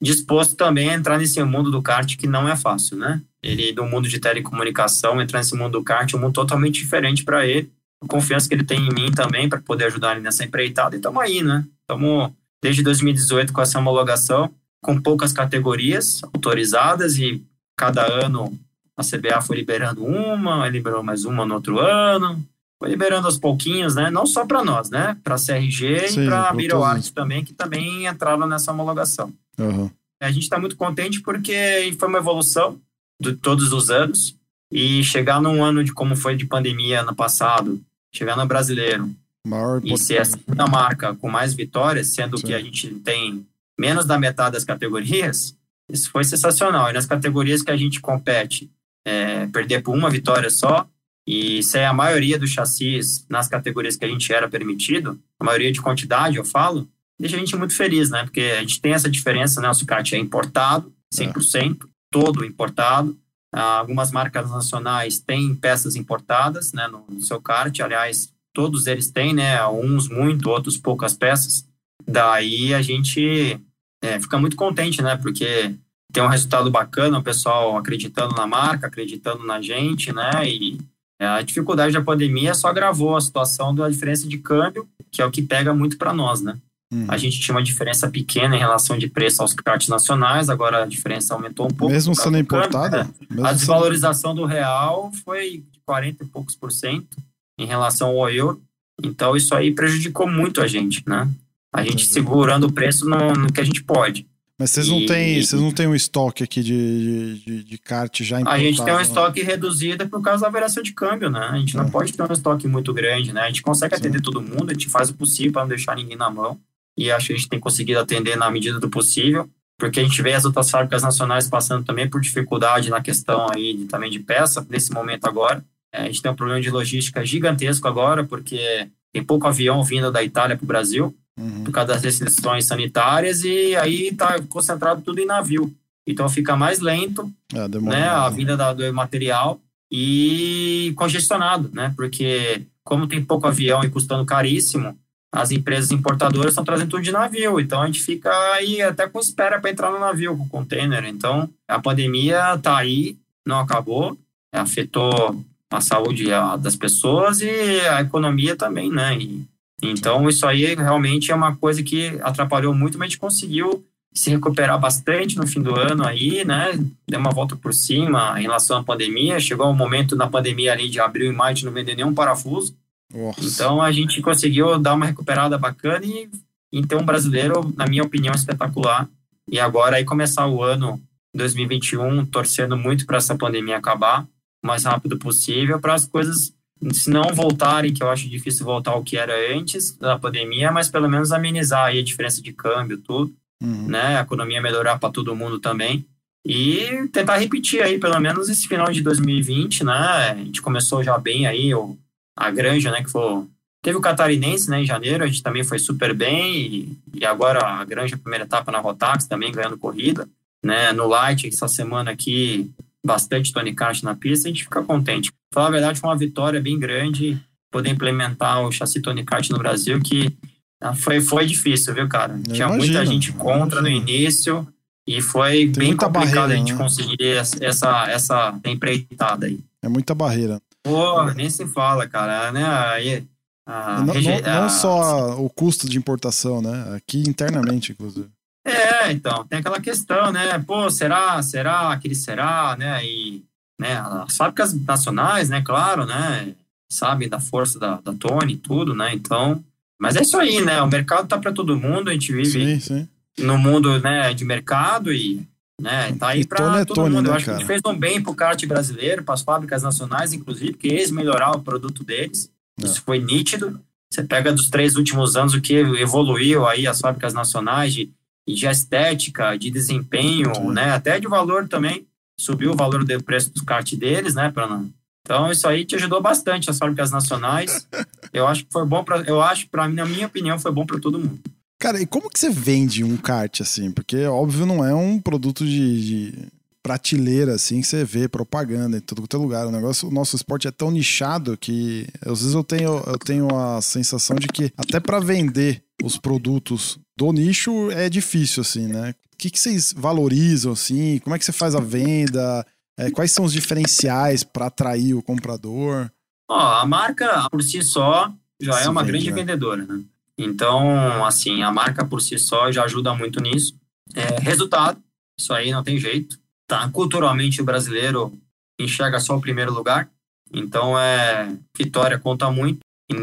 disposto 0.00 0.56
também 0.56 0.90
a 0.90 0.94
entrar 0.94 1.18
nesse 1.18 1.42
mundo 1.42 1.70
do 1.70 1.82
kart 1.82 2.16
que 2.16 2.26
não 2.26 2.48
é 2.48 2.56
fácil, 2.56 2.96
né? 2.96 3.20
Ele, 3.42 3.72
do 3.72 3.84
mundo 3.84 4.08
de 4.08 4.18
telecomunicação, 4.18 5.20
entrar 5.20 5.38
nesse 5.38 5.56
mundo 5.56 5.72
do 5.72 5.84
kart, 5.84 6.12
um 6.14 6.18
mundo 6.18 6.34
totalmente 6.34 6.80
diferente 6.80 7.24
para 7.24 7.46
ele. 7.46 7.70
A 8.02 8.06
confiança 8.06 8.48
que 8.48 8.54
ele 8.54 8.64
tem 8.64 8.86
em 8.86 8.92
mim 8.92 9.10
também 9.10 9.48
para 9.48 9.60
poder 9.60 9.86
ajudar 9.86 10.12
ele 10.12 10.20
nessa 10.20 10.44
empreitada. 10.44 10.94
E 10.94 10.98
estamos 10.98 11.22
aí, 11.22 11.42
né? 11.42 11.64
Estamos 11.80 12.32
desde 12.62 12.82
2018 12.82 13.52
com 13.52 13.60
essa 13.60 13.78
homologação, 13.78 14.52
com 14.82 15.00
poucas 15.00 15.32
categorias 15.32 16.20
autorizadas 16.22 17.16
e 17.16 17.44
cada 17.76 18.04
ano 18.06 18.56
a 18.96 19.02
CBA 19.02 19.40
foi 19.40 19.56
liberando 19.56 20.04
uma, 20.04 20.68
liberou 20.68 21.04
mais 21.04 21.24
uma 21.24 21.46
no 21.46 21.54
outro 21.54 21.78
ano, 21.78 22.44
foi 22.78 22.88
liberando 22.88 23.26
aos 23.26 23.38
pouquinhos, 23.38 23.94
né? 23.94 24.10
Não 24.10 24.24
só 24.24 24.46
para 24.46 24.64
nós, 24.64 24.88
né? 24.88 25.16
Para 25.24 25.34
a 25.34 25.38
CRG 25.38 26.08
Sim, 26.08 26.22
e 26.22 26.26
para 26.26 26.48
a 26.48 26.52
BioArt 26.52 27.10
também, 27.10 27.44
que 27.44 27.52
também 27.52 28.06
entraram 28.06 28.46
nessa 28.46 28.72
homologação. 28.72 29.32
Uhum. 29.58 29.90
A 30.20 30.30
gente 30.30 30.44
está 30.44 30.58
muito 30.58 30.76
contente 30.76 31.20
porque 31.20 31.94
foi 31.98 32.08
uma 32.08 32.18
evolução 32.18 32.80
de 33.20 33.34
todos 33.34 33.72
os 33.72 33.90
anos 33.90 34.36
e 34.72 35.02
chegar 35.02 35.40
num 35.40 35.62
ano 35.64 35.82
de 35.82 35.92
como 35.92 36.16
foi 36.16 36.36
de 36.36 36.46
pandemia 36.46 37.02
no 37.02 37.14
passado, 37.14 37.80
chegar 38.14 38.36
no 38.36 38.46
brasileiro, 38.46 39.10
Maior 39.46 39.80
e 39.84 39.96
ser 39.96 40.20
a 40.20 40.24
segunda 40.24 40.66
marca 40.66 41.14
com 41.14 41.28
mais 41.28 41.54
vitórias, 41.54 42.08
sendo 42.08 42.38
Sim. 42.38 42.46
que 42.48 42.54
a 42.54 42.60
gente 42.60 42.90
tem 42.96 43.46
menos 43.78 44.04
da 44.04 44.18
metade 44.18 44.52
das 44.52 44.64
categorias, 44.64 45.56
isso 45.90 46.10
foi 46.10 46.24
sensacional. 46.24 46.90
E 46.90 46.92
nas 46.92 47.06
categorias 47.06 47.62
que 47.62 47.70
a 47.70 47.76
gente 47.76 48.00
compete, 48.00 48.70
é, 49.06 49.46
perder 49.46 49.82
por 49.82 49.96
uma 49.96 50.10
vitória 50.10 50.50
só, 50.50 50.86
e 51.30 51.62
ser 51.62 51.84
a 51.84 51.92
maioria 51.92 52.38
dos 52.38 52.48
chassis 52.48 53.26
nas 53.28 53.48
categorias 53.48 53.96
que 53.96 54.04
a 54.06 54.08
gente 54.08 54.32
era 54.32 54.48
permitido, 54.48 55.20
a 55.38 55.44
maioria 55.44 55.70
de 55.70 55.78
quantidade, 55.78 56.38
eu 56.38 56.44
falo, 56.44 56.88
deixa 57.20 57.36
a 57.36 57.38
gente 57.38 57.54
muito 57.54 57.76
feliz, 57.76 58.08
né? 58.08 58.24
Porque 58.24 58.40
a 58.40 58.60
gente 58.60 58.80
tem 58.80 58.94
essa 58.94 59.10
diferença, 59.10 59.60
né? 59.60 59.68
O 59.68 59.74
sucate 59.74 60.14
é 60.14 60.18
importado, 60.18 60.90
100%, 61.14 61.84
é. 61.84 61.88
todo 62.10 62.46
importado. 62.46 63.14
Ah, 63.52 63.76
algumas 63.76 64.10
marcas 64.10 64.50
nacionais 64.50 65.18
têm 65.18 65.54
peças 65.54 65.96
importadas, 65.96 66.72
né, 66.72 66.88
no, 66.88 67.04
no 67.06 67.20
seu 67.20 67.38
kart. 67.42 67.78
Aliás, 67.78 68.32
todos 68.54 68.86
eles 68.86 69.10
têm, 69.10 69.34
né? 69.34 69.62
Uns 69.66 70.08
muito, 70.08 70.48
outros 70.48 70.78
poucas 70.78 71.12
peças. 71.12 71.68
Daí 72.06 72.72
a 72.72 72.80
gente 72.80 73.60
é, 74.02 74.18
fica 74.18 74.38
muito 74.38 74.56
contente, 74.56 75.02
né? 75.02 75.14
Porque 75.14 75.74
tem 76.10 76.22
um 76.22 76.28
resultado 76.28 76.70
bacana, 76.70 77.18
o 77.18 77.22
pessoal 77.22 77.76
acreditando 77.76 78.34
na 78.34 78.46
marca, 78.46 78.86
acreditando 78.86 79.44
na 79.44 79.60
gente, 79.60 80.10
né? 80.10 80.48
E 80.48 80.78
a 81.26 81.42
dificuldade 81.42 81.92
da 81.92 82.02
pandemia 82.02 82.54
só 82.54 82.68
agravou 82.68 83.16
a 83.16 83.20
situação 83.20 83.74
da 83.74 83.88
diferença 83.88 84.28
de 84.28 84.38
câmbio, 84.38 84.88
que 85.10 85.20
é 85.20 85.26
o 85.26 85.30
que 85.30 85.42
pega 85.42 85.74
muito 85.74 85.98
para 85.98 86.12
nós, 86.12 86.40
né? 86.40 86.56
Uhum. 86.92 87.06
A 87.08 87.18
gente 87.18 87.38
tinha 87.38 87.54
uma 87.54 87.62
diferença 87.62 88.08
pequena 88.08 88.56
em 88.56 88.58
relação 88.58 88.96
de 88.96 89.08
preço 89.08 89.42
aos 89.42 89.52
cartes 89.52 89.88
nacionais, 89.88 90.48
agora 90.48 90.84
a 90.84 90.86
diferença 90.86 91.34
aumentou 91.34 91.66
um 91.66 91.70
pouco. 91.70 91.92
Mesmo 91.92 92.14
sendo 92.14 92.38
importada? 92.38 93.04
Né? 93.28 93.42
A 93.42 93.52
desvalorização 93.52 94.30
sendo... 94.30 94.42
do 94.42 94.46
real 94.46 95.12
foi 95.24 95.64
de 95.70 95.80
40 95.84 96.24
e 96.24 96.26
poucos 96.26 96.54
por 96.54 96.72
cento 96.72 97.16
em 97.58 97.66
relação 97.66 98.08
ao 98.08 98.30
euro. 98.30 98.62
Então, 99.02 99.36
isso 99.36 99.54
aí 99.54 99.74
prejudicou 99.74 100.26
muito 100.26 100.62
a 100.62 100.66
gente, 100.66 101.02
né? 101.06 101.28
A 101.72 101.82
gente 101.82 102.06
uhum. 102.06 102.12
segurando 102.12 102.64
o 102.68 102.72
preço 102.72 103.08
no, 103.08 103.32
no, 103.34 103.52
que 103.52 103.60
a 103.60 103.64
gente 103.64 103.84
pode. 103.84 104.26
Mas 104.58 104.70
vocês 104.70 104.88
não 104.88 105.06
têm, 105.06 105.40
vocês 105.40 105.62
não 105.62 105.70
têm 105.70 105.86
um 105.86 105.94
estoque 105.94 106.42
aqui 106.42 106.64
de, 106.64 107.38
de, 107.38 107.62
de 107.62 107.78
kart 107.78 108.20
já 108.22 108.40
importado? 108.40 108.60
A 108.60 108.64
gente 108.64 108.84
tem 108.84 108.92
um 108.92 108.96
né? 108.96 109.02
estoque 109.02 109.40
reduzido 109.40 110.08
por 110.08 110.20
causa 110.20 110.42
da 110.42 110.50
variação 110.50 110.82
de 110.82 110.92
câmbio, 110.92 111.30
né? 111.30 111.48
A 111.52 111.56
gente 111.58 111.76
não 111.76 111.84
uhum. 111.84 111.90
pode 111.90 112.12
ter 112.12 112.22
um 112.22 112.32
estoque 112.32 112.66
muito 112.66 112.92
grande, 112.92 113.32
né? 113.32 113.42
A 113.42 113.46
gente 113.46 113.62
consegue 113.62 113.94
Sim. 113.94 114.00
atender 114.00 114.20
todo 114.20 114.42
mundo, 114.42 114.70
a 114.70 114.72
gente 114.72 114.88
faz 114.88 115.10
o 115.10 115.14
possível 115.14 115.52
para 115.52 115.62
não 115.62 115.68
deixar 115.68 115.94
ninguém 115.94 116.16
na 116.16 116.28
mão. 116.28 116.58
E 116.96 117.08
acho 117.12 117.28
que 117.28 117.34
a 117.34 117.36
gente 117.36 117.48
tem 117.48 117.60
conseguido 117.60 118.00
atender 118.00 118.36
na 118.36 118.50
medida 118.50 118.80
do 118.80 118.90
possível, 118.90 119.48
porque 119.78 120.00
a 120.00 120.02
gente 120.02 120.20
vê 120.20 120.32
as 120.32 120.44
outras 120.44 120.68
fábricas 120.68 121.04
nacionais 121.04 121.46
passando 121.46 121.84
também 121.84 122.10
por 122.10 122.20
dificuldade 122.20 122.90
na 122.90 123.00
questão 123.00 123.46
aí 123.54 123.76
de, 123.76 123.84
também 123.84 124.10
de 124.10 124.18
peça, 124.18 124.66
nesse 124.68 124.90
momento 124.92 125.26
agora. 125.26 125.64
É, 125.92 126.02
a 126.02 126.06
gente 126.06 126.20
tem 126.20 126.32
um 126.32 126.34
problema 126.34 126.60
de 126.60 126.68
logística 126.68 127.24
gigantesco 127.24 127.86
agora, 127.86 128.24
porque 128.24 128.88
tem 129.12 129.22
pouco 129.22 129.46
avião 129.46 129.84
vindo 129.84 130.10
da 130.10 130.24
Itália 130.24 130.56
para 130.56 130.64
o 130.64 130.66
Brasil, 130.66 131.14
uhum. 131.38 131.64
por 131.64 131.72
causa 131.72 131.94
das 131.94 132.02
restrições 132.02 132.66
sanitárias, 132.66 133.42
e 133.44 133.76
aí 133.76 134.08
está 134.08 134.40
concentrado 134.48 135.02
tudo 135.02 135.20
em 135.20 135.26
navio. 135.26 135.72
Então 136.06 136.28
fica 136.28 136.56
mais 136.56 136.80
lento 136.80 137.30
é, 137.52 137.68
né, 137.80 138.08
a 138.08 138.28
vinda 138.30 138.56
da, 138.56 138.72
do 138.72 138.92
material 138.94 139.60
e 139.90 140.92
congestionado, 140.96 141.70
né? 141.72 141.92
Porque 141.96 142.62
como 142.82 143.06
tem 143.06 143.22
pouco 143.22 143.46
avião 143.46 143.84
e 143.84 143.90
custando 143.90 144.24
caríssimo, 144.24 144.98
as 145.30 145.50
empresas 145.50 145.90
importadoras 145.90 146.52
estão 146.52 146.64
trazendo 146.64 146.88
tudo 146.88 147.02
de 147.02 147.12
navio. 147.12 147.60
Então 147.60 147.82
a 147.82 147.86
gente 147.86 148.00
fica 148.00 148.30
aí 148.54 148.80
até 148.80 149.06
com 149.06 149.20
espera 149.20 149.60
para 149.60 149.70
entrar 149.70 149.90
no 149.90 150.00
navio 150.00 150.36
com 150.36 150.44
o 150.44 150.48
container. 150.48 151.04
Então 151.04 151.48
a 151.68 151.78
pandemia 151.78 152.54
está 152.54 152.78
aí, 152.78 153.16
não 153.46 153.60
acabou, 153.60 154.16
afetou 154.50 155.44
a 155.70 155.80
saúde 155.82 156.28
das 156.60 156.76
pessoas 156.76 157.42
e 157.42 157.80
a 157.80 158.00
economia 158.00 158.56
também, 158.56 158.90
né? 158.90 159.18
E, 159.18 159.46
então, 159.82 160.28
isso 160.28 160.46
aí 160.46 160.74
realmente 160.74 161.30
é 161.30 161.34
uma 161.34 161.54
coisa 161.56 161.82
que 161.82 162.18
atrapalhou 162.22 162.74
muito, 162.74 162.98
mas 162.98 163.06
a 163.06 163.08
gente 163.08 163.18
conseguiu 163.18 163.84
se 164.12 164.30
recuperar 164.30 164.78
bastante 164.80 165.36
no 165.36 165.46
fim 165.46 165.62
do 165.62 165.74
ano 165.78 166.04
aí, 166.04 166.44
né? 166.44 166.78
Deu 167.06 167.20
uma 167.20 167.30
volta 167.30 167.54
por 167.54 167.72
cima 167.72 168.34
em 168.38 168.42
relação 168.42 168.78
à 168.78 168.82
pandemia. 168.82 169.38
Chegou 169.38 169.70
um 169.70 169.76
momento 169.76 170.16
na 170.16 170.26
pandemia 170.26 170.72
ali 170.72 170.88
de 170.88 170.98
abril 170.98 171.32
e 171.32 171.34
maio 171.34 171.54
de 171.54 171.64
não 171.64 171.72
vender 171.72 171.94
nenhum 171.94 172.12
parafuso. 172.12 172.74
Nossa. 173.14 173.40
Então, 173.40 173.80
a 173.80 173.92
gente 173.92 174.20
conseguiu 174.20 174.78
dar 174.78 174.94
uma 174.94 175.06
recuperada 175.06 175.56
bacana 175.56 176.04
e, 176.04 176.28
e 176.72 176.84
ter 176.84 176.96
um 176.96 177.04
brasileiro, 177.04 177.72
na 177.76 177.86
minha 177.86 178.02
opinião, 178.02 178.34
espetacular. 178.34 179.08
E 179.50 179.60
agora 179.60 179.96
aí 179.96 180.04
começar 180.04 180.46
o 180.48 180.62
ano 180.62 181.00
2021 181.34 182.26
torcendo 182.26 182.76
muito 182.76 183.06
para 183.06 183.18
essa 183.18 183.36
pandemia 183.36 183.76
acabar 183.76 184.26
o 184.62 184.66
mais 184.66 184.84
rápido 184.84 185.16
possível 185.18 185.78
para 185.80 185.94
as 185.94 186.06
coisas 186.06 186.52
se 186.92 187.10
não 187.10 187.34
voltarem, 187.34 187.92
que 187.92 188.02
eu 188.02 188.10
acho 188.10 188.28
difícil 188.28 188.64
voltar 188.64 188.92
ao 188.92 189.02
que 189.02 189.16
era 189.16 189.34
antes 189.56 189.92
da 189.96 190.18
pandemia, 190.18 190.70
mas 190.70 190.88
pelo 190.88 191.08
menos 191.08 191.32
amenizar 191.32 191.86
aí 191.86 191.98
a 191.98 192.04
diferença 192.04 192.40
de 192.40 192.52
câmbio, 192.52 192.98
tudo, 192.98 193.32
uhum. 193.62 193.88
né? 193.88 194.18
A 194.18 194.22
economia 194.22 194.60
melhorar 194.60 194.98
para 194.98 195.12
todo 195.12 195.34
mundo 195.34 195.58
também. 195.58 196.04
E 196.46 197.08
tentar 197.12 197.36
repetir 197.36 197.82
aí, 197.82 197.98
pelo 197.98 198.18
menos 198.20 198.48
esse 198.48 198.66
final 198.66 198.90
de 198.90 199.02
2020, 199.02 199.84
né? 199.84 199.92
A 199.92 200.34
gente 200.34 200.62
começou 200.62 201.02
já 201.02 201.18
bem 201.18 201.46
aí, 201.46 201.74
o, 201.74 201.96
a 202.36 202.50
Granja, 202.50 202.90
né? 202.90 203.02
Que 203.02 203.10
foi. 203.10 203.44
Teve 203.82 203.98
o 203.98 204.00
Catarinense, 204.00 204.70
né? 204.70 204.82
Em 204.82 204.86
janeiro, 204.86 205.24
a 205.24 205.26
gente 205.26 205.42
também 205.42 205.64
foi 205.64 205.78
super 205.78 206.14
bem. 206.14 206.56
E, 206.56 206.98
e 207.14 207.26
agora 207.26 207.64
a 207.64 207.84
Granja, 207.84 208.16
primeira 208.16 208.44
etapa 208.44 208.72
na 208.72 208.78
Rotax, 208.78 209.26
também 209.26 209.52
ganhando 209.52 209.78
corrida. 209.78 210.28
Né, 210.64 210.92
no 210.92 211.06
Light, 211.06 211.46
essa 211.46 211.68
semana 211.68 212.10
aqui, 212.10 212.68
bastante 213.08 213.52
Tony 213.52 213.74
Kart 213.74 214.02
na 214.02 214.14
pista, 214.14 214.46
a 214.48 214.50
gente 214.52 214.64
fica 214.64 214.82
contente. 214.82 215.32
Falar 215.52 215.68
a 215.68 215.70
verdade, 215.72 215.98
foi 215.98 216.08
uma 216.10 216.16
vitória 216.16 216.60
bem 216.60 216.78
grande 216.78 217.40
poder 217.72 217.90
implementar 217.90 218.62
o 218.62 218.70
chassi 218.70 219.00
Tony 219.02 219.24
Kart 219.24 219.48
no 219.50 219.58
Brasil, 219.58 220.00
que 220.00 220.36
ah, 220.80 220.94
foi, 220.94 221.20
foi 221.20 221.44
difícil, 221.46 221.92
viu, 221.94 222.08
cara? 222.08 222.34
Eu 222.34 222.52
Tinha 222.52 222.68
imagino, 222.68 222.76
muita 222.76 223.04
gente 223.06 223.32
contra 223.32 223.82
no 223.82 223.88
início, 223.88 224.66
E 225.06 225.22
foi 225.22 225.70
Tem 225.70 225.72
bem 225.72 225.96
complicado 225.96 226.12
barreira, 226.12 226.52
a 226.52 226.56
gente 226.56 226.72
né? 226.72 226.78
conseguir 226.78 227.22
essa, 227.62 228.06
essa, 228.10 228.60
empreitada 228.66 229.46
aí. 229.46 229.58
É 229.82 229.88
muita 229.88 230.14
barreira. 230.14 230.60
Pô, 230.84 231.24
nem 231.32 231.48
se 231.48 231.66
fala, 231.66 232.06
cara, 232.06 232.52
né? 232.52 232.64
Aí, 232.64 233.24
a 233.66 234.02
não, 234.02 234.14
não- 234.14 234.40
não 234.40 234.64
a- 234.64 234.68
só 234.68 235.40
o 235.42 235.48
custo 235.48 235.88
de 235.88 235.96
importação, 235.98 236.60
né? 236.60 236.94
Aqui 236.94 237.22
internamente, 237.26 237.92
inclusive. 237.92 238.28
É, 238.70 239.12
então, 239.12 239.44
tem 239.46 239.58
aquela 239.58 239.80
questão, 239.80 240.30
né? 240.32 240.58
Pô, 240.66 240.90
será, 240.90 241.42
será, 241.42 241.92
aquele 241.92 242.14
será, 242.14 242.76
né? 242.78 243.04
E 243.04 243.42
né, 243.80 243.96
as 244.26 244.36
fábricas 244.36 244.74
nacionais, 244.74 245.48
né, 245.48 245.62
claro, 245.62 246.04
né? 246.04 246.54
Sabem 246.90 247.28
da 247.28 247.38
força 247.38 247.78
da, 247.78 248.00
da 248.00 248.12
Tony 248.14 248.54
e 248.54 248.56
tudo, 248.56 248.94
né? 248.94 249.14
Então, 249.14 249.62
mas 250.00 250.16
é 250.16 250.22
isso 250.22 250.38
aí, 250.38 250.60
né? 250.60 250.80
O 250.82 250.86
mercado 250.88 251.28
tá 251.28 251.38
para 251.38 251.52
todo 251.52 251.76
mundo, 251.76 252.08
a 252.08 252.12
gente 252.12 252.32
vive 252.32 252.78
Sim, 252.78 252.80
sim. 252.80 253.08
no 253.38 253.58
mundo, 253.58 253.98
né, 254.00 254.32
de 254.32 254.44
mercado 254.44 255.12
e 255.12 255.46
né, 255.80 256.12
tá 256.18 256.28
aí 256.28 256.44
para 256.44 256.80
é 256.80 256.84
todo 256.84 256.96
Tony, 256.96 257.14
mundo. 257.16 257.24
né, 257.26 257.30
Eu 257.30 257.34
acho 257.34 257.44
que 257.44 257.50
a 257.50 257.54
cara? 257.54 257.58
gente 257.60 257.66
fez 257.66 257.80
um 257.86 257.96
bem 257.96 258.20
pro 258.22 258.34
kart 258.34 258.64
brasileiro, 258.66 259.22
para 259.22 259.34
as 259.34 259.42
fábricas 259.42 259.82
nacionais, 259.82 260.32
inclusive, 260.32 260.72
que 260.74 260.88
eles 260.88 261.10
melhorar 261.10 261.52
o 261.52 261.60
produto 261.60 262.02
deles. 262.02 262.50
É. 262.80 262.84
Isso 262.84 263.02
foi 263.02 263.18
nítido. 263.20 263.80
Você 264.10 264.24
pega 264.24 264.52
dos 264.52 264.70
três 264.70 264.96
últimos 264.96 265.36
anos 265.36 265.54
o 265.54 265.60
que 265.60 265.74
evoluiu 265.74 266.66
aí 266.66 266.86
as 266.86 267.00
fábricas 267.00 267.34
nacionais 267.34 267.92
de, 267.92 268.10
de 268.54 268.66
estética, 268.66 269.56
de 269.56 269.70
desempenho, 269.70 270.70
né, 270.72 270.92
até 270.92 271.18
de 271.18 271.26
valor 271.26 271.68
também. 271.68 272.06
Subiu 272.38 272.72
o 272.72 272.76
valor 272.76 273.04
do 273.04 273.22
preço 273.24 273.52
dos 273.52 273.62
kart 273.62 273.94
deles, 273.94 274.34
né, 274.34 274.50
para 274.50 274.66
não. 274.66 274.90
Então 275.24 275.50
isso 275.50 275.68
aí 275.68 275.84
te 275.84 275.94
ajudou 275.96 276.22
bastante 276.22 276.70
as 276.70 276.78
fábricas 276.78 277.10
nacionais. 277.10 277.86
Eu 278.32 278.46
acho 278.46 278.64
que 278.64 278.72
foi 278.72 278.84
bom 278.84 279.02
para, 279.02 279.20
eu 279.22 279.40
acho 279.40 279.68
para 279.70 279.88
na 279.88 280.04
minha 280.04 280.26
opinião 280.26 280.58
foi 280.58 280.70
bom 280.70 280.84
para 280.84 281.00
todo 281.00 281.18
mundo. 281.18 281.40
Cara, 281.80 282.00
e 282.00 282.06
como 282.06 282.28
que 282.28 282.38
você 282.38 282.50
vende 282.50 283.02
um 283.02 283.16
kart 283.16 283.62
assim? 283.62 283.90
Porque, 283.90 284.26
óbvio, 284.26 284.66
não 284.66 284.84
é 284.84 284.94
um 284.94 285.18
produto 285.18 285.64
de, 285.64 286.04
de 286.04 286.48
prateleira 286.82 287.54
assim 287.54 287.80
que 287.80 287.86
você 287.86 288.04
vê 288.04 288.28
propaganda 288.28 288.96
em 288.96 289.00
todo 289.00 289.22
quanto 289.22 289.36
é 289.36 289.40
lugar. 289.40 289.66
O 289.66 289.70
negócio, 289.70 290.08
o 290.08 290.10
nosso 290.10 290.34
esporte 290.34 290.66
é 290.66 290.70
tão 290.70 290.90
nichado 290.90 291.56
que 291.56 292.06
às 292.20 292.40
vezes 292.40 292.54
eu 292.54 292.64
tenho, 292.64 293.02
eu 293.06 293.18
tenho 293.18 293.48
a 293.54 293.80
sensação 293.80 294.36
de 294.36 294.48
que 294.48 294.72
até 294.76 294.98
para 294.98 295.20
vender 295.20 295.82
os 296.02 296.16
produtos 296.18 296.98
do 297.18 297.32
nicho 297.32 297.90
é 297.90 298.08
difícil, 298.08 298.60
assim, 298.60 298.86
né? 298.86 299.10
O 299.34 299.36
que, 299.36 299.50
que 299.50 299.58
vocês 299.58 299.92
valorizam, 299.92 300.72
assim? 300.72 301.18
Como 301.18 301.34
é 301.34 301.38
que 301.38 301.44
você 301.44 301.50
faz 301.50 301.74
a 301.74 301.80
venda? 301.80 302.64
É, 302.96 303.10
quais 303.10 303.32
são 303.32 303.44
os 303.44 303.52
diferenciais 303.52 304.44
para 304.44 304.66
atrair 304.66 305.14
o 305.14 305.22
comprador? 305.22 306.08
Ó, 306.48 306.58
a 306.58 306.86
marca 306.86 307.48
por 307.50 307.60
si 307.60 307.82
só 307.82 308.32
já 308.60 308.72
Se 308.74 308.86
é 308.86 308.88
uma 308.90 309.02
vende, 309.02 309.12
grande 309.12 309.30
né? 309.30 309.36
vendedora, 309.36 309.84
né? 309.84 310.00
Então, 310.36 311.24
assim, 311.24 311.62
a 311.64 311.72
marca 311.72 312.04
por 312.04 312.22
si 312.22 312.38
só 312.38 312.70
já 312.70 312.84
ajuda 312.84 313.12
muito 313.14 313.40
nisso. 313.40 313.74
É, 314.14 314.40
resultado, 314.40 315.02
isso 315.36 315.52
aí 315.52 315.72
não 315.72 315.82
tem 315.82 315.98
jeito. 315.98 316.38
Tá? 316.68 316.88
Culturalmente, 316.88 317.60
o 317.60 317.64
brasileiro 317.64 318.32
enxerga 318.78 319.18
só 319.18 319.36
o 319.36 319.40
primeiro 319.40 319.72
lugar. 319.72 320.08
Então, 320.52 320.96
é, 320.96 321.52
vitória 321.76 322.16
conta 322.16 322.48
muito, 322.48 322.78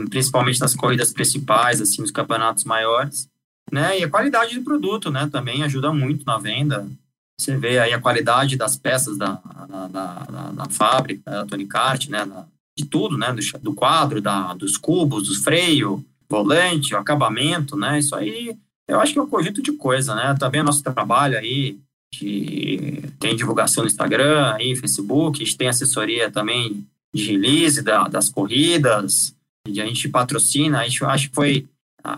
principalmente 0.09 0.59
nas 0.59 0.75
corridas 0.75 1.13
principais, 1.13 1.79
assim, 1.79 2.01
nos 2.01 2.11
campeonatos 2.11 2.65
maiores. 2.65 3.29
Né? 3.71 3.99
E 3.99 4.03
a 4.03 4.09
qualidade 4.09 4.55
do 4.55 4.63
produto, 4.63 5.09
né? 5.11 5.27
Também 5.31 5.63
ajuda 5.63 5.91
muito 5.91 6.25
na 6.25 6.37
venda. 6.37 6.87
Você 7.39 7.57
vê 7.57 7.79
aí 7.79 7.93
a 7.93 7.99
qualidade 7.99 8.55
das 8.55 8.77
peças 8.77 9.17
da, 9.17 9.41
da, 9.67 9.87
da, 9.87 10.51
da- 10.51 10.69
fábrica, 10.69 11.29
da 11.29 11.45
Tony 11.45 11.65
Kart, 11.65 12.07
né? 12.07 12.25
De 12.77 12.85
tudo, 12.85 13.17
né? 13.17 13.33
Do, 13.33 13.59
do 13.59 13.73
quadro, 13.73 14.21
da, 14.21 14.53
dos 14.53 14.77
cubos, 14.77 15.27
dos 15.27 15.43
freios, 15.43 16.01
volante, 16.29 16.93
o 16.93 16.97
acabamento, 16.97 17.75
né? 17.75 17.99
Isso 17.99 18.15
aí, 18.15 18.55
eu 18.87 18.99
acho 18.99 19.13
que 19.13 19.19
é 19.19 19.21
um 19.21 19.29
conjunto 19.29 19.61
de 19.61 19.71
coisa, 19.73 20.15
né? 20.15 20.35
Também 20.39 20.61
o 20.61 20.63
nosso 20.63 20.83
trabalho 20.83 21.37
aí, 21.37 21.77
de, 22.13 23.03
tem 23.19 23.35
divulgação 23.35 23.83
no 23.83 23.89
Instagram, 23.89 24.53
aí, 24.53 24.75
Facebook, 24.75 25.41
a 25.41 25.45
gente 25.45 25.57
tem 25.57 25.67
assessoria 25.67 26.31
também 26.31 26.85
de 27.13 27.23
release 27.31 27.81
da, 27.81 28.07
das 28.07 28.29
corridas, 28.29 29.33
a 29.67 29.71
gente 29.71 30.09
patrocina, 30.09 30.79
a 30.79 30.83
gente 30.87 31.03
acho 31.03 31.29
que 31.29 31.35
foi, 31.35 31.67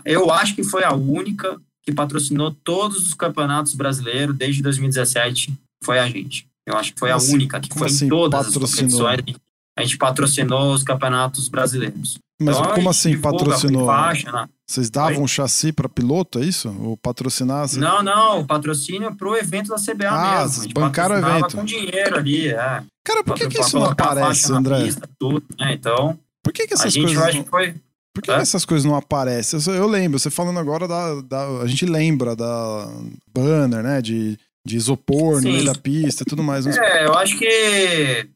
eu 0.04 0.30
acho 0.30 0.54
que 0.54 0.62
foi 0.64 0.84
a 0.84 0.92
única 0.94 1.60
que 1.82 1.92
patrocinou 1.92 2.54
todos 2.64 3.06
os 3.06 3.14
campeonatos 3.14 3.74
brasileiros 3.74 4.36
desde 4.36 4.62
2017, 4.62 5.52
foi 5.82 5.98
a 5.98 6.06
gente. 6.08 6.46
Eu 6.66 6.76
acho 6.76 6.92
que 6.92 6.98
foi 7.00 7.10
a 7.10 7.16
assim- 7.16 7.34
única 7.34 7.60
que 7.60 7.68
foi 7.76 7.86
assim 7.86 8.06
em 8.06 8.08
todas 8.08 8.46
patrocinou? 8.52 9.06
as 9.08 9.16
competições. 9.16 9.36
A 9.76 9.82
gente 9.82 9.96
patrocinou 9.96 10.72
os 10.74 10.82
campeonatos 10.82 11.48
brasileiros. 11.48 12.18
Mas 12.40 12.56
Então, 12.56 12.70
a 12.70 12.74
como 12.74 12.92
gente 12.92 12.98
assim 13.14 13.20
patrocinou? 13.20 13.86
Faixa, 13.86 14.30
né? 14.30 14.48
Vocês 14.66 14.90
davam 14.90 15.22
um 15.22 15.26
chassi 15.28 15.72
para 15.72 15.88
piloto, 15.88 16.38
é 16.40 16.44
isso? 16.44 16.68
Ou 16.80 16.96
patrocinar? 16.96 17.62
assim? 17.64 17.80
Não, 17.80 18.02
não, 18.02 18.40
o 18.40 18.46
patrocínio 18.46 19.14
pro 19.14 19.36
evento 19.36 19.68
da 19.70 19.76
CBA 19.76 20.08
Ah, 20.10 20.42
mesmo. 20.42 20.60
A 20.60 20.64
gente 20.64 20.74
bancaram 20.74 21.14
o 21.14 21.18
evento. 21.18 21.56
com 21.56 21.64
dinheiro 21.64 22.16
ali, 22.16 22.48
é. 22.48 22.82
Cara, 23.04 23.24
por 23.24 23.34
que, 23.34 23.44
Pra- 23.46 23.48
que 23.50 23.60
isso 23.60 23.78
não 23.78 23.86
a 23.86 23.92
aparece, 23.92 24.52
André? 24.52 24.84
pista, 24.84 25.08
tudo, 25.18 25.42
né? 25.58 25.72
Então, 25.72 26.18
Por 26.44 26.52
que, 26.52 26.66
que 26.66 26.74
a 26.74 26.76
essas 26.76 26.92
gente, 26.92 27.12
eu 27.14 27.20
coisas. 27.20 27.34
Não... 27.36 27.44
foi... 27.44 27.74
Por 28.14 28.22
que 28.22 28.30
É? 28.30 28.36
essas 28.36 28.64
coisas 28.64 28.84
não 28.84 28.96
aparecem? 28.96 29.60
Eu, 29.66 29.74
eu 29.74 29.86
lembro, 29.86 30.18
você 30.18 30.30
falando 30.30 30.58
agora 30.58 30.88
da, 30.88 31.20
da- 31.22 31.62
A 31.62 31.66
gente 31.66 31.86
lembra 31.86 32.34
da 32.34 32.88
banner, 33.32 33.82
né? 33.82 34.02
De, 34.02 34.38
de 34.66 34.76
isopor 34.76 35.36
no 35.40 35.42
meio 35.50 35.64
da 35.64 35.74
pista 35.74 36.22
e 36.22 36.26
tudo 36.26 36.42
mais. 36.42 36.66
mas- 36.66 36.76
É, 36.76 37.06
eu 37.06 37.14
acho 37.14 37.38
que 37.38 37.46
é, 37.46 38.26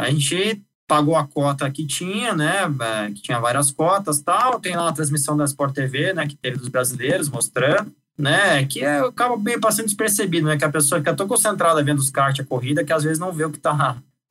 a 0.00 0.10
gente 0.10 0.62
pagou 0.88 1.16
a 1.16 1.26
cota 1.26 1.70
que 1.70 1.86
tinha, 1.86 2.34
né? 2.34 2.62
é, 2.80 3.08
Que 3.10 3.22
tinha 3.22 3.38
várias 3.38 3.70
cotas 3.70 4.20
tal. 4.20 4.60
Tem 4.60 4.76
lá 4.76 4.88
a 4.88 4.92
transmissão 4.92 5.36
da 5.36 5.44
Sport 5.44 5.74
TV, 5.74 6.12
né? 6.12 6.26
Que 6.26 6.36
teve 6.36 6.56
dos 6.58 6.68
brasileiros 6.68 7.28
mostrando, 7.28 7.92
né? 8.18 8.64
Que 8.66 8.84
é, 8.84 9.00
acaba 9.00 9.36
bem 9.36 9.58
passando 9.60 9.86
despercebido, 9.86 10.46
né? 10.46 10.56
Que 10.56 10.64
a 10.64 10.70
pessoa 10.70 11.00
fica 11.00 11.14
tão 11.14 11.28
concentrada 11.28 11.82
vendo 11.82 11.98
os 11.98 12.10
kart, 12.10 12.38
a 12.40 12.44
corrida, 12.44 12.84
que 12.84 12.92
às 12.92 13.02
vezes 13.04 13.18
não 13.18 13.32
vê 13.32 13.44
o 13.44 13.50
que 13.50 13.58
tá 13.58 13.72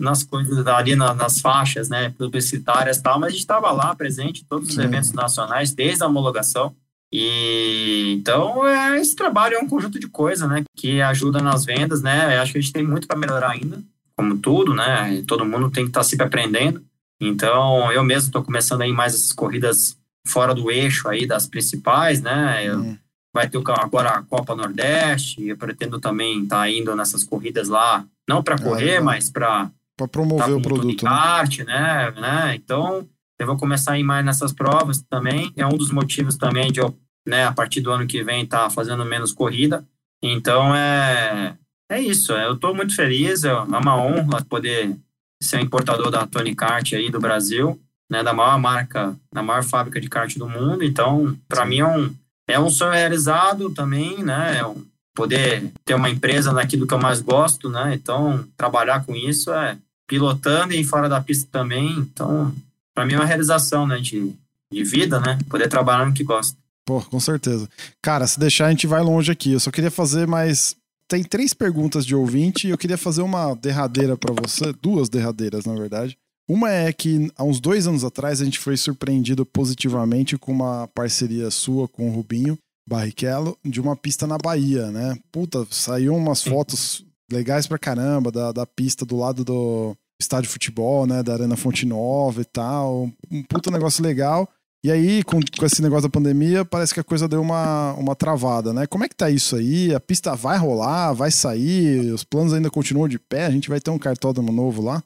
nas 0.02 0.24
coisas 0.24 0.66
ali 0.68 0.96
na- 0.96 1.14
nas 1.14 1.40
faixas, 1.40 1.88
né? 1.90 2.14
Publicitárias 2.18 2.98
e 2.98 3.04
tal. 3.04 3.20
Mas 3.20 3.30
a 3.30 3.32
gente 3.32 3.40
estava 3.42 3.72
lá 3.72 3.96
presente 3.96 4.42
em 4.42 4.46
todos 4.46 4.70
os 4.70 4.76
Sim. 4.76 4.82
eventos 4.84 5.12
nacionais, 5.14 5.72
desde 5.74 6.04
a 6.04 6.08
homologação. 6.08 6.76
E 7.14 8.14
então 8.18 8.66
é, 8.68 9.00
esse 9.00 9.16
trabalho 9.16 9.56
é 9.56 9.60
um 9.60 9.68
conjunto 9.68 10.00
de 10.00 10.08
coisas, 10.08 10.48
né? 10.50 10.64
Que 10.76 11.02
ajuda 11.02 11.40
nas 11.40 11.64
vendas, 11.66 12.02
né? 12.02 12.36
Eu 12.38 12.42
acho 12.42 12.52
que 12.54 12.58
a 12.58 12.62
gente 12.62 12.74
tem 12.74 12.86
muito 12.86 13.08
para 13.08 13.18
melhorar 13.20 13.52
ainda, 13.52 13.82
como 14.18 14.38
tudo, 14.38 14.74
né? 14.74 15.24
Todo 15.28 15.46
mundo 15.46 15.70
tem 15.70 15.84
que 15.84 15.90
estar 15.90 16.04
sempre 16.04 16.26
aprendendo. 16.26 16.84
Então 17.22 17.92
eu 17.92 18.04
mesmo 18.04 18.28
estou 18.28 18.44
começando 18.44 18.82
aí 18.82 18.92
mais 18.92 19.14
essas 19.14 19.32
corridas 19.32 19.98
fora 20.28 20.54
do 20.56 20.72
eixo 20.72 21.08
aí 21.08 21.26
das 21.26 21.48
principais, 21.48 22.22
né? 22.22 22.66
Eu- 22.68 22.80
Hum. 22.80 22.98
Vai 23.34 23.48
ter 23.48 23.62
agora 23.80 24.10
a 24.10 24.24
Copa 24.24 24.54
Nordeste. 24.54 25.48
Eu 25.48 25.56
pretendo 25.56 26.02
também 26.02 26.44
estar 26.44 26.70
indo 26.70 26.94
nessas 26.98 27.24
corridas 27.24 27.70
lá, 27.70 28.04
não 28.28 28.44
para 28.44 28.58
correr, 28.60 28.86
legal. 29.00 29.06
mas 29.06 29.30
para 29.30 29.72
Tá 29.98 30.08
promover 30.08 30.48
com 30.48 30.60
o 30.60 30.62
produto. 30.62 31.04
Né? 31.04 31.10
kart, 31.10 31.60
né, 31.60 32.12
né? 32.12 32.56
Então, 32.56 33.08
eu 33.40 33.48
vou 33.48 33.58
começar 33.58 33.94
a 33.94 34.00
ir 34.00 34.04
mais 34.04 34.26
nessas 34.26 34.54
provas 34.54 35.02
também. 35.02 35.52
É 35.56 35.66
um 35.66 35.78
dos 35.78 35.92
motivos 35.92 36.38
também 36.38 36.72
de 36.72 36.80
eu, 36.80 36.98
né, 37.28 37.46
a 37.46 37.52
partir 37.52 37.82
do 37.82 37.92
ano 37.92 38.08
que 38.08 38.24
vem, 38.24 38.44
estar 38.44 38.70
fazendo 38.70 39.06
menos 39.06 39.32
corrida. 39.32 39.86
Então, 40.24 40.76
é, 40.76 41.56
é 41.92 42.00
isso. 42.00 42.34
Eu 42.34 42.54
estou 42.54 42.76
muito 42.76 42.96
feliz. 42.96 43.44
É 43.44 43.54
uma 43.54 43.96
honra 43.96 44.44
poder 44.44 44.96
ser 45.42 45.60
importador 45.60 46.12
da 46.12 46.28
Tony 46.28 46.54
Kart 46.56 46.94
aí 46.94 47.10
do 47.10 47.20
Brasil, 47.20 47.80
né, 48.10 48.24
da 48.24 48.34
maior 48.34 48.60
marca, 48.60 49.16
da 49.34 49.42
maior 49.42 49.64
fábrica 49.64 50.00
de 50.00 50.08
kart 50.08 50.38
do 50.38 50.48
mundo. 50.48 50.84
Então, 50.84 51.36
para 51.48 51.66
mim 51.66 51.80
é 51.80 51.88
um 51.88 52.14
é 52.48 52.60
um 52.60 52.70
sonho 52.70 52.92
realizado 52.92 53.70
também, 53.74 54.24
né? 54.24 54.58
É 54.60 54.66
um, 54.66 54.86
poder 55.14 55.72
ter 55.86 55.94
uma 55.94 56.10
empresa 56.10 56.52
naquilo 56.52 56.88
que 56.88 56.94
eu 56.94 57.00
mais 57.00 57.22
gosto, 57.22 57.70
né? 57.70 57.94
Então, 57.94 58.46
trabalhar 58.56 59.06
com 59.06 59.16
isso 59.16 59.52
é 59.52 59.78
pilotando 60.08 60.74
e 60.74 60.84
fora 60.84 61.08
da 61.08 61.22
pista 61.22 61.48
também. 61.52 61.92
Então, 62.00 62.54
para 62.94 63.06
mim 63.06 63.14
é 63.14 63.18
uma 63.18 63.26
realização, 63.26 63.88
né, 63.88 64.00
de, 64.00 64.34
de 64.72 64.84
vida, 64.84 65.20
né? 65.20 65.40
Poder 65.50 65.68
trabalhar 65.68 66.06
no 66.06 66.14
que 66.14 66.24
gosta. 66.24 66.58
Pô, 66.86 67.02
com 67.02 67.20
certeza. 67.20 67.70
Cara, 68.02 68.28
se 68.28 68.40
deixar, 68.40 68.68
a 68.68 68.70
gente 68.72 68.88
vai 68.88 69.02
longe 69.02 69.32
aqui. 69.32 69.54
Eu 69.54 69.60
só 69.60 69.72
queria 69.72 69.92
fazer 69.92 70.28
mais. 70.28 70.76
Tem 71.08 71.24
três 71.24 71.54
perguntas 71.54 72.06
de 72.06 72.16
ouvinte 72.16 72.68
e 72.68 72.72
eu 72.72 72.78
queria 72.78 72.98
fazer 72.98 73.22
uma 73.22 73.54
derradeira 73.54 74.18
pra 74.18 74.34
você, 74.34 74.74
duas 74.82 75.10
derradeiras, 75.10 75.66
na 75.66 75.74
verdade. 75.74 76.18
Uma 76.50 76.70
é 76.70 76.92
que 76.92 77.32
há 77.38 77.44
uns 77.44 77.60
dois 77.60 77.86
anos 77.86 78.04
atrás 78.04 78.42
a 78.42 78.46
gente 78.46 78.60
foi 78.60 78.76
surpreendido 78.76 79.46
positivamente 79.46 80.38
com 80.38 80.52
uma 80.52 80.88
parceria 80.94 81.52
sua 81.52 81.88
com 81.88 82.10
o 82.10 82.14
Rubinho 82.14 82.58
Barrichello 82.88 83.58
de 83.64 83.80
uma 83.80 83.96
pista 83.96 84.28
na 84.28 84.38
Bahia, 84.38 84.92
né? 84.92 85.18
Puta, 85.32 85.66
saiu 85.70 86.16
umas 86.16 86.44
fotos 86.44 87.06
legais 87.32 87.68
pra 87.68 87.80
caramba 87.80 88.32
da, 88.32 88.52
da 88.52 88.66
pista 88.66 89.06
do 89.06 89.18
lado 89.18 89.44
do 89.46 89.96
estádio 90.20 90.48
de 90.48 90.54
futebol, 90.54 91.06
né? 91.06 91.24
Da 91.24 91.34
Arena 91.34 91.56
Fonte 91.58 91.86
Nova 91.86 92.42
e 92.42 92.46
tal. 92.46 93.10
Um 93.30 93.44
puta 93.44 93.72
negócio 93.72 94.04
legal. 94.04 94.50
E 94.84 94.92
aí, 94.92 95.24
com, 95.24 95.40
com 95.40 95.66
esse 95.66 95.82
negócio 95.82 96.10
da 96.10 96.12
pandemia, 96.12 96.66
parece 96.66 96.94
que 96.94 97.00
a 97.00 97.04
coisa 97.04 97.28
deu 97.28 97.40
uma, 97.40 97.94
uma 97.94 98.16
travada, 98.16 98.74
né? 98.74 98.88
Como 98.88 99.04
é 99.04 99.10
que 99.10 99.16
tá 99.16 99.30
isso 99.30 99.56
aí? 99.56 99.94
A 99.94 100.00
pista 100.00 100.36
vai 100.36 100.58
rolar, 100.58 101.14
vai 101.14 101.30
sair? 101.30 102.12
Os 102.12 102.24
planos 102.24 102.52
ainda 102.52 102.70
continuam 102.70 103.08
de 103.08 103.20
pé? 103.20 103.46
A 103.46 103.52
gente 103.52 103.70
vai 103.70 103.80
ter 103.80 103.92
um 103.92 104.00
cartódromo 104.00 104.52
novo 104.52 104.82
lá? 104.82 105.04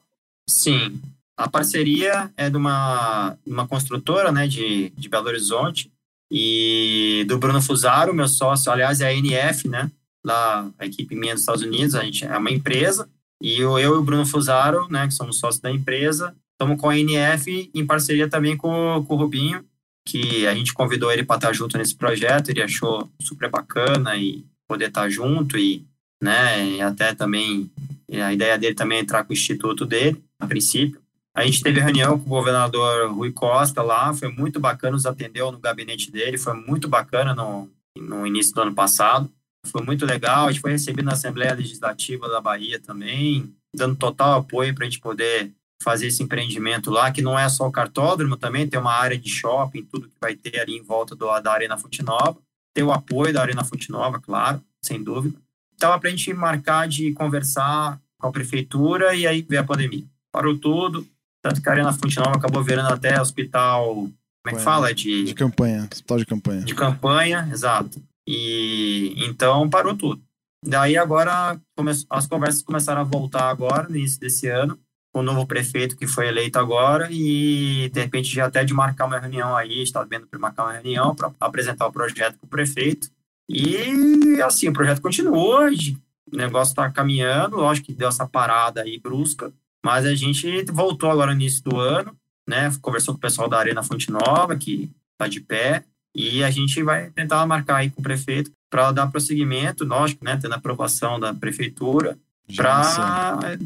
Sim. 0.48 0.98
A 1.36 1.46
parceria 1.46 2.32
é 2.38 2.48
de 2.48 2.56
uma, 2.56 3.36
uma 3.46 3.68
construtora, 3.68 4.32
né, 4.32 4.48
de, 4.48 4.90
de 4.96 5.08
Belo 5.10 5.26
Horizonte 5.26 5.90
e 6.30 7.24
do 7.28 7.38
Bruno 7.38 7.62
Fusaro, 7.62 8.14
meu 8.14 8.28
sócio, 8.28 8.70
aliás, 8.70 9.00
é 9.00 9.06
a 9.06 9.14
NF, 9.14 9.68
né? 9.68 9.90
lá 10.26 10.68
a 10.76 10.84
equipe 10.84 11.14
minha 11.14 11.34
dos 11.34 11.42
Estados 11.42 11.62
Unidos, 11.62 11.94
a 11.94 12.02
gente 12.02 12.24
é 12.24 12.36
uma 12.36 12.50
empresa, 12.50 13.08
e 13.40 13.60
eu, 13.60 13.78
eu 13.78 13.94
e 13.94 13.98
o 13.98 14.02
Bruno 14.02 14.26
Fusaro, 14.26 14.88
né, 14.90 15.06
que 15.06 15.14
somos 15.14 15.38
sócios 15.38 15.60
da 15.60 15.70
empresa, 15.70 16.34
estamos 16.52 16.80
com 16.80 16.90
a 16.90 16.98
NF 16.98 17.70
em 17.72 17.86
parceria 17.86 18.28
também 18.28 18.56
com, 18.56 19.04
com 19.06 19.14
o 19.14 19.16
Rubinho, 19.16 19.64
que 20.04 20.46
a 20.46 20.54
gente 20.54 20.74
convidou 20.74 21.12
ele 21.12 21.22
para 21.22 21.36
estar 21.36 21.52
junto 21.52 21.78
nesse 21.78 21.94
projeto, 21.94 22.50
ele 22.50 22.62
achou 22.62 23.08
super 23.22 23.48
bacana 23.48 24.16
e 24.16 24.44
poder 24.66 24.88
estar 24.88 25.08
junto 25.08 25.56
e, 25.56 25.86
né, 26.20 26.70
e 26.70 26.80
até 26.82 27.14
também 27.14 27.70
a 28.10 28.32
ideia 28.32 28.58
dele 28.58 28.74
também 28.74 28.98
é 28.98 29.00
entrar 29.02 29.22
com 29.22 29.30
o 29.30 29.34
instituto 29.34 29.86
dele, 29.86 30.20
a 30.40 30.46
princípio. 30.46 31.00
A 31.36 31.44
gente 31.44 31.62
teve 31.62 31.78
reunião 31.80 32.18
com 32.18 32.24
o 32.24 32.30
governador 32.30 33.12
Rui 33.12 33.30
Costa 33.30 33.82
lá, 33.82 34.10
foi 34.14 34.28
muito 34.32 34.58
bacana, 34.58 34.92
nos 34.92 35.04
atendeu 35.04 35.52
no 35.52 35.58
gabinete 35.58 36.10
dele, 36.10 36.38
foi 36.38 36.54
muito 36.54 36.88
bacana 36.88 37.34
no, 37.34 37.70
no 37.94 38.26
início 38.26 38.54
do 38.54 38.62
ano 38.62 38.74
passado. 38.74 39.30
Foi 39.66 39.82
muito 39.82 40.06
legal, 40.06 40.46
a 40.46 40.52
gente 40.52 40.62
foi 40.62 40.70
recebido 40.70 41.04
na 41.04 41.12
Assembleia 41.12 41.52
Legislativa 41.52 42.26
da 42.26 42.40
Bahia 42.40 42.80
também, 42.80 43.54
dando 43.74 43.96
total 43.96 44.38
apoio 44.38 44.74
para 44.74 44.86
a 44.86 44.88
gente 44.88 44.98
poder 44.98 45.52
fazer 45.82 46.06
esse 46.06 46.22
empreendimento 46.22 46.90
lá, 46.90 47.12
que 47.12 47.20
não 47.20 47.38
é 47.38 47.46
só 47.50 47.68
o 47.68 47.72
cartódromo, 47.72 48.38
também 48.38 48.66
tem 48.66 48.80
uma 48.80 48.94
área 48.94 49.18
de 49.18 49.28
shopping, 49.28 49.84
tudo 49.84 50.08
que 50.08 50.16
vai 50.18 50.34
ter 50.34 50.58
ali 50.58 50.78
em 50.78 50.82
volta 50.82 51.14
do, 51.14 51.38
da 51.40 51.52
Arena 51.52 51.76
Fonte 51.76 52.02
Nova. 52.02 52.38
Ter 52.74 52.82
o 52.82 52.92
apoio 52.92 53.34
da 53.34 53.42
Arena 53.42 53.62
Fonte 53.62 53.90
Nova, 53.90 54.18
claro, 54.18 54.62
sem 54.82 55.02
dúvida. 55.02 55.38
Estava 55.74 56.00
para 56.00 56.08
a 56.08 56.12
gente 56.12 56.32
marcar 56.32 56.88
de 56.88 57.12
conversar 57.12 58.00
com 58.18 58.26
a 58.26 58.32
prefeitura 58.32 59.14
e 59.14 59.26
aí 59.26 59.42
veio 59.42 59.60
a 59.60 59.64
pandemia. 59.64 60.04
Parou 60.32 60.56
tudo, 60.56 61.06
tanto 61.46 61.62
que 61.62 61.68
a 61.68 61.72
Arena 61.72 61.92
Fonte 61.92 62.16
Nova 62.18 62.36
acabou 62.36 62.60
virando 62.64 62.92
até 62.92 63.20
hospital, 63.20 63.94
como 63.94 64.10
é 64.48 64.52
que 64.52 64.58
fala? 64.58 64.92
De, 64.92 65.24
de 65.24 65.34
campanha, 65.34 65.88
hospital 65.92 66.18
de 66.18 66.26
campanha. 66.26 66.60
De 66.62 66.74
campanha, 66.74 67.48
exato. 67.52 68.02
E 68.26 69.14
então 69.16 69.70
parou 69.70 69.96
tudo. 69.96 70.20
Daí 70.64 70.96
agora 70.96 71.56
come, 71.76 71.92
as 72.10 72.26
conversas 72.26 72.62
começaram 72.62 73.00
a 73.00 73.04
voltar 73.04 73.48
agora, 73.48 73.88
no 73.88 73.96
início 73.96 74.18
desse 74.18 74.48
ano, 74.48 74.76
com 75.14 75.20
o 75.20 75.22
novo 75.22 75.46
prefeito 75.46 75.96
que 75.96 76.08
foi 76.08 76.26
eleito 76.26 76.58
agora 76.58 77.06
e 77.12 77.88
de 77.92 78.00
repente 78.00 78.34
já 78.34 78.46
até 78.46 78.64
de 78.64 78.74
marcar 78.74 79.06
uma 79.06 79.20
reunião 79.20 79.56
aí, 79.56 79.82
está 79.82 80.02
vendo 80.02 80.26
para 80.26 80.40
marcar 80.40 80.64
uma 80.64 80.72
reunião 80.72 81.14
para 81.14 81.30
apresentar 81.38 81.86
o 81.86 81.92
projeto 81.92 82.38
para 82.38 82.46
o 82.46 82.50
prefeito. 82.50 83.08
E 83.48 84.42
assim, 84.42 84.68
o 84.68 84.72
projeto 84.72 85.00
continua, 85.00 85.70
o 85.70 86.36
negócio 86.36 86.72
está 86.72 86.90
caminhando, 86.90 87.56
lógico 87.56 87.86
que 87.86 87.94
deu 87.94 88.08
essa 88.08 88.26
parada 88.26 88.82
aí 88.82 88.98
brusca, 88.98 89.52
mas 89.86 90.04
a 90.04 90.16
gente 90.16 90.64
voltou 90.64 91.08
agora 91.08 91.32
no 91.32 91.40
início 91.40 91.62
do 91.62 91.78
ano, 91.78 92.12
né? 92.44 92.72
Conversou 92.82 93.14
com 93.14 93.18
o 93.18 93.20
pessoal 93.20 93.48
da 93.48 93.56
Arena 93.56 93.84
Fonte 93.84 94.10
Nova, 94.10 94.56
que 94.56 94.90
está 95.12 95.28
de 95.28 95.40
pé, 95.40 95.84
e 96.12 96.42
a 96.42 96.50
gente 96.50 96.82
vai 96.82 97.08
tentar 97.10 97.46
marcar 97.46 97.76
aí 97.76 97.90
com 97.90 98.00
o 98.00 98.02
prefeito 98.02 98.50
para 98.68 98.90
dar 98.90 99.06
prosseguimento, 99.06 99.84
lógico, 99.84 100.24
né? 100.24 100.36
Tendo 100.42 100.54
a 100.54 100.56
aprovação 100.56 101.20
da 101.20 101.32
prefeitura, 101.32 102.18
para 102.56 103.56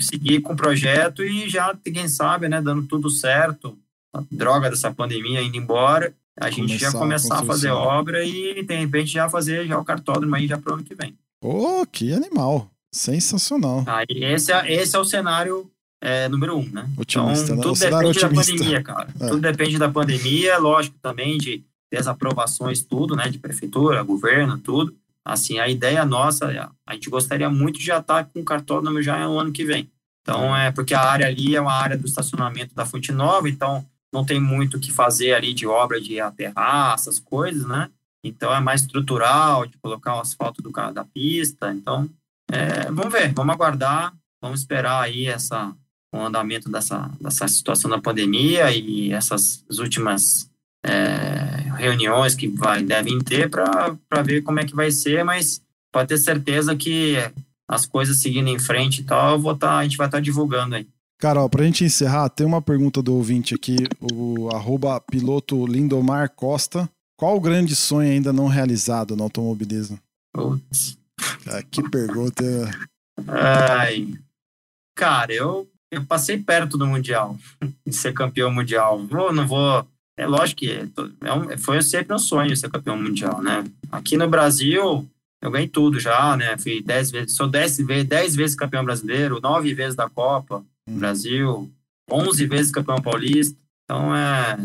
seguir 0.00 0.42
com 0.42 0.52
o 0.52 0.56
projeto 0.56 1.24
e 1.24 1.48
já, 1.48 1.76
quem 1.84 2.06
sabe, 2.06 2.48
né, 2.48 2.62
dando 2.62 2.86
tudo 2.86 3.10
certo, 3.10 3.76
a 4.12 4.22
droga 4.30 4.70
dessa 4.70 4.92
pandemia 4.92 5.42
indo 5.42 5.56
embora, 5.56 6.14
a 6.38 6.50
gente 6.50 6.68
começar 6.68 6.90
já 6.92 6.98
começar 6.98 7.34
a, 7.34 7.40
a 7.40 7.44
fazer 7.44 7.70
obra 7.70 8.24
e, 8.24 8.62
de 8.62 8.74
repente, 8.76 9.10
já 9.10 9.28
fazer 9.28 9.66
já 9.66 9.76
o 9.76 9.84
cartódromo 9.84 10.36
aí 10.36 10.46
já 10.46 10.56
para 10.56 10.72
o 10.72 10.74
ano 10.76 10.84
que 10.84 10.94
vem. 10.94 11.16
Oh, 11.40 11.84
que 11.90 12.12
animal! 12.12 12.73
Sensacional. 12.94 13.82
Aí, 13.86 14.06
esse, 14.22 14.52
é, 14.52 14.72
esse 14.72 14.94
é 14.94 14.98
o 15.00 15.04
cenário 15.04 15.68
é, 16.00 16.28
número 16.28 16.56
um, 16.56 16.68
né? 16.70 16.88
Otimista, 16.96 17.52
então, 17.52 17.56
né? 17.56 17.62
tudo 17.62 17.78
depende 17.78 18.06
otimista. 18.06 18.28
da 18.28 18.34
pandemia, 18.34 18.82
cara. 18.82 19.08
É. 19.18 19.28
Tudo 19.28 19.40
depende 19.40 19.78
da 19.78 19.90
pandemia, 19.90 20.58
lógico, 20.58 20.96
também 21.02 21.36
de 21.36 21.64
ter 21.90 21.98
as 21.98 22.06
aprovações, 22.06 22.84
tudo, 22.84 23.16
né? 23.16 23.28
De 23.28 23.38
prefeitura, 23.38 24.00
governo, 24.04 24.58
tudo. 24.58 24.94
Assim, 25.24 25.58
a 25.58 25.68
ideia 25.68 26.04
nossa, 26.04 26.70
a 26.86 26.94
gente 26.94 27.10
gostaria 27.10 27.50
muito 27.50 27.80
de 27.80 27.86
já 27.86 27.98
estar 27.98 28.26
com 28.26 28.40
o 28.40 28.44
cartódromo 28.44 29.02
já 29.02 29.26
no 29.26 29.40
ano 29.40 29.50
que 29.50 29.64
vem. 29.64 29.90
Então, 30.22 30.56
é 30.56 30.70
porque 30.70 30.94
a 30.94 31.00
área 31.00 31.26
ali 31.26 31.56
é 31.56 31.60
uma 31.60 31.72
área 31.72 31.98
do 31.98 32.06
estacionamento 32.06 32.74
da 32.74 32.86
Fonte 32.86 33.10
Nova, 33.10 33.48
então 33.48 33.84
não 34.12 34.24
tem 34.24 34.40
muito 34.40 34.76
o 34.76 34.80
que 34.80 34.92
fazer 34.92 35.32
ali 35.32 35.52
de 35.52 35.66
obra 35.66 36.00
de 36.00 36.20
aterrar, 36.20 36.94
essas 36.94 37.18
coisas, 37.18 37.66
né? 37.66 37.90
Então, 38.22 38.54
é 38.54 38.60
mais 38.60 38.82
estrutural, 38.82 39.66
de 39.66 39.76
colocar 39.78 40.16
o 40.16 40.20
asfalto 40.20 40.62
do, 40.62 40.70
da 40.70 41.04
pista. 41.04 41.72
Então, 41.72 42.08
é, 42.50 42.90
vamos 42.90 43.12
ver, 43.12 43.32
vamos 43.32 43.54
aguardar, 43.54 44.12
vamos 44.40 44.60
esperar 44.60 45.02
aí 45.02 45.26
essa, 45.26 45.74
o 46.12 46.18
andamento 46.18 46.70
dessa, 46.70 47.10
dessa 47.20 47.48
situação 47.48 47.90
da 47.90 48.00
pandemia 48.00 48.70
e 48.72 49.12
essas 49.12 49.64
últimas 49.78 50.50
é, 50.84 51.72
reuniões 51.76 52.34
que 52.34 52.48
vai, 52.48 52.82
devem 52.82 53.18
ter 53.18 53.48
para 53.48 54.22
ver 54.22 54.42
como 54.42 54.60
é 54.60 54.64
que 54.64 54.74
vai 54.74 54.90
ser, 54.90 55.24
mas 55.24 55.62
pode 55.92 56.08
ter 56.08 56.18
certeza 56.18 56.76
que 56.76 57.16
as 57.68 57.86
coisas 57.86 58.20
seguindo 58.20 58.48
em 58.48 58.58
frente 58.58 59.00
e 59.00 59.04
tal, 59.04 59.38
vou 59.38 59.56
tá, 59.56 59.78
a 59.78 59.82
gente 59.82 59.96
vai 59.96 60.06
estar 60.06 60.18
tá 60.18 60.22
divulgando 60.22 60.74
aí. 60.74 60.86
Carol, 61.18 61.48
para 61.48 61.62
a 61.62 61.64
gente 61.64 61.84
encerrar, 61.84 62.28
tem 62.28 62.46
uma 62.46 62.60
pergunta 62.60 63.00
do 63.00 63.14
ouvinte 63.14 63.54
aqui, 63.54 63.76
o 64.12 64.50
arroba 64.50 65.00
piloto 65.00 65.66
Lindomar 65.66 66.30
Costa. 66.30 66.88
Qual 67.16 67.36
o 67.36 67.40
grande 67.40 67.74
sonho 67.74 68.10
ainda 68.10 68.32
não 68.32 68.46
realizado 68.46 69.16
no 69.16 69.22
automobilismo? 69.22 69.98
Putz. 70.32 70.98
Ah, 71.48 71.62
que 71.62 71.82
pergunta. 71.88 72.42
Ai. 73.28 74.14
Cara, 74.96 75.32
eu, 75.32 75.68
eu 75.90 76.04
passei 76.04 76.38
perto 76.38 76.78
do 76.78 76.86
Mundial, 76.86 77.36
de 77.86 77.92
ser 77.94 78.12
campeão 78.12 78.50
mundial. 78.50 79.04
Vou, 79.06 79.32
não 79.32 79.46
vou 79.46 79.86
é 80.16 80.26
lógico 80.26 80.60
que 80.60 80.70
é 80.70 81.32
um, 81.32 81.58
foi 81.58 81.82
sempre 81.82 82.14
um 82.14 82.18
sonho 82.18 82.56
ser 82.56 82.70
campeão 82.70 82.96
mundial, 82.96 83.42
né? 83.42 83.64
Aqui 83.90 84.16
no 84.16 84.28
Brasil, 84.28 85.08
eu 85.42 85.50
ganhei 85.50 85.66
tudo 85.66 85.98
já, 85.98 86.36
né? 86.36 86.56
Fui 86.56 86.80
dez 86.80 87.10
vezes, 87.10 87.34
sou 87.34 87.48
dez 87.48 87.76
vezes, 87.78 88.08
dez 88.08 88.36
vezes 88.36 88.56
campeão 88.56 88.84
brasileiro, 88.84 89.40
nove 89.40 89.74
vezes 89.74 89.96
da 89.96 90.08
Copa 90.08 90.64
hum. 90.88 90.98
Brasil, 90.98 91.70
onze 92.08 92.46
vezes 92.46 92.70
campeão 92.70 93.02
paulista. 93.02 93.56
Então, 93.84 94.14
é, 94.14 94.56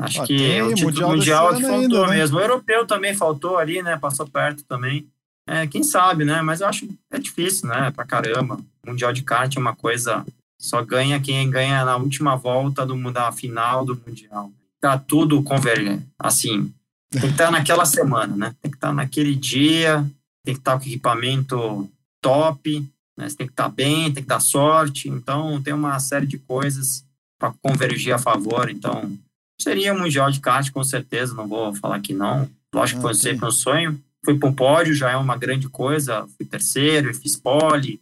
acho 0.00 0.22
ah, 0.22 0.26
que 0.26 0.62
o 0.62 0.74
título 0.74 1.08
mundial, 1.08 1.10
mundial 1.10 1.54
que 1.54 1.62
faltou 1.62 1.80
ainda, 1.80 2.06
né? 2.06 2.16
mesmo. 2.16 2.38
O 2.38 2.40
europeu 2.40 2.86
também 2.86 3.14
faltou 3.14 3.58
ali, 3.58 3.82
né? 3.82 3.98
Passou 3.98 4.26
perto 4.26 4.64
também. 4.64 5.06
É, 5.46 5.66
quem 5.66 5.82
sabe, 5.82 6.24
né? 6.24 6.40
Mas 6.42 6.60
eu 6.60 6.66
acho 6.66 6.88
é 7.10 7.18
difícil, 7.18 7.68
né? 7.68 7.90
Pra 7.90 8.04
caramba. 8.04 8.58
Mundial 8.86 9.12
de 9.12 9.22
kart 9.22 9.54
é 9.54 9.60
uma 9.60 9.74
coisa. 9.74 10.24
Só 10.60 10.82
ganha 10.82 11.20
quem 11.20 11.50
ganha 11.50 11.84
na 11.84 11.96
última 11.96 12.36
volta 12.36 12.86
do, 12.86 13.12
da 13.12 13.30
final 13.32 13.84
do 13.84 14.00
Mundial 14.06 14.50
tá 14.84 14.98
tudo 14.98 15.42
convergente. 15.42 16.06
Assim, 16.18 16.70
tem 17.10 17.22
que 17.22 17.26
estar 17.28 17.46
tá 17.46 17.50
naquela 17.50 17.86
semana, 17.86 18.36
né? 18.36 18.54
Tem 18.60 18.70
que 18.70 18.76
estar 18.76 18.88
tá 18.88 18.92
naquele 18.92 19.34
dia, 19.34 20.06
tem 20.44 20.54
que 20.54 20.60
estar 20.60 20.72
tá 20.72 20.78
com 20.78 20.84
equipamento 20.84 21.90
top, 22.20 22.80
né? 23.16 23.26
Você 23.26 23.34
tem 23.34 23.46
que 23.46 23.54
estar 23.54 23.64
tá 23.64 23.68
bem, 23.70 24.12
tem 24.12 24.22
que 24.22 24.28
dar 24.28 24.40
sorte. 24.40 25.08
Então, 25.08 25.62
tem 25.62 25.72
uma 25.72 25.98
série 26.00 26.26
de 26.26 26.36
coisas 26.36 27.02
para 27.38 27.54
convergir 27.62 28.12
a 28.12 28.18
favor. 28.18 28.68
Então, 28.68 29.10
seria 29.58 29.94
um 29.94 30.00
Mundial 30.00 30.30
de 30.30 30.40
kart, 30.40 30.70
com 30.70 30.84
certeza, 30.84 31.32
não 31.32 31.48
vou 31.48 31.74
falar 31.74 32.00
que 32.00 32.12
não. 32.12 32.46
Lógico 32.74 32.98
que 32.98 33.06
foi 33.06 33.14
sempre 33.14 33.46
um 33.46 33.50
sonho. 33.50 33.98
Fui 34.24 34.38
para 34.38 34.48
um 34.48 34.54
pódio, 34.54 34.94
já 34.94 35.10
é 35.10 35.16
uma 35.16 35.36
grande 35.36 35.68
coisa. 35.68 36.26
Fui 36.36 36.46
terceiro, 36.46 37.14
fiz 37.14 37.36
pole. 37.36 38.00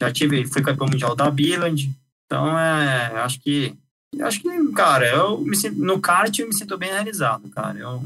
Já 0.00 0.12
tive, 0.12 0.46
fui 0.46 0.62
campeão 0.62 0.88
mundial 0.88 1.14
da 1.14 1.30
Biland. 1.30 1.90
Então, 2.26 2.58
é, 2.58 3.12
acho 3.22 3.40
que 3.40 3.74
acho 4.20 4.40
que, 4.40 4.72
cara, 4.72 5.06
eu 5.08 5.38
me 5.38 5.56
sinto, 5.56 5.78
no 5.78 6.00
kart 6.00 6.36
eu 6.38 6.48
me 6.48 6.54
sinto 6.54 6.76
bem 6.76 6.90
realizado, 6.90 7.48
cara. 7.50 7.78
Eu, 7.78 8.02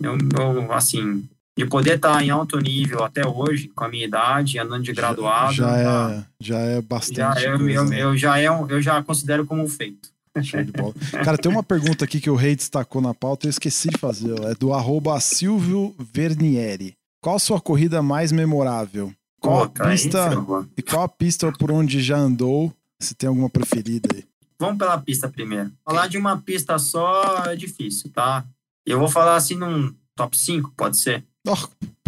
eu, 0.00 0.18
eu 0.36 0.72
assim, 0.72 1.24
de 1.56 1.66
poder 1.66 1.96
estar 1.96 2.22
em 2.22 2.30
alto 2.30 2.58
nível 2.58 3.02
até 3.02 3.26
hoje, 3.26 3.68
com 3.68 3.84
a 3.84 3.88
minha 3.88 4.06
idade, 4.06 4.58
andando 4.58 4.84
de 4.84 4.92
graduado. 4.92 5.54
Já, 5.54 5.66
já 5.66 6.10
é, 6.10 6.24
já 6.40 6.58
é 6.58 6.80
bastante. 6.80 7.16
Já, 7.16 7.40
eu, 7.40 7.58
coisa, 7.58 7.72
eu, 7.72 7.84
né? 7.86 8.02
eu, 8.02 8.16
já 8.16 8.38
é, 8.38 8.46
eu 8.46 8.80
já 8.80 9.02
considero 9.02 9.44
como 9.44 9.64
um 9.64 9.68
feito. 9.68 10.08
Show 10.40 10.62
de 10.62 10.70
bola. 10.70 10.94
Cara, 11.24 11.36
tem 11.36 11.50
uma 11.50 11.64
pergunta 11.64 12.04
aqui 12.04 12.20
que 12.20 12.30
o 12.30 12.36
Rei 12.36 12.54
destacou 12.54 13.02
na 13.02 13.12
pauta, 13.12 13.46
eu 13.46 13.50
esqueci 13.50 13.88
de 13.88 13.98
fazer. 13.98 14.38
É 14.44 14.54
do 14.54 14.72
arroba 14.72 15.18
Silvio 15.18 15.96
Vernieri. 15.98 16.97
Qual 17.20 17.36
a 17.36 17.40
sua 17.40 17.60
corrida 17.60 18.02
mais 18.02 18.32
memorável? 18.32 19.12
Qual 19.40 19.64
a 19.64 19.68
pista 19.68 20.30
e 20.76 20.82
qual 20.82 21.02
a 21.02 21.08
pista 21.08 21.50
por 21.52 21.70
onde 21.70 22.02
já 22.02 22.16
andou? 22.16 22.72
Se 23.00 23.14
tem 23.14 23.28
alguma 23.28 23.48
preferida 23.48 24.08
aí? 24.12 24.24
Vamos 24.58 24.78
pela 24.78 24.98
pista 24.98 25.28
primeiro. 25.28 25.70
Falar 25.84 26.08
de 26.08 26.18
uma 26.18 26.36
pista 26.38 26.78
só 26.78 27.44
é 27.46 27.54
difícil, 27.54 28.10
tá? 28.10 28.44
Eu 28.84 28.98
vou 28.98 29.08
falar 29.08 29.36
assim 29.36 29.54
num 29.54 29.94
top 30.16 30.36
5, 30.36 30.72
pode 30.76 30.98
ser? 30.98 31.24
Oh, 31.46 31.50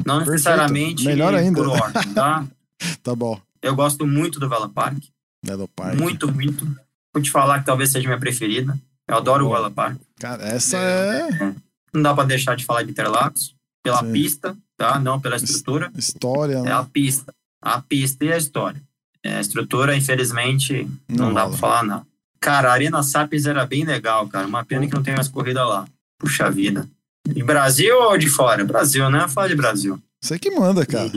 Não 0.04 0.16
perfeito. 0.18 0.30
necessariamente 0.30 1.04
Melhor 1.04 1.34
ainda. 1.34 1.62
por 1.62 1.68
ordem, 1.68 2.12
tá? 2.12 2.44
tá 3.02 3.14
bom. 3.14 3.40
Eu 3.62 3.76
gosto 3.76 4.06
muito 4.06 4.40
do 4.40 4.48
Vela 4.48 4.68
Park. 4.68 4.98
Vela 5.44 5.68
Park. 5.68 5.98
Muito, 5.98 6.32
muito. 6.32 6.66
Vou 7.14 7.22
te 7.22 7.30
falar 7.30 7.60
que 7.60 7.66
talvez 7.66 7.92
seja 7.92 8.08
minha 8.08 8.18
preferida. 8.18 8.76
Eu 9.06 9.16
adoro 9.16 9.44
oh. 9.44 9.48
o 9.48 9.52
Vela 9.52 9.70
Park. 9.70 10.00
Cara, 10.18 10.42
essa 10.48 10.76
é... 10.76 11.28
é... 11.30 11.54
Não 11.92 12.02
dá 12.02 12.14
pra 12.14 12.24
deixar 12.24 12.56
de 12.56 12.64
falar 12.64 12.82
de 12.82 12.90
Interlagos. 12.90 13.54
Pela 13.82 14.00
Sim. 14.00 14.12
pista, 14.12 14.56
tá? 14.80 14.98
Não 14.98 15.20
pela 15.20 15.36
estrutura. 15.36 15.92
História, 15.94 16.62
né? 16.62 16.70
É 16.70 16.72
a 16.72 16.82
pista. 16.82 17.34
A 17.60 17.82
pista 17.82 18.24
e 18.24 18.32
a 18.32 18.38
história. 18.38 18.80
É, 19.22 19.36
a 19.36 19.40
estrutura, 19.42 19.94
infelizmente, 19.94 20.88
não, 21.06 21.26
não 21.26 21.34
dá 21.34 21.46
pra 21.46 21.56
falar, 21.58 21.84
não. 21.84 22.06
Cara, 22.40 22.70
a 22.70 22.72
Arena 22.72 23.02
Sapiens 23.02 23.44
era 23.44 23.66
bem 23.66 23.84
legal, 23.84 24.26
cara. 24.26 24.46
Uma 24.46 24.64
pena 24.64 24.86
que 24.86 24.94
não 24.94 25.02
tem 25.02 25.14
mais 25.14 25.28
corrida 25.28 25.62
lá. 25.62 25.86
Puxa 26.18 26.50
vida. 26.50 26.88
De 27.28 27.42
Brasil 27.44 27.94
ou 27.94 28.16
de 28.16 28.30
fora? 28.30 28.64
Brasil, 28.64 29.10
né? 29.10 29.28
Fala 29.28 29.50
de 29.50 29.54
Brasil. 29.54 30.00
Você 30.22 30.38
que 30.38 30.50
manda, 30.50 30.86
cara. 30.86 31.12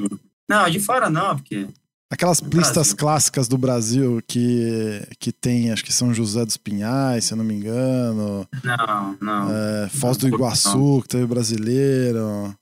Não, 0.50 0.70
de 0.70 0.82
fora 0.82 1.10
não, 1.10 1.38
porque 1.38 1.66
Aquelas 2.12 2.42
pistas 2.42 2.74
Brasil. 2.74 2.98
clássicas 2.98 3.48
do 3.48 3.58
Brasil 3.58 4.22
que, 4.28 5.02
que 5.18 5.32
tem, 5.32 5.72
acho 5.72 5.84
que 5.84 5.92
São 5.92 6.14
José 6.14 6.46
dos 6.46 6.58
Pinhais, 6.58 7.26
se 7.26 7.34
eu 7.34 7.38
não 7.38 7.44
me 7.46 7.56
engano, 7.56 8.48
não, 8.64 9.18
não. 9.20 9.50
é, 9.52 9.90
Foz 9.90 10.18
do 10.18 10.28
Não, 10.28 10.36
Iguaçu, 10.36 11.02
que 11.02 11.08
teve 11.08 11.24
o 11.24 11.28
brasileiro, 11.28 12.54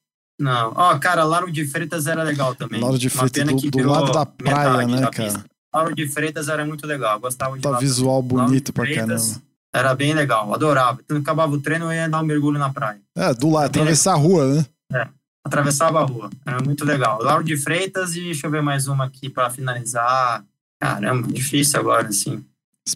Não. 0.42 0.74
Ó, 0.76 0.98
cara, 0.98 1.24
Lauro 1.24 1.52
de 1.52 1.66
Freitas 1.66 2.08
era 2.08 2.24
legal 2.24 2.56
também. 2.56 2.82
Lauro 2.82 2.98
de 2.98 3.10
Freitas 3.10 3.46
do, 3.46 3.70
do 3.70 3.88
lado 3.88 4.12
da 4.12 4.26
praia, 4.26 4.88
né, 4.88 5.02
da 5.02 5.12
cara? 5.12 5.46
Lauro 5.74 5.96
de 5.96 6.08
Freitas 6.08 6.50
era 6.50 6.66
muito 6.66 6.88
legal, 6.88 7.20
gostava 7.20 7.56
de 7.56 7.62
Tá 7.62 7.78
visual 7.78 8.24
também. 8.24 8.46
Bonito 8.46 8.74
pra 8.74 8.84
Freitas 8.84 9.28
caramba. 9.28 9.42
Era 9.74 9.96
bem 9.96 10.14
legal, 10.14 10.54
adorava. 10.54 11.00
Quando 11.08 11.22
acabava 11.22 11.54
o 11.54 11.62
treino, 11.62 11.86
eu 11.86 11.94
ia 11.94 12.10
dar 12.10 12.22
um 12.22 12.26
mergulho 12.26 12.60
na 12.60 12.74
praia. 12.74 13.00
É, 13.16 13.34
do 13.34 13.52
lado, 13.52 13.68
atravessar 13.68 14.14
a 14.14 14.18
rua, 14.18 14.66
né? 14.92 15.08
Atravessava 15.46 16.02
a 16.02 16.04
rua, 16.04 16.30
era 16.46 16.62
muito 16.62 16.84
legal. 16.84 17.22
Lauro 17.22 17.44
de 17.44 17.56
Freitas 17.56 18.16
e 18.16 18.22
deixa 18.22 18.48
eu 18.48 18.52
ver 18.52 18.64
mais 18.64 18.88
uma 18.88 19.06
aqui 19.06 19.30
pra 19.30 19.50
finalizar. 19.50 20.44
Caramba, 20.80 21.28
difícil 21.28 21.80
agora, 21.80 22.08
assim. 22.08 22.44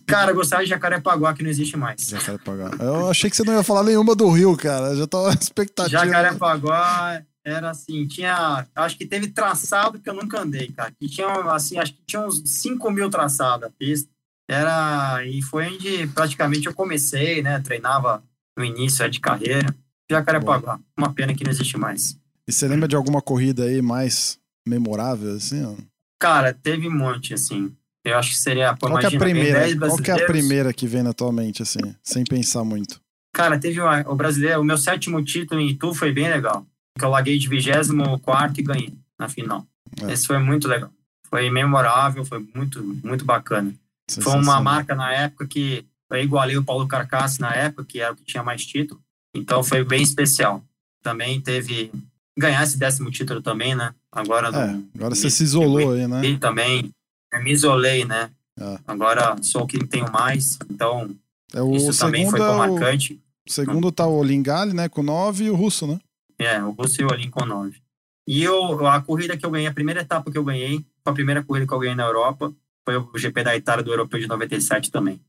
Cara, 0.08 0.34
gostava 0.34 0.64
de 0.64 0.70
Jacarepaguá, 0.70 1.34
que 1.34 1.44
não 1.44 1.50
existe 1.50 1.78
mais. 1.78 2.02
Jacarepaguá. 2.02 2.72
Eu 2.80 3.10
achei 3.10 3.30
que 3.30 3.36
você 3.36 3.44
não 3.44 3.54
ia 3.54 3.64
falar 3.64 3.84
nenhuma 3.84 4.16
do 4.16 4.30
Rio, 4.30 4.58
cara. 4.58 4.88
Eu 4.88 4.98
já 4.98 5.08
tava 5.08 5.30
expectativa. 5.40 6.06
Jacarepaguá 6.06 7.22
era 7.46 7.70
assim, 7.70 8.08
tinha. 8.08 8.68
Acho 8.76 8.98
que 8.98 9.06
teve 9.06 9.28
traçado 9.28 10.00
que 10.00 10.10
eu 10.10 10.16
nunca 10.16 10.42
andei, 10.42 10.68
cara. 10.70 10.92
Que 11.00 11.08
tinha, 11.08 11.28
assim, 11.52 11.78
acho 11.78 11.94
que 11.94 12.02
tinha 12.06 12.26
uns 12.26 12.42
5 12.44 12.92
mil 12.92 13.10
traçados 13.10 13.68
a 13.68 13.70
pista. 13.70 14.10
Era. 14.50 15.24
E 15.26 15.42
foi 15.44 15.68
onde 15.68 16.08
praticamente 16.08 16.66
eu 16.66 16.74
comecei, 16.74 17.44
né? 17.44 17.60
Treinava 17.60 18.24
no 18.58 18.66
início 18.66 19.06
é, 19.06 19.10
de 19.10 19.20
carreira. 19.20 19.74
Jacarepaguá. 20.10 20.80
Uma 20.98 21.14
pena 21.14 21.36
que 21.36 21.44
não 21.44 21.52
existe 21.52 21.78
mais. 21.78 22.18
E 22.48 22.52
você 22.52 22.68
lembra 22.68 22.88
de 22.88 22.96
alguma 22.96 23.22
corrida 23.22 23.66
aí 23.66 23.82
mais 23.82 24.40
memorável, 24.68 25.36
assim? 25.36 25.64
ó? 25.64 25.76
Cara, 26.20 26.54
teve 26.54 26.88
um 26.88 26.98
monte, 26.98 27.34
assim. 27.34 27.76
Eu 28.04 28.18
acho 28.18 28.32
que 28.32 28.38
seria. 28.38 28.76
Pô, 28.76 28.88
Qual 28.88 29.00
que 29.00 29.06
é 29.06 29.10
a 29.10 29.12
imagina, 29.12 29.20
primeira? 29.20 29.60
10 29.60 29.78
Qual 29.78 29.98
que 29.98 30.12
é 30.12 30.14
a 30.14 30.26
primeira 30.26 30.74
que 30.74 30.88
vem 30.88 31.04
na 31.04 31.14
tua 31.14 31.32
mente, 31.32 31.62
assim? 31.62 31.96
Sem 32.04 32.24
pensar 32.24 32.64
muito. 32.64 33.00
Cara, 33.34 33.60
teve 33.60 33.82
uma, 33.82 34.02
o 34.10 34.16
brasileiro, 34.16 34.62
o 34.62 34.64
meu 34.64 34.78
sétimo 34.78 35.24
título 35.24 35.60
em 35.60 35.70
Itu 35.70 35.94
foi 35.94 36.12
bem 36.12 36.30
legal. 36.30 36.66
Que 36.98 37.04
eu 37.04 37.10
larguei 37.10 37.38
de 37.38 37.48
24 37.50 38.60
e 38.60 38.64
ganhei 38.64 38.94
na 39.20 39.28
final. 39.28 39.66
É. 40.02 40.14
Esse 40.14 40.26
foi 40.28 40.40
muito 40.40 40.68
legal. 40.68 40.90
Foi 41.30 41.50
memorável, 41.50 42.24
foi 42.26 42.46
muito, 42.56 42.82
muito 43.04 43.26
bacana. 43.26 43.74
Foi 44.10 44.34
uma 44.34 44.62
marca 44.62 44.96
na 44.96 45.12
época 45.12 45.48
que 45.48 45.84
eu 46.10 46.18
igualei 46.18 46.56
o 46.58 46.64
Paulo 46.64 46.88
Carcassi 46.88 47.42
na 47.42 47.54
época, 47.54 47.86
que 47.86 48.00
era 48.00 48.14
o 48.14 48.16
que 48.16 48.24
tinha 48.24 48.44
mais 48.44 48.66
título. 48.66 49.02
Então 49.36 49.64
foi 49.64 49.84
bem 49.84 50.02
especial. 50.02 50.64
Também 51.04 51.42
teve. 51.42 51.92
Ganhar 52.38 52.64
esse 52.64 52.78
décimo 52.78 53.10
título 53.10 53.42
também, 53.42 53.76
né? 53.76 53.94
Agora 54.12 54.50
É, 54.50 54.78
agora 54.96 55.16
você 55.16 55.30
se 55.30 55.44
isolou 55.44 55.94
aí, 55.94 56.06
né? 56.06 56.26
e 56.26 56.38
também 56.38 56.92
eu 57.32 57.42
me 57.42 57.52
isolei, 57.52 58.04
né? 58.04 58.30
É. 58.60 58.78
Agora 58.86 59.38
sou 59.42 59.64
o 59.64 59.68
que 59.68 59.86
tenho 59.88 60.12
mais, 60.12 60.58
então 60.70 61.10
É 61.54 61.62
o 61.62 61.74
isso 61.76 61.98
também 61.98 62.30
foi 62.30 62.40
é 62.42 62.44
o, 62.44 62.58
marcante. 62.58 63.22
o 63.48 63.52
segundo 63.52 63.90
tá 63.90 64.06
o 64.06 64.22
Lingali, 64.22 64.74
né? 64.74 64.90
Com 64.90 65.02
9 65.02 65.46
e 65.46 65.50
o 65.50 65.56
Russo, 65.56 65.88
né? 65.88 65.98
É, 66.38 66.62
o 66.64 66.72
Russo 66.72 67.02
o 67.04 67.12
Olin 67.12 67.30
com 67.30 67.46
9. 67.46 67.82
E 68.28 68.44
eu, 68.44 68.88
a 68.88 69.02
corrida 69.02 69.38
que 69.38 69.46
eu 69.46 69.52
ganhei, 69.52 69.68
a 69.68 69.74
primeira 69.74 70.02
etapa 70.02 70.32
que 70.32 70.38
eu 70.38 70.44
ganhei, 70.44 70.84
foi 71.04 71.12
a 71.12 71.14
primeira 71.14 71.44
corrida 71.44 71.68
que 71.68 71.74
eu 71.74 71.80
ganhei 71.80 71.96
na 71.96 72.06
Europa, 72.06 72.52
foi 72.84 72.98
o 72.98 73.12
GP 73.16 73.44
da 73.44 73.56
Itália 73.56 73.84
do 73.84 73.92
Europeu 73.92 74.20
de 74.20 74.28
97 74.28 74.92
também. 74.92 75.20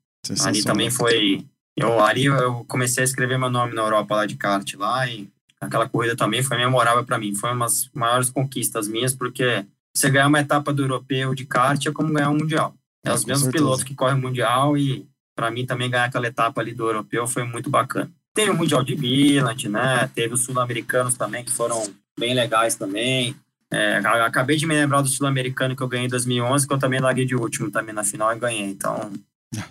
Ali 0.45 0.63
também 0.65 0.91
foi. 0.91 1.45
Eu, 1.77 2.03
ali 2.03 2.25
eu 2.25 2.65
comecei 2.65 3.03
a 3.03 3.05
escrever 3.05 3.39
meu 3.39 3.51
nome 3.51 3.75
na 3.75 3.83
Europa 3.83 4.17
lá 4.17 4.27
de 4.27 4.35
kart 4.37 4.75
lá 4.75 5.07
e 5.07 5.29
aquela 5.61 5.89
corrida 5.89 6.17
também 6.17 6.43
foi 6.43 6.57
memorável 6.57 7.05
para 7.05 7.19
mim. 7.19 7.35
Foi 7.35 7.53
uma 7.53 7.67
das 7.67 7.91
maiores 7.95 8.31
conquistas 8.31 8.89
minhas, 8.89 9.15
porque 9.15 9.65
você 9.95 10.11
ganhar 10.11 10.29
uma 10.29 10.41
etapa 10.41 10.73
do 10.73 10.83
europeu 10.83 11.35
de 11.35 11.45
kart 11.45 11.85
é 11.85 11.93
como 11.93 12.13
ganhar 12.13 12.31
um 12.31 12.39
mundial. 12.39 12.75
É, 13.05 13.11
É, 13.11 13.13
os 13.13 13.25
mesmos 13.25 13.45
certeza. 13.45 13.65
pilotos 13.65 13.85
que 13.85 13.95
correm 13.95 14.17
o 14.17 14.21
mundial 14.21 14.77
e 14.77 15.07
para 15.35 15.51
mim 15.51 15.67
também 15.67 15.91
ganhar 15.91 16.07
aquela 16.07 16.27
etapa 16.27 16.61
ali 16.61 16.73
do 16.73 16.87
europeu 16.87 17.27
foi 17.27 17.45
muito 17.45 17.69
bacana. 17.69 18.11
Teve 18.37 18.51
o 18.51 18.55
mundial 18.57 18.85
de 18.85 18.95
Billand, 18.95 19.69
né? 19.69 20.09
Teve 20.15 20.35
os 20.35 20.45
sul-americanos 20.45 21.15
também 21.15 21.43
que 21.45 21.51
foram 21.51 21.83
bem 22.19 22.35
legais 22.35 22.77
também. 22.77 23.35
É, 23.73 23.97
acabei 24.25 24.57
de 24.57 24.67
me 24.67 24.75
lembrar 24.75 25.01
do 25.03 25.09
sul-americano 25.09 25.75
que 25.75 25.83
eu 25.83 25.89
ganhei 25.89 26.07
em 26.07 26.11
2011, 26.11 26.69
que 26.69 26.73
eu 26.73 26.79
também 26.79 27.01
larguei 27.01 27.25
de 27.27 27.35
último 27.35 27.71
também 27.71 27.93
na 27.95 28.05
final 28.05 28.33
e 28.33 28.39
ganhei. 28.39 28.65
Então, 28.71 29.11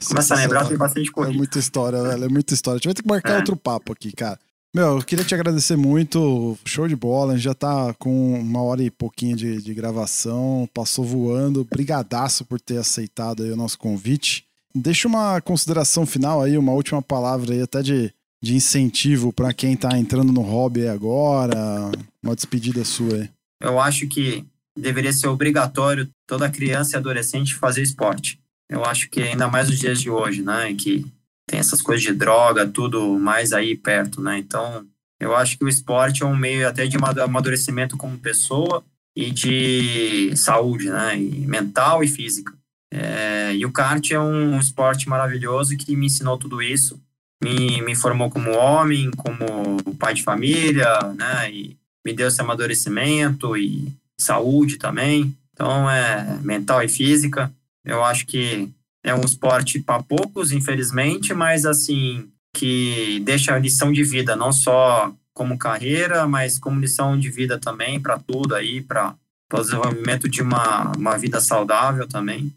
começa 0.08 0.34
a 0.34 0.38
lembrar, 0.38 0.68
tem 0.68 0.76
bastante 0.78 1.10
É 1.10 1.12
corrida. 1.14 1.38
muita 1.38 1.60
história, 1.60 2.02
velho. 2.04 2.26
É 2.26 2.28
muita 2.28 2.54
história. 2.54 2.76
A 2.76 2.80
gente 2.80 2.88
vai 2.88 2.94
ter 2.96 3.04
que 3.04 3.08
marcar 3.08 3.34
É. 3.34 3.38
outro 3.38 3.56
papo 3.56 3.94
aqui, 3.94 4.12
cara. 4.12 4.38
Meu, 4.74 4.98
eu 4.98 5.04
queria 5.04 5.24
te 5.24 5.34
agradecer 5.34 5.78
muito. 5.78 6.58
Show 6.66 6.86
de 6.88 6.96
bola. 6.98 7.32
A 7.32 7.36
gente 7.38 7.46
já 7.46 7.54
tá 7.54 7.94
com 7.98 8.34
uma 8.42 8.62
hora 8.62 8.84
e 8.84 8.92
pouquinho 8.92 9.38
de, 9.38 9.62
de 9.62 9.74
gravação. 9.74 10.68
Passou 10.74 11.06
voando. 11.06 11.64
Brigadaço 11.64 12.44
por 12.44 12.60
ter 12.60 12.78
aceitado 12.78 13.44
aí 13.44 13.52
o 13.52 13.56
nosso 13.56 13.78
convite. 13.78 14.44
Deixa 14.76 15.08
uma 15.08 15.40
consideração 15.40 16.06
final 16.06 16.42
aí, 16.42 16.58
uma 16.58 16.74
última 16.74 17.02
palavra 17.02 17.54
aí, 17.54 17.62
até 17.62 17.82
de, 17.82 18.14
de 18.46 18.54
incentivo 18.54 19.34
para 19.34 19.52
quem 19.52 19.76
tá 19.76 19.98
entrando 19.98 20.32
no 20.32 20.42
hobby 20.42 20.88
agora. 20.88 21.92
Uma 22.22 22.36
despedida 22.36 22.86
sua 22.86 23.16
aí. 23.16 23.30
Eu 23.60 23.80
acho 23.80 24.08
que 24.08 24.46
deveria 24.78 25.12
ser 25.12 25.28
obrigatório 25.28 26.08
toda 26.28 26.50
criança 26.50 26.96
e 26.96 27.00
adolescente 27.00 27.56
fazer 27.56 27.82
esporte. 27.82 28.40
Eu 28.70 28.86
acho 28.86 29.10
que 29.10 29.20
ainda 29.20 29.48
mais 29.48 29.68
nos 29.68 29.80
dias 29.80 30.00
de 30.00 30.12
hoje, 30.12 30.44
né, 30.44 30.76
que 30.76 31.04
tem 31.50 31.60
essas 31.60 31.82
coisas 31.82 32.06
de 32.06 32.14
droga, 32.14 32.68
tudo 32.68 33.18
mais 33.18 33.52
aí 33.52 33.76
perto, 33.76 34.22
né? 34.22 34.38
Então, 34.38 34.86
eu 35.20 35.36
acho 35.36 35.58
que 35.58 35.66
o 35.66 35.70
esporte 35.70 36.22
é 36.22 36.26
um 36.26 36.36
meio 36.36 36.68
até 36.68 36.86
de 36.86 36.98
amadurecimento 36.98 37.98
como 37.98 38.18
pessoa 38.18 38.84
e 39.16 39.32
de 39.32 40.36
saúde, 40.36 40.90
né, 40.90 41.18
e 41.18 41.48
mental 41.48 42.04
e 42.04 42.08
física. 42.08 42.54
É, 42.94 43.56
e 43.56 43.66
o 43.66 43.72
kart 43.72 44.12
é 44.12 44.20
um 44.20 44.60
esporte 44.60 45.10
maravilhoso 45.10 45.76
que 45.78 45.96
me 45.96 46.06
ensinou 46.06 46.38
tudo 46.38 46.62
isso, 46.62 47.00
me, 47.46 47.80
me 47.84 47.96
formou 47.96 48.32
como 48.32 48.58
homem, 48.58 49.12
como 49.12 49.78
pai 50.00 50.16
de 50.16 50.24
família, 50.24 51.00
né, 51.16 51.52
e 51.52 51.78
me 52.04 52.12
deu 52.12 52.28
esse 52.28 52.42
amadurecimento 52.42 53.56
e 53.56 53.88
saúde 54.18 54.78
também. 54.78 55.36
Então, 55.54 55.88
é 55.90 56.40
mental 56.42 56.82
e 56.82 56.90
física. 56.90 57.52
Eu 57.84 58.04
acho 58.04 58.26
que 58.26 58.70
é 59.04 59.14
um 59.14 59.22
esporte 59.22 59.80
para 59.80 60.02
poucos, 60.02 60.52
infelizmente, 60.52 61.36
mas 61.36 61.66
assim, 61.68 62.28
que 62.56 63.22
deixa 63.24 63.58
lição 63.60 63.92
de 63.92 64.04
vida, 64.04 64.36
não 64.36 64.52
só 64.52 65.14
como 65.32 65.58
carreira, 65.58 66.28
mas 66.28 66.58
como 66.58 66.80
lição 66.80 67.18
de 67.20 67.30
vida 67.30 67.60
também 67.60 68.00
para 68.00 68.18
tudo 68.18 68.56
aí, 68.56 68.82
para 68.82 69.14
o 69.54 69.62
desenvolvimento 69.62 70.28
de 70.28 70.42
uma, 70.42 70.92
uma 70.98 71.18
vida 71.18 71.40
saudável 71.40 72.08
também. 72.08 72.52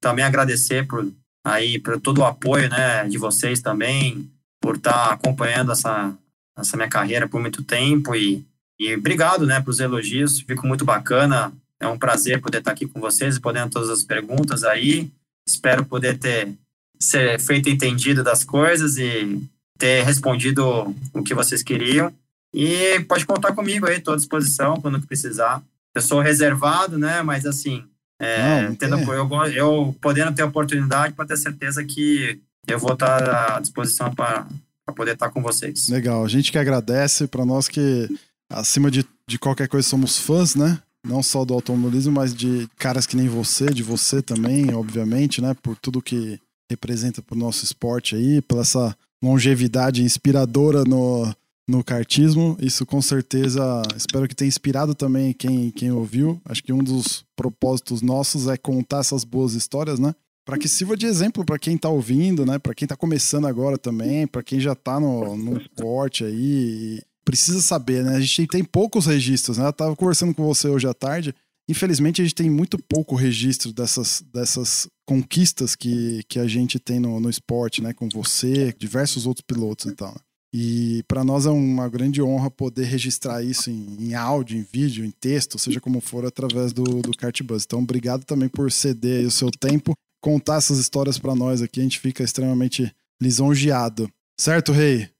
Também 0.00 0.24
agradecer 0.24 0.86
por 0.86 1.10
aí 1.42 1.78
por 1.78 1.98
todo 2.00 2.18
o 2.18 2.24
apoio, 2.24 2.68
né, 2.68 3.06
de 3.08 3.18
vocês 3.18 3.60
também, 3.60 4.30
por 4.64 4.76
estar 4.76 5.12
acompanhando 5.12 5.72
essa 5.72 6.16
essa 6.56 6.76
minha 6.76 6.88
carreira 6.88 7.28
por 7.28 7.40
muito 7.40 7.62
tempo 7.62 8.14
e 8.14 8.42
e 8.80 8.94
obrigado, 8.96 9.46
né, 9.46 9.60
pelos 9.60 9.78
elogios. 9.78 10.40
Fico 10.40 10.66
muito 10.66 10.84
bacana. 10.84 11.52
É 11.80 11.86
um 11.86 11.98
prazer 11.98 12.40
poder 12.40 12.58
estar 12.58 12.72
aqui 12.72 12.86
com 12.86 13.00
vocês, 13.00 13.38
podendo 13.38 13.70
todas 13.70 13.88
as 13.88 14.02
perguntas 14.02 14.64
aí. 14.64 15.10
Espero 15.46 15.84
poder 15.84 16.18
ter 16.18 16.52
ser 16.98 17.38
feito 17.38 17.68
entendido 17.68 18.24
das 18.24 18.42
coisas 18.42 18.96
e 18.96 19.40
ter 19.78 20.02
respondido 20.02 20.92
o 21.12 21.22
que 21.22 21.34
vocês 21.34 21.62
queriam. 21.62 22.12
E 22.52 23.00
pode 23.06 23.26
contar 23.26 23.52
comigo 23.52 23.86
aí, 23.86 23.98
estou 23.98 24.14
à 24.14 24.16
disposição 24.16 24.80
quando 24.80 25.00
precisar. 25.06 25.62
Eu 25.94 26.02
sou 26.02 26.20
reservado, 26.20 26.98
né, 26.98 27.22
mas 27.22 27.46
assim, 27.46 27.84
é, 28.20 28.62
Não, 28.62 28.74
tendo, 28.74 28.96
tem. 28.96 29.08
eu, 29.08 29.28
eu 29.52 29.96
podendo 30.00 30.34
ter 30.34 30.42
a 30.42 30.46
oportunidade, 30.46 31.14
para 31.14 31.26
ter 31.26 31.36
certeza 31.36 31.84
que 31.84 32.40
eu 32.66 32.78
vou 32.78 32.92
estar 32.94 33.56
à 33.56 33.60
disposição 33.60 34.14
para 34.14 34.46
poder 34.94 35.12
estar 35.12 35.30
com 35.30 35.42
vocês. 35.42 35.88
Legal, 35.88 36.24
a 36.24 36.28
gente 36.28 36.50
que 36.52 36.58
agradece 36.58 37.26
para 37.26 37.44
nós 37.44 37.68
que, 37.68 38.08
acima 38.50 38.90
de, 38.90 39.04
de 39.28 39.38
qualquer 39.38 39.68
coisa, 39.68 39.88
somos 39.88 40.18
fãs, 40.18 40.54
né? 40.54 40.80
Não 41.06 41.22
só 41.22 41.44
do 41.44 41.52
automobilismo, 41.52 42.12
mas 42.12 42.34
de 42.34 42.68
caras 42.78 43.06
que 43.06 43.16
nem 43.16 43.28
você, 43.28 43.66
de 43.66 43.82
você 43.82 44.22
também, 44.22 44.74
obviamente, 44.74 45.42
né? 45.42 45.54
Por 45.62 45.76
tudo 45.76 46.00
que 46.02 46.40
representa 46.70 47.20
pro 47.20 47.36
nosso 47.36 47.64
esporte 47.64 48.16
aí, 48.16 48.40
pela 48.42 48.62
essa 48.62 48.96
longevidade 49.22 50.02
inspiradora 50.02 50.84
no, 50.84 51.34
no 51.68 51.82
kartismo. 51.84 52.56
Isso 52.60 52.84
com 52.86 53.00
certeza, 53.00 53.82
espero 53.96 54.28
que 54.28 54.34
tenha 54.34 54.48
inspirado 54.48 54.94
também 54.94 55.32
quem, 55.32 55.70
quem 55.70 55.90
ouviu. 55.90 56.40
Acho 56.44 56.62
que 56.62 56.72
um 56.72 56.82
dos 56.82 57.24
propósitos 57.36 58.02
nossos 58.02 58.48
é 58.48 58.56
contar 58.56 59.00
essas 59.00 59.24
boas 59.24 59.54
histórias, 59.54 59.98
né? 59.98 60.14
Para 60.44 60.58
que 60.58 60.68
sirva 60.68 60.96
de 60.96 61.06
exemplo 61.06 61.44
para 61.44 61.58
quem 61.58 61.78
tá 61.78 61.88
ouvindo, 61.88 62.44
né? 62.44 62.58
Para 62.58 62.74
quem 62.74 62.86
tá 62.86 62.96
começando 62.96 63.46
agora 63.46 63.78
também, 63.78 64.26
para 64.26 64.42
quem 64.42 64.60
já 64.60 64.74
tá 64.74 65.00
no, 65.00 65.36
no 65.36 65.58
esporte 65.58 66.24
aí. 66.24 67.00
Precisa 67.24 67.62
saber, 67.62 68.04
né? 68.04 68.16
A 68.16 68.20
gente 68.20 68.46
tem 68.46 68.62
poucos 68.62 69.06
registros, 69.06 69.56
né? 69.56 69.66
Eu 69.66 69.72
tava 69.72 69.96
conversando 69.96 70.34
com 70.34 70.44
você 70.44 70.68
hoje 70.68 70.86
à 70.86 70.92
tarde. 70.92 71.34
Infelizmente, 71.66 72.20
a 72.20 72.24
gente 72.24 72.34
tem 72.34 72.50
muito 72.50 72.78
pouco 72.78 73.14
registro 73.14 73.72
dessas, 73.72 74.22
dessas 74.32 74.86
conquistas 75.06 75.74
que, 75.74 76.22
que 76.28 76.38
a 76.38 76.46
gente 76.46 76.78
tem 76.78 77.00
no, 77.00 77.18
no 77.18 77.30
esporte, 77.30 77.82
né? 77.82 77.94
Com 77.94 78.08
você, 78.10 78.74
diversos 78.78 79.26
outros 79.26 79.44
pilotos 79.46 79.86
e 79.86 79.94
tal. 79.94 80.10
né? 80.10 80.20
E 80.56 81.02
para 81.08 81.24
nós 81.24 81.46
é 81.46 81.50
uma 81.50 81.88
grande 81.88 82.22
honra 82.22 82.48
poder 82.48 82.84
registrar 82.84 83.42
isso 83.42 83.70
em, 83.70 83.96
em, 83.98 84.14
áudio, 84.14 84.56
em 84.56 84.62
vídeo, 84.62 85.04
em 85.04 85.10
texto, 85.10 85.58
seja 85.58 85.80
como 85.80 86.00
for, 86.00 86.24
através 86.24 86.72
do, 86.72 86.84
do 86.84 87.10
Cartbus. 87.10 87.64
Então, 87.64 87.80
obrigado 87.80 88.24
também 88.24 88.48
por 88.48 88.70
ceder 88.70 89.26
o 89.26 89.32
seu 89.32 89.50
tempo, 89.50 89.94
contar 90.24 90.56
essas 90.56 90.78
histórias 90.78 91.18
para 91.18 91.34
nós 91.34 91.60
aqui. 91.60 91.80
A 91.80 91.82
gente 91.82 92.00
fica 92.00 92.24
extremamente 92.24 92.90
lisonjeado. 93.20 94.10
Certo, 94.40 94.72
Rei? 94.72 95.10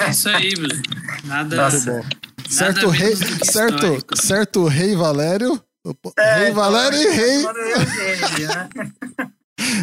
É 0.00 0.10
isso 0.10 0.28
aí, 0.28 0.54
Bruno. 0.54 0.82
Nada. 1.24 1.70
Muito 1.70 1.84
bom. 1.86 2.04
Certo, 2.50 2.86
nada 2.86 2.90
rei, 2.90 3.16
certo, 3.42 4.16
certo, 4.16 4.66
Rei 4.66 4.94
Valério. 4.94 5.62
É, 6.18 6.44
rei 6.44 6.52
Valério 6.52 6.98
e 6.98 7.10
Rei. 7.10 7.42
Né? 7.42 8.68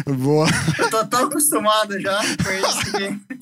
Boa. 0.16 0.48
Eu 0.78 0.90
tô 0.90 1.04
tão 1.06 1.26
acostumado 1.26 2.00
já 2.00 2.18
com 2.18 2.52
isso 2.52 2.92
que. 2.92 3.36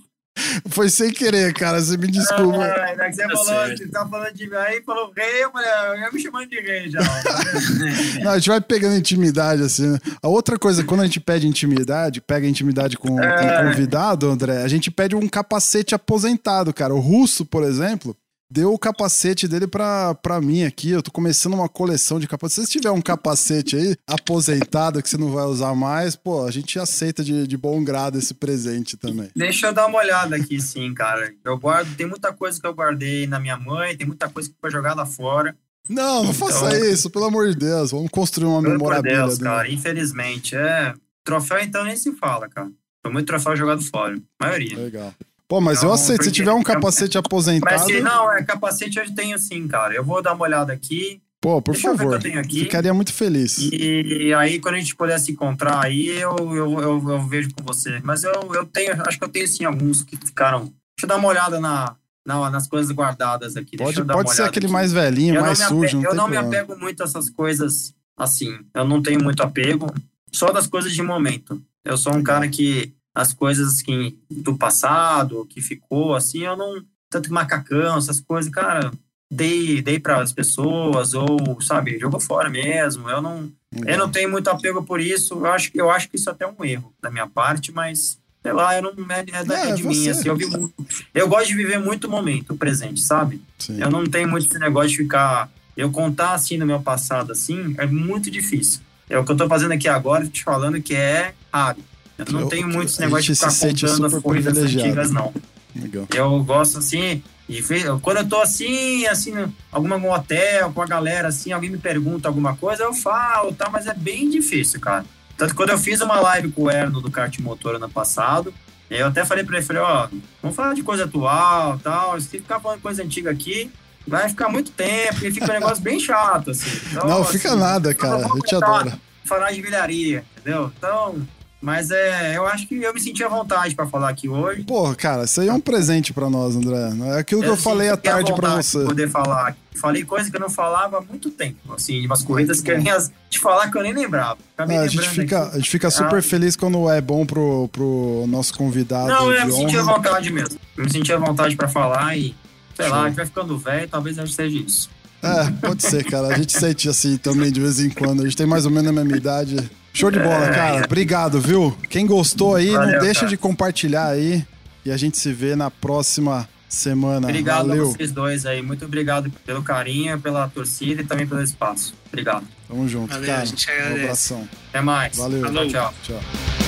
Foi 0.68 0.88
sem 0.88 1.12
querer, 1.12 1.52
cara. 1.54 1.80
Você 1.80 1.96
me 1.96 2.08
desculpa. 2.08 2.64
É, 2.64 2.96
é, 2.98 3.12
você 3.12 3.22
tá 3.22 3.30
falou, 3.30 3.68
você 3.68 3.88
tá 3.88 4.08
falando 4.08 4.34
de 4.34 4.56
aí, 4.56 4.82
falou 4.82 5.12
rei, 5.16 5.44
eu 5.44 5.50
falei, 5.50 5.68
ah, 5.68 5.92
eu 5.94 6.00
ia 6.00 6.12
me 6.12 6.20
chamando 6.20 6.48
de 6.48 6.60
rei 6.60 6.90
já. 6.90 7.00
Tá 7.00 7.42
Não, 8.22 8.30
a 8.32 8.38
gente 8.38 8.48
vai 8.48 8.60
pegando 8.60 8.96
intimidade, 8.96 9.62
assim. 9.62 9.92
Né? 9.92 9.98
A 10.22 10.28
outra 10.28 10.58
coisa, 10.58 10.82
quando 10.82 11.02
a 11.02 11.06
gente 11.06 11.20
pede 11.20 11.46
intimidade, 11.46 12.20
pega 12.20 12.46
intimidade 12.46 12.96
com, 12.96 13.20
é. 13.20 13.38
com 13.38 13.46
um 13.46 13.70
convidado, 13.70 14.28
André, 14.28 14.62
a 14.62 14.68
gente 14.68 14.90
pede 14.90 15.14
um 15.14 15.28
capacete 15.28 15.94
aposentado, 15.94 16.72
cara. 16.72 16.94
O 16.94 17.00
russo, 17.00 17.44
por 17.44 17.62
exemplo, 17.62 18.16
deu 18.50 18.72
o 18.72 18.78
capacete 18.78 19.48
dele 19.48 19.66
pra, 19.66 20.14
pra 20.14 20.40
mim 20.40 20.64
aqui. 20.64 20.90
Eu 20.90 21.02
tô 21.02 21.10
começando 21.10 21.54
uma 21.54 21.68
coleção 21.68 22.18
de 22.18 22.28
capacetes. 22.28 22.70
Se 22.70 22.78
tiver 22.78 22.90
um 22.90 23.00
capacete 23.00 23.76
aí 23.76 23.96
aposentado 24.06 25.02
que 25.02 25.08
você 25.08 25.16
não 25.16 25.30
vai 25.30 25.44
usar 25.44 25.74
mais, 25.74 26.16
pô, 26.16 26.44
a 26.44 26.50
gente 26.50 26.78
aceita 26.78 27.24
de, 27.24 27.46
de 27.46 27.56
bom 27.56 27.82
grado 27.82 28.18
esse 28.18 28.34
presente 28.34 28.96
também. 28.96 29.30
Deixa 29.34 29.68
eu 29.68 29.72
dar 29.72 29.86
uma 29.86 29.98
olhada 29.98 30.36
aqui, 30.36 30.60
sim, 30.60 30.92
cara. 30.94 31.32
Eu 31.44 31.58
guardo, 31.58 31.94
tem 31.96 32.06
muita 32.06 32.32
coisa 32.32 32.60
que 32.60 32.66
eu 32.66 32.74
guardei 32.74 33.26
na 33.26 33.40
minha 33.40 33.56
mãe, 33.56 33.96
tem 33.96 34.06
muita 34.06 34.28
coisa 34.28 34.48
que 34.48 34.56
foi 34.60 34.70
jogada 34.70 35.04
fora. 35.04 35.56
Não, 35.88 36.24
não 36.24 36.32
então, 36.32 36.48
faça 36.48 36.78
isso, 36.86 37.10
pelo 37.10 37.26
amor 37.26 37.48
de 37.48 37.56
Deus. 37.56 37.90
Vamos 37.90 38.10
construir 38.10 38.46
uma 38.46 38.62
pelo 38.62 38.72
memorabilia. 38.72 39.18
Deus, 39.18 39.38
cara, 39.38 39.70
infelizmente. 39.70 40.56
É. 40.56 40.94
Troféu, 41.22 41.60
então, 41.60 41.84
nem 41.84 41.96
se 41.96 42.12
fala, 42.12 42.48
cara. 42.48 42.70
Foi 43.02 43.12
muito 43.12 43.26
troféu 43.26 43.54
jogado 43.54 43.82
fora. 43.82 44.16
A 44.40 44.46
maioria. 44.46 44.78
Legal. 44.78 45.14
Pô, 45.46 45.60
mas 45.60 45.82
eu 45.82 45.92
aceito. 45.92 46.24
Se 46.24 46.32
tiver 46.32 46.52
um 46.52 46.62
capacete 46.62 47.18
aposentado. 47.18 47.74
Mas 47.74 47.84
se 47.84 48.00
não, 48.00 48.32
é 48.32 48.42
capacete 48.42 48.98
eu 48.98 49.14
tenho 49.14 49.38
sim, 49.38 49.68
cara. 49.68 49.94
Eu 49.94 50.04
vou 50.04 50.22
dar 50.22 50.34
uma 50.34 50.44
olhada 50.44 50.72
aqui. 50.72 51.20
Pô, 51.40 51.60
por 51.60 51.72
Deixa 51.72 51.94
favor. 51.94 52.18
Ficaria 52.48 52.94
muito 52.94 53.12
feliz. 53.12 53.58
E, 53.58 54.28
e, 54.28 54.34
aí, 54.34 54.58
quando 54.58 54.76
a 54.76 54.78
gente 54.78 54.96
puder 54.96 55.18
se 55.18 55.32
encontrar 55.32 55.84
aí, 55.84 56.08
eu, 56.08 56.34
eu, 56.38 56.80
eu, 56.80 57.10
eu, 57.10 57.22
vejo 57.26 57.50
com 57.54 57.62
você. 57.62 58.00
Mas 58.02 58.24
eu, 58.24 58.32
eu 58.54 58.64
tenho, 58.64 58.94
acho 59.06 59.18
que 59.18 59.24
eu 59.24 59.28
tenho 59.28 59.46
sim 59.46 59.64
alguns 59.64 60.02
que 60.02 60.16
ficaram. 60.16 60.60
Deixa 60.60 61.02
eu 61.02 61.08
dar 61.08 61.16
uma 61.16 61.28
olhada 61.28 61.60
na, 61.60 61.96
na 62.26 62.48
nas 62.48 62.66
coisas 62.66 62.90
guardadas 62.90 63.58
aqui. 63.58 63.76
Pode, 63.76 64.02
pode 64.02 64.34
ser 64.34 64.44
aquele 64.44 64.64
aqui. 64.64 64.72
mais 64.72 64.90
velhinho, 64.90 65.34
eu 65.34 65.42
mais 65.42 65.58
sujo. 65.58 65.98
Apego, 65.98 66.04
eu 66.06 66.14
não 66.14 66.28
me 66.28 66.38
apego 66.38 66.78
muito 66.78 67.02
a 67.02 67.04
essas 67.04 67.28
coisas 67.28 67.94
assim. 68.16 68.60
Eu 68.72 68.86
não 68.86 69.02
tenho 69.02 69.22
muito 69.22 69.42
apego. 69.42 69.92
Só 70.32 70.50
das 70.50 70.66
coisas 70.66 70.94
de 70.94 71.02
momento. 71.02 71.62
Eu 71.84 71.98
sou 71.98 72.14
um 72.14 72.22
cara 72.22 72.48
que 72.48 72.94
as 73.14 73.32
coisas 73.32 73.80
que 73.80 74.18
do 74.30 74.56
passado, 74.56 75.46
que 75.48 75.60
ficou, 75.60 76.14
assim, 76.14 76.44
eu 76.44 76.56
não. 76.56 76.82
Tanto 77.08 77.28
que 77.28 77.34
macacão, 77.34 77.96
essas 77.96 78.20
coisas, 78.20 78.50
cara, 78.50 78.90
dei, 79.30 79.80
dei 79.80 80.00
para 80.00 80.20
as 80.20 80.32
pessoas, 80.32 81.14
ou, 81.14 81.60
sabe, 81.60 81.98
jogou 81.98 82.18
fora 82.18 82.50
mesmo. 82.50 83.08
Eu 83.08 83.22
não, 83.22 83.52
eu 83.86 83.98
não 83.98 84.10
tenho 84.10 84.30
muito 84.30 84.48
apego 84.48 84.82
por 84.82 85.00
isso. 85.00 85.34
Eu 85.34 85.46
acho, 85.46 85.70
eu 85.74 85.90
acho 85.90 86.08
que 86.08 86.16
isso 86.16 86.28
é 86.28 86.32
até 86.32 86.46
um 86.46 86.64
erro 86.64 86.92
da 87.00 87.10
minha 87.10 87.28
parte, 87.28 87.70
mas 87.70 88.18
sei 88.42 88.52
lá, 88.52 88.76
eu 88.76 88.82
não 88.82 88.92
é, 89.10 89.20
é, 89.20 89.70
é 89.70 89.74
de 89.74 89.82
mim, 89.86 90.06
assim, 90.06 90.28
eu, 90.28 90.36
vi 90.36 90.44
muito, 90.44 90.74
eu 91.14 91.26
gosto 91.26 91.48
de 91.48 91.54
viver 91.54 91.78
muito 91.78 92.06
o 92.06 92.10
momento, 92.10 92.52
o 92.52 92.58
presente, 92.58 93.00
sabe? 93.00 93.40
Sim. 93.58 93.80
Eu 93.80 93.90
não 93.90 94.04
tenho 94.04 94.28
muito 94.28 94.46
esse 94.46 94.58
negócio 94.58 94.90
de 94.90 94.98
ficar, 94.98 95.50
eu 95.74 95.90
contar 95.90 96.34
assim 96.34 96.58
no 96.58 96.66
meu 96.66 96.78
passado, 96.78 97.32
assim, 97.32 97.74
é 97.78 97.86
muito 97.86 98.30
difícil. 98.30 98.82
É 99.08 99.18
o 99.18 99.24
que 99.24 99.32
eu 99.32 99.36
tô 99.36 99.48
fazendo 99.48 99.72
aqui 99.72 99.88
agora, 99.88 100.26
te 100.26 100.44
falando 100.44 100.80
que 100.82 100.94
é 100.94 101.32
raro. 101.50 101.78
Eu 102.18 102.24
não 102.32 102.40
eu, 102.40 102.48
tenho 102.48 102.68
muito 102.68 102.90
esse 102.90 103.00
negócio 103.00 103.24
de 103.24 103.34
ficar 103.34 103.52
contando 103.52 104.06
as 104.06 104.22
coisas 104.22 104.56
antigas, 104.56 105.10
não. 105.10 105.32
Legal. 105.74 106.06
Eu 106.14 106.44
gosto 106.44 106.78
assim, 106.78 107.22
e 107.48 107.62
quando 108.00 108.18
eu 108.18 108.28
tô 108.28 108.40
assim, 108.40 109.06
assim, 109.06 109.34
alguma 109.70 109.96
um 109.96 110.10
hotel 110.10 110.72
com 110.72 110.80
a 110.80 110.86
galera, 110.86 111.28
assim, 111.28 111.52
alguém 111.52 111.70
me 111.70 111.78
pergunta 111.78 112.28
alguma 112.28 112.56
coisa, 112.56 112.84
eu 112.84 112.94
falo, 112.94 113.52
tá, 113.52 113.68
mas 113.68 113.86
é 113.86 113.94
bem 113.94 114.30
difícil, 114.30 114.80
cara. 114.80 115.04
Tanto 115.36 115.50
que 115.50 115.56
quando 115.56 115.70
eu 115.70 115.78
fiz 115.78 116.00
uma 116.00 116.20
live 116.20 116.52
com 116.52 116.62
o 116.62 116.70
Erno 116.70 117.00
do 117.00 117.10
kart 117.10 117.36
motor 117.40 117.74
ano 117.74 117.88
passado, 117.88 118.54
eu 118.88 119.08
até 119.08 119.24
falei 119.24 119.42
pra 119.42 119.56
ele, 119.56 119.66
falei, 119.66 119.82
ó, 119.82 120.08
vamos 120.40 120.56
falar 120.56 120.74
de 120.74 120.82
coisa 120.82 121.04
atual 121.04 121.78
tal, 121.82 122.20
se 122.20 122.28
ficar 122.28 122.60
falando 122.60 122.80
coisa 122.80 123.02
antiga 123.02 123.30
aqui, 123.30 123.70
vai 124.06 124.28
ficar 124.28 124.48
muito 124.48 124.70
tempo 124.70 125.24
e 125.24 125.32
fica 125.32 125.46
um 125.46 125.54
negócio 125.54 125.82
bem 125.82 125.98
chato, 125.98 126.52
assim. 126.52 126.70
Então, 126.92 127.08
não, 127.08 127.22
assim, 127.22 127.32
fica 127.38 127.56
nada, 127.56 127.92
cara, 127.92 128.22
eu 128.22 128.40
te 128.40 128.54
adoro. 128.54 128.92
Falar 129.24 129.50
de 129.50 129.60
vilharia, 129.60 130.24
entendeu? 130.38 130.70
Então, 130.78 131.26
mas 131.64 131.90
é, 131.90 132.36
eu 132.36 132.46
acho 132.46 132.68
que 132.68 132.74
eu 132.74 132.92
me 132.92 133.00
senti 133.00 133.24
à 133.24 133.28
vontade 133.28 133.74
para 133.74 133.86
falar 133.86 134.10
aqui 134.10 134.28
hoje. 134.28 134.64
Porra, 134.64 134.94
cara, 134.94 135.24
isso 135.24 135.40
aí 135.40 135.48
é 135.48 135.52
um 135.52 135.58
presente 135.58 136.12
para 136.12 136.28
nós, 136.28 136.54
André. 136.54 136.76
É 137.06 137.18
aquilo 137.18 137.40
que 137.40 137.48
eu, 137.48 137.52
eu 137.52 137.56
falei 137.56 137.88
à 137.88 137.96
tarde 137.96 138.34
para 138.34 138.56
você. 138.56 138.84
Poder 138.84 139.08
falar. 139.08 139.56
Falei 139.74 140.04
coisa 140.04 140.30
que 140.30 140.36
eu 140.36 140.40
não 140.40 140.50
falava 140.50 140.98
há 140.98 141.00
muito 141.00 141.30
tempo, 141.30 141.72
assim, 141.72 142.04
umas 142.04 142.22
corridas 142.22 142.60
que 142.60 142.70
eu 142.70 142.76
nem 142.78 142.92
te 143.30 143.38
falar 143.38 143.70
que 143.70 143.78
eu 143.78 143.82
nem 143.82 143.94
lembrava. 143.94 144.36
É, 144.58 144.76
a, 144.76 144.86
gente 144.86 145.08
fica, 145.08 145.48
a 145.48 145.56
gente 145.56 145.70
fica 145.70 145.90
super 145.90 146.18
ah. 146.18 146.22
feliz 146.22 146.54
quando 146.54 146.88
é 146.90 147.00
bom 147.00 147.24
pro, 147.24 147.66
pro 147.68 148.26
nosso 148.28 148.52
convidado. 148.52 149.08
Não, 149.08 149.32
eu 149.32 149.46
me 149.46 149.52
senti 149.52 149.78
à 149.78 149.82
vontade 149.82 150.30
mesmo. 150.30 150.58
Eu 150.76 150.84
me 150.84 150.90
senti 150.90 151.12
à 151.14 151.16
vontade 151.16 151.56
para 151.56 151.66
falar 151.66 152.14
e, 152.14 152.34
sei 152.76 152.86
Show. 152.86 152.94
lá, 152.94 153.02
a 153.04 153.06
gente 153.06 153.16
vai 153.16 153.26
ficando 153.26 153.56
velho, 153.56 153.88
talvez 153.88 154.16
seja 154.34 154.58
isso. 154.58 154.90
É, 155.24 155.50
pode 155.66 155.82
ser, 155.82 156.04
cara. 156.04 156.28
A 156.28 156.38
gente 156.38 156.52
sente 156.52 156.88
assim 156.88 157.16
também 157.16 157.50
de 157.50 157.60
vez 157.60 157.80
em 157.80 157.90
quando. 157.90 158.22
A 158.22 158.24
gente 158.24 158.36
tem 158.36 158.46
mais 158.46 158.66
ou 158.66 158.70
menos 158.70 158.88
a 158.88 158.92
mesma 158.92 159.16
idade. 159.16 159.70
Show 159.92 160.10
de 160.10 160.18
bola, 160.18 160.50
cara. 160.50 160.84
Obrigado, 160.84 161.40
viu? 161.40 161.76
Quem 161.88 162.06
gostou 162.06 162.56
aí, 162.56 162.70
Valeu, 162.70 162.92
não 162.92 163.00
deixa 163.00 163.20
cara. 163.20 163.30
de 163.30 163.36
compartilhar 163.36 164.08
aí. 164.08 164.44
E 164.84 164.90
a 164.90 164.96
gente 164.96 165.16
se 165.16 165.32
vê 165.32 165.56
na 165.56 165.70
próxima 165.70 166.48
semana. 166.68 167.28
Obrigado 167.28 167.68
Valeu. 167.68 167.84
a 167.84 167.92
vocês 167.92 168.12
dois 168.12 168.44
aí. 168.44 168.60
Muito 168.60 168.84
obrigado 168.84 169.30
pelo 169.46 169.62
carinho, 169.62 170.20
pela 170.20 170.48
torcida 170.48 171.02
e 171.02 171.04
também 171.04 171.26
pelo 171.26 171.42
espaço. 171.42 171.94
Obrigado. 172.08 172.44
Tamo 172.68 172.88
junto, 172.88 173.12
Valeu, 173.12 173.26
cara. 173.26 173.42
A 173.42 173.44
gente 173.44 173.70
agradece. 173.70 173.94
Um 173.94 174.02
abração. 174.02 174.48
Até 174.68 174.80
mais. 174.80 175.16
Valeu. 175.16 175.42
Tchau, 175.42 175.68
tchau. 175.68 175.94
tchau. 176.02 176.63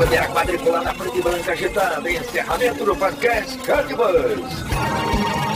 Bandeira 0.00 0.28
quadriculada 0.28 0.94
preta 0.94 1.18
e 1.18 1.22
branca 1.22 1.52
agitada. 1.52 2.10
Encerramento 2.10 2.84
do 2.86 2.96
podcast 2.96 3.58
Cardbus. 3.58 5.49